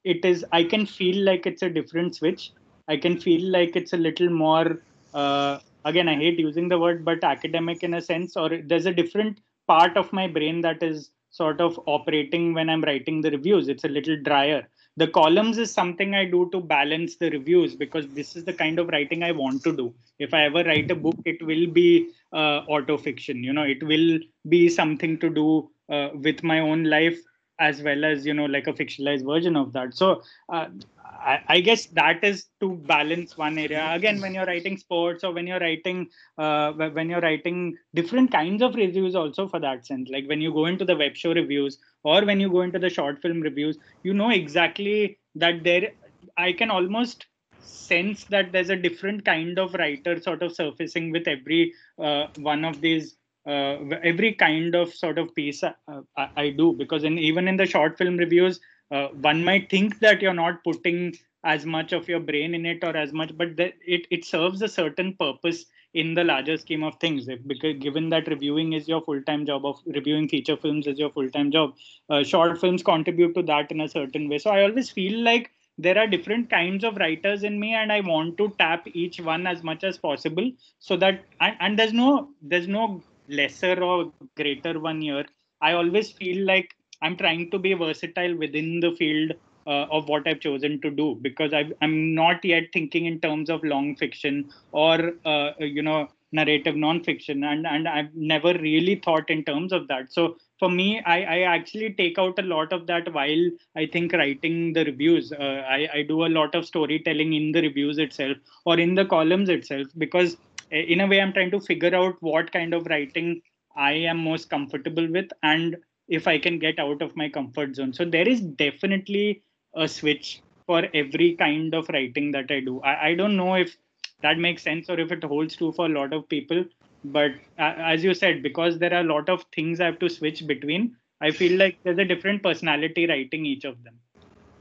it 0.05 0.24
is 0.24 0.44
I 0.52 0.64
can 0.64 0.86
feel 0.86 1.24
like 1.24 1.46
it's 1.46 1.62
a 1.62 1.68
different 1.68 2.16
switch. 2.16 2.52
I 2.89 2.97
can 2.97 3.19
feel 3.19 3.51
like 3.51 3.77
it's 3.77 3.93
a 3.93 3.97
little 3.97 4.31
more. 4.31 4.78
Uh, 5.12 5.59
again, 5.85 6.09
I 6.09 6.16
hate 6.16 6.39
using 6.39 6.69
the 6.69 6.78
word, 6.78 7.05
but 7.05 7.24
academic 7.24 7.82
in 7.82 7.94
a 7.94 8.02
sense, 8.02 8.36
or 8.36 8.51
there's 8.65 8.86
a 8.86 8.93
different 8.93 9.40
part 9.66 9.97
of 9.97 10.12
my 10.12 10.27
brain 10.27 10.61
that 10.62 10.82
is 10.82 11.11
sort 11.31 11.61
of 11.61 11.78
operating 11.86 12.55
when 12.55 12.69
I'm 12.69 12.82
writing 12.82 13.20
the 13.20 13.31
reviews. 13.31 13.69
It's 13.69 13.85
a 13.85 13.89
little 13.89 14.16
drier 14.23 14.66
the 14.97 15.09
columns 15.09 15.59
is 15.59 15.70
something 15.70 16.15
i 16.15 16.24
do 16.24 16.48
to 16.52 16.61
balance 16.61 17.16
the 17.16 17.31
reviews 17.31 17.74
because 17.74 18.06
this 18.09 18.36
is 18.36 18.44
the 18.44 18.52
kind 18.52 18.78
of 18.78 18.89
writing 18.89 19.23
i 19.23 19.32
want 19.32 19.62
to 19.62 19.74
do 19.77 19.93
if 20.19 20.32
i 20.32 20.44
ever 20.44 20.62
write 20.65 20.90
a 20.90 20.94
book 20.94 21.16
it 21.24 21.44
will 21.44 21.66
be 21.66 22.09
uh, 22.32 22.59
auto 22.77 22.97
fiction 22.97 23.43
you 23.43 23.52
know 23.52 23.62
it 23.62 23.82
will 23.82 24.19
be 24.48 24.69
something 24.69 25.19
to 25.19 25.31
do 25.31 25.69
uh, 25.89 26.09
with 26.15 26.43
my 26.43 26.61
own 26.61 26.85
life 26.85 27.19
as 27.59 27.82
well 27.82 28.05
as 28.05 28.27
you 28.27 28.35
know 28.35 28.47
like 28.47 28.66
a 28.66 28.73
fictionalized 28.73 29.24
version 29.24 29.56
of 29.56 29.73
that 29.73 29.94
so 29.94 30.23
uh, 30.52 30.66
I, 31.05 31.40
I, 31.48 31.60
guess 31.60 31.86
that 31.86 32.24
is 32.24 32.47
to 32.60 32.76
balance 32.86 33.36
one 33.36 33.59
area. 33.59 33.93
Again 33.93 34.20
when 34.20 34.35
you're 34.35 34.47
writing 34.47 34.76
sports 34.76 35.22
or 35.22 35.32
when 35.32 35.47
you're 35.47 35.60
writing 35.60 36.09
uh, 36.39 36.72
when 36.72 37.10
you're 37.10 37.20
writing 37.20 37.76
different 37.94 38.32
kinds 38.32 38.62
of 38.62 38.74
reviews 38.74 39.14
also 39.14 39.47
for 39.48 39.60
that 39.60 39.86
sense. 39.86 40.09
Like 40.10 40.28
when 40.28 40.40
you 40.40 40.52
go 40.52 40.66
into 40.66 40.85
the 40.85 40.97
web 40.97 41.16
show 41.16 41.35
reviews 41.35 41.78
or 42.05 42.24
when 42.24 42.40
you 42.40 42.51
go 42.51 42.62
into 42.62 42.78
the 42.78 42.90
short 42.90 43.20
film 43.20 43.40
reviews 43.40 43.78
you 44.02 44.14
know 44.14 44.31
exactly 44.31 45.18
that 45.35 45.64
there 45.64 45.90
i 46.36 46.52
can 46.52 46.70
almost 46.70 47.26
sense 47.60 48.24
that 48.24 48.52
there's 48.52 48.70
a 48.70 48.76
different 48.76 49.24
kind 49.24 49.59
of 49.59 49.74
writer 49.74 50.20
sort 50.20 50.43
of 50.43 50.55
surfacing 50.55 51.10
with 51.10 51.26
every 51.26 51.72
uh, 51.98 52.26
one 52.36 52.64
of 52.64 52.81
these 52.81 53.16
uh, 53.47 53.76
every 54.02 54.32
kind 54.32 54.74
of 54.74 54.93
sort 54.94 55.18
of 55.18 55.35
piece 55.35 55.62
I, 55.62 55.72
I, 56.16 56.51
do. 56.51 56.72
Because 56.72 57.05
in 57.05 57.18
even 57.18 57.47
in 57.47 57.59
the 57.59 57.66
short 57.66 57.98
film 57.98 58.16
reviews 58.16 58.59
uh, 58.90 59.09
one 59.09 59.44
might 59.44 59.70
think 59.70 59.98
that 60.01 60.20
you're 60.20 60.35
not 60.35 60.62
putting 60.65 61.15
as 61.44 61.66
much 61.66 61.93
of 61.93 62.09
your 62.09 62.20
brain 62.20 62.55
in 62.55 62.65
it 62.65 62.82
or 62.82 62.97
as 62.97 63.12
much 63.12 63.36
but 63.36 63.56
the, 63.56 63.73
it, 63.86 64.06
it 64.11 64.24
serves 64.24 64.62
a 64.62 64.69
certain 64.69 65.15
purpose 65.19 65.66
in 65.93 66.15
the 66.15 66.24
larger 66.24 66.56
scheme 66.56 66.82
of 66.82 66.97
things. 67.01 67.28
If, 67.28 67.47
because 67.47 67.77
given 67.78 68.09
that 68.11 68.27
reviewing 68.27 68.73
is 68.73 68.89
your 68.89 69.01
full-time 69.02 69.47
job 69.47 69.65
of 69.65 69.81
reviewing 69.86 70.28
feature 70.28 70.56
films 70.56 70.86
is 70.86 70.98
your 70.98 71.11
full-time 71.11 71.52
job 71.52 71.74
uh, 72.11 72.23
short 72.24 72.61
films 72.61 72.82
contribute 72.82 73.35
to 73.35 73.43
that 73.43 73.70
in 73.70 73.81
a 73.81 73.89
certain 73.89 74.28
way. 74.28 74.39
So 74.39 74.51
i 74.51 74.62
always 74.62 74.90
feel 74.90 75.23
like 75.23 75.51
there 75.78 75.98
are 75.98 76.06
different 76.06 76.51
kinds 76.51 76.85
of 76.85 76.97
writers 76.97 77.43
in 77.43 77.59
me 77.59 77.74
and 77.74 77.90
i 77.90 77.98
want 77.98 78.39
to 78.39 78.48
tap 78.61 78.86
each 78.94 79.20
one 79.20 79.44
as 79.44 79.65
much 79.65 79.82
as 79.82 79.98
possible 79.98 80.48
so 80.78 80.97
that 80.97 81.24
and, 81.40 81.56
and 81.59 81.77
there's 81.77 81.93
no 81.93 82.28
there's 82.43 82.69
no 82.69 83.02
lesser 83.28 83.82
or 83.82 84.12
greater 84.36 84.78
one 84.78 85.01
here. 85.01 85.24
I 85.61 85.73
always 85.73 86.11
feel 86.11 86.44
like 86.47 86.74
i'm 87.05 87.16
trying 87.16 87.51
to 87.51 87.59
be 87.59 87.74
versatile 87.74 88.36
within 88.44 88.81
the 88.81 88.93
field 89.01 89.32
uh, 89.66 89.86
of 89.97 90.09
what 90.09 90.26
i've 90.28 90.40
chosen 90.40 90.81
to 90.81 90.90
do 90.90 91.06
because 91.28 91.52
i 91.52 91.64
am 91.81 92.14
not 92.14 92.44
yet 92.44 92.64
thinking 92.72 93.06
in 93.06 93.18
terms 93.20 93.48
of 93.48 93.62
long 93.74 93.94
fiction 93.97 94.44
or 94.72 95.14
uh, 95.24 95.51
you 95.59 95.82
know 95.82 96.09
narrative 96.39 96.76
non-fiction 96.85 97.44
and 97.51 97.66
and 97.72 97.89
i've 97.89 98.12
never 98.32 98.52
really 98.66 98.97
thought 99.05 99.31
in 99.35 99.44
terms 99.51 99.72
of 99.72 99.86
that. 99.89 100.12
So 100.12 100.36
for 100.59 100.70
me 100.70 101.01
I, 101.14 101.18
I 101.36 101.39
actually 101.56 101.90
take 102.01 102.18
out 102.18 102.39
a 102.39 102.48
lot 102.55 102.72
of 102.72 102.86
that 102.90 103.12
while 103.12 103.44
i 103.76 103.86
think 103.86 104.12
writing 104.12 104.72
the 104.72 104.85
reviews. 104.85 105.32
Uh, 105.32 105.62
I, 105.76 105.89
I 105.98 106.02
do 106.02 106.26
a 106.26 106.32
lot 106.39 106.55
of 106.55 106.66
storytelling 106.66 107.32
in 107.32 107.52
the 107.52 107.62
reviews 107.62 107.98
itself 107.98 108.36
or 108.64 108.78
in 108.78 108.94
the 108.94 109.05
columns 109.05 109.48
itself 109.48 109.86
because 110.05 110.36
in 110.70 111.01
a 111.01 111.06
way 111.06 111.20
i'm 111.20 111.32
trying 111.32 111.52
to 111.56 111.60
figure 111.60 111.94
out 111.94 112.16
what 112.20 112.52
kind 112.52 112.74
of 112.74 112.86
writing 112.86 113.40
i 113.76 113.93
am 114.12 114.18
most 114.31 114.51
comfortable 114.51 115.06
with 115.18 115.31
and 115.43 115.76
if 116.09 116.26
i 116.26 116.39
can 116.39 116.59
get 116.59 116.78
out 116.78 117.02
of 117.02 117.16
my 117.16 117.28
comfort 117.28 117.74
zone 117.74 117.93
so 117.93 118.05
there 118.05 118.28
is 118.28 118.40
definitely 118.40 119.43
a 119.74 119.89
switch 119.89 120.43
for 120.66 120.86
every 120.94 121.35
kind 121.36 121.74
of 121.74 121.89
writing 121.89 122.31
that 122.31 122.51
i 122.51 122.60
do 122.60 122.81
i, 122.82 123.09
I 123.09 123.14
don't 123.14 123.36
know 123.36 123.55
if 123.55 123.76
that 124.22 124.39
makes 124.39 124.62
sense 124.62 124.89
or 124.89 124.98
if 124.98 125.12
it 125.12 125.24
holds 125.24 125.56
true 125.56 125.72
for 125.72 125.86
a 125.86 125.89
lot 125.89 126.12
of 126.12 126.28
people 126.28 126.64
but 127.05 127.32
uh, 127.59 127.74
as 127.93 128.02
you 128.02 128.14
said 128.14 128.43
because 128.43 128.78
there 128.78 128.94
are 128.94 129.01
a 129.01 129.12
lot 129.14 129.28
of 129.28 129.44
things 129.55 129.81
i 129.81 129.86
have 129.86 129.98
to 129.98 130.09
switch 130.09 130.47
between 130.47 130.97
i 131.20 131.31
feel 131.31 131.59
like 131.59 131.78
there's 131.85 131.98
a 131.98 132.05
different 132.05 132.43
personality 132.43 133.06
writing 133.06 133.44
each 133.47 133.64
of 133.64 133.76
them 133.85 133.98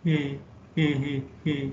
hmm. 0.03 0.35
Hmm, 0.75 0.93
hmm, 1.03 1.19
hmm. 1.43 1.69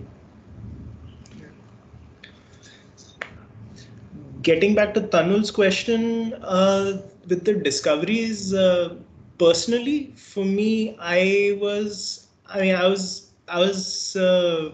getting 4.43 4.75
back 4.75 4.95
to 4.95 5.01
Tanul's 5.01 5.51
question 5.51 6.35
uh, 6.43 7.03
with 7.29 7.45
the 7.45 7.55
discoveries, 7.55 8.55
uh, 8.55 8.97
personally, 9.41 10.12
for 10.17 10.45
me, 10.45 10.97
I 11.01 11.59
was, 11.61 12.29
I 12.47 12.61
mean, 12.61 12.77
I 12.77 12.87
was, 12.87 13.31
I 13.49 13.59
was 13.61 14.17
uh, 14.17 14.73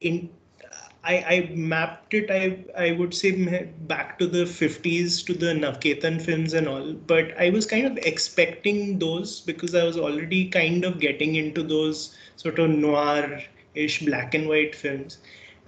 in, 0.00 0.30
I, 1.04 1.14
I 1.34 1.50
mapped 1.54 2.14
it, 2.14 2.30
I, 2.30 2.64
I 2.80 2.92
would 2.92 3.14
say 3.14 3.32
back 3.88 4.18
to 4.18 4.26
the 4.26 4.44
50s 4.46 5.24
to 5.26 5.34
the 5.34 5.54
Navketan 5.54 6.20
films 6.20 6.54
and 6.54 6.68
all, 6.68 6.92
but 6.92 7.36
I 7.38 7.50
was 7.50 7.66
kind 7.66 7.86
of 7.86 7.98
expecting 7.98 8.98
those 8.98 9.40
because 9.40 9.74
I 9.74 9.84
was 9.84 9.96
already 9.96 10.48
kind 10.48 10.84
of 10.84 11.00
getting 11.00 11.36
into 11.36 11.62
those 11.62 12.16
sort 12.36 12.58
of 12.58 12.70
noir-ish 12.70 14.04
black 14.04 14.34
and 14.34 14.48
white 14.48 14.74
films. 14.74 15.18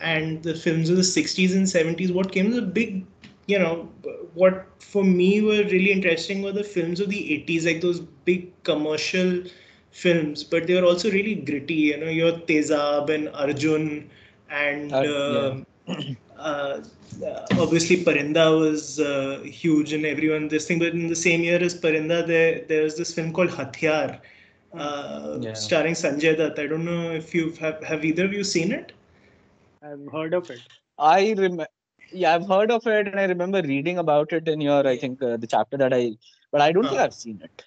And 0.01 0.43
the 0.43 0.55
films 0.55 0.91
of 0.91 0.97
the 0.97 1.03
60s 1.03 1.55
and 1.57 1.67
70s 1.67 2.13
what 2.13 2.33
came 2.33 2.49
was 2.49 2.59
a 2.59 2.63
big 2.63 3.07
you 3.47 3.59
know 3.59 3.89
what 4.35 4.67
for 4.81 5.05
me 5.05 5.41
were 5.41 5.63
really 5.75 5.93
interesting 5.93 6.43
were 6.43 6.53
the 6.53 6.65
films 6.65 7.01
of 7.01 7.09
the 7.09 7.45
80s 7.47 7.67
like 7.67 7.81
those 7.81 8.01
big 8.31 8.51
commercial 8.65 9.43
films 9.91 10.45
but 10.45 10.67
they 10.67 10.75
were 10.75 10.87
also 10.87 11.11
really 11.11 11.35
gritty 11.35 11.81
you 11.91 11.97
know 11.97 12.09
your 12.09 12.33
tezab 12.51 13.09
and 13.09 13.29
arjun 13.31 14.09
and 14.51 14.93
uh, 14.93 15.57
yeah. 15.87 16.13
uh, 16.39 16.81
obviously 17.59 17.97
parinda 18.05 18.47
was 18.59 19.01
uh, 19.01 19.41
huge 19.45 19.93
and 19.93 20.05
everyone 20.05 20.49
this 20.49 20.67
thing 20.67 20.79
but 20.79 20.89
in 20.89 21.07
the 21.09 21.21
same 21.27 21.41
year 21.41 21.61
as 21.69 21.75
parinda 21.85 22.27
there 22.27 22.65
there 22.69 22.83
was 22.83 22.97
this 22.97 23.15
film 23.15 23.33
called 23.33 23.51
hathiyar 23.51 24.21
uh, 24.75 25.39
yeah. 25.41 25.55
starring 25.55 25.95
sanjay 25.95 26.37
dutt 26.43 26.59
i 26.59 26.67
don't 26.67 26.85
know 26.85 27.13
if 27.13 27.35
you've 27.35 27.57
have, 27.59 27.83
have 27.83 28.05
either 28.05 28.27
of 28.27 28.33
you 28.33 28.45
seen 28.45 28.73
it 28.81 28.93
i've 29.83 30.07
heard 30.19 30.35
of 30.35 30.51
it 30.51 30.61
i 30.99 31.21
remember 31.31 31.67
yeah, 32.13 32.35
I've 32.35 32.47
heard 32.47 32.71
of 32.71 32.87
it, 32.87 33.09
and 33.09 33.19
I 33.19 33.25
remember 33.25 33.63
reading 33.63 33.99
about 33.99 34.33
it 34.33 34.49
in 34.49 34.61
your, 34.61 34.87
I 34.87 34.97
think, 34.97 35.23
uh, 35.23 35.37
the 35.37 35.47
chapter 35.47 35.77
that 35.77 35.93
I, 35.93 36.13
but 36.53 36.61
I 36.61 36.73
don't 36.73 36.85
think 36.85 37.01
I've 37.01 37.15
seen 37.15 37.41
it. 37.43 37.65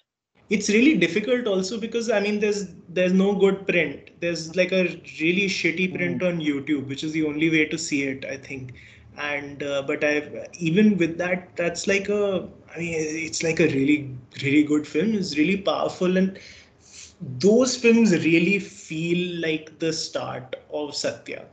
It's 0.48 0.68
really 0.68 0.96
difficult 0.96 1.46
also 1.46 1.78
because 1.78 2.10
I 2.10 2.18
mean, 2.18 2.40
there's 2.40 2.74
there's 2.88 3.12
no 3.12 3.34
good 3.34 3.66
print. 3.68 4.10
There's 4.20 4.56
like 4.56 4.72
a 4.72 5.00
really 5.20 5.46
shitty 5.46 5.94
print 5.94 6.22
mm. 6.22 6.28
on 6.28 6.40
YouTube, 6.40 6.88
which 6.88 7.04
is 7.04 7.12
the 7.12 7.24
only 7.24 7.50
way 7.50 7.66
to 7.66 7.78
see 7.78 8.02
it, 8.02 8.24
I 8.24 8.36
think. 8.36 8.74
And 9.16 9.62
uh, 9.62 9.82
but 9.82 10.02
I've 10.02 10.48
even 10.58 10.98
with 10.98 11.18
that, 11.18 11.54
that's 11.54 11.86
like 11.86 12.08
a, 12.08 12.48
I 12.74 12.78
mean, 12.78 12.94
it's 12.96 13.44
like 13.44 13.60
a 13.60 13.68
really 13.68 14.12
really 14.42 14.64
good 14.64 14.88
film. 14.88 15.14
It's 15.14 15.36
really 15.38 15.58
powerful, 15.58 16.16
and 16.16 16.36
those 17.20 17.76
films 17.76 18.12
really 18.12 18.58
feel 18.58 19.40
like 19.40 19.78
the 19.78 19.92
start 19.92 20.56
of 20.72 20.96
Satya 20.96 21.44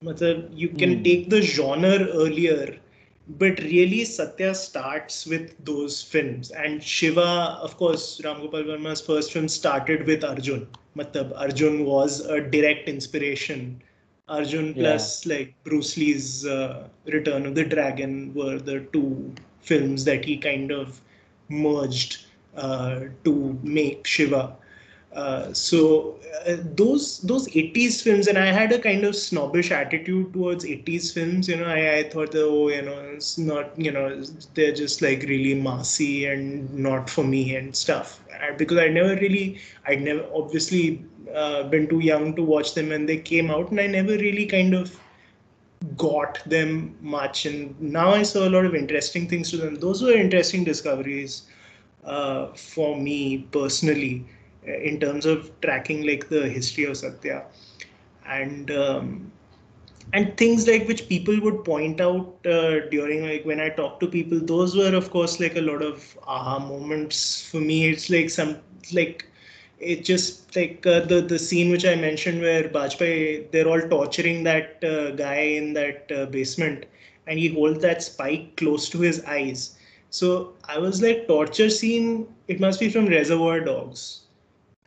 you 0.00 0.68
can 0.68 1.00
mm. 1.00 1.04
take 1.04 1.28
the 1.28 1.42
genre 1.42 2.06
earlier, 2.14 2.78
but 3.30 3.58
really 3.58 4.04
Satya 4.04 4.54
starts 4.54 5.26
with 5.26 5.56
those 5.64 6.00
films. 6.02 6.52
And 6.52 6.80
Shiva, 6.82 7.58
of 7.60 7.76
course, 7.76 8.20
Ram 8.24 8.40
Gopal 8.40 8.62
Varma's 8.62 9.00
first 9.00 9.32
film 9.32 9.48
started 9.48 10.06
with 10.06 10.22
Arjun. 10.22 10.68
Matlab, 10.96 11.32
Arjun 11.36 11.84
was 11.84 12.20
a 12.20 12.40
direct 12.40 12.88
inspiration. 12.88 13.82
Arjun 14.28 14.68
yeah. 14.68 14.74
plus 14.74 15.26
like 15.26 15.54
Bruce 15.64 15.96
Lee's 15.96 16.46
uh, 16.46 16.86
Return 17.06 17.46
of 17.46 17.56
the 17.56 17.64
Dragon 17.64 18.32
were 18.34 18.58
the 18.60 18.80
two 18.92 19.34
films 19.62 20.04
that 20.04 20.24
he 20.24 20.36
kind 20.36 20.70
of 20.70 21.00
merged 21.48 22.26
uh, 22.56 23.00
to 23.24 23.58
make 23.64 24.06
Shiva. 24.06 24.56
Uh, 25.12 25.50
so 25.54 26.20
uh, 26.46 26.56
those 26.74 27.20
those 27.20 27.48
80s 27.56 28.02
films 28.02 28.26
and 28.28 28.36
i 28.36 28.52
had 28.52 28.70
a 28.72 28.78
kind 28.78 29.04
of 29.04 29.16
snobbish 29.16 29.70
attitude 29.70 30.34
towards 30.34 30.66
80s 30.66 31.12
films 31.12 31.48
you 31.48 31.56
know 31.56 31.64
i, 31.64 31.96
I 31.96 32.02
thought 32.10 32.34
oh 32.34 32.68
you 32.68 32.82
know 32.82 32.98
it's 33.14 33.38
not 33.38 33.70
you 33.80 33.90
know 33.90 34.22
they're 34.52 34.74
just 34.74 35.00
like 35.00 35.22
really 35.22 35.54
massy 35.54 36.26
and 36.26 36.72
not 36.74 37.08
for 37.08 37.24
me 37.24 37.56
and 37.56 37.74
stuff. 37.74 38.20
Because 38.58 38.76
i 38.76 38.88
never 38.88 39.14
really 39.16 39.58
i'd 39.86 40.02
never 40.02 40.26
obviously 40.34 41.02
uh, 41.34 41.62
been 41.64 41.88
too 41.88 42.00
young 42.00 42.36
to 42.36 42.42
watch 42.42 42.74
them 42.74 42.90
when 42.90 43.06
they 43.06 43.16
came 43.16 43.50
out 43.50 43.70
and 43.70 43.80
i 43.80 43.86
never 43.86 44.12
really 44.12 44.44
kind 44.44 44.74
of 44.74 44.94
got 45.96 46.38
them 46.44 46.96
much. 47.00 47.46
And 47.46 47.80
now 47.80 48.10
i 48.10 48.22
saw 48.22 48.46
a 48.46 48.50
lot 48.50 48.66
of 48.66 48.74
interesting 48.74 49.26
things 49.26 49.50
to 49.52 49.56
them. 49.56 49.76
Those 49.76 50.02
were 50.02 50.12
interesting 50.12 50.64
discoveries 50.64 51.44
uh, 52.04 52.48
for 52.48 52.96
me 52.96 53.48
personally 53.52 54.26
in 54.64 55.00
terms 55.00 55.26
of 55.26 55.50
tracking 55.60 56.06
like 56.06 56.28
the 56.28 56.48
history 56.48 56.84
of 56.84 56.96
Satya. 56.96 57.44
And 58.26 58.70
um, 58.70 59.32
and 60.12 60.36
things 60.36 60.66
like 60.66 60.86
which 60.88 61.08
people 61.08 61.38
would 61.40 61.64
point 61.64 62.00
out 62.00 62.46
uh, 62.46 62.80
during 62.90 63.24
like 63.26 63.44
when 63.44 63.60
I 63.60 63.68
talk 63.70 64.00
to 64.00 64.06
people, 64.06 64.40
those 64.40 64.76
were 64.76 64.94
of 64.94 65.10
course 65.10 65.40
like 65.40 65.56
a 65.56 65.60
lot 65.60 65.82
of 65.82 66.18
aha 66.26 66.58
moments 66.58 67.48
for 67.50 67.60
me. 67.60 67.88
It's 67.88 68.10
like 68.10 68.30
some 68.30 68.56
like 68.92 69.26
it 69.78 70.04
just 70.04 70.54
like 70.56 70.86
uh, 70.86 71.00
the 71.00 71.20
the 71.20 71.38
scene 71.38 71.70
which 71.70 71.84
I 71.86 71.94
mentioned 71.96 72.40
where 72.40 72.64
Bajpayee 72.68 73.50
they're 73.50 73.68
all 73.68 73.80
torturing 73.88 74.44
that 74.44 74.82
uh, 74.84 75.10
guy 75.12 75.40
in 75.60 75.72
that 75.74 76.10
uh, 76.14 76.26
basement, 76.26 76.86
and 77.26 77.38
he 77.38 77.48
holds 77.48 77.80
that 77.82 78.02
spike 78.02 78.56
close 78.56 78.88
to 78.90 79.00
his 79.00 79.24
eyes. 79.24 79.78
So 80.10 80.54
I 80.64 80.78
was 80.78 81.02
like 81.02 81.26
torture 81.28 81.70
scene. 81.70 82.28
It 82.48 82.60
must 82.60 82.80
be 82.80 82.88
from 82.90 83.06
Reservoir 83.06 83.60
Dogs 83.60 84.22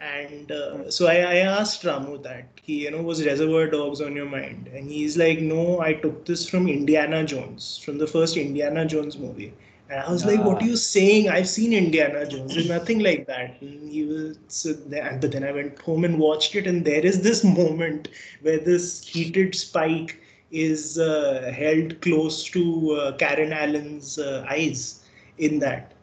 and 0.01 0.51
uh, 0.51 0.89
so 0.89 1.07
I, 1.07 1.17
I 1.17 1.35
asked 1.37 1.83
Ramu 1.83 2.21
that 2.23 2.47
he, 2.63 2.83
you 2.83 2.91
know, 2.91 3.01
was 3.03 3.23
Reservoir 3.25 3.67
Dogs 3.67 4.01
on 4.01 4.15
your 4.15 4.25
mind? 4.25 4.67
And 4.73 4.89
he's 4.89 5.15
like, 5.17 5.39
no, 5.39 5.79
I 5.79 5.93
took 5.93 6.25
this 6.25 6.49
from 6.49 6.67
Indiana 6.67 7.23
Jones, 7.23 7.77
from 7.77 7.99
the 7.99 8.07
first 8.07 8.35
Indiana 8.35 8.85
Jones 8.85 9.17
movie. 9.17 9.53
And 9.89 9.99
I 9.99 10.11
was 10.11 10.25
like, 10.25 10.43
what 10.43 10.61
are 10.63 10.65
you 10.65 10.77
saying? 10.77 11.29
I've 11.29 11.49
seen 11.49 11.73
Indiana 11.73 12.25
Jones. 12.25 12.53
There's 12.53 12.69
nothing 12.69 12.99
like 12.99 13.27
that. 13.27 13.61
And 13.61 13.91
he 13.91 14.05
was, 14.05 14.37
so 14.47 14.73
then, 14.73 15.19
but 15.19 15.33
then 15.33 15.43
I 15.43 15.51
went 15.51 15.79
home 15.79 16.03
and 16.03 16.17
watched 16.17 16.55
it, 16.55 16.65
and 16.65 16.83
there 16.83 17.05
is 17.05 17.21
this 17.21 17.43
moment 17.43 18.07
where 18.41 18.59
this 18.59 19.05
heated 19.05 19.53
spike 19.53 20.19
is 20.49 20.97
uh, 20.97 21.53
held 21.55 22.01
close 22.01 22.43
to 22.45 22.91
uh, 22.93 23.17
Karen 23.17 23.53
Allen's 23.53 24.17
uh, 24.17 24.45
eyes 24.49 25.03
in 25.37 25.59
that 25.59 25.93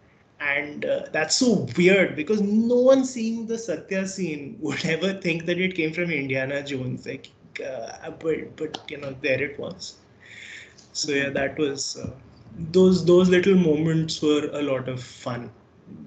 and 0.41 0.85
uh, 0.85 1.07
that's 1.13 1.37
so 1.37 1.67
weird 1.77 2.17
because 2.17 2.41
no 2.41 2.77
one 2.77 3.05
seeing 3.05 3.47
the 3.47 3.59
Satya 3.59 4.07
scene 4.07 4.57
would 4.61 4.85
ever 4.85 5.13
think 5.15 5.47
that 5.47 5.59
it 5.59 5.75
came 5.75 5.93
from 5.93 6.11
Indiana 6.11 6.63
Jones. 6.63 7.07
Like, 7.07 7.29
uh, 7.67 8.11
but 8.11 8.57
but 8.57 8.79
you 8.91 8.99
know, 8.99 9.15
there 9.23 9.43
it 9.43 9.59
was. 9.59 9.97
So 10.93 11.13
yeah, 11.13 11.31
that 11.31 11.59
was 11.59 11.97
uh, 11.99 12.11
those 12.73 13.05
those 13.05 13.29
little 13.29 13.55
moments 13.57 14.21
were 14.23 14.49
a 14.53 14.63
lot 14.63 14.89
of 14.89 15.03
fun. 15.03 15.51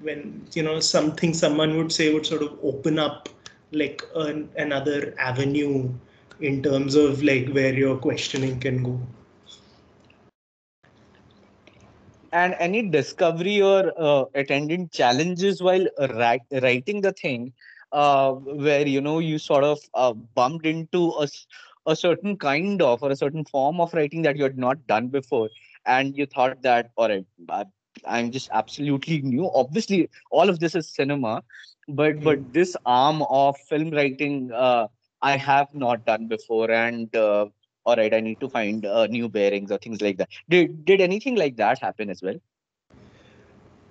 When 0.02 0.46
you 0.54 0.64
know 0.64 0.80
something 0.80 1.34
someone 1.34 1.78
would 1.78 1.92
say 1.92 2.14
would 2.14 2.26
sort 2.26 2.42
of 2.42 2.58
open 2.64 3.00
up 3.00 3.30
like 3.72 4.04
an, 4.16 4.50
another 4.58 5.14
avenue 5.18 5.90
in 6.40 6.62
terms 6.64 6.96
of 6.96 7.24
like 7.24 7.50
where 7.50 7.74
your 7.74 7.98
questioning 7.98 8.60
can 8.60 8.84
go. 8.84 9.00
And 12.32 12.56
any 12.60 12.82
discovery 12.90 13.62
or 13.62 13.92
uh, 13.98 14.26
attendant 14.36 14.92
challenges 14.92 15.62
while 15.62 15.86
write, 16.16 16.42
writing 16.62 17.02
the 17.02 17.12
thing 17.14 17.54
uh, 17.92 18.32
where 18.32 18.88
you 18.88 19.02
know 19.02 19.20
you 19.20 19.38
sort 19.38 19.64
of 19.64 19.80
uh, 19.94 20.14
bumped 20.14 20.66
into 20.66 21.12
a, 21.20 21.28
a 21.86 21.96
certain 21.96 22.38
kind 22.38 22.82
of 22.82 23.04
or 23.04 23.12
a 23.12 23.16
certain 23.16 23.44
form 23.46 23.82
of 23.82 23.94
writing 23.94 24.22
that 24.22 24.38
you 24.38 24.44
had 24.44 24.58
not 24.58 24.86
done 24.88 25.08
before 25.08 25.50
and 25.86 26.18
you 26.18 26.26
thought 26.26 26.62
that 26.62 26.92
all 26.96 27.10
right 27.10 27.68
i'm 28.06 28.32
just 28.32 28.50
absolutely 28.54 29.22
new 29.22 29.50
obviously 29.54 30.10
all 30.32 30.50
of 30.50 30.60
this 30.60 30.76
is 30.76 30.88
cinema 30.88 31.44
but 31.90 32.16
mm. 32.16 32.24
but 32.24 32.54
this 32.54 32.76
arm 32.86 33.24
of 33.30 33.58
film 33.70 33.90
writing 33.92 34.52
uh, 34.54 34.88
i 35.22 35.36
have 35.36 35.74
not 35.74 36.06
done 36.06 36.28
before 36.28 36.72
and 36.72 37.16
uh, 37.16 37.46
all 37.86 37.96
right, 37.96 38.14
I 38.14 38.20
need 38.20 38.40
to 38.40 38.50
find 38.50 38.86
uh, 38.86 39.08
new 39.08 39.30
bearings 39.30 39.72
or 39.72 39.78
things 39.78 40.02
like 40.02 40.18
that. 40.18 40.30
Did 40.50 40.86
did 40.86 41.02
anything 41.02 41.36
like 41.36 41.58
that 41.58 41.80
happen 41.80 42.10
as 42.10 42.22
well? 42.22 42.36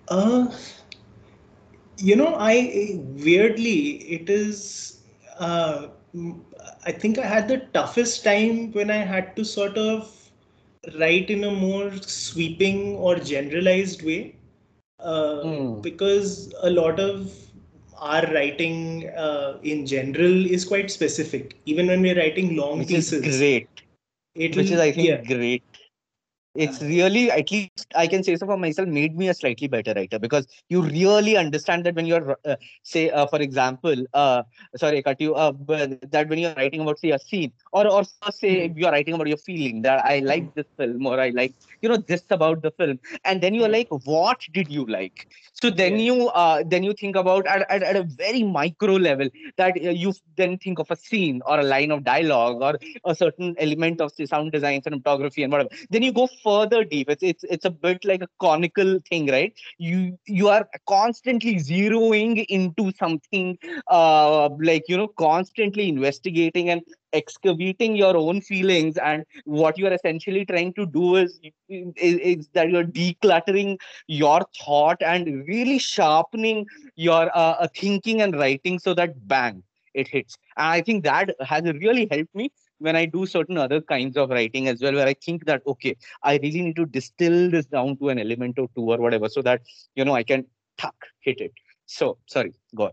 Uh, 0.09 0.49
you 1.99 2.17
know, 2.17 2.35
I 2.39 2.99
weirdly 3.25 3.97
it 4.19 4.29
is. 4.31 5.01
Uh, 5.39 5.89
I 6.85 6.93
think 6.93 7.19
I 7.19 7.27
had 7.27 7.49
the 7.49 7.59
toughest 7.73 8.25
time 8.25 8.73
when 8.73 8.91
I 8.91 8.97
had 8.97 9.37
to 9.37 9.45
sort 9.45 9.77
of 9.79 10.31
write 10.99 11.31
in 11.31 11.45
a 11.45 11.51
more 11.51 11.93
sweeping 12.03 12.97
or 12.97 13.17
generalized 13.17 14.03
way, 14.05 14.37
uh, 14.99 15.43
mm. 15.45 15.83
because 15.83 16.53
a 16.62 16.71
lot 16.71 16.99
of 16.99 17.33
our 18.01 18.22
writing 18.32 19.09
uh, 19.10 19.59
in 19.62 19.86
general 19.86 20.47
is 20.47 20.64
quite 20.64 20.90
specific. 20.90 21.59
Even 21.66 21.86
when 21.86 22.02
we're 22.02 22.16
writing 22.16 22.56
long 22.56 22.78
Which 22.81 22.89
pieces, 22.89 23.24
is 23.24 23.39
great. 23.39 23.68
Which 24.35 24.56
is, 24.56 24.81
I 24.81 24.93
think, 24.93 25.09
yeah. 25.09 25.22
great 25.22 25.62
it's 26.55 26.82
really 26.82 27.31
at 27.31 27.51
least 27.51 27.86
i 27.94 28.06
can 28.06 28.24
say 28.24 28.35
so 28.35 28.44
for 28.44 28.56
myself 28.56 28.89
made 28.89 29.16
me 29.16 29.28
a 29.28 29.35
slightly 29.35 29.68
better 29.68 29.93
writer 29.94 30.18
because 30.18 30.48
you 30.68 30.82
really 30.82 31.36
understand 31.36 31.85
that 31.85 31.94
when 31.94 32.06
you're 32.06 32.36
uh, 32.44 32.56
say 32.82 33.09
uh, 33.10 33.24
for 33.27 33.40
example 33.40 33.94
uh, 34.14 34.43
sorry 34.77 34.98
I 34.98 35.02
cut 35.02 35.20
you 35.20 35.35
uh, 35.35 35.52
that 36.10 36.28
when 36.28 36.39
you're 36.39 36.55
writing 36.55 36.81
about 36.81 36.98
say 36.98 37.10
a 37.10 37.18
scene 37.20 37.52
or 37.72 37.86
or 37.86 38.02
say 38.32 38.68
mm. 38.68 38.77
you're 38.77 38.90
writing 38.90 39.14
about 39.14 39.28
your 39.28 39.36
feeling 39.36 39.82
that 39.82 40.05
i 40.05 40.18
like 40.18 40.44
mm. 40.44 40.55
this 40.55 40.66
film 40.77 41.06
or 41.06 41.20
i 41.20 41.28
like 41.31 41.55
you 41.82 41.89
know 41.89 41.97
this 41.97 42.24
about 42.31 42.62
the 42.62 42.72
film 42.72 42.98
and 43.24 43.40
then 43.40 43.55
you're 43.55 43.68
mm. 43.68 43.78
like 43.78 43.89
what 44.05 44.40
did 44.52 44.68
you 44.68 44.85
like 44.86 45.28
so 45.52 45.70
then 45.70 45.98
yeah. 45.98 46.12
you 46.12 46.28
uh, 46.31 46.62
then 46.66 46.82
you 46.82 46.93
think 46.94 47.14
about 47.14 47.47
at, 47.47 47.70
at, 47.70 47.82
at, 47.82 47.97
a 47.97 48.02
very 48.02 48.43
micro 48.43 48.94
level 48.94 49.28
that 49.56 49.77
uh, 49.77 49.90
you 49.90 50.12
then 50.36 50.59
think 50.59 50.78
of 50.78 50.90
a 50.90 50.97
scene 50.97 51.43
or 51.47 51.60
a 51.60 51.62
line 51.62 51.90
of 51.90 52.02
dialogue 52.02 52.60
or 52.60 52.78
a 53.05 53.14
certain 53.14 53.55
element 53.59 54.01
of 54.01 54.12
say, 54.12 54.27
sound 54.27 54.51
design 54.51 54.81
cinematography 54.81 55.44
and 55.44 55.52
whatever 55.52 55.70
then 55.90 56.02
you 56.02 56.12
go 56.12 56.28
further 56.43 56.85
deep. 56.85 57.11
It's 57.11 57.23
it's 57.23 57.45
it's 57.45 57.65
a 57.65 57.71
bit 57.71 58.05
like 58.05 58.23
a 58.23 58.29
conical 58.41 58.99
thing 59.09 59.27
right? 59.29 59.53
You 59.79 60.19
you 60.27 60.49
are 60.49 60.69
constantly 60.89 61.57
zeroing 61.57 62.45
into 62.49 62.93
something 62.99 63.59
uh 63.89 64.49
like 64.61 64.85
you 64.89 64.97
know 64.97 65.09
constantly 65.09 65.89
investigating 65.89 66.71
and 66.71 66.83
excavating 67.12 67.97
your 67.97 68.17
own 68.17 68.41
feelings. 68.41 68.97
And 68.97 69.25
what 69.45 69.79
you 69.79 69.87
are 69.87 69.93
essentially 69.93 70.45
trying 70.45 70.73
to 70.75 70.87
do 70.87 71.17
is, 71.17 71.39
is, 71.69 71.93
is 71.97 72.49
that 72.55 72.71
you're 72.71 72.85
decluttering 72.85 73.79
your 74.07 74.41
thought 74.65 75.03
and 75.03 75.47
really 75.47 75.79
sharpening 75.79 76.67
your 76.97 77.31
uh, 77.37 77.57
uh, 77.61 77.69
thinking 77.75 78.23
and 78.23 78.35
writing 78.37 78.79
so 78.79 78.95
that 78.95 79.27
bang 79.29 79.62
it 79.95 80.09
hits. 80.09 80.37
And 80.57 80.67
i 80.67 80.81
think 80.81 81.05
that 81.05 81.35
has 81.41 81.62
really 81.65 82.09
helped 82.11 82.35
me 82.35 82.51
when 82.81 82.97
I 82.97 83.05
do 83.05 83.27
certain 83.27 83.59
other 83.59 83.81
kinds 83.81 84.16
of 84.16 84.31
writing 84.31 84.69
as 84.69 84.81
well, 84.81 84.94
where 84.94 85.07
I 85.07 85.15
think 85.15 85.44
that, 85.47 85.62
okay, 85.66 85.97
I 86.23 86.39
really 86.43 86.62
need 86.62 86.77
to 86.77 86.86
distill 86.86 87.51
this 87.51 87.66
down 87.66 87.97
to 87.98 88.09
an 88.09 88.19
element 88.19 88.59
or 88.59 88.69
two 88.74 88.90
or 88.90 88.98
whatever, 88.98 89.28
so 89.28 89.43
that, 89.43 89.62
you 89.94 90.05
know, 90.05 90.15
I 90.15 90.23
can 90.23 90.47
tuck, 90.78 90.97
hit 91.20 91.40
it. 91.40 91.52
So, 91.86 92.19
sorry, 92.27 92.55
go 92.74 92.85
on. 92.85 92.93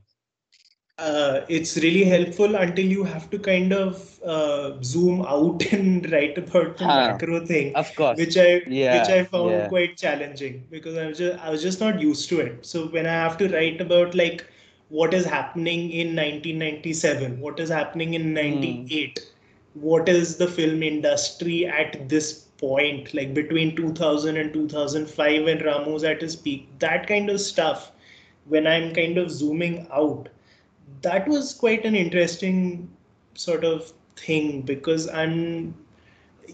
Uh, 1.00 1.46
it's 1.48 1.78
really 1.78 2.04
helpful 2.04 2.56
until 2.56 2.86
you 2.86 3.04
have 3.04 3.30
to 3.30 3.38
kind 3.38 3.72
of 3.72 4.20
uh, 4.24 4.72
zoom 4.82 5.22
out 5.22 5.64
and 5.72 6.12
write 6.12 6.38
about 6.40 6.76
the 6.78 6.86
huh. 6.86 7.12
macro 7.12 7.46
thing, 7.46 7.76
of 7.76 7.94
course, 7.96 8.18
which 8.18 8.36
I 8.36 8.64
yeah, 8.66 9.00
which 9.00 9.10
I 9.10 9.24
found 9.24 9.52
yeah. 9.52 9.68
quite 9.68 9.96
challenging 9.96 10.66
because 10.72 10.98
I 10.98 11.06
was 11.06 11.20
just 11.20 11.38
I 11.38 11.52
was 11.52 11.62
just 11.62 11.80
not 11.80 12.02
used 12.02 12.28
to 12.30 12.40
it. 12.40 12.66
So 12.66 12.88
when 12.88 13.06
I 13.06 13.12
have 13.12 13.38
to 13.38 13.48
write 13.48 13.80
about 13.80 14.16
like 14.16 14.48
what 14.90 15.14
is 15.14 15.24
happening 15.24 15.92
in 15.92 16.16
1997, 16.16 17.40
what 17.40 17.60
is 17.60 17.70
happening 17.70 18.16
in 18.16 18.34
98, 18.34 19.20
mm 19.20 19.37
what 19.82 20.10
is 20.10 20.38
the 20.38 20.48
film 20.48 20.82
industry 20.84 21.66
at 21.66 22.10
this 22.10 22.34
point, 22.58 23.14
like 23.14 23.34
between 23.34 23.76
2000 23.76 24.38
and 24.38 24.54
2005 24.54 25.44
when 25.44 25.60
Ramu's 25.60 26.04
at 26.04 26.22
his 26.22 26.36
peak, 26.36 26.68
that 26.80 27.08
kind 27.08 27.30
of 27.30 27.40
stuff, 27.40 27.92
when 28.46 28.66
I'm 28.66 28.94
kind 28.94 29.18
of 29.18 29.30
zooming 29.30 29.88
out, 29.92 30.30
that 31.02 31.28
was 31.28 31.54
quite 31.54 31.86
an 31.86 31.96
interesting 31.96 32.90
sort 33.36 33.64
of 33.64 33.94
thing 34.16 34.62
because 34.62 35.08
I'm 35.10 35.76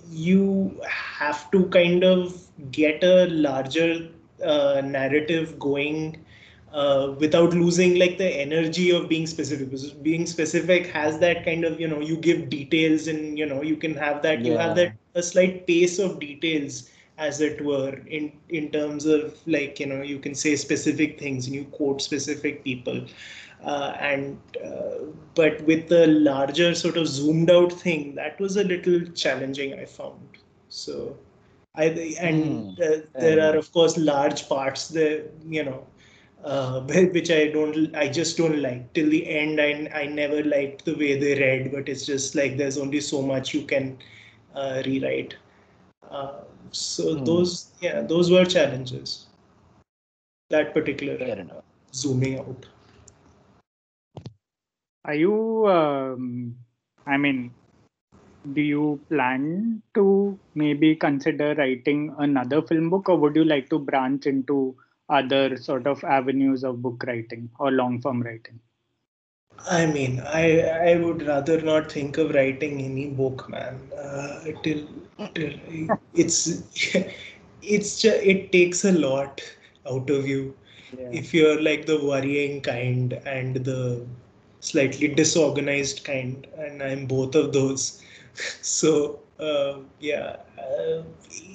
you 0.10 0.82
have 0.88 1.50
to 1.52 1.66
kind 1.68 2.04
of 2.04 2.48
get 2.72 3.04
a 3.04 3.28
larger 3.28 4.10
uh, 4.44 4.82
narrative 4.84 5.58
going 5.60 6.24
uh, 6.74 7.14
without 7.20 7.54
losing 7.54 8.00
like 8.00 8.18
the 8.18 8.28
energy 8.28 8.90
of 8.90 9.08
being 9.08 9.28
specific 9.28 9.70
because 9.70 9.91
being 9.91 10.26
specific 10.26 10.88
has 10.88 11.20
that 11.20 11.45
kind 11.45 11.64
of 11.64 11.80
you 11.80 11.88
know 11.88 12.00
you 12.00 12.18
give 12.18 12.50
details 12.50 13.08
and 13.08 13.38
you 13.38 13.45
know 13.45 13.62
you 13.62 13.76
can 13.76 13.94
have 13.94 14.22
that 14.24 14.41
yeah. 14.41 14.52
you 14.52 14.58
have 14.58 14.76
that 14.76 14.94
a 15.16 15.22
slight 15.22 15.68
pace 15.68 16.00
of 16.00 16.20
details 16.20 16.90
as 17.20 17.41
it 17.41 17.64
were 17.64 17.94
in 18.08 18.32
in 18.50 18.72
terms 18.72 19.06
of 19.06 19.38
like 19.45 19.80
you 19.80 19.86
know 19.86 20.02
you 20.02 20.18
can 20.18 20.34
say 20.34 20.56
specific 20.56 21.20
things 21.20 21.45
and 21.45 21.56
you 21.56 21.64
quote 21.66 22.02
specific 22.02 22.64
people 22.64 23.06
uh, 23.64 23.95
and 24.00 24.38
uh, 24.66 25.06
but 25.36 25.62
with 25.62 25.88
the 25.90 26.08
larger 26.08 26.74
sort 26.74 26.98
of 26.98 27.08
zoomed 27.08 27.52
out 27.52 27.72
thing 27.72 28.16
that 28.16 28.40
was 28.40 28.58
a 28.58 28.64
little 28.64 29.00
challenging 29.12 29.76
i 29.76 29.86
found 29.86 30.40
so 30.70 31.16
i 31.76 31.86
and 32.20 32.78
mm. 32.78 33.08
there 33.14 33.40
are 33.48 33.56
of 33.56 33.72
course 33.72 33.95
large 33.95 34.50
parts 34.50 34.88
the 34.88 35.24
you 35.48 35.64
know 35.64 35.86
uh, 36.44 36.82
which 37.14 37.32
I 37.32 37.48
don't, 37.48 37.95
I 37.95 38.07
just 38.07 38.38
don't 38.38 38.61
like. 38.61 38.94
Till 38.94 39.10
the 39.10 39.28
end, 39.28 39.60
I, 39.60 39.90
I 39.94 40.06
never 40.06 40.44
liked 40.44 40.86
the 40.86 40.95
way 40.95 41.18
they 41.18 41.40
read, 41.40 41.72
but 41.72 41.90
it's 41.90 42.06
just 42.06 42.36
like 42.36 42.57
there's 42.57 42.78
only 42.78 43.02
so 43.02 43.22
much 43.22 43.53
you 43.53 43.65
can 43.65 43.98
uh, 44.56 44.82
rewrite. 44.86 45.36
Uh, 46.10 46.41
so 46.72 47.18
hmm. 47.18 47.24
those, 47.24 47.72
yeah, 47.82 48.02
those 48.02 48.32
were 48.32 48.45
challenges. 48.45 49.28
That 50.49 50.74
particular 50.74 51.48
zooming 51.94 52.40
out. 52.40 52.65
Are 55.06 55.15
you? 55.15 55.68
Um, 55.68 56.56
I 57.06 57.18
mean, 57.18 57.53
do 58.53 58.61
you 58.61 58.99
plan 59.10 59.82
to 59.95 60.38
maybe 60.56 60.95
consider 60.95 61.56
writing 61.56 62.14
another 62.18 62.61
film 62.61 62.90
book, 62.90 63.10
or 63.10 63.18
would 63.18 63.36
you 63.36 63.44
like 63.44 63.70
to 63.70 63.80
branch 63.80 64.26
into 64.28 64.76
other 65.09 65.57
sort 65.57 65.88
of 65.88 66.03
avenues 66.03 66.63
of 66.63 66.81
book 66.81 67.03
writing 67.05 67.49
or 67.59 67.71
long 67.71 68.01
form 68.01 68.21
writing? 68.21 68.59
I 69.69 69.85
mean, 69.85 70.19
I 70.21 70.91
I 70.91 70.95
would 70.95 71.21
rather 71.27 71.61
not 71.61 71.91
think 71.91 72.17
of 72.17 72.34
writing 72.34 72.81
any 72.81 73.07
book, 73.09 73.47
man. 73.49 73.80
Uh, 73.97 74.51
till, 74.63 74.88
till 75.35 75.53
it's 76.13 76.63
it's 77.61 78.01
just, 78.01 78.23
it 78.23 78.51
takes 78.51 78.84
a 78.84 78.91
lot 78.91 79.41
out 79.85 80.09
of 80.09 80.27
you 80.27 80.55
yeah. 80.97 81.09
if 81.11 81.34
you're 81.34 81.61
like 81.61 81.85
the 81.85 82.03
worrying 82.03 82.61
kind 82.61 83.13
and 83.25 83.55
the 83.57 84.05
slightly 84.59 85.07
disorganized 85.07 86.03
kind, 86.03 86.47
and 86.57 86.81
I'm 86.81 87.05
both 87.05 87.35
of 87.35 87.53
those. 87.53 88.01
so 88.61 89.19
uh, 89.44 89.80
yeah, 89.99 90.38
uh, 90.60 91.03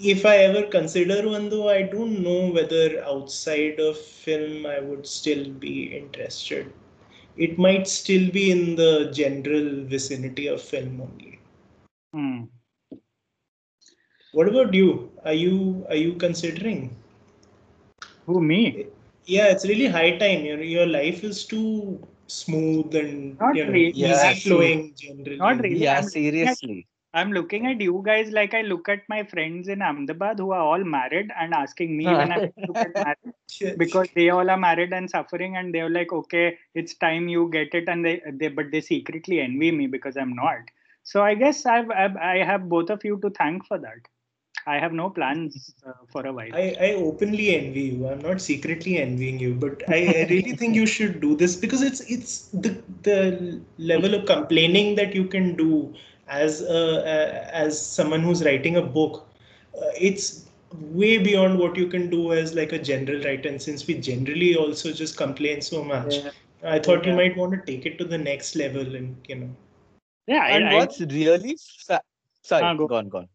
if 0.02 0.24
I 0.27 0.36
ever 0.39 0.62
consider 0.69 1.28
one, 1.28 1.48
though, 1.51 1.69
I 1.69 1.82
don't 1.82 2.23
know 2.23 2.51
whether 2.52 3.02
outside 3.05 3.78
of 3.81 3.97
film 3.98 4.66
I 4.66 4.81
would 4.81 5.06
still 5.06 5.51
be 5.51 5.97
interested 5.97 6.73
it 7.36 7.59
might 7.59 7.86
still 7.89 8.31
be 8.31 8.51
in 8.51 8.77
the 8.77 9.10
general 9.12 9.85
vicinity 9.85 10.47
of 10.48 10.60
film 10.60 11.01
only. 11.01 11.39
Hmm. 12.12 12.44
What 14.32 14.48
about 14.48 14.74
you? 14.74 15.10
Are 15.24 15.32
you 15.32 15.86
are 15.89 15.97
you 15.97 16.15
considering? 16.15 16.97
Who 18.27 18.40
me? 18.40 18.86
Yeah, 19.27 19.48
it's 19.48 19.66
really 19.69 19.86
high 19.86 20.16
time. 20.19 20.44
Your 20.44 20.60
your 20.62 20.86
life 20.86 21.23
is 21.24 21.44
too 21.44 22.01
smooth 22.27 22.94
and 22.94 23.39
Not 23.40 23.56
you 23.56 23.65
know, 23.65 23.73
really. 23.73 23.93
easy 23.94 24.35
Yeah, 24.35 24.35
flowing 24.35 24.94
generally. 24.97 25.39
Not 25.39 25.60
really. 25.60 25.85
Yeah, 25.85 25.98
I'm 25.98 26.05
looking 26.06 26.48
at- 26.51 26.59
seriously. 26.59 26.86
I'm 27.14 27.32
looking 27.32 27.66
at 27.66 27.80
you 27.80 28.02
guys 28.05 28.30
like 28.30 28.52
I 28.52 28.60
look 28.62 28.89
at 28.89 29.09
my 29.09 29.24
friends 29.24 29.68
in 29.68 29.80
Ahmedabad 29.80 30.39
who 30.39 30.51
are 30.52 30.60
all 30.60 30.85
married 30.85 31.30
and 31.40 31.55
asking 31.55 31.97
me 31.97 32.05
when 32.05 32.32
I 32.32 32.52
look 32.66 32.76
at 32.76 32.94
married 32.94 33.78
because 33.78 34.09
they 34.14 34.28
all 34.28 34.51
are 34.51 34.59
married 34.59 34.93
and 34.93 35.09
suffering 35.09 35.56
and 35.56 35.74
they're 35.74 35.89
like, 35.89 36.12
okay, 36.12 36.59
it's 36.74 36.94
time 36.94 37.28
you 37.28 37.48
get 37.51 37.74
it, 37.74 37.89
and 37.89 38.05
they, 38.05 38.20
they 38.32 38.48
but 38.48 38.70
they 38.70 38.82
secretly 38.82 39.40
envy 39.40 39.72
me 39.72 39.86
because 39.86 40.18
I'm 40.18 40.35
not. 40.35 40.59
So 41.02 41.22
I 41.22 41.35
guess 41.35 41.64
I've, 41.64 41.90
I've 41.90 42.16
I 42.16 42.44
have 42.44 42.68
both 42.68 42.90
of 42.90 43.02
you 43.05 43.18
to 43.22 43.30
thank 43.30 43.66
for 43.66 43.78
that. 43.78 44.01
I 44.66 44.78
have 44.78 44.93
no 44.93 45.09
plans 45.09 45.74
uh, 45.86 45.93
for 46.12 46.26
a 46.26 46.32
while. 46.32 46.55
I, 46.55 46.76
I 46.78 46.93
openly 46.93 47.56
envy 47.56 47.80
you. 47.80 48.06
I'm 48.06 48.20
not 48.20 48.43
secretly 48.43 48.98
envying 48.98 49.39
you, 49.39 49.55
but 49.55 49.82
I, 49.89 50.24
I 50.24 50.26
really 50.28 50.52
think 50.52 50.74
you 50.74 50.85
should 50.85 51.22
do 51.22 51.35
this 51.36 51.56
because 51.56 51.80
it's 51.80 52.01
it's 52.01 52.48
the 52.48 52.82
the 53.02 53.62
level 53.78 54.14
of 54.14 54.26
complaining 54.26 54.94
that 54.97 55.14
you 55.14 55.24
can 55.24 55.56
do 55.56 55.94
as 56.28 56.60
a, 56.62 57.02
a 57.14 57.55
as 57.55 57.80
someone 57.80 58.20
who's 58.22 58.44
writing 58.44 58.76
a 58.76 58.82
book. 58.82 59.26
Uh, 59.76 59.90
it's 59.98 60.46
way 60.80 61.18
beyond 61.18 61.59
what 61.59 61.76
you 61.76 61.86
can 61.86 62.10
do 62.10 62.32
as 62.32 62.55
like 62.55 62.72
a 62.72 62.78
general 62.78 63.22
writer. 63.22 63.48
And 63.48 63.60
since 63.60 63.86
we 63.86 63.94
generally 63.94 64.56
also 64.56 64.92
just 64.92 65.16
complain 65.16 65.60
so 65.62 65.82
much, 65.84 66.16
Yeah. 66.16 66.30
I 66.64 66.78
thought 66.78 67.06
you 67.06 67.12
might 67.14 67.36
want 67.36 67.52
to 67.52 67.60
take 67.72 67.86
it 67.86 67.98
to 67.98 68.05
the 68.05 68.18
next 68.18 68.56
level 68.56 68.94
and 68.96 69.16
you 69.28 69.36
know. 69.36 69.50
yeah, 70.26 70.46
And 70.46 70.68
I- 70.68 70.74
what's 70.76 71.00
really 71.00 71.56
fa- 71.86 72.02
sorry, 72.42 72.64
Ah, 72.64 72.74
go. 72.74 72.86
go 72.88 72.96
on, 72.96 73.09
go 73.09 73.18
on. 73.18 73.28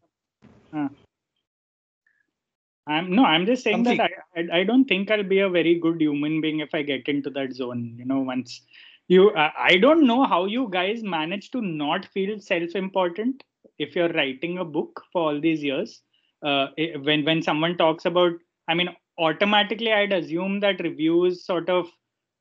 I'm 2.86 3.16
no, 3.16 3.24
I'm 3.24 3.46
just 3.46 3.64
saying 3.64 3.84
that 3.84 4.00
I, 4.02 4.10
I 4.40 4.60
I 4.60 4.64
don't 4.64 4.86
think 4.86 5.10
I'll 5.10 5.24
be 5.24 5.40
a 5.40 5.50
very 5.50 5.76
good 5.76 6.02
human 6.02 6.42
being 6.42 6.60
if 6.60 6.74
I 6.76 6.82
get 6.82 7.08
into 7.08 7.30
that 7.30 7.54
zone. 7.54 7.96
You 7.98 8.06
know, 8.06 8.20
once 8.20 8.62
you, 9.08 9.30
uh, 9.32 9.52
I 9.58 9.78
don't 9.78 10.06
know 10.08 10.24
how 10.26 10.46
you 10.46 10.70
guys 10.72 11.04
manage 11.04 11.52
to 11.52 11.62
not 11.62 12.06
feel 12.06 12.40
self-important 12.40 13.44
if 13.78 13.96
you're 13.96 14.10
writing 14.14 14.58
a 14.60 14.66
book 14.66 15.04
for 15.12 15.22
all 15.34 15.42
these 15.42 15.64
years. 15.64 16.02
Uh, 16.44 16.68
when 17.02 17.24
when 17.24 17.42
someone 17.42 17.78
talks 17.78 18.06
about, 18.06 18.34
I 18.68 18.74
mean, 18.74 18.90
automatically 19.18 19.94
I'd 19.94 20.14
assume 20.14 20.60
that 20.62 20.82
reviews 20.82 21.46
sort 21.46 21.70
of 21.70 21.88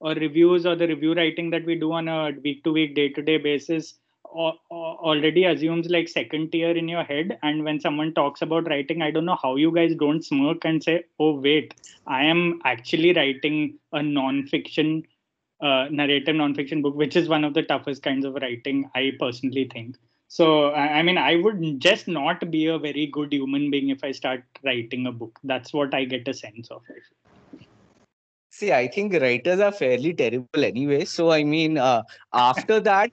or 0.01 0.15
reviews 0.15 0.67
or 0.67 0.75
the 0.75 0.89
review 0.89 1.15
writing 1.15 1.51
that 1.51 1.65
we 1.65 1.77
do 1.77 1.93
on 1.93 2.09
a 2.09 2.33
week-to-week, 2.43 2.97
day-to-day 2.97 3.39
basis 3.39 3.95
al- 4.37 4.59
al- 4.71 4.99
already 5.11 5.45
assumes 5.45 5.89
like 5.89 6.09
second 6.09 6.51
tier 6.51 6.71
in 6.71 6.89
your 6.89 7.05
head 7.05 7.39
and 7.43 7.65
when 7.65 7.81
someone 7.81 8.13
talks 8.15 8.43
about 8.43 8.69
writing 8.69 9.03
i 9.03 9.11
don't 9.11 9.25
know 9.25 9.39
how 9.43 9.57
you 9.57 9.73
guys 9.73 9.95
don't 9.97 10.25
smirk 10.25 10.65
and 10.65 10.83
say 10.83 11.05
oh 11.21 11.33
wait 11.41 11.75
i 12.07 12.25
am 12.25 12.61
actually 12.65 13.13
writing 13.13 13.79
a 13.93 14.03
non-fiction 14.03 15.03
uh, 15.63 15.87
narrative 15.91 16.35
non-fiction 16.35 16.83
book 16.83 16.95
which 16.95 17.17
is 17.17 17.29
one 17.29 17.45
of 17.45 17.55
the 17.55 17.63
toughest 17.63 18.03
kinds 18.03 18.25
of 18.25 18.35
writing 18.35 18.91
i 18.95 19.13
personally 19.19 19.69
think. 19.73 19.97
So 20.29 20.73
I, 20.73 21.03
mean 21.03 21.19
i 21.19 21.37
would 21.37 21.79
just 21.79 22.09
not 22.09 22.51
be 22.51 22.67
a 22.67 22.79
very 22.79 23.07
good 23.07 23.33
human 23.33 23.71
being 23.71 23.91
if 23.91 24.03
i 24.03 24.13
start 24.13 24.45
writing 24.65 25.07
a 25.07 25.13
book. 25.13 25.39
That's 25.45 25.73
what 25.73 25.95
i 25.95 26.05
get 26.05 26.29
a 26.29 26.35
sense 26.35 26.71
of 26.71 26.83
See, 28.55 28.71
I 28.71 28.87
think 28.87 29.15
writers 29.15 29.61
are 29.61 29.73
fairly 29.73 30.13
terrible 30.13 30.63
anyway. 30.63 31.07
So, 31.07 31.31
I 31.31 31.43
mean, 31.43 31.79
uh, 31.79 32.03
after 32.35 32.81
that, 32.81 33.11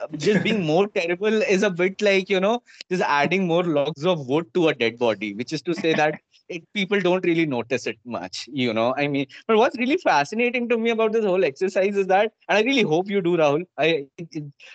uh, 0.00 0.08
just 0.16 0.42
being 0.42 0.66
more 0.66 0.88
terrible 0.88 1.42
is 1.42 1.62
a 1.62 1.70
bit 1.70 2.02
like, 2.02 2.28
you 2.28 2.40
know, 2.40 2.62
just 2.90 3.02
adding 3.02 3.46
more 3.46 3.62
logs 3.62 4.04
of 4.04 4.26
wood 4.26 4.52
to 4.54 4.68
a 4.68 4.74
dead 4.74 4.98
body, 4.98 5.32
which 5.34 5.52
is 5.52 5.62
to 5.62 5.74
say 5.74 5.94
that 5.94 6.20
it, 6.50 6.64
people 6.74 7.00
don't 7.00 7.24
really 7.24 7.46
notice 7.46 7.86
it 7.86 7.98
much, 8.04 8.48
you 8.52 8.74
know. 8.74 8.94
I 8.96 9.06
mean, 9.08 9.26
but 9.46 9.56
what's 9.56 9.78
really 9.78 9.96
fascinating 9.96 10.68
to 10.68 10.78
me 10.78 10.90
about 10.90 11.12
this 11.12 11.24
whole 11.24 11.44
exercise 11.44 11.96
is 11.96 12.08
that, 12.08 12.32
and 12.48 12.58
I 12.58 12.62
really 12.62 12.82
hope 12.82 13.08
you 13.08 13.22
do, 13.22 13.36
Rahul, 13.36 13.66
I, 13.78 14.06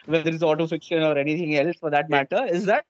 whether 0.06 0.30
it's 0.30 0.44
autofiction 0.44 1.04
or 1.04 1.18
anything 1.18 1.56
else 1.56 1.76
for 1.80 1.92
that 1.92 2.10
matter, 2.10 2.46
is 2.46 2.66
that 2.66 2.86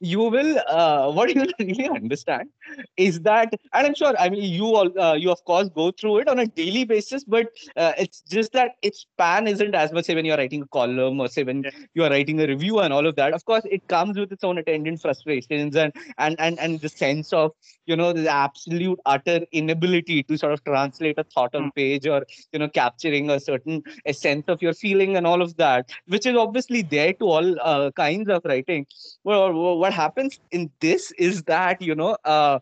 you 0.00 0.20
will, 0.20 0.58
uh, 0.68 1.10
what 1.12 1.34
you 1.34 1.40
will 1.42 1.52
really 1.60 1.88
understand 1.88 2.48
is 2.96 3.20
that 3.20 3.52
and 3.72 3.86
i'm 3.86 3.94
sure 3.94 4.14
i 4.18 4.28
mean 4.28 4.42
you 4.42 4.64
all 4.74 4.90
uh, 5.00 5.14
you 5.14 5.30
of 5.30 5.42
course 5.44 5.68
go 5.74 5.90
through 5.90 6.18
it 6.18 6.28
on 6.28 6.38
a 6.38 6.46
daily 6.46 6.84
basis 6.84 7.24
but 7.24 7.46
uh, 7.76 7.92
it's 7.98 8.22
just 8.22 8.52
that 8.52 8.72
its 8.82 9.00
span 9.00 9.46
isn't 9.46 9.74
as 9.74 9.92
much 9.92 10.04
say 10.06 10.14
when 10.14 10.24
you're 10.24 10.36
writing 10.36 10.62
a 10.62 10.66
column 10.78 11.20
or 11.20 11.28
say 11.28 11.44
when 11.44 11.62
Yeah. 11.64 11.70
you're 11.94 12.10
writing 12.10 12.40
a 12.40 12.46
review 12.46 12.78
and 12.80 12.92
all 12.92 13.06
of 13.06 13.16
that 13.16 13.32
of 13.34 13.44
course 13.44 13.64
it 13.70 13.86
comes 13.88 14.18
with 14.18 14.32
its 14.32 14.44
own 14.44 14.58
attendant 14.58 15.00
frustrations 15.00 15.76
and 15.76 15.92
and 16.18 16.38
and, 16.40 16.58
and 16.58 16.80
the 16.80 16.88
sense 16.88 17.32
of 17.32 17.52
you 17.86 17.96
know 17.96 18.12
the 18.12 18.28
absolute 18.28 18.98
utter 19.06 19.40
inability 19.52 20.22
to 20.24 20.36
sort 20.38 20.52
of 20.52 20.62
translate 20.64 21.18
a 21.18 21.24
thought 21.24 21.54
on 21.54 21.70
Mm. 21.70 21.74
page 21.74 22.06
or 22.06 22.24
you 22.52 22.58
know 22.58 22.68
capturing 22.68 23.30
a 23.30 23.38
certain 23.40 23.82
a 24.06 24.12
sense 24.12 24.44
of 24.48 24.62
your 24.62 24.72
feeling 24.74 25.16
and 25.16 25.26
all 25.26 25.42
of 25.42 25.56
that 25.56 25.90
which 26.06 26.26
is 26.26 26.36
obviously 26.36 26.82
there 26.82 27.12
to 27.14 27.24
all 27.24 27.56
uh, 27.60 27.90
kinds 27.92 28.28
of 28.28 28.42
writing 28.44 28.86
well 29.24 29.52
wha- 29.52 29.89
what 29.90 30.10
happens 30.12 30.40
in 30.50 30.70
this 30.80 31.12
is 31.18 31.42
that 31.44 31.82
you 31.82 31.94
know 31.94 32.16
uh, 32.24 32.58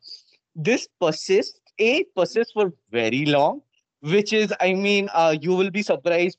this 0.54 0.88
persists 1.00 1.60
a 1.78 2.04
persists 2.16 2.52
for 2.52 2.72
very 2.90 3.24
long 3.26 3.60
which 4.00 4.32
is 4.32 4.54
i 4.60 4.72
mean 4.72 5.08
uh, 5.12 5.34
you 5.40 5.54
will 5.54 5.70
be 5.70 5.82
surprised 5.82 6.38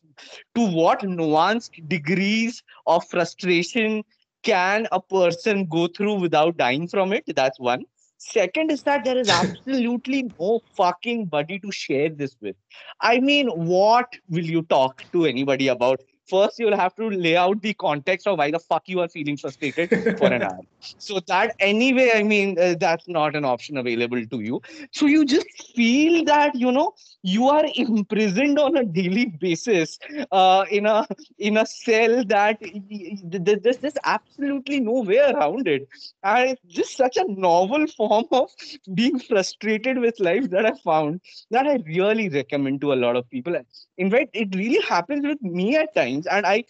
to 0.55 0.65
what 0.79 1.01
nuanced 1.01 1.87
degrees 1.87 2.63
of 2.87 3.07
frustration 3.09 4.03
can 4.43 4.87
a 4.91 5.01
person 5.01 5.65
go 5.65 5.87
through 5.87 6.13
without 6.13 6.57
dying 6.57 6.87
from 6.87 7.11
it. 7.11 7.23
That's 7.35 7.59
one. 7.59 7.83
Second 8.17 8.71
is 8.71 8.83
that 8.83 9.03
there 9.03 9.17
is 9.17 9.29
absolutely 9.29 10.31
no 10.39 10.61
fucking 10.77 11.25
buddy 11.25 11.59
to 11.59 11.71
share 11.71 12.09
this 12.09 12.37
with. 12.41 12.55
I 13.01 13.19
mean 13.19 13.49
what 13.49 14.13
will 14.29 14.45
you 14.45 14.63
talk 14.63 15.03
to 15.13 15.25
anybody 15.25 15.67
about 15.67 16.01
first 16.29 16.59
you'll 16.59 16.77
have 16.77 16.95
to 16.95 17.09
lay 17.09 17.35
out 17.37 17.61
the 17.61 17.73
context 17.73 18.27
of 18.27 18.37
why 18.37 18.51
the 18.51 18.59
fuck 18.59 18.83
you 18.87 18.99
are 19.01 19.09
feeling 19.09 19.37
frustrated 19.37 19.91
for 20.17 20.31
an 20.31 20.43
hour. 20.43 20.59
So 20.97 21.19
that 21.27 21.55
anyway 21.59 22.09
i 22.15 22.23
mean 22.23 22.57
uh, 22.59 22.75
that's 22.79 23.07
not 23.07 23.35
an 23.35 23.45
option 23.45 23.77
available 23.77 24.25
to 24.25 24.39
you. 24.39 24.61
So 24.91 25.05
you 25.07 25.25
just 25.25 25.47
feel 25.75 26.23
that 26.25 26.55
you 26.55 26.71
know 26.71 26.93
you 27.23 27.47
are 27.49 27.65
imprisoned 27.75 28.59
on 28.59 28.77
a 28.77 28.83
daily 28.83 29.25
basis 29.39 29.97
uh, 30.31 30.65
in 30.69 30.85
a 30.85 31.05
in 31.37 31.57
a 31.57 31.65
cell 31.65 32.23
that 32.25 32.57
y- 32.61 32.81
y- 32.89 33.39
th- 33.45 33.59
there's 33.63 33.77
just 33.77 33.97
absolutely 34.05 34.79
no 34.79 35.01
way 35.01 35.17
around 35.19 35.67
it. 35.67 35.87
And 36.23 36.51
it's 36.51 36.61
just 36.67 36.95
such 36.97 37.17
a 37.17 37.25
novel 37.27 37.87
form 37.87 38.25
of 38.31 38.49
being 38.93 39.19
frustrated 39.19 39.97
with 39.99 40.19
life 40.19 40.49
that 40.51 40.65
i 40.65 40.73
found 40.83 41.21
that 41.51 41.67
i 41.67 41.75
really 41.87 42.29
recommend 42.29 42.81
to 42.81 42.93
a 42.93 42.99
lot 43.03 43.15
of 43.15 43.29
people. 43.29 43.55
In 43.97 44.09
fact 44.11 44.29
it 44.33 44.55
really 44.55 44.81
happens 44.87 45.25
with 45.25 45.41
me 45.41 45.75
at 45.75 45.93
times 45.95 46.18
and 46.27 46.45
i 46.45 46.63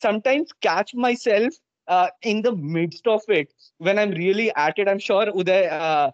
sometimes 0.00 0.50
catch 0.60 0.94
myself 0.94 1.54
uh, 1.88 2.08
in 2.22 2.42
the 2.42 2.52
midst 2.54 3.06
of 3.06 3.20
it. 3.28 3.52
When 3.78 3.98
i'm 3.98 4.10
really 4.10 4.52
at 4.54 4.78
it 4.78 4.88
i'm 4.88 4.98
sure 4.98 5.26
uday 5.26 5.70
uh, 5.70 6.10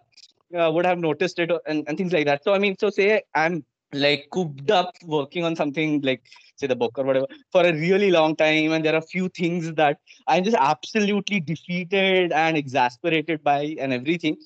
uh, 0.57 0.71
would 0.71 0.85
have 0.85 0.99
noticed 0.99 1.39
it 1.39 1.51
and, 1.65 1.83
and 1.87 1.97
things 1.97 2.13
like 2.13 2.25
that. 2.25 2.43
So 2.43 2.53
i 2.53 2.59
mean 2.59 2.75
so 2.79 2.89
say 2.89 3.21
i'm 3.35 3.63
like 3.93 4.27
cooped 4.31 4.71
up 4.71 4.93
working 5.05 5.43
on 5.43 5.55
something 5.55 6.01
like 6.01 6.21
say 6.55 6.67
the 6.67 6.75
book 6.75 6.97
or 6.97 7.03
whatever 7.03 7.27
for 7.51 7.63
a 7.65 7.73
really 7.73 8.09
long 8.11 8.35
time 8.35 8.71
and 8.71 8.83
there 8.83 8.95
are 8.95 9.01
few 9.01 9.29
things 9.29 9.71
that 9.73 9.99
i'm 10.27 10.43
just 10.43 10.57
absolutely 10.59 11.39
defeated 11.39 12.31
and 12.31 12.57
exasperated 12.57 13.43
by 13.43 13.75
and 13.79 13.93
everything. 13.93 14.37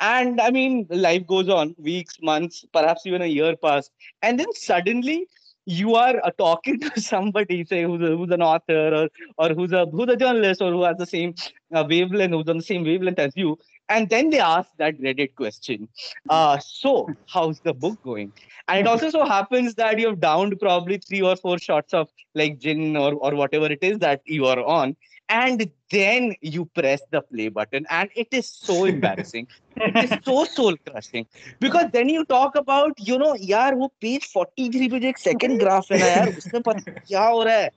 And 0.00 0.40
i 0.40 0.50
mean 0.50 0.86
life 0.90 1.26
goes 1.26 1.48
on. 1.48 1.74
Weeks 1.78 2.16
months 2.22 2.64
perhaps 2.72 3.06
even 3.06 3.22
a 3.22 3.26
year 3.26 3.56
pass. 3.56 3.90
And 4.22 4.38
then 4.38 4.52
suddenly 4.52 5.28
you 5.68 5.96
are 5.96 6.18
uh, 6.24 6.30
talking 6.38 6.80
to 6.80 7.00
somebody, 7.12 7.62
say 7.64 7.82
who's, 7.82 8.00
a, 8.00 8.16
who's 8.16 8.30
an 8.30 8.42
author 8.42 8.88
or 8.98 9.08
or 9.36 9.54
who's 9.54 9.72
a 9.72 9.84
who's 9.86 10.08
a 10.08 10.16
journalist 10.16 10.62
or 10.62 10.72
who 10.72 10.82
has 10.82 10.96
the 10.96 11.06
same 11.06 11.34
uh, 11.74 11.84
wavelength, 11.88 12.32
who's 12.32 12.48
on 12.48 12.56
the 12.56 12.62
same 12.62 12.84
wavelength 12.84 13.18
as 13.18 13.36
you, 13.36 13.58
and 13.90 14.08
then 14.08 14.30
they 14.30 14.40
ask 14.40 14.70
that 14.78 14.98
dreaded 14.98 15.36
question. 15.36 15.86
Uh, 16.30 16.58
so 16.58 17.08
how's 17.26 17.60
the 17.60 17.74
book 17.74 18.02
going? 18.02 18.32
And 18.68 18.80
it 18.80 18.86
also 18.86 19.10
so 19.10 19.26
happens 19.26 19.74
that 19.74 19.98
you've 19.98 20.20
downed 20.20 20.58
probably 20.58 20.98
three 20.98 21.20
or 21.22 21.36
four 21.36 21.58
shots 21.58 21.92
of 21.92 22.08
like 22.34 22.58
gin 22.58 22.96
or 22.96 23.12
or 23.12 23.34
whatever 23.34 23.66
it 23.66 23.82
is 23.82 23.98
that 23.98 24.22
you 24.24 24.46
are 24.46 24.64
on, 24.64 24.96
and 25.28 25.70
then 25.90 26.34
you 26.40 26.64
press 26.64 27.02
the 27.10 27.20
play 27.22 27.48
button 27.48 27.86
and 27.90 28.10
it 28.16 28.28
is 28.32 28.48
so 28.48 28.84
embarrassing 28.84 29.46
it 29.77 29.95
is 30.03 30.17
so 30.23 30.43
soul 30.45 30.75
crushing 30.87 31.25
because 31.59 31.85
then 31.91 32.09
you 32.09 32.23
talk 32.25 32.55
about 32.55 32.91
you 32.99 33.17
know 33.17 33.33
यार 33.51 33.75
वो 33.75 33.87
page 34.01 34.31
43 34.37 34.89
पे 34.91 34.99
जो 34.99 35.07
एक 35.07 35.17
second 35.17 35.59
graph 35.59 35.91
है 35.91 35.99
ना 35.99 36.05
यार 36.05 36.29
उसमें 36.37 36.61
पता 36.61 36.91
क्या 36.91 37.23
हो 37.23 37.43
रहा 37.43 37.55
है 37.55 37.69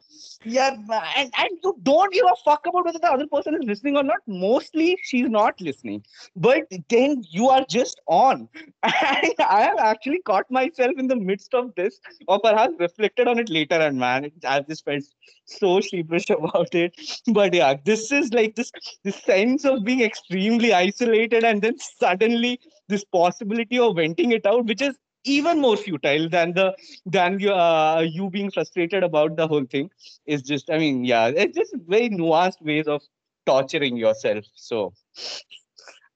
yeah 0.45 0.71
and, 1.17 1.31
and 1.39 1.51
you 1.63 1.77
don't 1.83 2.13
give 2.13 2.25
a 2.27 2.35
fuck 2.45 2.67
about 2.67 2.85
whether 2.85 2.99
the 2.99 3.11
other 3.11 3.27
person 3.27 3.55
is 3.55 3.65
listening 3.65 3.97
or 3.97 4.03
not 4.03 4.19
mostly 4.27 4.97
she's 5.03 5.29
not 5.29 5.61
listening 5.61 6.05
but 6.37 6.65
then 6.89 7.23
you 7.31 7.49
are 7.49 7.65
just 7.69 8.01
on 8.07 8.49
and 8.83 9.35
i 9.49 9.61
have 9.63 9.79
actually 9.79 10.21
caught 10.31 10.51
myself 10.51 10.93
in 10.99 11.07
the 11.07 11.17
midst 11.17 11.55
of 11.55 11.75
this 11.75 12.01
or 12.29 12.39
perhaps 12.41 12.75
reflected 12.79 13.29
on 13.29 13.39
it 13.39 13.49
later 13.49 13.77
and 13.77 13.99
man 13.99 14.31
i've 14.45 14.67
just 14.69 14.85
felt 14.85 15.05
so 15.45 15.81
sheepish 15.81 16.31
about 16.31 16.75
it 16.75 16.95
but 17.29 17.55
yeah 17.55 17.75
this 17.85 18.11
is 18.13 18.33
like 18.33 18.55
this 18.55 18.71
this 19.05 19.17
sense 19.17 19.65
of 19.65 19.85
being 19.85 20.03
extremely 20.03 20.73
isolated 20.73 21.45
and 21.45 21.63
then 21.63 21.77
suddenly 22.00 22.60
this 22.88 23.04
possibility 23.04 23.80
of 23.80 23.96
venting 23.96 24.32
it 24.32 24.46
out 24.46 24.66
which 24.66 24.82
is 24.82 24.98
even 25.24 25.60
more 25.62 25.78
futile 25.78 26.28
than 26.30 26.54
the 26.54 26.76
than 27.06 27.40
you 27.40 27.52
uh, 27.52 28.06
you 28.08 28.30
being 28.30 28.52
frustrated 28.52 29.04
about 29.04 29.36
the 29.36 29.48
whole 29.48 29.66
thing 29.76 29.90
is 30.26 30.42
just 30.42 30.70
i 30.70 30.78
mean 30.78 31.04
yeah 31.06 31.28
it's 31.28 31.58
just 31.58 31.76
very 31.88 32.10
nuanced 32.10 32.62
ways 32.62 32.88
of 32.88 33.02
torturing 33.46 33.98
yourself. 33.98 34.46
So 34.56 34.94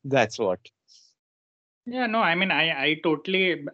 that's 0.04 0.40
what. 0.40 0.60
Yeah 1.86 2.06
no 2.08 2.20
i 2.20 2.36
mean 2.36 2.52
i 2.52 2.64
i 2.86 2.94
totally 3.04 3.66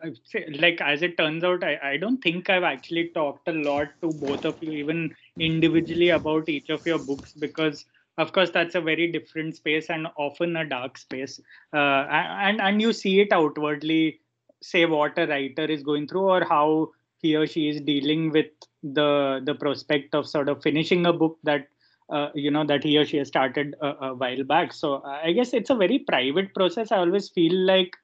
like 0.64 0.82
as 0.82 1.02
it 1.02 1.18
turns 1.18 1.44
out 1.44 1.64
i 1.64 1.78
i 1.92 1.98
don't 1.98 2.22
think 2.22 2.50
i've 2.50 2.64
actually 2.70 3.10
talked 3.16 3.48
a 3.48 3.54
lot 3.68 3.90
to 4.02 4.12
both 4.14 4.46
of 4.46 4.62
you 4.62 4.72
even 4.74 5.16
individually 5.40 6.10
about 6.10 6.50
each 6.50 6.70
of 6.70 6.86
your 6.86 7.00
books 7.00 7.34
because 7.34 7.86
of 8.18 8.34
course 8.34 8.52
that's 8.52 8.76
a 8.76 8.82
very 8.82 9.12
different 9.12 9.56
space 9.56 9.90
and 9.90 10.08
often 10.18 10.56
a 10.56 10.66
dark 10.66 10.98
space. 10.98 11.40
Uh, 11.74 12.06
and 12.10 12.62
and 12.62 12.82
you 12.82 12.94
see 12.94 13.22
it 13.22 13.32
outwardly 13.32 14.20
say 14.62 14.86
what 14.86 15.18
a 15.18 15.28
writer 15.28 15.66
is 15.66 15.84
going 15.84 16.08
through 16.08 16.30
or 16.30 16.46
how 16.46 16.90
he 17.18 17.36
or 17.36 17.48
she 17.48 17.70
is 17.70 17.82
dealing 17.82 18.32
with 18.32 18.48
the 18.84 19.42
the 19.46 19.56
prospect 19.56 20.16
of 20.16 20.28
sort 20.28 20.50
of 20.50 20.62
finishing 20.62 21.06
a 21.06 21.14
book 21.14 21.38
that 21.44 21.68
uh, 22.10 22.30
you 22.36 22.52
know 22.52 22.66
that 22.66 22.84
he 22.84 22.98
or 22.98 23.06
she 23.06 23.18
has 23.18 23.28
started 23.28 23.76
a, 23.82 23.88
a, 23.88 24.14
while 24.14 24.44
back. 24.44 24.74
So 24.74 25.02
i 25.04 25.32
guess 25.32 25.54
it's 25.54 25.70
a 25.70 25.76
very 25.76 26.00
private 26.00 26.54
process. 26.54 26.92
I 26.92 26.98
always 26.98 27.30
feel 27.30 27.56
like 27.56 27.96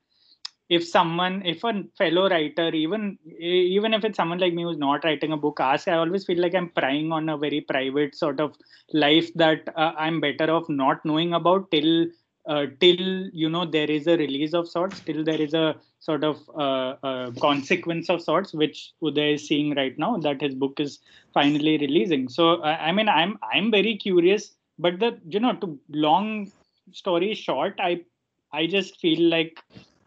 if 0.69 0.85
someone 0.85 1.41
if 1.45 1.63
a 1.63 1.83
fellow 1.97 2.29
writer 2.29 2.69
even 2.73 3.17
even 3.39 3.93
if 3.93 4.03
it's 4.03 4.17
someone 4.17 4.39
like 4.39 4.53
me 4.53 4.63
who's 4.63 4.77
not 4.77 5.03
writing 5.03 5.31
a 5.31 5.37
book 5.37 5.59
asks 5.59 5.87
i 5.87 5.93
always 5.93 6.25
feel 6.25 6.41
like 6.41 6.55
i'm 6.55 6.69
prying 6.69 7.11
on 7.11 7.29
a 7.29 7.37
very 7.37 7.61
private 7.61 8.15
sort 8.15 8.39
of 8.39 8.55
life 8.93 9.33
that 9.35 9.61
uh, 9.75 9.93
i'm 9.97 10.19
better 10.19 10.51
off 10.51 10.67
not 10.67 11.03
knowing 11.05 11.33
about 11.33 11.69
till 11.71 12.07
uh, 12.47 12.65
till 12.79 13.29
you 13.33 13.49
know 13.49 13.65
there 13.65 13.89
is 13.89 14.07
a 14.07 14.17
release 14.17 14.53
of 14.53 14.67
sorts 14.67 14.99
till 15.01 15.23
there 15.23 15.41
is 15.41 15.53
a 15.53 15.75
sort 15.99 16.23
of 16.23 16.37
uh, 16.55 17.31
consequence 17.41 18.09
of 18.09 18.21
sorts 18.21 18.53
which 18.53 18.93
uday 19.01 19.33
is 19.35 19.47
seeing 19.47 19.75
right 19.75 19.97
now 19.97 20.17
that 20.17 20.41
his 20.41 20.55
book 20.55 20.79
is 20.79 20.99
finally 21.33 21.77
releasing. 21.77 22.29
So 22.29 22.63
i 22.63 22.91
mean 22.91 23.09
i'm 23.09 23.37
i'm 23.53 23.71
very 23.71 23.95
curious 23.97 24.55
but 24.79 24.99
the 24.99 25.19
you 25.27 25.39
know 25.39 25.53
to 25.53 25.79
long 25.89 26.51
story 26.91 27.33
short 27.33 27.75
i 27.79 27.99
i 28.53 28.65
just 28.65 28.99
feel 28.99 29.21
like 29.29 29.61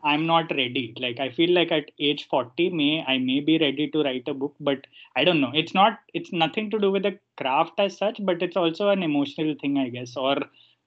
i'm 0.04 0.26
not 0.26 0.50
ready. 0.50 0.94
Like 0.98 1.20
i 1.20 1.30
feel 1.30 1.52
like 1.52 1.72
at 1.72 1.90
age 1.98 2.26
40 2.28 2.70
may 2.70 3.04
i 3.06 3.18
may 3.18 3.40
be 3.40 3.58
ready 3.58 3.88
to 3.90 4.02
write 4.02 4.28
a 4.28 4.34
book 4.34 4.54
but 4.60 4.86
i 5.16 5.24
don't 5.24 5.40
know. 5.40 5.52
It's 5.54 5.74
not 5.74 5.98
it's 6.14 6.32
nothing 6.32 6.70
to 6.70 6.78
do 6.78 6.90
with 6.90 7.02
the 7.02 7.18
craft 7.36 7.78
as 7.78 7.96
such 7.96 8.24
but 8.24 8.42
it's 8.42 8.56
also 8.56 8.88
an 8.88 9.02
emotional 9.02 9.54
thing 9.60 9.78
i 9.78 9.88
guess 9.88 10.16
or 10.16 10.36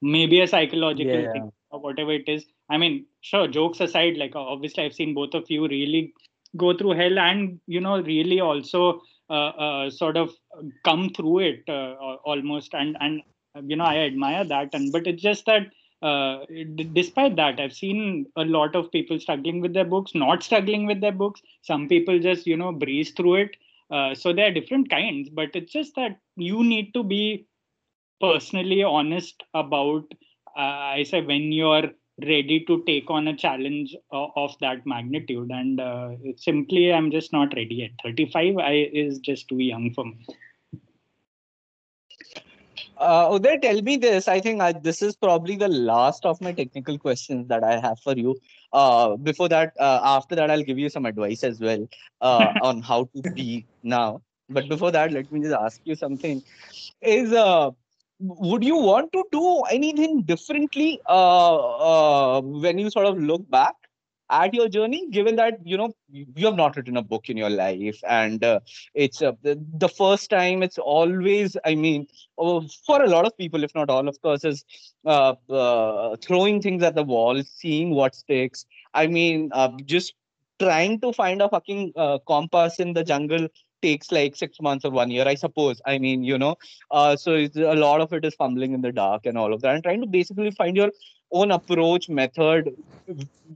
maybe 0.02 0.42
a 0.42 0.48
psychological 0.48 1.22
yeah. 1.22 1.32
thing 1.32 1.52
or 1.72 1.80
whatever 1.80 2.12
it 2.12 2.28
is. 2.28 2.46
I 2.70 2.78
mean 2.78 3.06
sure 3.22 3.48
jokes 3.48 3.80
aside 3.80 4.18
like 4.18 4.36
obviously 4.36 4.84
i've 4.84 4.94
seen 4.94 5.14
both 5.14 5.34
of 5.34 5.50
you 5.50 5.68
really 5.68 6.14
go 6.56 6.76
through 6.78 6.92
hell 6.92 7.18
and 7.20 7.60
you 7.68 7.82
know 7.82 8.02
really 8.02 8.40
also 8.40 9.02
uh, 9.30 9.54
uh, 9.66 9.90
sort 9.90 10.18
of 10.18 10.32
come 10.84 11.10
through 11.10 11.40
it 11.40 11.64
uh, 11.70 11.94
almost. 12.26 12.74
And 12.74 12.98
and 13.00 13.22
you 13.64 13.76
know 13.76 13.86
i 13.86 13.98
admire 13.98 14.44
that. 14.46 14.70
And 14.74 14.92
but 14.92 15.08
it's 15.08 15.22
just 15.22 15.46
that 15.46 15.68
uh, 16.04 16.46
despite 16.94 17.36
that 17.36 17.60
i've 17.60 17.74
seen 17.74 18.26
a 18.36 18.46
lot 18.46 18.76
of 18.76 18.92
people 18.92 19.20
struggling 19.20 19.62
with 19.62 19.74
their 19.74 19.90
books 19.94 20.14
not 20.14 20.44
struggling 20.44 20.86
with 20.86 21.02
their 21.02 21.12
books. 21.12 21.42
Some 21.62 21.88
people 21.88 22.20
just 22.20 22.46
you 22.46 22.58
know 22.58 22.72
breeze 22.72 23.12
through 23.12 23.36
it. 23.36 23.58
Uh, 23.90 24.16
so 24.16 24.34
there 24.34 24.48
are 24.48 24.54
different 24.60 24.90
kinds 24.90 25.30
but 25.30 25.50
it's 25.54 25.72
just 25.72 25.96
that 25.96 26.20
you 26.36 26.64
need 26.64 26.94
to 26.94 27.04
be 27.04 27.46
personally 28.20 28.82
honest 28.84 29.44
about 29.54 30.06
uh, 30.58 30.96
i 30.98 31.04
say 31.04 31.22
when 31.22 31.52
you're 31.52 31.90
ready 32.22 32.64
to 32.66 32.84
take 32.86 33.10
on 33.10 33.28
a 33.28 33.36
challenge 33.36 33.96
uh, 34.12 34.28
of 34.36 34.56
that 34.62 34.86
magnitude. 34.86 35.50
And 35.52 35.80
uh, 35.80 36.12
simply 36.38 36.94
i'm 36.94 37.12
just 37.12 37.34
not 37.34 37.54
ready 37.56 37.84
at 37.84 37.92
35 38.04 38.58
I, 38.58 38.90
is 38.94 39.20
just 39.20 39.48
too 39.50 39.60
young 39.60 39.94
for 39.94 40.06
me 40.06 40.26
uh, 42.98 43.30
Uday, 43.30 43.62
tell 43.62 43.82
me 43.82 43.98
this. 43.98 44.28
I 44.28 44.40
think 44.40 44.62
I, 44.62 44.72
this 44.74 45.02
is 45.02 45.16
probably 45.16 45.56
the 45.56 45.68
last 45.68 46.26
of 46.26 46.40
my 46.42 46.52
technical 46.54 46.98
questions 46.98 47.48
that 47.48 47.64
I 47.64 47.80
have 47.80 48.00
for 48.00 48.14
you. 48.14 48.36
Uh, 48.72 49.16
before 49.18 49.50
that, 49.50 49.74
uh, 49.80 50.00
after 50.04 50.36
that, 50.36 50.52
I'll 50.52 50.64
give 50.64 50.80
you 50.80 50.90
some 50.90 51.06
advice 51.06 51.44
as 51.44 51.60
well 51.60 51.88
uh, 52.22 52.54
on 52.62 52.82
how 52.82 53.10
to 53.16 53.24
be 53.36 53.66
now. 53.84 54.22
But 54.50 54.68
before 54.68 54.92
that, 54.92 55.12
let 55.12 55.32
me 55.32 55.42
just 55.42 55.56
ask 55.56 55.82
you 55.84 55.96
something. 55.96 56.44
Is 57.02 57.32
uh, 57.32 57.72
would 58.20 58.64
you 58.64 58.78
want 58.78 59.12
to 59.14 59.24
do 59.32 59.62
anything 59.72 60.22
differently 60.22 61.02
uh, 61.08 61.56
uh, 62.38 62.42
when 62.42 62.78
you 62.78 62.90
sort 62.90 63.06
of 63.06 63.18
look 63.18 63.50
back 63.50 63.76
at 64.42 64.54
your 64.54 64.68
journey 64.68 65.00
given 65.12 65.36
that 65.36 65.60
you 65.72 65.78
know 65.78 65.90
you 66.12 66.46
have 66.46 66.56
not 66.56 66.76
written 66.76 66.98
a 66.98 67.02
book 67.02 67.30
in 67.30 67.38
your 67.38 67.50
life 67.50 68.00
and 68.08 68.44
uh, 68.44 68.60
it's 68.94 69.22
uh, 69.22 69.32
the, 69.44 69.54
the, 69.84 69.90
first 69.90 70.30
time 70.30 70.64
it's 70.64 70.78
always 70.78 71.56
i 71.66 71.76
mean 71.76 72.08
oh, 72.38 72.62
for 72.88 73.02
a 73.04 73.10
lot 73.16 73.26
of 73.26 73.38
people 73.38 73.64
if 73.64 73.76
not 73.76 73.90
all 73.90 74.08
of 74.08 74.22
course 74.22 74.44
is 74.44 74.66
uh, 75.06 75.34
uh, 75.50 76.16
throwing 76.18 76.62
things 76.62 76.84
at 76.84 76.96
the 76.96 77.04
wall 77.04 77.42
seeing 77.44 77.92
what 77.92 78.16
sticks 78.16 78.66
i 78.94 79.06
mean 79.06 79.52
just 79.86 80.14
trying 80.60 81.00
to 81.00 81.14
find 81.14 81.42
a 81.42 81.50
fucking 81.50 81.94
compass 82.28 82.80
in 82.80 82.94
the 82.94 83.04
jungle 83.04 83.48
takes 83.84 84.12
like 84.12 84.36
six 84.36 84.60
months 84.62 84.86
or 84.86 84.92
one 84.92 85.12
year, 85.12 85.28
I 85.28 85.36
suppose. 85.36 85.82
I 85.86 85.98
mean, 86.00 86.24
you 86.24 86.38
know, 86.38 86.56
uh, 86.90 87.16
so 87.16 87.36
a 87.36 87.76
lot 87.76 88.02
of 88.02 88.14
it 88.14 88.26
is 88.26 88.34
fumbling 88.34 88.74
in 88.74 88.82
the 88.82 88.92
dark 88.92 89.26
and 89.26 89.38
all 89.38 89.54
of 89.54 89.62
that, 89.62 89.76
and 89.76 89.84
trying 89.84 90.02
to 90.02 90.08
basically 90.08 90.52
find 90.52 90.76
your 90.78 90.92
own 91.34 91.52
approach, 91.52 92.10
method, 92.10 92.76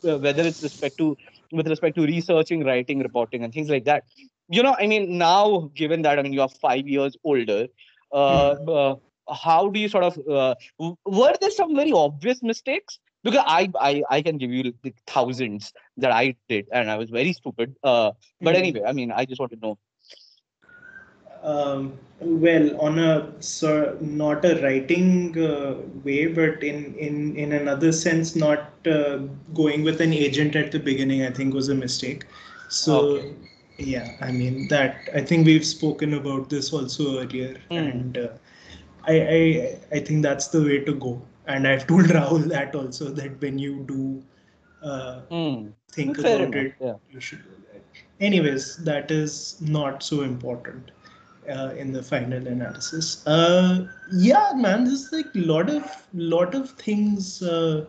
whether 0.02 0.44
it's 0.44 0.64
respect 0.64 0.98
to 0.98 1.18
with 1.52 1.68
respect 1.68 1.96
to 1.96 2.06
researching, 2.06 2.64
writing, 2.66 3.00
reporting, 3.00 3.44
and 3.44 3.54
things 3.54 3.70
like 3.70 3.86
that. 3.86 4.04
You 4.50 4.64
know, 4.64 4.76
I 4.80 4.88
mean, 4.88 5.18
now 5.18 5.72
given 5.76 6.02
that 6.04 6.20
I 6.20 6.22
mean 6.22 6.34
you 6.34 6.42
are 6.42 6.50
five 6.50 6.88
years 6.88 7.18
older, 7.24 7.68
uh, 8.12 8.56
mm. 8.56 8.92
uh, 9.30 9.34
how 9.34 9.70
do 9.70 9.80
you 9.80 9.90
sort 9.90 10.04
of 10.04 10.18
uh, 10.28 10.56
were 11.06 11.36
there 11.40 11.52
some 11.52 11.76
very 11.76 11.92
obvious 11.92 12.42
mistakes? 12.42 13.00
Because 13.24 13.44
I, 13.46 13.70
I 13.80 14.04
I 14.10 14.22
can 14.22 14.38
give 14.38 14.52
you 14.52 14.74
the 14.84 14.94
thousands 15.06 15.74
that 15.98 16.12
I 16.12 16.36
did, 16.48 16.68
and 16.72 16.90
I 16.90 16.98
was 16.98 17.10
very 17.10 17.34
stupid. 17.34 17.76
Uh, 17.84 18.12
but 18.42 18.56
mm. 18.56 18.60
anyway, 18.60 18.84
I 18.88 18.94
mean, 18.94 19.12
I 19.12 19.26
just 19.26 19.40
want 19.40 19.52
to 19.52 19.60
know 19.60 19.78
um, 21.44 21.98
well, 22.20 22.82
on 22.82 22.98
a 23.00 23.32
so 23.42 23.98
not 24.02 24.44
a 24.44 24.62
writing 24.62 25.38
uh, 25.38 25.76
way, 26.04 26.28
but 26.28 26.64
in 26.64 26.96
in 26.96 27.36
in 27.36 27.52
another 27.52 27.92
sense, 27.92 28.36
not 28.36 28.72
uh, 28.88 29.18
going 29.54 29.84
with 29.84 30.02
an 30.02 30.14
agent 30.14 30.56
at 30.56 30.72
the 30.72 30.80
beginning, 30.80 31.24
I 31.24 31.32
think 31.32 31.54
was 31.54 31.70
a 31.70 31.76
mistake. 31.76 32.26
So. 32.70 33.18
Okay. 33.18 33.36
Yeah, 33.80 34.18
I 34.22 34.32
mean 34.32 34.68
that. 34.70 35.08
I 35.14 35.22
think 35.22 35.46
we've 35.46 35.64
spoken 35.64 36.16
about 36.16 36.50
this 36.50 36.74
also 36.74 37.20
earlier, 37.20 37.62
mm. 37.70 37.78
and 37.78 38.18
uh, 38.18 38.30
I, 39.08 39.14
I 39.22 39.80
I 39.92 40.00
think 40.00 40.24
that's 40.24 40.48
the 40.48 40.64
way 40.64 40.80
to 40.80 40.96
go. 40.96 41.22
And 41.46 41.68
I've 41.68 41.86
told 41.86 42.06
Rahul 42.18 42.50
that 42.50 42.74
also 42.74 43.10
that 43.12 43.40
when 43.40 43.60
you 43.60 43.84
do 43.88 44.24
mm. 44.84 45.72
think 45.92 46.20
Fair 46.20 46.38
about 46.38 46.56
enough. 46.56 46.66
it, 46.66 46.74
yeah. 46.80 46.94
you 47.12 47.20
should 47.20 47.44
do 47.44 47.52
that. 47.72 47.84
Anyways, 48.20 48.78
that 48.78 49.12
is 49.12 49.62
not 49.62 50.02
so 50.02 50.24
important 50.24 50.90
uh, 51.50 51.74
in 51.78 51.92
the 51.92 52.04
final 52.04 52.48
analysis. 52.48 53.26
Uh, 53.28 53.88
yeah, 54.12 54.52
man, 54.56 54.86
there's 54.86 55.12
like 55.12 55.28
lot 55.36 55.70
of 55.70 56.08
lot 56.14 56.54
of 56.56 56.72
things 56.72 57.42
uh, 57.42 57.86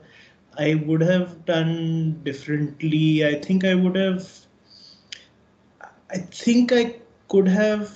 I 0.58 0.74
would 0.86 1.00
have 1.02 1.44
done 1.44 2.20
differently. 2.24 3.26
I 3.26 3.34
think 3.40 3.64
I 3.64 3.74
would 3.74 3.96
have. 3.96 4.28
I 6.10 6.18
think 6.18 6.72
I 6.72 6.96
could 7.28 7.48
have 7.48 7.90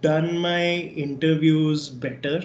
done 0.00 0.38
my 0.38 0.64
interviews 1.04 1.88
better. 1.88 2.42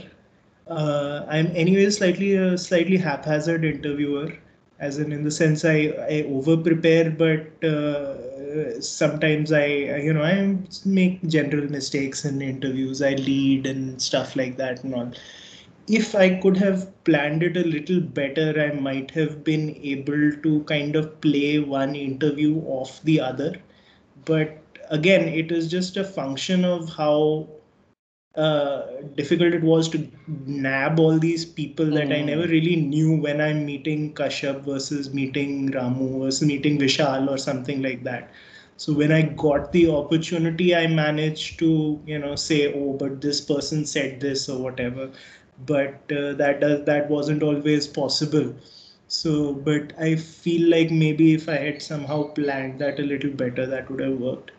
Uh, 0.67 1.25
I'm 1.29 1.47
anyway 1.55 1.89
slightly 1.89 2.35
a 2.35 2.57
slightly 2.57 2.97
haphazard 2.97 3.65
interviewer, 3.65 4.33
as 4.79 4.97
in 4.97 5.11
in 5.11 5.23
the 5.23 5.31
sense 5.31 5.65
I, 5.65 5.93
I 6.09 6.25
over 6.27 6.57
prepare, 6.57 7.09
but 7.11 7.63
uh, 8.51 8.81
sometimes 8.81 9.51
I 9.51 9.65
you 9.65 10.13
know 10.13 10.23
I 10.23 10.57
make 10.85 11.27
general 11.27 11.69
mistakes 11.69 12.25
in 12.25 12.41
interviews. 12.41 13.01
I 13.01 13.13
lead 13.13 13.67
and 13.67 14.01
stuff 14.01 14.35
like 14.35 14.57
that 14.57 14.83
and 14.83 14.95
all. 14.95 15.11
If 15.87 16.15
I 16.15 16.39
could 16.41 16.57
have 16.57 16.91
planned 17.03 17.43
it 17.43 17.57
a 17.57 17.63
little 17.63 17.99
better, 18.01 18.59
I 18.61 18.73
might 18.79 19.11
have 19.11 19.43
been 19.43 19.75
able 19.83 20.31
to 20.43 20.63
kind 20.63 20.95
of 20.95 21.19
play 21.21 21.59
one 21.59 21.95
interview 21.95 22.59
off 22.61 23.01
the 23.03 23.19
other. 23.21 23.55
But 24.25 24.61
again, 24.89 25.27
it 25.27 25.51
is 25.51 25.69
just 25.69 25.97
a 25.97 26.03
function 26.03 26.65
of 26.65 26.89
how 26.95 27.49
uh, 28.35 28.83
difficult 29.15 29.53
it 29.53 29.63
was 29.63 29.89
to 29.89 30.07
nab 30.45 30.99
all 30.99 31.19
these 31.19 31.43
people 31.45 31.85
that 31.85 32.07
mm. 32.07 32.17
I 32.17 32.21
never 32.21 32.47
really 32.47 32.77
knew 32.77 33.15
when 33.17 33.41
I'm 33.41 33.65
meeting 33.65 34.13
Kashyap 34.13 34.61
versus 34.61 35.13
meeting 35.13 35.69
Ramu 35.71 36.23
versus 36.23 36.47
meeting 36.47 36.79
Vishal 36.79 37.29
or 37.29 37.37
something 37.37 37.81
like 37.81 38.03
that. 38.03 38.31
So 38.77 38.93
when 38.93 39.11
I 39.11 39.23
got 39.23 39.71
the 39.73 39.89
opportunity, 39.91 40.75
I 40.75 40.87
managed 40.87 41.59
to 41.59 41.99
you 42.05 42.19
know 42.19 42.35
say, 42.35 42.73
oh, 42.73 42.93
but 42.93 43.21
this 43.21 43.41
person 43.41 43.85
said 43.85 44.19
this 44.21 44.47
or 44.49 44.59
whatever. 44.61 45.09
But 45.65 46.11
uh, 46.11 46.33
that 46.33 46.59
does 46.61 46.85
that 46.85 47.09
wasn't 47.09 47.43
always 47.43 47.87
possible. 47.87 48.55
So, 49.07 49.53
but 49.53 49.91
I 49.99 50.15
feel 50.15 50.69
like 50.69 50.89
maybe 50.89 51.33
if 51.33 51.49
I 51.49 51.57
had 51.57 51.81
somehow 51.81 52.23
planned 52.33 52.79
that 52.79 52.99
a 52.99 53.03
little 53.03 53.31
better, 53.31 53.65
that 53.65 53.91
would 53.91 53.99
have 53.99 54.17
worked. 54.19 54.51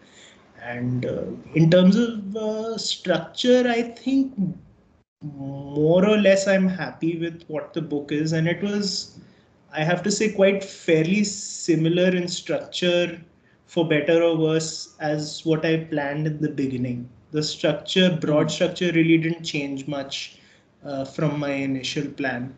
And 0.63 1.05
uh, 1.05 1.25
in 1.55 1.71
terms 1.71 1.97
of 1.97 2.37
uh, 2.37 2.79
structure, 2.79 3.65
I 3.67 3.83
think 3.83 4.33
more 5.23 6.07
or 6.07 6.17
less 6.19 6.47
I'm 6.47 6.69
happy 6.69 7.19
with 7.19 7.43
what 7.49 7.73
the 7.73 7.83
book 7.83 8.13
is. 8.13 8.33
And 8.33 8.47
it 8.47 8.63
was, 8.63 9.19
I 9.73 9.83
have 9.83 10.03
to 10.05 10.11
say, 10.11 10.33
quite 10.33 10.63
fairly 10.63 11.25
similar 11.25 12.15
in 12.15 12.29
structure, 12.29 13.21
for 13.67 13.89
better 13.89 14.23
or 14.23 14.37
worse, 14.37 14.95
as 15.01 15.45
what 15.45 15.65
I 15.65 15.85
planned 15.85 16.27
in 16.27 16.41
the 16.41 16.51
beginning. 16.51 17.09
The 17.33 17.43
structure, 17.43 18.17
broad 18.21 18.45
hmm. 18.45 18.55
structure, 18.55 18.93
really 18.93 19.19
didn't 19.19 19.45
change 19.45 19.89
much 19.89 20.39
uh, 20.85 21.05
from 21.05 21.41
my 21.41 21.51
initial 21.51 22.07
plan. 22.07 22.55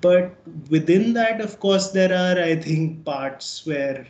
But 0.00 0.34
within 0.68 1.14
that, 1.14 1.40
of 1.40 1.58
course, 1.58 1.90
there 1.90 2.12
are, 2.12 2.40
I 2.42 2.56
think, 2.56 3.04
parts 3.04 3.64
where 3.66 4.06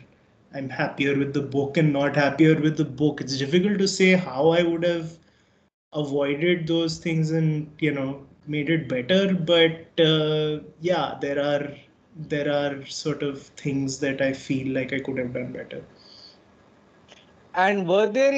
I'm 0.53 0.69
happier 0.69 1.17
with 1.17 1.33
the 1.33 1.41
book 1.41 1.77
and 1.77 1.91
not 1.93 2.15
happier 2.15 2.59
with 2.59 2.77
the 2.77 2.85
book. 2.85 3.21
It's 3.21 3.37
difficult 3.37 3.79
to 3.79 3.87
say 3.87 4.13
how 4.13 4.49
I 4.49 4.63
would 4.63 4.83
have 4.83 5.17
avoided 5.93 6.67
those 6.67 6.97
things 6.97 7.31
and 7.31 7.71
you 7.79 7.91
know 7.91 8.25
made 8.47 8.69
it 8.69 8.87
better. 8.87 9.33
But 9.33 9.99
uh, 9.99 10.59
yeah, 10.81 11.17
there 11.21 11.39
are 11.43 11.71
there 12.15 12.51
are 12.51 12.85
sort 12.85 13.23
of 13.23 13.41
things 13.63 13.99
that 13.99 14.21
I 14.21 14.33
feel 14.33 14.73
like 14.73 14.93
I 14.93 14.99
could 14.99 15.17
have 15.17 15.33
done 15.33 15.51
better. 15.51 15.83
And 17.53 17.87
were 17.87 18.07
there 18.07 18.33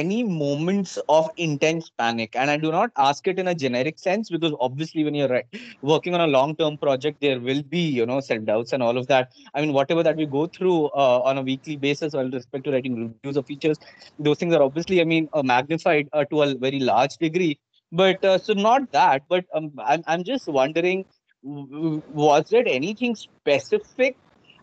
any 0.00 0.22
moments 0.22 0.98
of 1.08 1.30
intense 1.36 1.90
panic. 2.02 2.36
And 2.36 2.50
i 2.50 2.56
do 2.56 2.70
not 2.72 2.90
ask 2.96 3.26
it 3.32 3.38
in 3.38 3.48
a 3.48 3.54
generic 3.54 3.98
sense 3.98 4.30
because 4.30 4.54
obviously 4.60 5.04
when 5.04 5.14
you're 5.14 5.42
working 5.82 6.14
on 6.14 6.20
a 6.20 6.26
long 6.26 6.54
term 6.56 6.76
project 6.78 7.20
there 7.20 7.40
will 7.40 7.62
be 7.62 7.80
you 7.98 8.06
know 8.06 8.20
self 8.20 8.44
doubts 8.44 8.72
and 8.72 8.82
all 8.82 8.96
of 8.96 9.06
that. 9.08 9.32
I 9.54 9.60
mean 9.60 9.72
whatever 9.72 10.02
that 10.02 10.16
we 10.16 10.26
go 10.26 10.46
through 10.46 10.86
uh, 10.86 11.20
on 11.30 11.38
a 11.38 11.42
weekly 11.42 11.76
basis 11.76 12.14
with 12.14 12.34
respect 12.34 12.64
to 12.64 12.72
writing 12.72 12.96
reviews 13.04 13.36
of 13.36 13.46
features 13.46 13.78
those 14.18 14.38
things 14.38 14.54
are 14.54 14.62
obviously 14.62 15.00
i 15.00 15.04
mean 15.04 15.28
uh, 15.32 15.42
magnified 15.42 16.08
uh, 16.12 16.24
to 16.26 16.42
a 16.42 16.54
very 16.54 16.80
large 16.80 17.16
degree. 17.16 17.58
But 17.90 18.24
uh, 18.24 18.38
so 18.38 18.52
not 18.52 18.90
that 18.92 19.22
but 19.28 19.44
um, 19.54 19.72
I'm, 19.78 20.02
I'm 20.06 20.24
just 20.24 20.46
wondering 20.46 21.04
was 21.42 22.48
there 22.50 22.64
anything 22.66 23.14
specific 23.14 24.16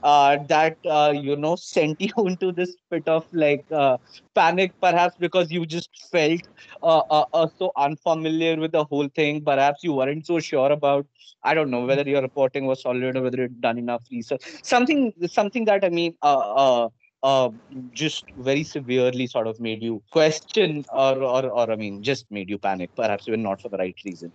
uh, 0.06 0.38
that 0.50 0.78
uh, 0.90 1.14
you 1.16 1.36
know 1.38 1.56
sent 1.56 2.02
you 2.02 2.14
into 2.30 2.52
this 2.54 2.76
bit 2.92 3.08
of 3.08 3.26
like 3.34 3.66
uh, 3.72 3.98
panic 4.36 4.74
perhaps 4.82 5.18
because 5.18 5.52
you 5.52 5.66
just 5.66 5.90
felt 6.12 6.42
uh, 6.84 7.04
uh, 7.10 7.26
uh, 7.34 7.48
so 7.58 7.72
unfamiliar 7.78 8.58
with 8.58 8.72
the 8.74 8.86
whole 8.86 9.10
thing. 9.10 9.44
Perhaps 9.44 9.84
you 9.84 9.94
weren't 9.94 10.26
so 10.28 10.40
sure 10.40 10.72
about 10.72 11.08
i 11.44 11.54
don't 11.56 11.72
know 11.72 11.86
whether 11.86 12.04
your 12.12 12.22
reporting 12.22 12.66
was 12.66 12.82
solid 12.84 13.16
or 13.18 13.22
whether 13.24 13.38
you'd 13.44 13.62
done 13.62 13.78
enough 13.78 14.04
research. 14.12 14.42
Something 14.64 15.14
something 15.28 15.66
that 15.66 15.86
i 15.86 15.90
mean 15.90 16.16
uh, 16.22 17.50
just 17.92 18.26
very 18.38 18.64
severely 18.64 19.28
sort 19.28 19.48
of 19.48 19.60
made 19.60 19.82
you 19.84 20.02
question 20.12 20.86
or, 20.94 21.16
or 21.24 21.46
or 21.50 21.72
i 21.72 21.76
mean 21.76 22.04
just 22.04 22.32
made 22.32 22.50
you 22.50 22.58
panic 22.60 22.92
perhaps 22.96 23.28
even 23.28 23.44
not 23.44 23.62
for 23.62 23.70
the 23.70 23.78
right 23.78 23.98
reason 24.06 24.32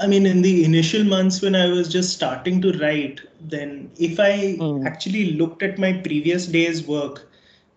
I 0.00 0.06
mean, 0.06 0.26
in 0.26 0.42
the 0.42 0.64
initial 0.64 1.04
months 1.04 1.40
when 1.40 1.54
I 1.54 1.68
was 1.68 1.88
just 1.88 2.12
starting 2.12 2.60
to 2.62 2.76
write, 2.78 3.20
then 3.40 3.90
if 3.96 4.18
I 4.18 4.56
mm. 4.56 4.84
actually 4.84 5.32
looked 5.32 5.62
at 5.62 5.78
my 5.78 5.92
previous 5.92 6.46
day's 6.46 6.86
work, 6.86 7.30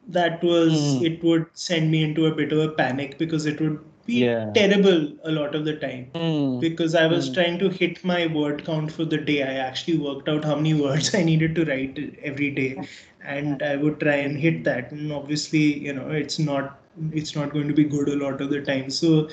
that 0.08 0.44
was 0.44 0.74
mm. 0.74 1.06
it 1.06 1.24
would 1.24 1.46
send 1.54 1.92
me 1.92 2.04
into 2.04 2.26
a 2.26 2.34
bit 2.34 2.52
of 2.52 2.60
a 2.60 2.70
panic 2.70 3.18
because 3.18 3.46
it 3.46 3.60
would 3.60 3.80
be 4.06 4.26
yeah. 4.26 4.52
terrible 4.54 5.12
a 5.26 5.32
lot 5.32 5.54
of 5.54 5.66
the 5.66 5.76
time 5.76 6.10
mm. 6.16 6.60
because 6.60 6.96
I 6.96 7.06
was 7.08 7.30
mm. 7.30 7.34
trying 7.34 7.60
to 7.60 7.70
hit 7.70 8.04
my 8.04 8.26
word 8.28 8.66
count 8.66 8.92
for 8.92 9.06
the 9.06 9.18
day. 9.18 9.44
I 9.44 9.56
actually 9.56 9.98
worked 9.98 10.30
out 10.30 10.46
how 10.46 10.56
many 10.56 10.74
words 10.86 11.14
I 11.14 11.24
needed 11.24 11.54
to 11.56 11.66
write 11.66 12.18
every 12.24 12.52
day, 12.52 12.82
and 13.24 13.62
I 13.62 13.76
would 13.76 14.00
try 14.00 14.16
and 14.16 14.40
hit 14.40 14.64
that. 14.64 14.92
And 14.92 15.12
obviously, 15.12 15.80
you 15.80 15.94
know, 15.94 16.10
it's 16.10 16.40
not 16.40 16.80
it's 17.12 17.36
not 17.36 17.54
going 17.54 17.68
to 17.68 17.74
be 17.74 17.84
good 17.84 18.10
a 18.10 18.16
lot 18.16 18.42
of 18.42 18.50
the 18.50 18.62
time. 18.62 18.90
So 18.90 19.30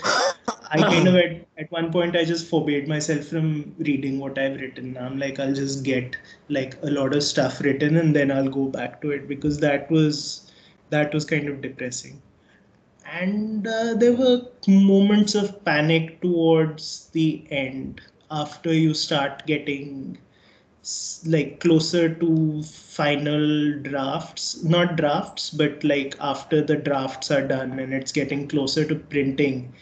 I 0.71 0.79
kind 0.79 1.09
of 1.09 1.15
at, 1.25 1.47
at 1.59 1.71
one 1.71 1.93
point 1.93 2.17
I 2.17 2.25
just 2.25 2.49
forbade 2.49 2.89
myself 2.89 3.27
from 3.27 3.75
reading 3.79 4.19
what 4.19 4.39
I've 4.39 4.61
written. 4.61 4.97
I'm 4.97 5.19
like 5.19 5.39
I'll 5.39 5.55
just 5.55 5.85
get 5.85 6.17
like 6.49 6.77
a 6.83 6.91
lot 6.91 7.15
of 7.15 7.23
stuff 7.23 7.61
written 7.61 7.97
and 7.97 8.15
then 8.15 8.31
I'll 8.31 8.49
go 8.49 8.67
back 8.67 9.01
to 9.03 9.11
it 9.11 9.29
because 9.29 9.59
that 9.59 9.91
was 9.91 10.51
that 10.91 11.13
was 11.13 11.25
kind 11.25 11.49
of 11.49 11.61
depressing. 11.61 12.21
And 13.07 13.67
uh, 13.67 13.95
there 13.95 14.15
were 14.15 14.43
moments 14.67 15.35
of 15.35 15.65
panic 15.65 16.21
towards 16.21 17.11
the 17.13 17.47
end 17.51 18.01
after 18.31 18.73
you 18.73 18.95
start 18.95 19.47
getting 19.47 20.19
like 21.27 21.61
closer 21.61 22.15
to 22.15 22.63
final 22.95 23.73
drafts 23.83 24.63
not 24.63 24.97
drafts 24.97 25.51
but 25.51 25.83
like 25.83 26.17
after 26.21 26.63
the 26.63 26.77
drafts 26.77 27.31
are 27.31 27.47
done 27.47 27.79
and 27.79 27.93
it's 27.93 28.13
getting 28.13 28.47
closer 28.47 28.85
to 28.85 28.95
printing 28.95 29.73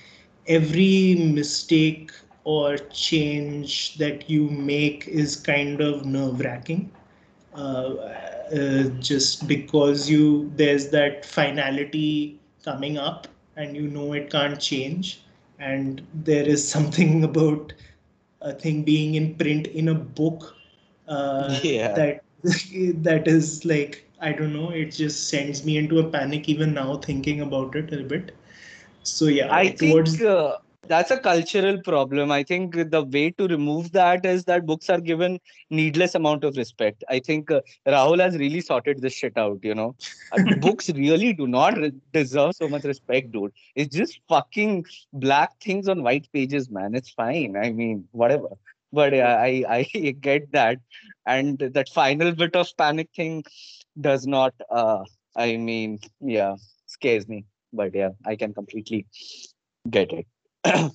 every 0.47 1.15
mistake 1.17 2.11
or 2.45 2.77
change 2.79 3.97
that 3.99 4.29
you 4.29 4.49
make 4.49 5.07
is 5.07 5.37
kind 5.37 5.81
of 5.81 6.05
nerve 6.05 6.41
wracking 6.41 6.91
uh, 7.55 7.95
uh, 8.59 8.85
just 8.99 9.47
because 9.47 10.09
you 10.09 10.51
there's 10.57 10.89
that 10.89 11.25
finality 11.25 12.41
coming 12.65 12.97
up 12.99 13.29
and 13.57 13.77
you 13.77 13.89
know 13.89 14.13
it 14.15 14.31
can't 14.31 14.61
change 14.61 15.23
and 15.59 16.03
there 16.15 16.47
is 16.47 16.67
something 16.67 17.25
about 17.31 17.73
a 18.41 18.53
thing 18.53 18.83
being 18.83 19.15
in 19.15 19.35
print 19.35 19.67
in 19.69 19.89
a 19.89 19.95
book 19.95 20.57
uh, 21.09 21.59
yeah. 21.63 21.93
that 21.93 22.25
that 23.03 23.25
is 23.27 23.65
like 23.65 24.09
I 24.21 24.33
don't 24.33 24.53
know. 24.53 24.71
It 24.71 24.93
just 24.93 25.29
sends 25.29 25.65
me 25.65 25.77
into 25.77 25.99
a 25.99 26.09
panic 26.09 26.49
even 26.49 26.75
now 26.75 26.97
thinking 26.97 27.41
about 27.41 27.75
it 27.75 27.93
a 27.93 28.03
bit. 28.05 28.35
So 29.03 29.27
yeah, 29.27 29.53
I 29.53 29.71
towards... 29.71 30.17
think 30.17 30.29
uh, 30.29 30.59
that's 30.87 31.11
a 31.11 31.19
cultural 31.19 31.81
problem. 31.83 32.31
I 32.31 32.45
think 32.45 32.75
the 32.75 33.03
way 33.05 33.31
to 33.31 33.49
remove 33.49 33.91
that 33.93 34.25
is 34.25 34.45
that 34.45 34.65
books 34.65 34.91
are 34.91 35.01
given 35.01 35.41
needless 35.71 36.15
amount 36.15 36.45
of 36.45 36.57
respect. 36.57 37.03
I 37.09 37.19
think 37.19 37.51
uh, 37.51 37.63
Rahul 37.87 38.21
has 38.21 38.37
really 38.37 38.61
sorted 38.61 39.03
this 39.03 39.13
shit 39.13 39.37
out. 39.37 39.59
You 39.63 39.75
know, 39.75 39.97
uh, 40.33 40.43
books 40.61 40.89
really 40.91 41.33
do 41.33 41.47
not 41.47 41.77
re- 41.77 41.93
deserve 42.13 42.55
so 42.55 42.69
much 42.69 42.85
respect, 42.85 43.33
dude. 43.33 43.53
It's 43.75 43.97
just 43.97 44.21
fucking 44.29 44.87
black 45.13 45.59
things 45.61 45.89
on 45.89 46.03
white 46.03 46.29
pages, 46.33 46.71
man. 46.71 46.95
It's 46.95 47.11
fine. 47.11 47.57
I 47.57 47.71
mean, 47.71 48.09
whatever 48.13 48.49
but 48.93 49.15
yeah, 49.15 49.37
I 49.37 49.65
I 49.69 49.83
get 50.21 50.53
that, 50.53 50.79
and 51.27 51.59
that 51.59 51.89
final 51.89 52.33
bit 52.33 52.57
of 52.57 52.69
panic 52.77 53.09
thing 53.15 53.45
does 54.01 54.27
not. 54.27 54.55
Uh, 54.71 55.05
I 55.37 55.57
mean, 55.57 56.01
yeah, 56.21 56.57
scares 56.87 57.29
me. 57.29 57.45
But 57.73 57.95
yeah, 57.95 58.11
I 58.27 58.37
can 58.37 58.53
completely 58.53 59.07
get 59.89 60.13
it. 60.13 60.27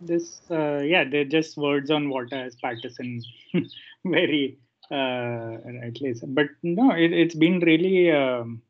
this 0.00 0.40
uh, 0.50 0.78
yeah, 0.78 1.04
they're 1.04 1.24
just 1.24 1.56
words 1.56 1.90
on 1.90 2.08
water, 2.08 2.36
as 2.36 2.56
Patterson 2.56 3.22
very 4.04 4.58
uh, 4.90 5.56
rightly 5.82 6.14
said. 6.14 6.34
But 6.34 6.48
no, 6.62 6.90
it, 6.92 7.12
it's 7.12 7.34
been 7.34 7.60
really. 7.60 8.10
Um, 8.10 8.62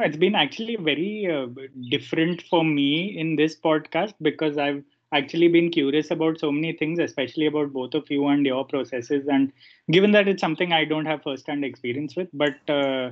it's 0.00 0.16
been 0.16 0.34
actually 0.34 0.76
very 0.76 1.30
uh, 1.30 1.46
different 1.88 2.42
for 2.42 2.64
me 2.64 3.16
in 3.16 3.36
this 3.36 3.56
podcast 3.56 4.14
because 4.20 4.58
I've 4.58 4.82
actually 5.18 5.48
been 5.48 5.70
curious 5.70 6.10
about 6.10 6.38
so 6.40 6.50
many 6.52 6.72
things, 6.72 6.98
especially 6.98 7.46
about 7.46 7.72
both 7.72 7.94
of 7.94 8.10
you 8.10 8.26
and 8.28 8.44
your 8.46 8.64
processes. 8.64 9.26
And 9.28 9.52
given 9.90 10.12
that 10.12 10.28
it's 10.28 10.40
something 10.40 10.72
I 10.72 10.84
don't 10.84 11.06
have 11.06 11.22
first-hand 11.22 11.64
experience 11.64 12.16
with, 12.16 12.28
but 12.32 12.56
uh, 12.68 13.10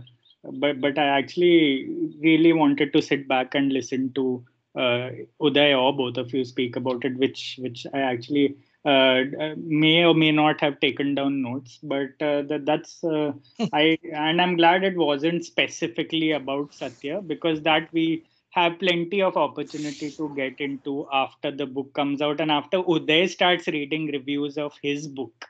but 0.53 0.81
but 0.81 0.99
I 0.99 1.07
actually 1.07 1.89
really 2.21 2.53
wanted 2.53 2.93
to 2.93 3.03
sit 3.03 3.29
back 3.29 3.55
and 3.55 3.73
listen 3.73 4.13
to 4.15 4.45
uh, 4.77 5.11
Uday 5.41 5.79
or 5.79 5.95
both 5.97 6.17
of 6.17 6.33
you 6.35 6.45
speak 6.45 6.77
about 6.77 7.05
it, 7.05 7.17
which 7.17 7.59
which 7.61 7.87
I 7.95 8.01
actually 8.01 8.57
uh, 8.85 9.23
may 9.57 10.05
or 10.05 10.15
may 10.15 10.33
not 10.33 10.61
have 10.61 10.81
taken 10.81 11.15
down 11.15 11.43
notes. 11.43 11.79
But 11.83 12.21
uh, 12.21 12.43
that 12.43 12.63
that's 12.67 13.05
uh, 13.05 13.33
I 13.73 13.99
and 14.13 14.41
I'm 14.41 14.57
glad 14.57 14.85
it 14.85 14.97
wasn't 14.97 15.45
specifically 15.45 16.33
about 16.33 16.75
Satya 16.75 17.23
because 17.23 17.63
that 17.63 17.89
we 17.93 18.25
have 18.53 18.79
plenty 18.79 19.23
of 19.23 19.37
opportunity 19.37 20.11
to 20.11 20.33
get 20.37 20.61
into 20.61 21.07
after 21.13 21.51
the 21.51 21.67
book 21.67 21.93
comes 21.95 22.23
out 22.23 22.41
and 22.41 22.51
after 22.51 22.79
Uday 22.79 23.29
starts 23.29 23.67
reading 23.67 24.07
reviews 24.13 24.59
of 24.59 24.75
his 24.83 25.09
book 25.09 25.49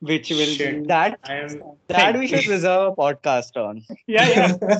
which 0.00 0.30
will 0.30 0.54
Shit. 0.54 0.82
be 0.82 0.86
That 0.88 1.18
am 1.28 1.62
that 1.88 2.18
we 2.18 2.26
should 2.26 2.46
reserve 2.46 2.92
a 2.92 2.96
podcast 2.96 3.56
on, 3.56 3.82
yeah 4.06 4.28
yeah 4.28 4.78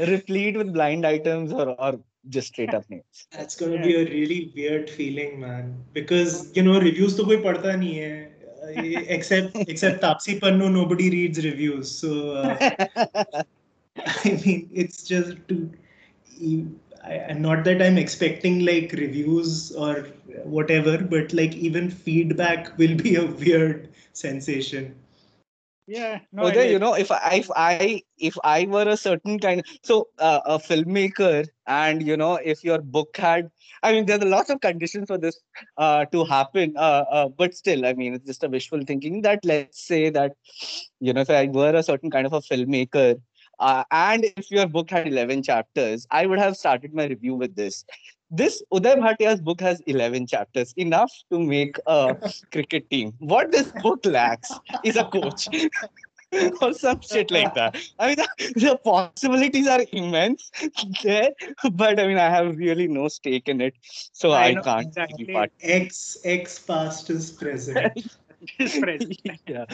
replete 0.12 0.56
with 0.56 0.72
blind 0.72 1.06
items 1.06 1.52
or 1.52 1.68
or 1.80 2.00
just 2.28 2.48
straight 2.48 2.74
up 2.74 2.88
names. 2.90 3.26
That's 3.32 3.56
gonna 3.56 3.78
be 3.78 3.94
a 3.94 4.04
really 4.04 4.52
weird 4.54 4.90
feeling, 4.90 5.40
man. 5.40 5.74
Because 5.92 6.54
you 6.56 6.62
know, 6.62 6.78
reviews 6.80 7.16
to 7.16 7.24
koi 7.24 7.38
padta 7.48 7.76
nahi 7.82 7.94
hai. 8.04 8.28
Uh, 8.68 9.02
except 9.16 9.56
except 9.74 10.02
Taapsee 10.02 10.38
Pannu, 10.40 10.70
nobody 10.70 11.10
reads 11.10 11.44
reviews. 11.44 11.90
So 11.90 12.32
uh, 12.32 12.56
I 14.06 14.40
mean, 14.44 14.68
it's 14.72 15.02
just 15.04 15.36
to. 15.48 15.70
I, 17.04 17.12
and 17.12 17.42
not 17.42 17.64
that 17.64 17.82
I'm 17.82 17.98
expecting 17.98 18.64
like 18.64 18.92
reviews 18.92 19.72
or 19.72 20.06
whatever, 20.44 20.98
but 20.98 21.32
like 21.32 21.54
even 21.54 21.90
feedback 21.90 22.76
will 22.78 22.94
be 22.96 23.16
a 23.16 23.26
weird 23.26 23.88
sensation. 24.12 24.94
yeah 25.86 26.20
no 26.32 26.44
No, 26.44 26.48
I 26.48 26.54
you 26.64 26.78
know, 26.78 26.94
if 26.94 27.10
I 27.10 27.36
if 27.36 27.50
I 27.56 28.02
if 28.18 28.36
I 28.44 28.66
were 28.66 28.88
a 28.88 28.96
certain 28.96 29.38
kind, 29.38 29.62
so 29.82 30.08
uh, 30.18 30.40
a 30.44 30.58
filmmaker, 30.58 31.46
and 31.66 32.06
you 32.06 32.16
know, 32.16 32.34
if 32.36 32.62
your 32.64 32.80
book 32.80 33.16
had, 33.16 33.50
I 33.82 33.92
mean, 33.92 34.06
there's 34.06 34.22
a 34.22 34.26
lot 34.26 34.50
of 34.50 34.60
conditions 34.60 35.06
for 35.08 35.18
this 35.18 35.40
uh, 35.76 36.04
to 36.06 36.24
happen. 36.24 36.74
Uh, 36.76 37.04
uh, 37.10 37.28
but 37.28 37.54
still, 37.54 37.86
I 37.86 37.94
mean, 37.94 38.14
it's 38.14 38.26
just 38.26 38.44
a 38.44 38.48
wishful 38.48 38.82
thinking 38.86 39.22
that 39.22 39.44
let's 39.44 39.80
say 39.86 40.10
that, 40.10 40.32
you 41.00 41.12
know, 41.12 41.22
if 41.22 41.30
I 41.30 41.46
were 41.46 41.74
a 41.74 41.82
certain 41.82 42.10
kind 42.10 42.26
of 42.26 42.32
a 42.32 42.40
filmmaker, 42.40 43.20
uh, 43.58 43.84
and 43.90 44.24
if 44.36 44.50
your 44.50 44.66
book 44.66 44.90
had 44.90 45.08
11 45.08 45.42
chapters, 45.42 46.06
I 46.10 46.26
would 46.26 46.38
have 46.38 46.56
started 46.56 46.94
my 46.94 47.06
review 47.06 47.34
with 47.34 47.54
this. 47.56 47.84
This 48.30 48.62
Uday 48.72 48.96
Bhatia's 49.00 49.40
book 49.40 49.60
has 49.60 49.80
11 49.86 50.26
chapters, 50.26 50.74
enough 50.76 51.10
to 51.30 51.38
make 51.38 51.76
a 51.86 52.16
cricket 52.52 52.90
team. 52.90 53.14
What 53.18 53.52
this 53.52 53.72
book 53.82 54.04
lacks 54.04 54.52
is 54.84 54.96
a 54.96 55.04
coach. 55.04 55.48
or 56.60 56.74
some 56.74 57.00
shit 57.00 57.30
like 57.30 57.54
that. 57.54 57.76
I 57.98 58.08
mean, 58.08 58.16
the, 58.16 58.52
the 58.60 58.76
possibilities 58.76 59.66
are 59.66 59.84
immense 59.92 60.50
there, 61.02 61.30
but 61.72 61.98
I 61.98 62.06
mean, 62.06 62.18
I 62.18 62.28
have 62.28 62.56
really 62.56 62.86
no 62.86 63.08
stake 63.08 63.48
in 63.48 63.60
it, 63.60 63.74
so 64.12 64.32
I 64.32 64.48
I, 64.48 64.52
know 64.52 64.62
can't 64.62 64.86
exactly. 64.88 65.24
be 65.24 65.32
part. 65.32 65.50
X 65.62 66.18
X 66.24 66.58
past 66.58 67.10
is 67.10 67.30
present. 67.30 68.16
his 68.58 68.78
present. 68.78 69.20
yeah, 69.46 69.64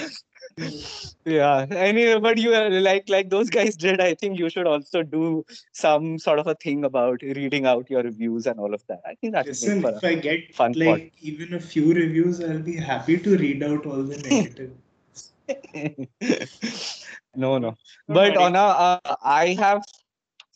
yeah. 1.25 1.67
Anyway, 1.71 2.19
but 2.21 2.39
you 2.39 2.53
like 2.53 3.09
like 3.09 3.31
those 3.31 3.51
guys 3.51 3.77
did. 3.77 4.01
I 4.01 4.15
think 4.15 4.39
you 4.39 4.49
should 4.49 4.67
also 4.67 5.03
do 5.03 5.45
some 5.73 6.19
sort 6.19 6.39
of 6.39 6.47
a 6.47 6.55
thing 6.55 6.85
about 6.85 7.23
reading 7.23 7.67
out 7.67 7.91
your 7.91 8.03
reviews 8.03 8.47
and 8.47 8.59
all 8.59 8.73
of 8.73 8.83
that. 8.89 9.01
I 9.07 9.15
think 9.17 9.35
that's 9.35 9.49
would 9.49 9.57
Listen, 9.57 9.83
make 9.83 9.95
if 9.95 10.01
for 10.01 10.07
I 10.07 10.15
get 10.15 10.55
fun 10.55 10.73
like 10.73 11.13
even 11.21 11.55
a 11.55 11.61
few 11.61 11.93
reviews, 11.93 12.41
I'll 12.41 12.59
be 12.59 12.77
happy 12.77 13.19
to 13.19 13.37
read 13.37 13.63
out 13.63 13.87
all 13.87 14.03
the 14.03 14.17
negative. 14.19 14.73
no, 17.37 17.59
no. 17.59 17.75
But 18.09 18.35
worry. 18.35 18.37
on 18.37 18.57
a, 18.57 18.59
uh, 18.59 19.17
I 19.23 19.55
have. 19.55 19.83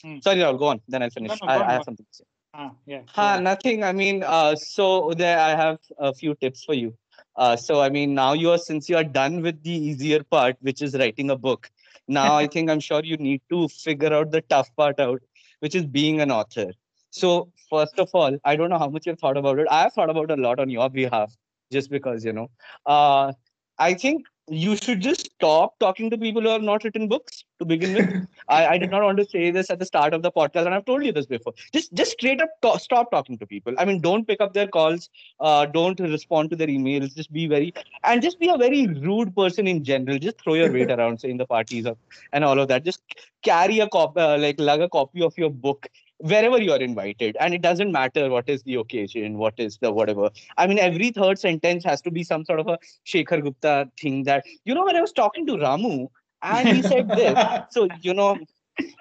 Hmm. 0.02 0.20
Sorry, 0.20 0.38
Rahul, 0.38 0.58
go 0.58 0.66
on. 0.68 0.80
Then 0.88 1.02
I'll 1.02 1.10
finish. 1.10 1.30
no, 1.30 1.36
go 1.36 1.46
I, 1.46 1.56
on, 1.56 1.62
I 1.62 1.72
have 1.72 1.84
something 1.84 2.06
to 2.10 2.16
say. 2.16 2.24
Ah, 2.54 2.72
yeah. 2.86 3.02
Ha, 3.08 3.34
yeah. 3.34 3.40
nothing. 3.40 3.84
I 3.84 3.92
mean, 3.92 4.22
uh, 4.22 4.56
so 4.56 5.12
there 5.16 5.38
I 5.38 5.50
have 5.50 5.78
a 5.98 6.14
few 6.14 6.34
tips 6.34 6.64
for 6.64 6.74
you. 6.74 6.96
Uh, 7.38 7.56
so 7.56 7.80
I 7.80 7.88
mean, 7.88 8.14
now 8.14 8.34
you 8.34 8.50
are 8.50 8.58
since 8.58 8.88
you 8.90 8.96
are 8.96 9.04
done 9.04 9.42
with 9.42 9.62
the 9.62 9.70
easier 9.70 10.24
part, 10.24 10.56
which 10.60 10.82
is 10.82 10.94
writing 10.94 11.30
a 11.30 11.36
book. 11.36 11.70
Now 12.08 12.36
I 12.36 12.46
think 12.54 12.70
I'm 12.70 12.80
sure 12.80 13.02
you 13.04 13.16
need 13.16 13.42
to 13.50 13.68
figure 13.68 14.12
out 14.12 14.32
the 14.32 14.42
tough 14.42 14.74
part 14.76 15.00
out, 15.00 15.22
which 15.60 15.74
is 15.74 15.86
being 15.86 16.20
an 16.20 16.30
author. 16.32 16.72
So 17.10 17.52
first 17.70 17.98
of 17.98 18.10
all, 18.12 18.38
I 18.44 18.56
don't 18.56 18.70
know 18.70 18.78
how 18.78 18.90
much 18.90 19.06
you've 19.06 19.20
thought 19.20 19.36
about 19.38 19.58
it. 19.60 19.68
I 19.70 19.82
have 19.82 19.94
thought 19.94 20.10
about 20.10 20.30
a 20.30 20.36
lot 20.36 20.58
on 20.60 20.68
your 20.70 20.90
behalf, 20.90 21.32
just 21.72 21.90
because 21.90 22.24
you 22.24 22.32
know. 22.32 22.50
Uh, 22.86 23.32
I 23.78 23.94
think 23.94 24.26
you 24.50 24.76
should 24.76 25.00
just 25.00 25.26
stop 25.32 25.78
talking 25.78 26.10
to 26.10 26.16
people 26.18 26.42
who 26.42 26.48
have 26.48 26.62
not 26.62 26.82
written 26.82 27.06
books 27.08 27.44
to 27.58 27.64
begin 27.64 27.94
with. 27.94 28.26
I, 28.48 28.66
I 28.66 28.78
did 28.78 28.90
not 28.90 29.02
want 29.02 29.18
to 29.18 29.26
say 29.26 29.50
this 29.50 29.70
at 29.70 29.78
the 29.78 29.84
start 29.84 30.14
of 30.14 30.22
the 30.22 30.32
podcast, 30.32 30.66
and 30.66 30.74
I've 30.74 30.84
told 30.86 31.04
you 31.04 31.12
this 31.12 31.26
before. 31.26 31.52
Just 31.72 31.92
just 31.92 32.12
straight 32.12 32.40
up 32.40 32.50
to- 32.62 32.78
stop 32.78 33.10
talking 33.10 33.38
to 33.38 33.46
people. 33.46 33.74
I 33.78 33.84
mean, 33.84 34.00
don't 34.00 34.26
pick 34.26 34.40
up 34.40 34.54
their 34.54 34.66
calls. 34.66 35.10
Uh, 35.38 35.66
don't 35.66 36.00
respond 36.00 36.50
to 36.50 36.56
their 36.56 36.68
emails. 36.68 37.14
Just 37.14 37.32
be 37.32 37.46
very 37.46 37.74
and 38.04 38.22
just 38.22 38.40
be 38.40 38.48
a 38.48 38.56
very 38.56 38.86
rude 38.86 39.34
person 39.36 39.66
in 39.66 39.84
general. 39.84 40.18
Just 40.18 40.40
throw 40.40 40.54
your 40.54 40.72
weight 40.72 40.90
around, 40.98 41.20
say 41.20 41.30
in 41.30 41.36
the 41.36 41.46
parties 41.46 41.86
or, 41.86 41.96
and 42.32 42.44
all 42.44 42.58
of 42.58 42.68
that. 42.68 42.84
Just 42.84 43.02
carry 43.42 43.80
a 43.80 43.88
copy, 43.88 44.20
uh, 44.20 44.38
like 44.38 44.58
lug 44.58 44.80
a 44.80 44.88
copy 44.88 45.22
of 45.22 45.36
your 45.36 45.50
book 45.50 45.88
wherever 46.18 46.60
you 46.60 46.72
are 46.72 46.80
invited, 46.80 47.36
and 47.40 47.54
it 47.54 47.62
doesn't 47.62 47.92
matter 47.92 48.28
what 48.28 48.48
is 48.48 48.62
the 48.62 48.74
occasion, 48.74 49.38
what 49.38 49.54
is 49.58 49.78
the 49.78 49.92
whatever. 49.92 50.30
I 50.56 50.66
mean, 50.66 50.78
every 50.78 51.10
third 51.10 51.38
sentence 51.38 51.84
has 51.84 52.00
to 52.02 52.10
be 52.10 52.24
some 52.24 52.44
sort 52.44 52.60
of 52.60 52.68
a 52.68 52.78
Shekhar 53.06 53.42
Gupta 53.42 53.90
thing 54.00 54.24
that 54.24 54.44
you 54.64 54.74
know 54.74 54.84
when 54.84 54.96
I 54.96 55.00
was 55.00 55.12
talking 55.12 55.46
to 55.46 55.54
Ramu 55.54 56.08
and 56.42 56.68
he 56.68 56.82
said 56.82 57.08
this. 57.08 57.38
So 57.70 57.88
you 58.00 58.14
know, 58.14 58.38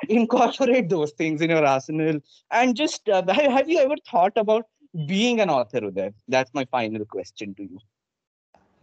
incorporate 0.10 0.89
those 0.89 1.11
things 1.11 1.41
in 1.41 1.49
your 1.49 1.65
arsenal 1.65 2.19
and 2.52 2.76
just 2.76 3.07
uh, 3.10 3.23
have, 3.27 3.52
have 3.52 3.69
you 3.69 3.80
ever 3.80 3.95
thought 4.10 4.34
about 4.38 4.65
being 5.06 5.39
an 5.39 5.49
author 5.49 5.81
Uday? 5.81 6.14
That's 6.27 6.53
my 6.53 6.65
final 6.65 7.06
question 7.06 7.53
to 7.56 7.64
you. 7.64 7.80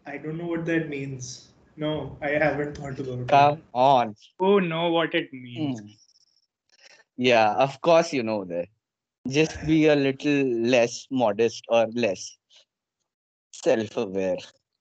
I 0.07 0.19
don't 0.19 0.37
know 0.37 0.47
what 0.47 0.67
that 0.67 0.89
means. 0.89 1.49
No, 1.77 2.17
I 2.23 2.31
haven't 2.31 2.77
thought 2.77 2.99
about 2.99 3.21
it. 3.21 3.29
Come 3.29 3.63
on. 3.73 4.15
Who 4.39 4.61
know 4.61 4.91
what 4.91 5.15
it 5.15 5.33
means? 5.33 5.81
Hmm. 5.81 5.87
Yeah, 7.17 7.55
of 7.55 7.81
course 7.81 8.13
you 8.13 8.23
know 8.23 8.45
that. 8.45 8.69
Just 9.29 9.65
be 9.67 9.87
a 9.87 9.97
little 9.97 10.45
less 10.75 11.07
modest 11.11 11.65
or 11.69 11.87
less 11.95 12.37
self-aware 13.53 14.37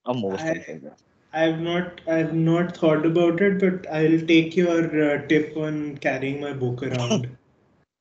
or 0.05 0.15
more 0.15 0.37
I- 0.37 0.53
self-aware. 0.53 0.95
I've 1.33 1.59
not 1.59 2.01
I've 2.07 2.33
not 2.33 2.77
thought 2.77 3.05
about 3.05 3.41
it, 3.41 3.59
but 3.59 3.89
I'll 3.91 4.19
take 4.27 4.55
your 4.55 4.81
uh, 5.05 5.27
tip 5.27 5.57
on 5.57 5.97
carrying 5.97 6.39
my 6.41 6.53
book 6.53 6.83
around. 6.83 7.35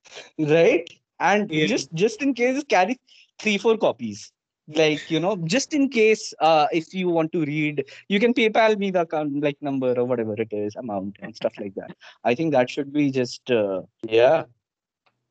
right 0.39 0.89
and 1.21 1.51
Yeah. 1.51 1.67
just 1.67 1.93
just 1.95 2.23
in 2.23 2.35
case 2.35 2.63
carry 2.65 2.99
three 3.39 3.59
four 3.59 3.77
copies 3.79 4.33
like 4.69 5.11
you 5.11 5.19
know 5.19 5.37
just 5.45 5.75
in 5.75 5.89
case 5.89 6.33
uh 6.41 6.67
if 6.73 6.95
you 6.95 7.09
want 7.09 7.33
to 7.33 7.45
read 7.45 7.85
you 8.09 8.21
can 8.21 8.33
paypal 8.33 8.79
me 8.79 8.91
the 8.91 9.01
account 9.01 9.43
like 9.43 9.57
number 9.61 9.93
or 9.99 10.05
whatever 10.05 10.35
it 10.35 10.53
is 10.53 10.77
amount 10.77 11.17
and 11.21 11.35
stuff 11.35 11.53
like 11.59 11.75
that. 11.75 11.91
I 12.25 12.35
think 12.35 12.53
that 12.53 12.71
should 12.71 12.93
be 12.93 13.11
just 13.11 13.51
uh, 13.51 13.83
yeah. 14.09 14.45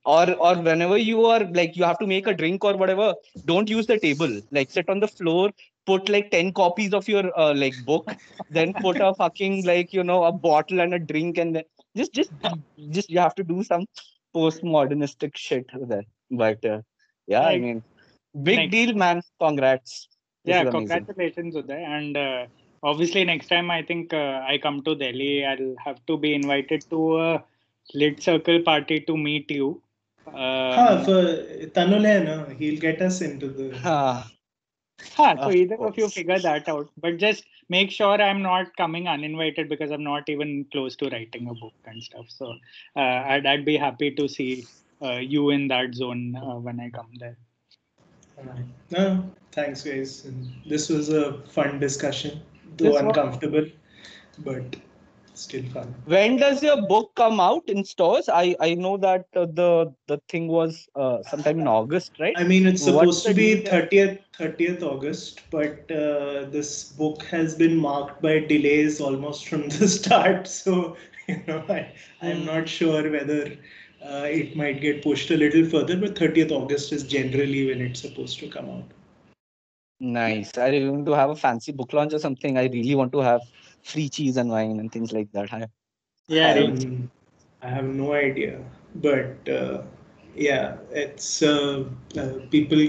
or 0.05 0.33
or 0.33 0.55
whenever 0.55 0.97
you 0.97 1.25
are 1.25 1.43
like 1.51 1.77
you 1.77 1.83
have 1.83 1.99
to 1.99 2.07
make 2.07 2.27
a 2.27 2.33
drink 2.33 2.63
or 2.63 2.75
whatever 2.75 3.13
don't 3.45 3.69
use 3.69 3.87
the 3.87 3.99
table. 3.99 4.41
Like 4.51 4.69
sit 4.71 4.89
on 4.89 4.99
the 4.99 5.07
floor 5.07 5.51
put 5.85 6.09
like 6.09 6.29
10 6.31 6.53
copies 6.53 6.93
of 6.93 7.07
your 7.07 7.31
uh, 7.39 7.53
like 7.55 7.73
book 7.85 8.11
then 8.49 8.73
put 8.73 8.97
a 9.01 9.13
fucking 9.15 9.65
like 9.65 9.93
you 9.93 10.03
know 10.03 10.23
a 10.25 10.31
bottle 10.31 10.79
and 10.79 10.93
a 10.93 10.99
drink 10.99 11.37
and 11.37 11.55
then 11.55 11.63
just 11.95 12.13
just 12.13 12.31
just 12.89 13.09
you 13.09 13.19
have 13.19 13.35
to 13.35 13.43
do 13.43 13.63
some 13.63 13.85
postmodernistic 14.35 15.35
shit 15.35 15.65
there 15.87 16.03
but 16.29 16.63
uh, 16.65 16.81
yeah 17.27 17.41
i 17.41 17.53
Like- 17.53 17.61
mean 17.61 17.83
big 18.35 18.57
like- 18.57 18.71
deal 18.71 18.93
man. 18.93 19.21
Congrats. 19.39 20.07
This 20.43 20.53
yeah 20.53 20.61
is 20.63 20.67
amazing. 20.69 20.87
congratulations 20.87 21.55
uday. 21.55 21.81
And 21.97 22.17
uh, 22.17 22.45
obviously 22.83 23.23
next 23.23 23.47
time 23.47 23.69
i 23.69 23.81
think 23.81 24.13
uh, 24.13 24.41
i 24.51 24.57
come 24.57 24.81
to 24.83 24.95
delhi 24.95 25.45
i'll 25.45 25.75
have 25.85 26.03
to 26.07 26.17
be 26.17 26.33
invited 26.33 26.83
to 26.89 27.19
a 27.19 27.43
lit 27.93 28.21
circle 28.21 28.61
party 28.61 28.99
to 29.01 29.17
meet 29.17 29.49
you. 29.51 29.81
Um, 30.27 30.33
Huh, 30.33 31.03
for 31.03 31.21
Tanul 31.75 32.05
hai 32.05 32.23
na, 32.23 32.45
he'll 32.53 32.79
get 32.79 33.01
us 33.01 33.21
into 33.21 33.47
the. 33.49 33.77
Ah, 33.83 34.31
huh, 35.15 35.35
so 35.35 35.49
of 35.49 35.55
either 35.55 35.75
of 35.75 35.97
you 35.97 36.07
figure 36.07 36.39
that 36.39 36.69
out. 36.69 36.89
But 36.97 37.17
just 37.17 37.43
make 37.69 37.91
sure 37.91 38.21
i'm 38.21 38.41
not 38.41 38.75
coming 38.77 39.07
uninvited 39.07 39.67
because 39.67 39.91
i'm 39.91 40.03
not 40.03 40.29
even 40.29 40.65
close 40.71 40.95
to 40.97 41.09
writing 41.09 41.49
a 41.49 41.53
book 41.53 41.73
and 41.85 42.03
stuff. 42.03 42.25
So 42.29 42.53
uh, 42.95 42.99
I'd, 42.99 43.45
I'd 43.45 43.65
be 43.65 43.77
happy 43.77 44.11
to 44.11 44.27
see 44.27 44.65
uh, 45.01 45.13
you 45.17 45.49
in 45.49 45.67
that 45.69 45.95
zone 45.95 46.35
uh, 46.35 46.55
when 46.55 46.79
i 46.79 46.89
come 46.89 47.09
there 47.19 47.37
No, 48.91 49.31
thanks, 49.51 49.83
guys. 49.83 50.25
And 50.25 50.47
this 50.65 50.89
was 50.89 51.09
a 51.09 51.41
fun 51.47 51.79
discussion, 51.79 52.41
though 52.77 52.85
This 52.85 52.93
was- 52.93 53.01
uncomfortable, 53.01 53.65
but 54.39 54.75
still 55.33 55.63
fun. 55.73 55.93
when 56.05 56.35
does 56.37 56.61
your 56.61 56.81
book 56.87 57.11
come 57.15 57.39
out 57.39 57.63
in 57.73 57.83
stores 57.89 58.27
i 58.29 58.55
i 58.59 58.73
know 58.75 58.97
that 58.97 59.25
uh, 59.35 59.45
the 59.59 59.93
the 60.11 60.17
thing 60.33 60.47
was 60.47 60.87
uh, 60.95 61.23
sometime 61.23 61.59
in 61.59 61.67
august 61.67 62.19
right 62.19 62.35
I 62.37 62.43
mean, 62.43 62.67
it's 62.67 62.83
supposed 62.83 63.23
the 63.25 63.29
to 63.29 63.35
be 63.35 63.47
30th 63.69 64.19
30th 64.39 64.83
August, 64.83 65.41
but 65.51 65.89
uh, 65.91 66.45
this 66.55 66.91
book 67.01 67.23
has 67.31 67.55
been 67.55 67.75
marked 67.77 68.21
by 68.21 68.39
delays 68.39 68.99
almost 68.99 69.47
from 69.47 69.67
the 69.77 69.87
start. 69.87 70.47
So 70.47 70.97
you 71.27 71.39
know 71.47 71.63
I, 71.69 71.81
i'm 72.21 72.45
not 72.45 72.67
sure 72.67 73.03
whether 73.17 73.41
uh, 74.03 74.25
it 74.29 74.55
might 74.55 74.81
get 74.81 75.01
pushed 75.03 75.29
a 75.31 75.37
little 75.37 75.65
further 75.65 75.97
but 75.97 76.17
30th 76.17 76.51
august 76.51 76.91
is 76.91 77.03
generally 77.03 77.67
when 77.67 77.81
it's 77.81 77.99
supposed 78.01 78.39
to 78.39 78.47
come 78.49 78.69
out 78.69 78.85
Nice. 79.99 80.57
I 80.57 80.71
want 80.89 81.05
to 81.05 81.13
have 81.13 81.29
a 81.29 81.35
fancy 81.35 81.71
book 81.71 81.93
launch 81.93 82.13
or 82.13 82.19
something. 82.19 82.57
I 82.57 82.65
really 82.65 82.95
want 82.95 83.11
to 83.13 83.19
have 83.19 83.41
free 83.83 84.09
cheese 84.09 84.37
and 84.37 84.49
wine 84.49 84.79
and 84.79 84.91
things 84.91 85.11
like 85.13 85.31
that. 85.33 85.53
I- 85.53 85.67
Yeah, 86.27 86.49
I, 86.49 86.59
right. 86.61 86.87
I 87.61 87.69
have 87.69 87.85
no 87.85 88.13
idea, 88.13 88.59
but 88.95 89.47
uh, 89.49 89.81
yeah, 90.35 90.77
it's 90.91 91.41
uh, 91.41 91.85
uh, 92.17 92.33
people. 92.49 92.79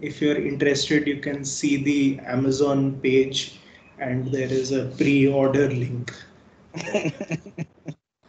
If 0.00 0.20
you're 0.20 0.36
interested, 0.36 1.06
you 1.06 1.16
can 1.18 1.44
see 1.44 1.76
the 1.82 2.18
Amazon 2.26 3.00
page, 3.00 3.58
and 3.98 4.26
there 4.32 4.52
is 4.52 4.72
a 4.72 4.86
pre-order 4.98 5.68
link. 5.70 6.12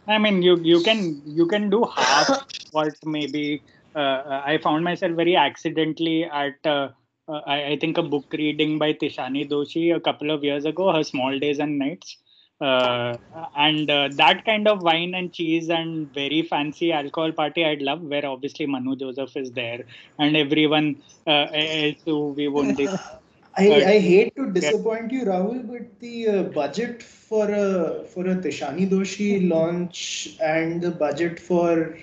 I 0.06 0.18
mean, 0.18 0.42
you 0.42 0.56
you 0.56 0.82
can 0.82 1.22
you 1.26 1.46
can 1.46 1.70
do 1.70 1.84
half 1.96 2.30
what 2.72 2.94
maybe. 3.04 3.62
Uh, 3.94 4.42
I 4.44 4.58
found 4.58 4.82
myself 4.82 5.12
very 5.12 5.36
accidentally 5.36 6.24
at 6.24 6.56
uh, 6.66 6.88
uh, 7.28 7.40
I, 7.46 7.64
I 7.66 7.78
think 7.78 7.96
a 7.96 8.02
book 8.02 8.26
reading 8.32 8.78
by 8.78 8.92
Tishani 8.92 9.48
Doshi 9.48 9.94
a 9.94 10.00
couple 10.00 10.30
of 10.30 10.44
years 10.44 10.64
ago, 10.64 10.92
her 10.92 11.04
Small 11.04 11.38
Days 11.38 11.58
and 11.58 11.78
Nights, 11.78 12.18
uh, 12.60 13.16
and 13.56 13.90
uh, 13.90 14.08
that 14.16 14.44
kind 14.44 14.68
of 14.68 14.82
wine 14.82 15.14
and 15.14 15.32
cheese 15.32 15.70
and 15.70 16.12
very 16.12 16.42
fancy 16.42 16.92
alcohol 16.92 17.32
party 17.32 17.64
I'd 17.64 17.82
love, 17.82 18.02
where 18.02 18.26
obviously 18.26 18.66
Manu 18.66 18.96
Joseph 18.96 19.36
is 19.36 19.52
there 19.52 19.84
and 20.18 20.36
everyone 20.36 20.96
uh, 21.26 21.46
else 21.52 22.02
who 22.04 22.28
we 22.28 22.48
won't. 22.48 22.80
I, 23.56 23.66
I 23.84 23.98
hate 24.00 24.34
to 24.36 24.50
disappoint 24.50 25.12
you, 25.12 25.24
Rahul, 25.24 25.70
but 25.70 26.00
the 26.00 26.28
uh, 26.28 26.42
budget 26.42 27.04
for 27.34 27.50
a 27.50 28.04
for 28.12 28.24
a 28.32 28.36
Tishani 28.46 28.88
Doshi 28.88 29.48
launch 29.48 30.36
and 30.40 30.80
the 30.82 30.90
budget 30.90 31.40
for 31.40 31.98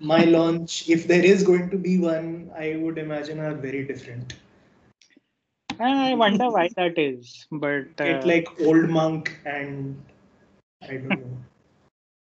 my 0.00 0.24
launch, 0.24 0.88
if 0.88 1.06
there 1.06 1.24
is 1.24 1.42
going 1.42 1.68
to 1.70 1.76
be 1.76 1.98
one, 1.98 2.50
I 2.56 2.76
would 2.76 2.98
imagine 2.98 3.40
are 3.40 3.54
very 3.54 3.84
different. 3.84 4.34
I 5.78 6.14
wonder 6.14 6.50
why 6.50 6.68
that 6.76 6.98
is, 6.98 7.46
but 7.50 8.00
uh, 8.00 8.04
Get 8.04 8.24
like 8.24 8.48
Old 8.62 8.88
Monk 8.88 9.38
and 9.44 10.02
I 10.82 10.96
don't 10.96 11.08
know 11.08 11.36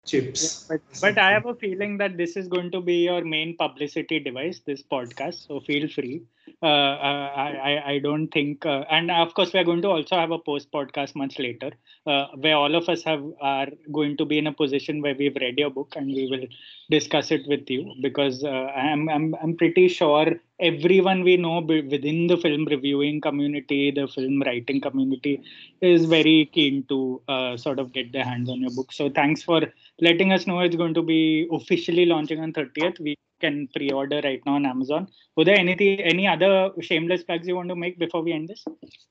chips. 0.05 0.65
But, 0.67 0.81
but 1.01 1.17
I 1.17 1.31
have 1.31 1.45
a 1.45 1.55
feeling 1.55 1.97
that 1.97 2.17
this 2.17 2.35
is 2.35 2.47
going 2.47 2.71
to 2.71 2.81
be 2.81 3.05
your 3.05 3.23
main 3.23 3.55
publicity 3.55 4.19
device, 4.19 4.59
this 4.65 4.81
podcast. 4.81 5.47
So 5.47 5.61
feel 5.61 5.87
free. 5.87 6.23
Uh, 6.61 6.65
uh, 6.65 7.31
I, 7.37 7.83
I 7.93 7.99
don't 7.99 8.27
think, 8.29 8.65
uh, 8.65 8.85
and 8.89 9.09
of 9.11 9.33
course, 9.33 9.53
we 9.53 9.59
are 9.59 9.63
going 9.63 9.81
to 9.83 9.89
also 9.89 10.15
have 10.15 10.31
a 10.31 10.39
post 10.39 10.71
podcast 10.71 11.15
much 11.15 11.39
later, 11.39 11.71
uh, 12.05 12.27
where 12.35 12.55
all 12.55 12.75
of 12.75 12.89
us 12.89 13.03
have 13.03 13.23
are 13.41 13.67
going 13.91 14.17
to 14.17 14.25
be 14.25 14.37
in 14.37 14.47
a 14.47 14.53
position 14.53 15.01
where 15.01 15.15
we've 15.15 15.35
read 15.39 15.57
your 15.57 15.69
book 15.69 15.93
and 15.95 16.07
we 16.07 16.27
will 16.29 16.45
discuss 16.89 17.31
it 17.31 17.47
with 17.47 17.69
you 17.69 17.93
because 18.01 18.43
uh, 18.43 18.47
I'm 18.49 19.09
I'm 19.09 19.35
I'm 19.41 19.55
pretty 19.57 19.87
sure 19.87 20.27
everyone 20.59 21.23
we 21.23 21.37
know 21.37 21.59
within 21.61 22.27
the 22.27 22.37
film 22.37 22.65
reviewing 22.65 23.21
community, 23.21 23.91
the 23.91 24.07
film 24.07 24.41
writing 24.45 24.81
community, 24.81 25.43
is 25.81 26.05
very 26.05 26.49
keen 26.53 26.83
to 26.89 27.21
uh, 27.27 27.57
sort 27.57 27.79
of 27.79 27.91
get 27.93 28.11
their 28.11 28.25
hands 28.25 28.49
on 28.49 28.61
your 28.61 28.71
book. 28.71 28.91
So 28.91 29.09
thanks 29.09 29.43
for 29.43 29.61
letting 29.99 30.31
us 30.33 30.47
know 30.47 30.59
it's 30.59 30.75
going 30.75 30.93
to 30.95 31.01
be 31.01 31.47
officially 31.51 32.05
launching 32.05 32.39
on 32.39 32.53
30th. 32.53 32.99
We 32.99 33.15
can 33.39 33.67
pre-order 33.75 34.21
right 34.23 34.41
now 34.45 34.55
on 34.55 34.65
Amazon. 34.65 35.07
Were 35.35 35.45
there 35.45 35.57
anything, 35.57 35.99
any 36.01 36.27
other 36.27 36.71
shameless 36.81 37.23
plugs 37.23 37.47
you 37.47 37.55
want 37.55 37.69
to 37.69 37.75
make 37.75 37.97
before 37.99 38.21
we 38.21 38.33
end 38.33 38.47
this? 38.49 38.63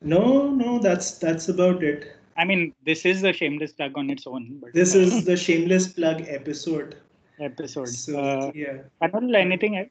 No, 0.03 0.49
no, 0.51 0.79
that's 0.79 1.19
that's 1.19 1.49
about 1.49 1.83
it. 1.83 2.13
I 2.37 2.45
mean, 2.45 2.73
this 2.85 3.05
is 3.05 3.25
a 3.25 3.33
shameless 3.33 3.73
plug 3.73 3.93
on 3.97 4.11
its 4.11 4.27
own. 4.27 4.59
But 4.61 4.73
This 4.73 4.95
is 4.95 5.25
the 5.25 5.37
shameless 5.37 5.89
plug 5.93 6.23
episode. 6.29 6.97
episode. 7.41 7.89
So 7.89 8.19
Uh, 8.19 8.53
yeah. 8.55 8.77
Anil, 9.03 9.35
anything 9.37 9.77
else? 9.79 9.91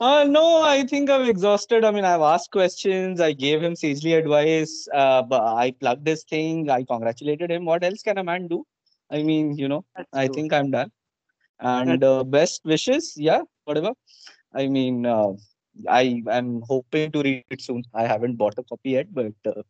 Uh, 0.00 0.24
no, 0.28 0.60
I 0.62 0.84
think 0.84 1.08
I'm 1.08 1.22
exhausted. 1.28 1.84
I 1.84 1.90
mean, 1.90 2.04
I've 2.04 2.20
asked 2.20 2.50
questions. 2.50 3.20
I 3.20 3.32
gave 3.32 3.62
him 3.62 3.76
sagely 3.76 4.12
advice. 4.14 4.88
Uh, 4.92 5.22
but 5.22 5.40
I 5.42 5.70
plugged 5.70 6.04
this 6.04 6.24
thing. 6.24 6.68
I 6.68 6.82
congratulated 6.84 7.50
him. 7.50 7.64
What 7.64 7.84
else 7.84 8.02
can 8.02 8.18
a 8.18 8.24
man 8.24 8.48
do? 8.48 8.66
I 9.10 9.22
mean, 9.22 9.56
you 9.56 9.68
know, 9.68 9.84
That's 9.96 10.08
I 10.12 10.26
true. 10.26 10.34
think 10.34 10.52
I'm 10.52 10.70
done. 10.70 10.90
And 11.60 12.02
uh, 12.04 12.24
best 12.24 12.62
wishes, 12.64 13.14
yeah, 13.16 13.40
whatever. 13.64 13.92
I 14.54 14.68
mean, 14.68 15.06
uh, 15.06 15.32
I 15.88 16.22
am 16.30 16.62
hoping 16.62 17.10
to 17.12 17.22
read 17.22 17.44
it 17.50 17.60
soon. 17.60 17.84
I 17.92 18.06
haven't 18.06 18.36
bought 18.36 18.58
a 18.58 18.62
copy 18.62 18.90
yet, 18.90 19.12
but 19.12 19.32
uh, 19.46 19.62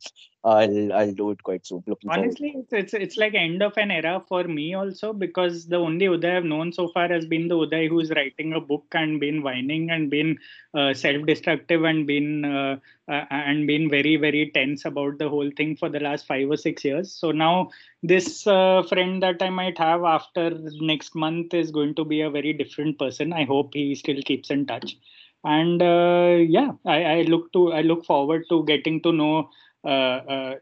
I'll 0.45 0.93
I'll 0.93 1.13
do 1.13 1.31
it 1.31 1.43
quite 1.43 1.67
soon. 1.67 1.83
Looking. 1.87 2.11
Honestly, 2.11 2.55
it's, 2.57 2.73
it's 2.73 2.95
it's 2.95 3.17
like 3.17 3.35
end 3.35 3.63
of 3.63 3.77
an 3.77 3.91
era 3.91 4.23
for 4.29 4.45
me 4.45 4.75
also 4.75 5.13
because 5.13 5.67
the 5.67 5.77
only 5.77 6.07
Uday 6.07 6.37
I've 6.37 6.45
known 6.45 6.73
so 6.73 6.89
far 6.89 7.09
has 7.09 7.27
been 7.27 7.49
the 7.49 7.57
Uday 7.57 7.89
who's 7.89 8.11
writing 8.11 8.53
a 8.53 8.61
book 8.61 8.85
and 8.93 9.19
been 9.19 9.43
whining 9.43 9.91
and 9.91 10.11
been 10.11 10.39
uh, 10.75 10.93
self-destructive 10.93 11.83
and 11.85 12.07
been 12.07 12.45
uh, 12.45 12.77
uh, 13.09 13.25
and 13.31 13.67
been 13.67 13.89
very 13.89 14.17
very 14.17 14.51
tense 14.53 14.85
about 14.85 15.19
the 15.19 15.29
whole 15.29 15.51
thing 15.57 15.77
for 15.77 15.89
the 15.89 16.01
last 16.01 16.27
five 16.27 16.51
or 16.51 16.57
six 16.57 16.85
years. 16.85 17.11
So 17.13 17.33
now 17.33 17.71
this 18.03 18.47
uh, 18.47 18.83
friend 18.83 19.23
that 19.23 19.43
I 19.43 19.51
might 19.51 19.79
have 19.79 20.05
after 20.05 20.51
next 20.81 21.15
month 21.15 21.55
is 21.55 21.71
going 21.71 21.95
to 21.95 22.05
be 22.05 22.21
a 22.21 22.31
very 22.31 22.53
different 22.53 22.99
person. 22.99 23.33
I 23.33 23.45
hope 23.45 23.73
he 23.73 23.95
still 23.95 24.21
keeps 24.23 24.51
in 24.51 24.67
touch. 24.67 24.97
And 25.45 25.83
uh, 25.83 26.39
yeah, 26.49 26.73
I, 26.87 27.05
I 27.05 27.23
look 27.23 27.53
to 27.53 27.73
I 27.73 27.83
look 27.83 28.05
forward 28.07 28.45
to 28.49 28.65
getting 28.65 29.03
to 29.03 29.13
know 29.13 29.51
uh, 29.85 30.21
uh, 30.37 30.55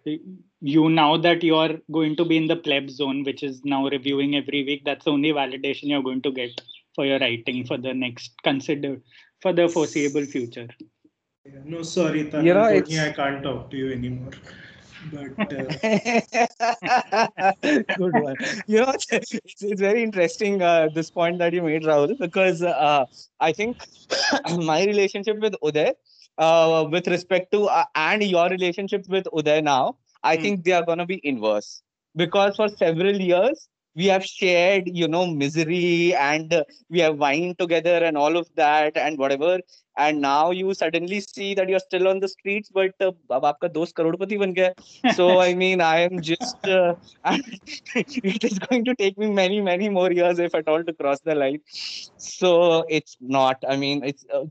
you 0.60 0.90
now 0.90 1.16
that 1.16 1.44
you 1.44 1.54
are 1.54 1.74
going 1.90 2.16
to 2.16 2.24
be 2.24 2.36
in 2.36 2.48
the 2.48 2.56
pleb 2.56 2.90
zone, 2.90 3.22
which 3.22 3.42
is 3.42 3.64
now 3.64 3.88
reviewing 3.88 4.34
every 4.36 4.64
week. 4.64 4.82
That's 4.84 5.04
the 5.04 5.12
only 5.12 5.32
validation 5.32 5.84
you're 5.84 6.02
going 6.02 6.22
to 6.22 6.32
get 6.32 6.60
for 6.94 7.06
your 7.06 7.20
writing 7.20 7.64
for 7.64 7.78
the 7.78 7.94
next 7.94 8.32
consider 8.42 8.98
for 9.40 9.52
the 9.52 9.68
foreseeable 9.68 10.24
future. 10.24 10.68
No, 11.64 11.82
sorry, 11.82 12.24
Tanu, 12.24 12.44
You 12.44 12.54
know, 12.54 12.62
I 12.64 13.12
can't 13.12 13.42
talk 13.42 13.70
to 13.70 13.76
you 13.76 13.92
anymore. 13.92 14.30
But 15.02 15.52
uh, 15.52 15.70
Good 17.96 18.16
one. 18.16 18.36
You 18.66 18.80
know, 18.80 18.94
it's, 19.10 19.34
it's, 19.60 19.80
very 19.80 20.02
interesting 20.02 20.62
uh, 20.62 20.88
this 20.92 21.10
point 21.10 21.38
that 21.38 21.52
you 21.52 21.62
made, 21.62 21.82
Rahul, 21.82 22.18
because 22.18 22.62
uh, 22.62 23.06
I 23.40 23.52
think 23.52 23.82
my 24.46 24.84
relationship 24.84 25.38
with 25.40 25.54
Uday, 25.62 25.92
uh, 26.38 26.86
with 26.90 27.06
respect 27.08 27.52
to 27.52 27.66
uh, 27.66 27.84
and 27.94 28.22
your 28.22 28.48
relationship 28.48 29.04
with 29.08 29.24
Uday 29.26 29.62
now, 29.62 29.96
I 30.22 30.34
Hmm. 30.34 30.36
think 30.36 30.64
they 30.64 30.72
are 30.72 30.84
gonna 30.84 31.06
be 31.06 31.20
inverse 31.24 31.82
because 32.16 32.56
for 32.56 32.68
several 32.68 33.20
years 33.20 33.68
we 33.94 34.06
have 34.06 34.24
shared 34.24 34.88
you 34.92 35.08
know 35.08 35.26
misery 35.26 36.14
and 36.14 36.64
we 36.88 37.00
have 37.00 37.18
wine 37.18 37.54
together 37.58 37.98
and 38.04 38.16
all 38.16 38.36
of 38.36 38.48
that 38.56 38.96
and 38.96 39.18
whatever. 39.18 39.60
And 39.98 40.22
now 40.22 40.52
you 40.52 40.72
suddenly 40.72 41.20
see 41.20 41.54
that 41.54 41.68
you're 41.68 41.78
still 41.78 42.08
on 42.08 42.20
the 42.20 42.28
streets 42.28 42.70
but 42.72 42.94
uh, 43.00 43.12
so 45.14 45.40
i 45.40 45.54
mean 45.62 45.80
i 45.80 45.98
am 45.98 46.20
just 46.20 46.66
uh, 46.66 46.94
it 47.94 48.44
is 48.44 48.58
going 48.58 48.84
to 48.84 48.94
take 48.94 49.18
me 49.18 49.28
many 49.30 49.60
many 49.60 49.88
more 49.88 50.10
years 50.10 50.38
if 50.38 50.54
at 50.54 50.68
all 50.68 50.82
to 50.82 50.92
cross 50.92 51.20
the 51.20 51.34
line. 51.34 51.60
So 52.16 52.84
it's 52.88 53.16
not 53.20 53.62
i 53.68 53.76
mean 53.76 54.04
it's 54.04 54.24
uh, 54.32 54.44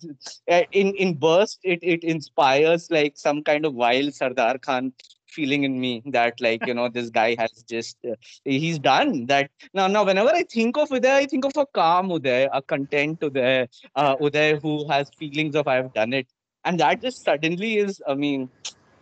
uh 0.49 0.63
in 0.71 0.93
in 0.95 1.15
burst 1.15 1.59
it 1.63 1.79
it 1.81 2.03
inspires 2.03 2.89
like 2.91 3.17
some 3.17 3.43
kind 3.43 3.65
of 3.65 3.73
wild 3.73 4.13
sardar 4.13 4.57
khan 4.57 4.93
feeling 5.31 5.63
in 5.63 5.79
me 5.79 6.01
that 6.07 6.39
like 6.41 6.65
you 6.65 6.73
know 6.73 6.87
this 6.89 7.09
guy 7.09 7.35
has 7.39 7.51
just 7.69 7.97
uh, 8.09 8.15
he's 8.43 8.79
done 8.79 9.25
that. 9.27 9.49
Now 9.73 9.87
now 9.87 10.03
whenever 10.05 10.29
i 10.29 10.43
think 10.43 10.77
of 10.77 10.89
uday 10.89 11.13
i 11.23 11.25
think 11.25 11.45
of 11.45 11.57
a 11.57 11.65
calm 11.79 12.09
uday 12.09 12.47
a 12.51 12.61
content 12.61 13.19
uday 13.21 13.67
uh, 13.95 14.15
uday 14.17 14.61
who 14.61 14.73
has 14.91 15.09
feelings 15.17 15.55
of 15.55 15.67
i've 15.67 15.93
done 15.93 16.13
it. 16.13 16.27
And 16.65 16.79
that 16.79 17.01
just 17.01 17.23
suddenly 17.23 17.77
is 17.77 18.01
i 18.07 18.15
mean 18.15 18.49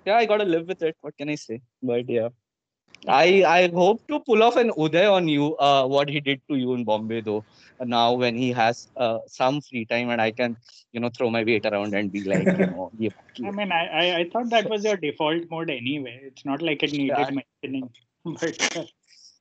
yeah 0.05 0.17
i 0.17 0.25
gotta 0.25 0.45
live 0.45 0.67
with 0.67 0.81
it. 0.81 0.95
What 1.01 1.17
can 1.17 1.29
i 1.29 1.35
say? 1.35 1.61
But 1.81 2.09
yeah 2.09 2.29
I 3.07 3.43
I 3.45 3.69
hope 3.69 4.05
to 4.07 4.19
pull 4.19 4.43
off 4.43 4.55
an 4.55 4.69
Uday 4.71 5.11
on 5.11 5.27
you. 5.27 5.55
Uh, 5.57 5.85
what 5.87 6.09
he 6.09 6.19
did 6.19 6.41
to 6.49 6.55
you 6.55 6.73
in 6.73 6.83
Bombay, 6.83 7.21
though. 7.21 7.45
Now 7.79 8.13
when 8.13 8.35
he 8.35 8.51
has 8.51 8.87
uh, 8.95 9.19
some 9.27 9.61
free 9.61 9.85
time 9.85 10.09
and 10.09 10.21
I 10.21 10.31
can, 10.31 10.57
you 10.91 10.99
know, 10.99 11.09
throw 11.09 11.29
my 11.29 11.43
weight 11.43 11.65
around 11.65 11.93
and 11.95 12.11
be 12.11 12.23
like, 12.23 12.49
you 12.55 12.65
know, 12.67 12.91
yeah, 12.97 13.09
I 13.45 13.51
mean, 13.51 13.71
I, 13.71 13.85
I, 13.87 14.19
I 14.19 14.29
thought 14.29 14.49
that 14.49 14.69
was 14.69 14.83
your 14.83 14.97
default 14.97 15.49
mode 15.49 15.69
anyway. 15.69 16.19
It's 16.23 16.45
not 16.45 16.61
like 16.61 16.83
it 16.83 16.91
needed 16.93 17.29
Yeah. 17.29 17.41
mentioning. 17.63 17.89
But 18.25 18.91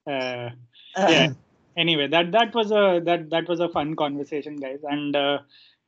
uh, 0.06 0.50
yeah. 1.06 1.28
Anyway, 1.76 2.08
that 2.08 2.32
that 2.32 2.54
was 2.54 2.70
a 2.70 3.00
that 3.04 3.30
that 3.30 3.48
was 3.48 3.60
a 3.60 3.68
fun 3.68 3.94
conversation, 3.96 4.56
guys, 4.56 4.80
and 4.82 5.14
uh, 5.16 5.38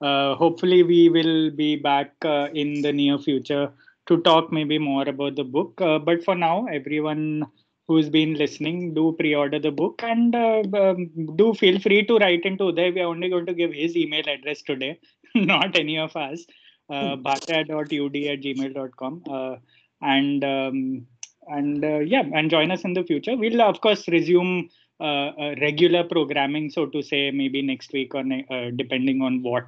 uh, 0.01 0.35
hopefully 0.35 0.83
we 0.83 1.09
will 1.09 1.51
be 1.51 1.77
back 1.77 2.13
uh, 2.25 2.49
in 2.55 2.83
the 2.83 2.93
near 2.93 3.19
future 3.19 3.73
to 4.11 4.21
talk 4.23 4.53
maybe 4.53 4.79
more 4.79 5.09
about 5.09 5.37
the 5.37 5.45
book. 5.45 5.81
Uh, 5.81 5.99
but 5.99 6.23
for 6.25 6.35
now, 6.35 6.67
everyone 6.67 7.47
who's 7.87 8.09
been 8.09 8.35
listening, 8.35 8.95
do 8.95 9.15
pre-order 9.19 9.59
the 9.59 9.71
book 9.71 10.01
and 10.05 10.35
uh, 10.35 10.63
um, 10.81 11.11
do 11.37 11.53
feel 11.55 11.81
free 11.81 12.05
to 12.07 12.19
write 12.19 12.45
into 12.45 12.65
Uday. 12.65 12.95
We 12.95 13.01
are 13.01 13.09
only 13.15 13.29
going 13.29 13.47
to 13.47 13.55
give 13.55 13.73
his 13.73 13.97
email 13.97 14.29
address 14.29 14.63
today, 14.63 14.99
not 15.35 15.77
any 15.77 15.99
of 15.99 16.15
us. 16.15 16.45
Uh, 16.89 17.17
bhatya.ud 17.17 18.17
at 18.33 18.41
gmail.com. 18.45 19.23
Uh, 19.31 19.57
and 20.03 20.45
um, 20.45 21.07
and 21.47 21.85
uh, 21.85 21.99
yeah, 21.99 22.23
and 22.35 22.51
join 22.51 22.71
us 22.71 22.83
in 22.83 22.95
the 22.95 23.05
future. 23.05 23.37
We'll 23.37 23.63
of 23.63 23.81
course 23.81 24.09
resume 24.09 24.71
uh, 25.01 25.55
regular 25.61 26.05
programming, 26.05 26.71
so 26.71 26.87
to 26.87 27.03
say, 27.03 27.31
maybe 27.31 27.63
next 27.63 27.93
week 27.93 28.15
or 28.15 28.25
uh, 28.51 28.71
depending 28.77 29.23
on 29.23 29.43
what 29.43 29.65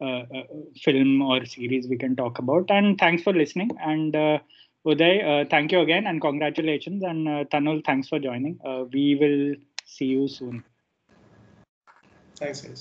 Uh, 0.00 0.24
uh, 0.34 0.44
film 0.82 1.20
or 1.20 1.44
series 1.44 1.86
we 1.86 1.98
can 1.98 2.16
talk 2.16 2.38
about. 2.38 2.70
And 2.70 2.96
thanks 2.98 3.22
for 3.22 3.34
listening. 3.34 3.70
And 3.82 4.16
uh, 4.16 4.38
Uday, 4.86 5.50
thank 5.50 5.72
you 5.72 5.80
again 5.80 6.06
and 6.06 6.22
congratulations. 6.22 7.02
And 7.02 7.26
Tanul, 7.50 7.84
thanks 7.84 8.08
for 8.08 8.18
joining. 8.18 8.58
we 8.94 9.14
will 9.20 9.56
see 9.84 10.06
you 10.06 10.26
soon. 10.26 10.64
Thanks, 12.36 12.62
guys. 12.62 12.78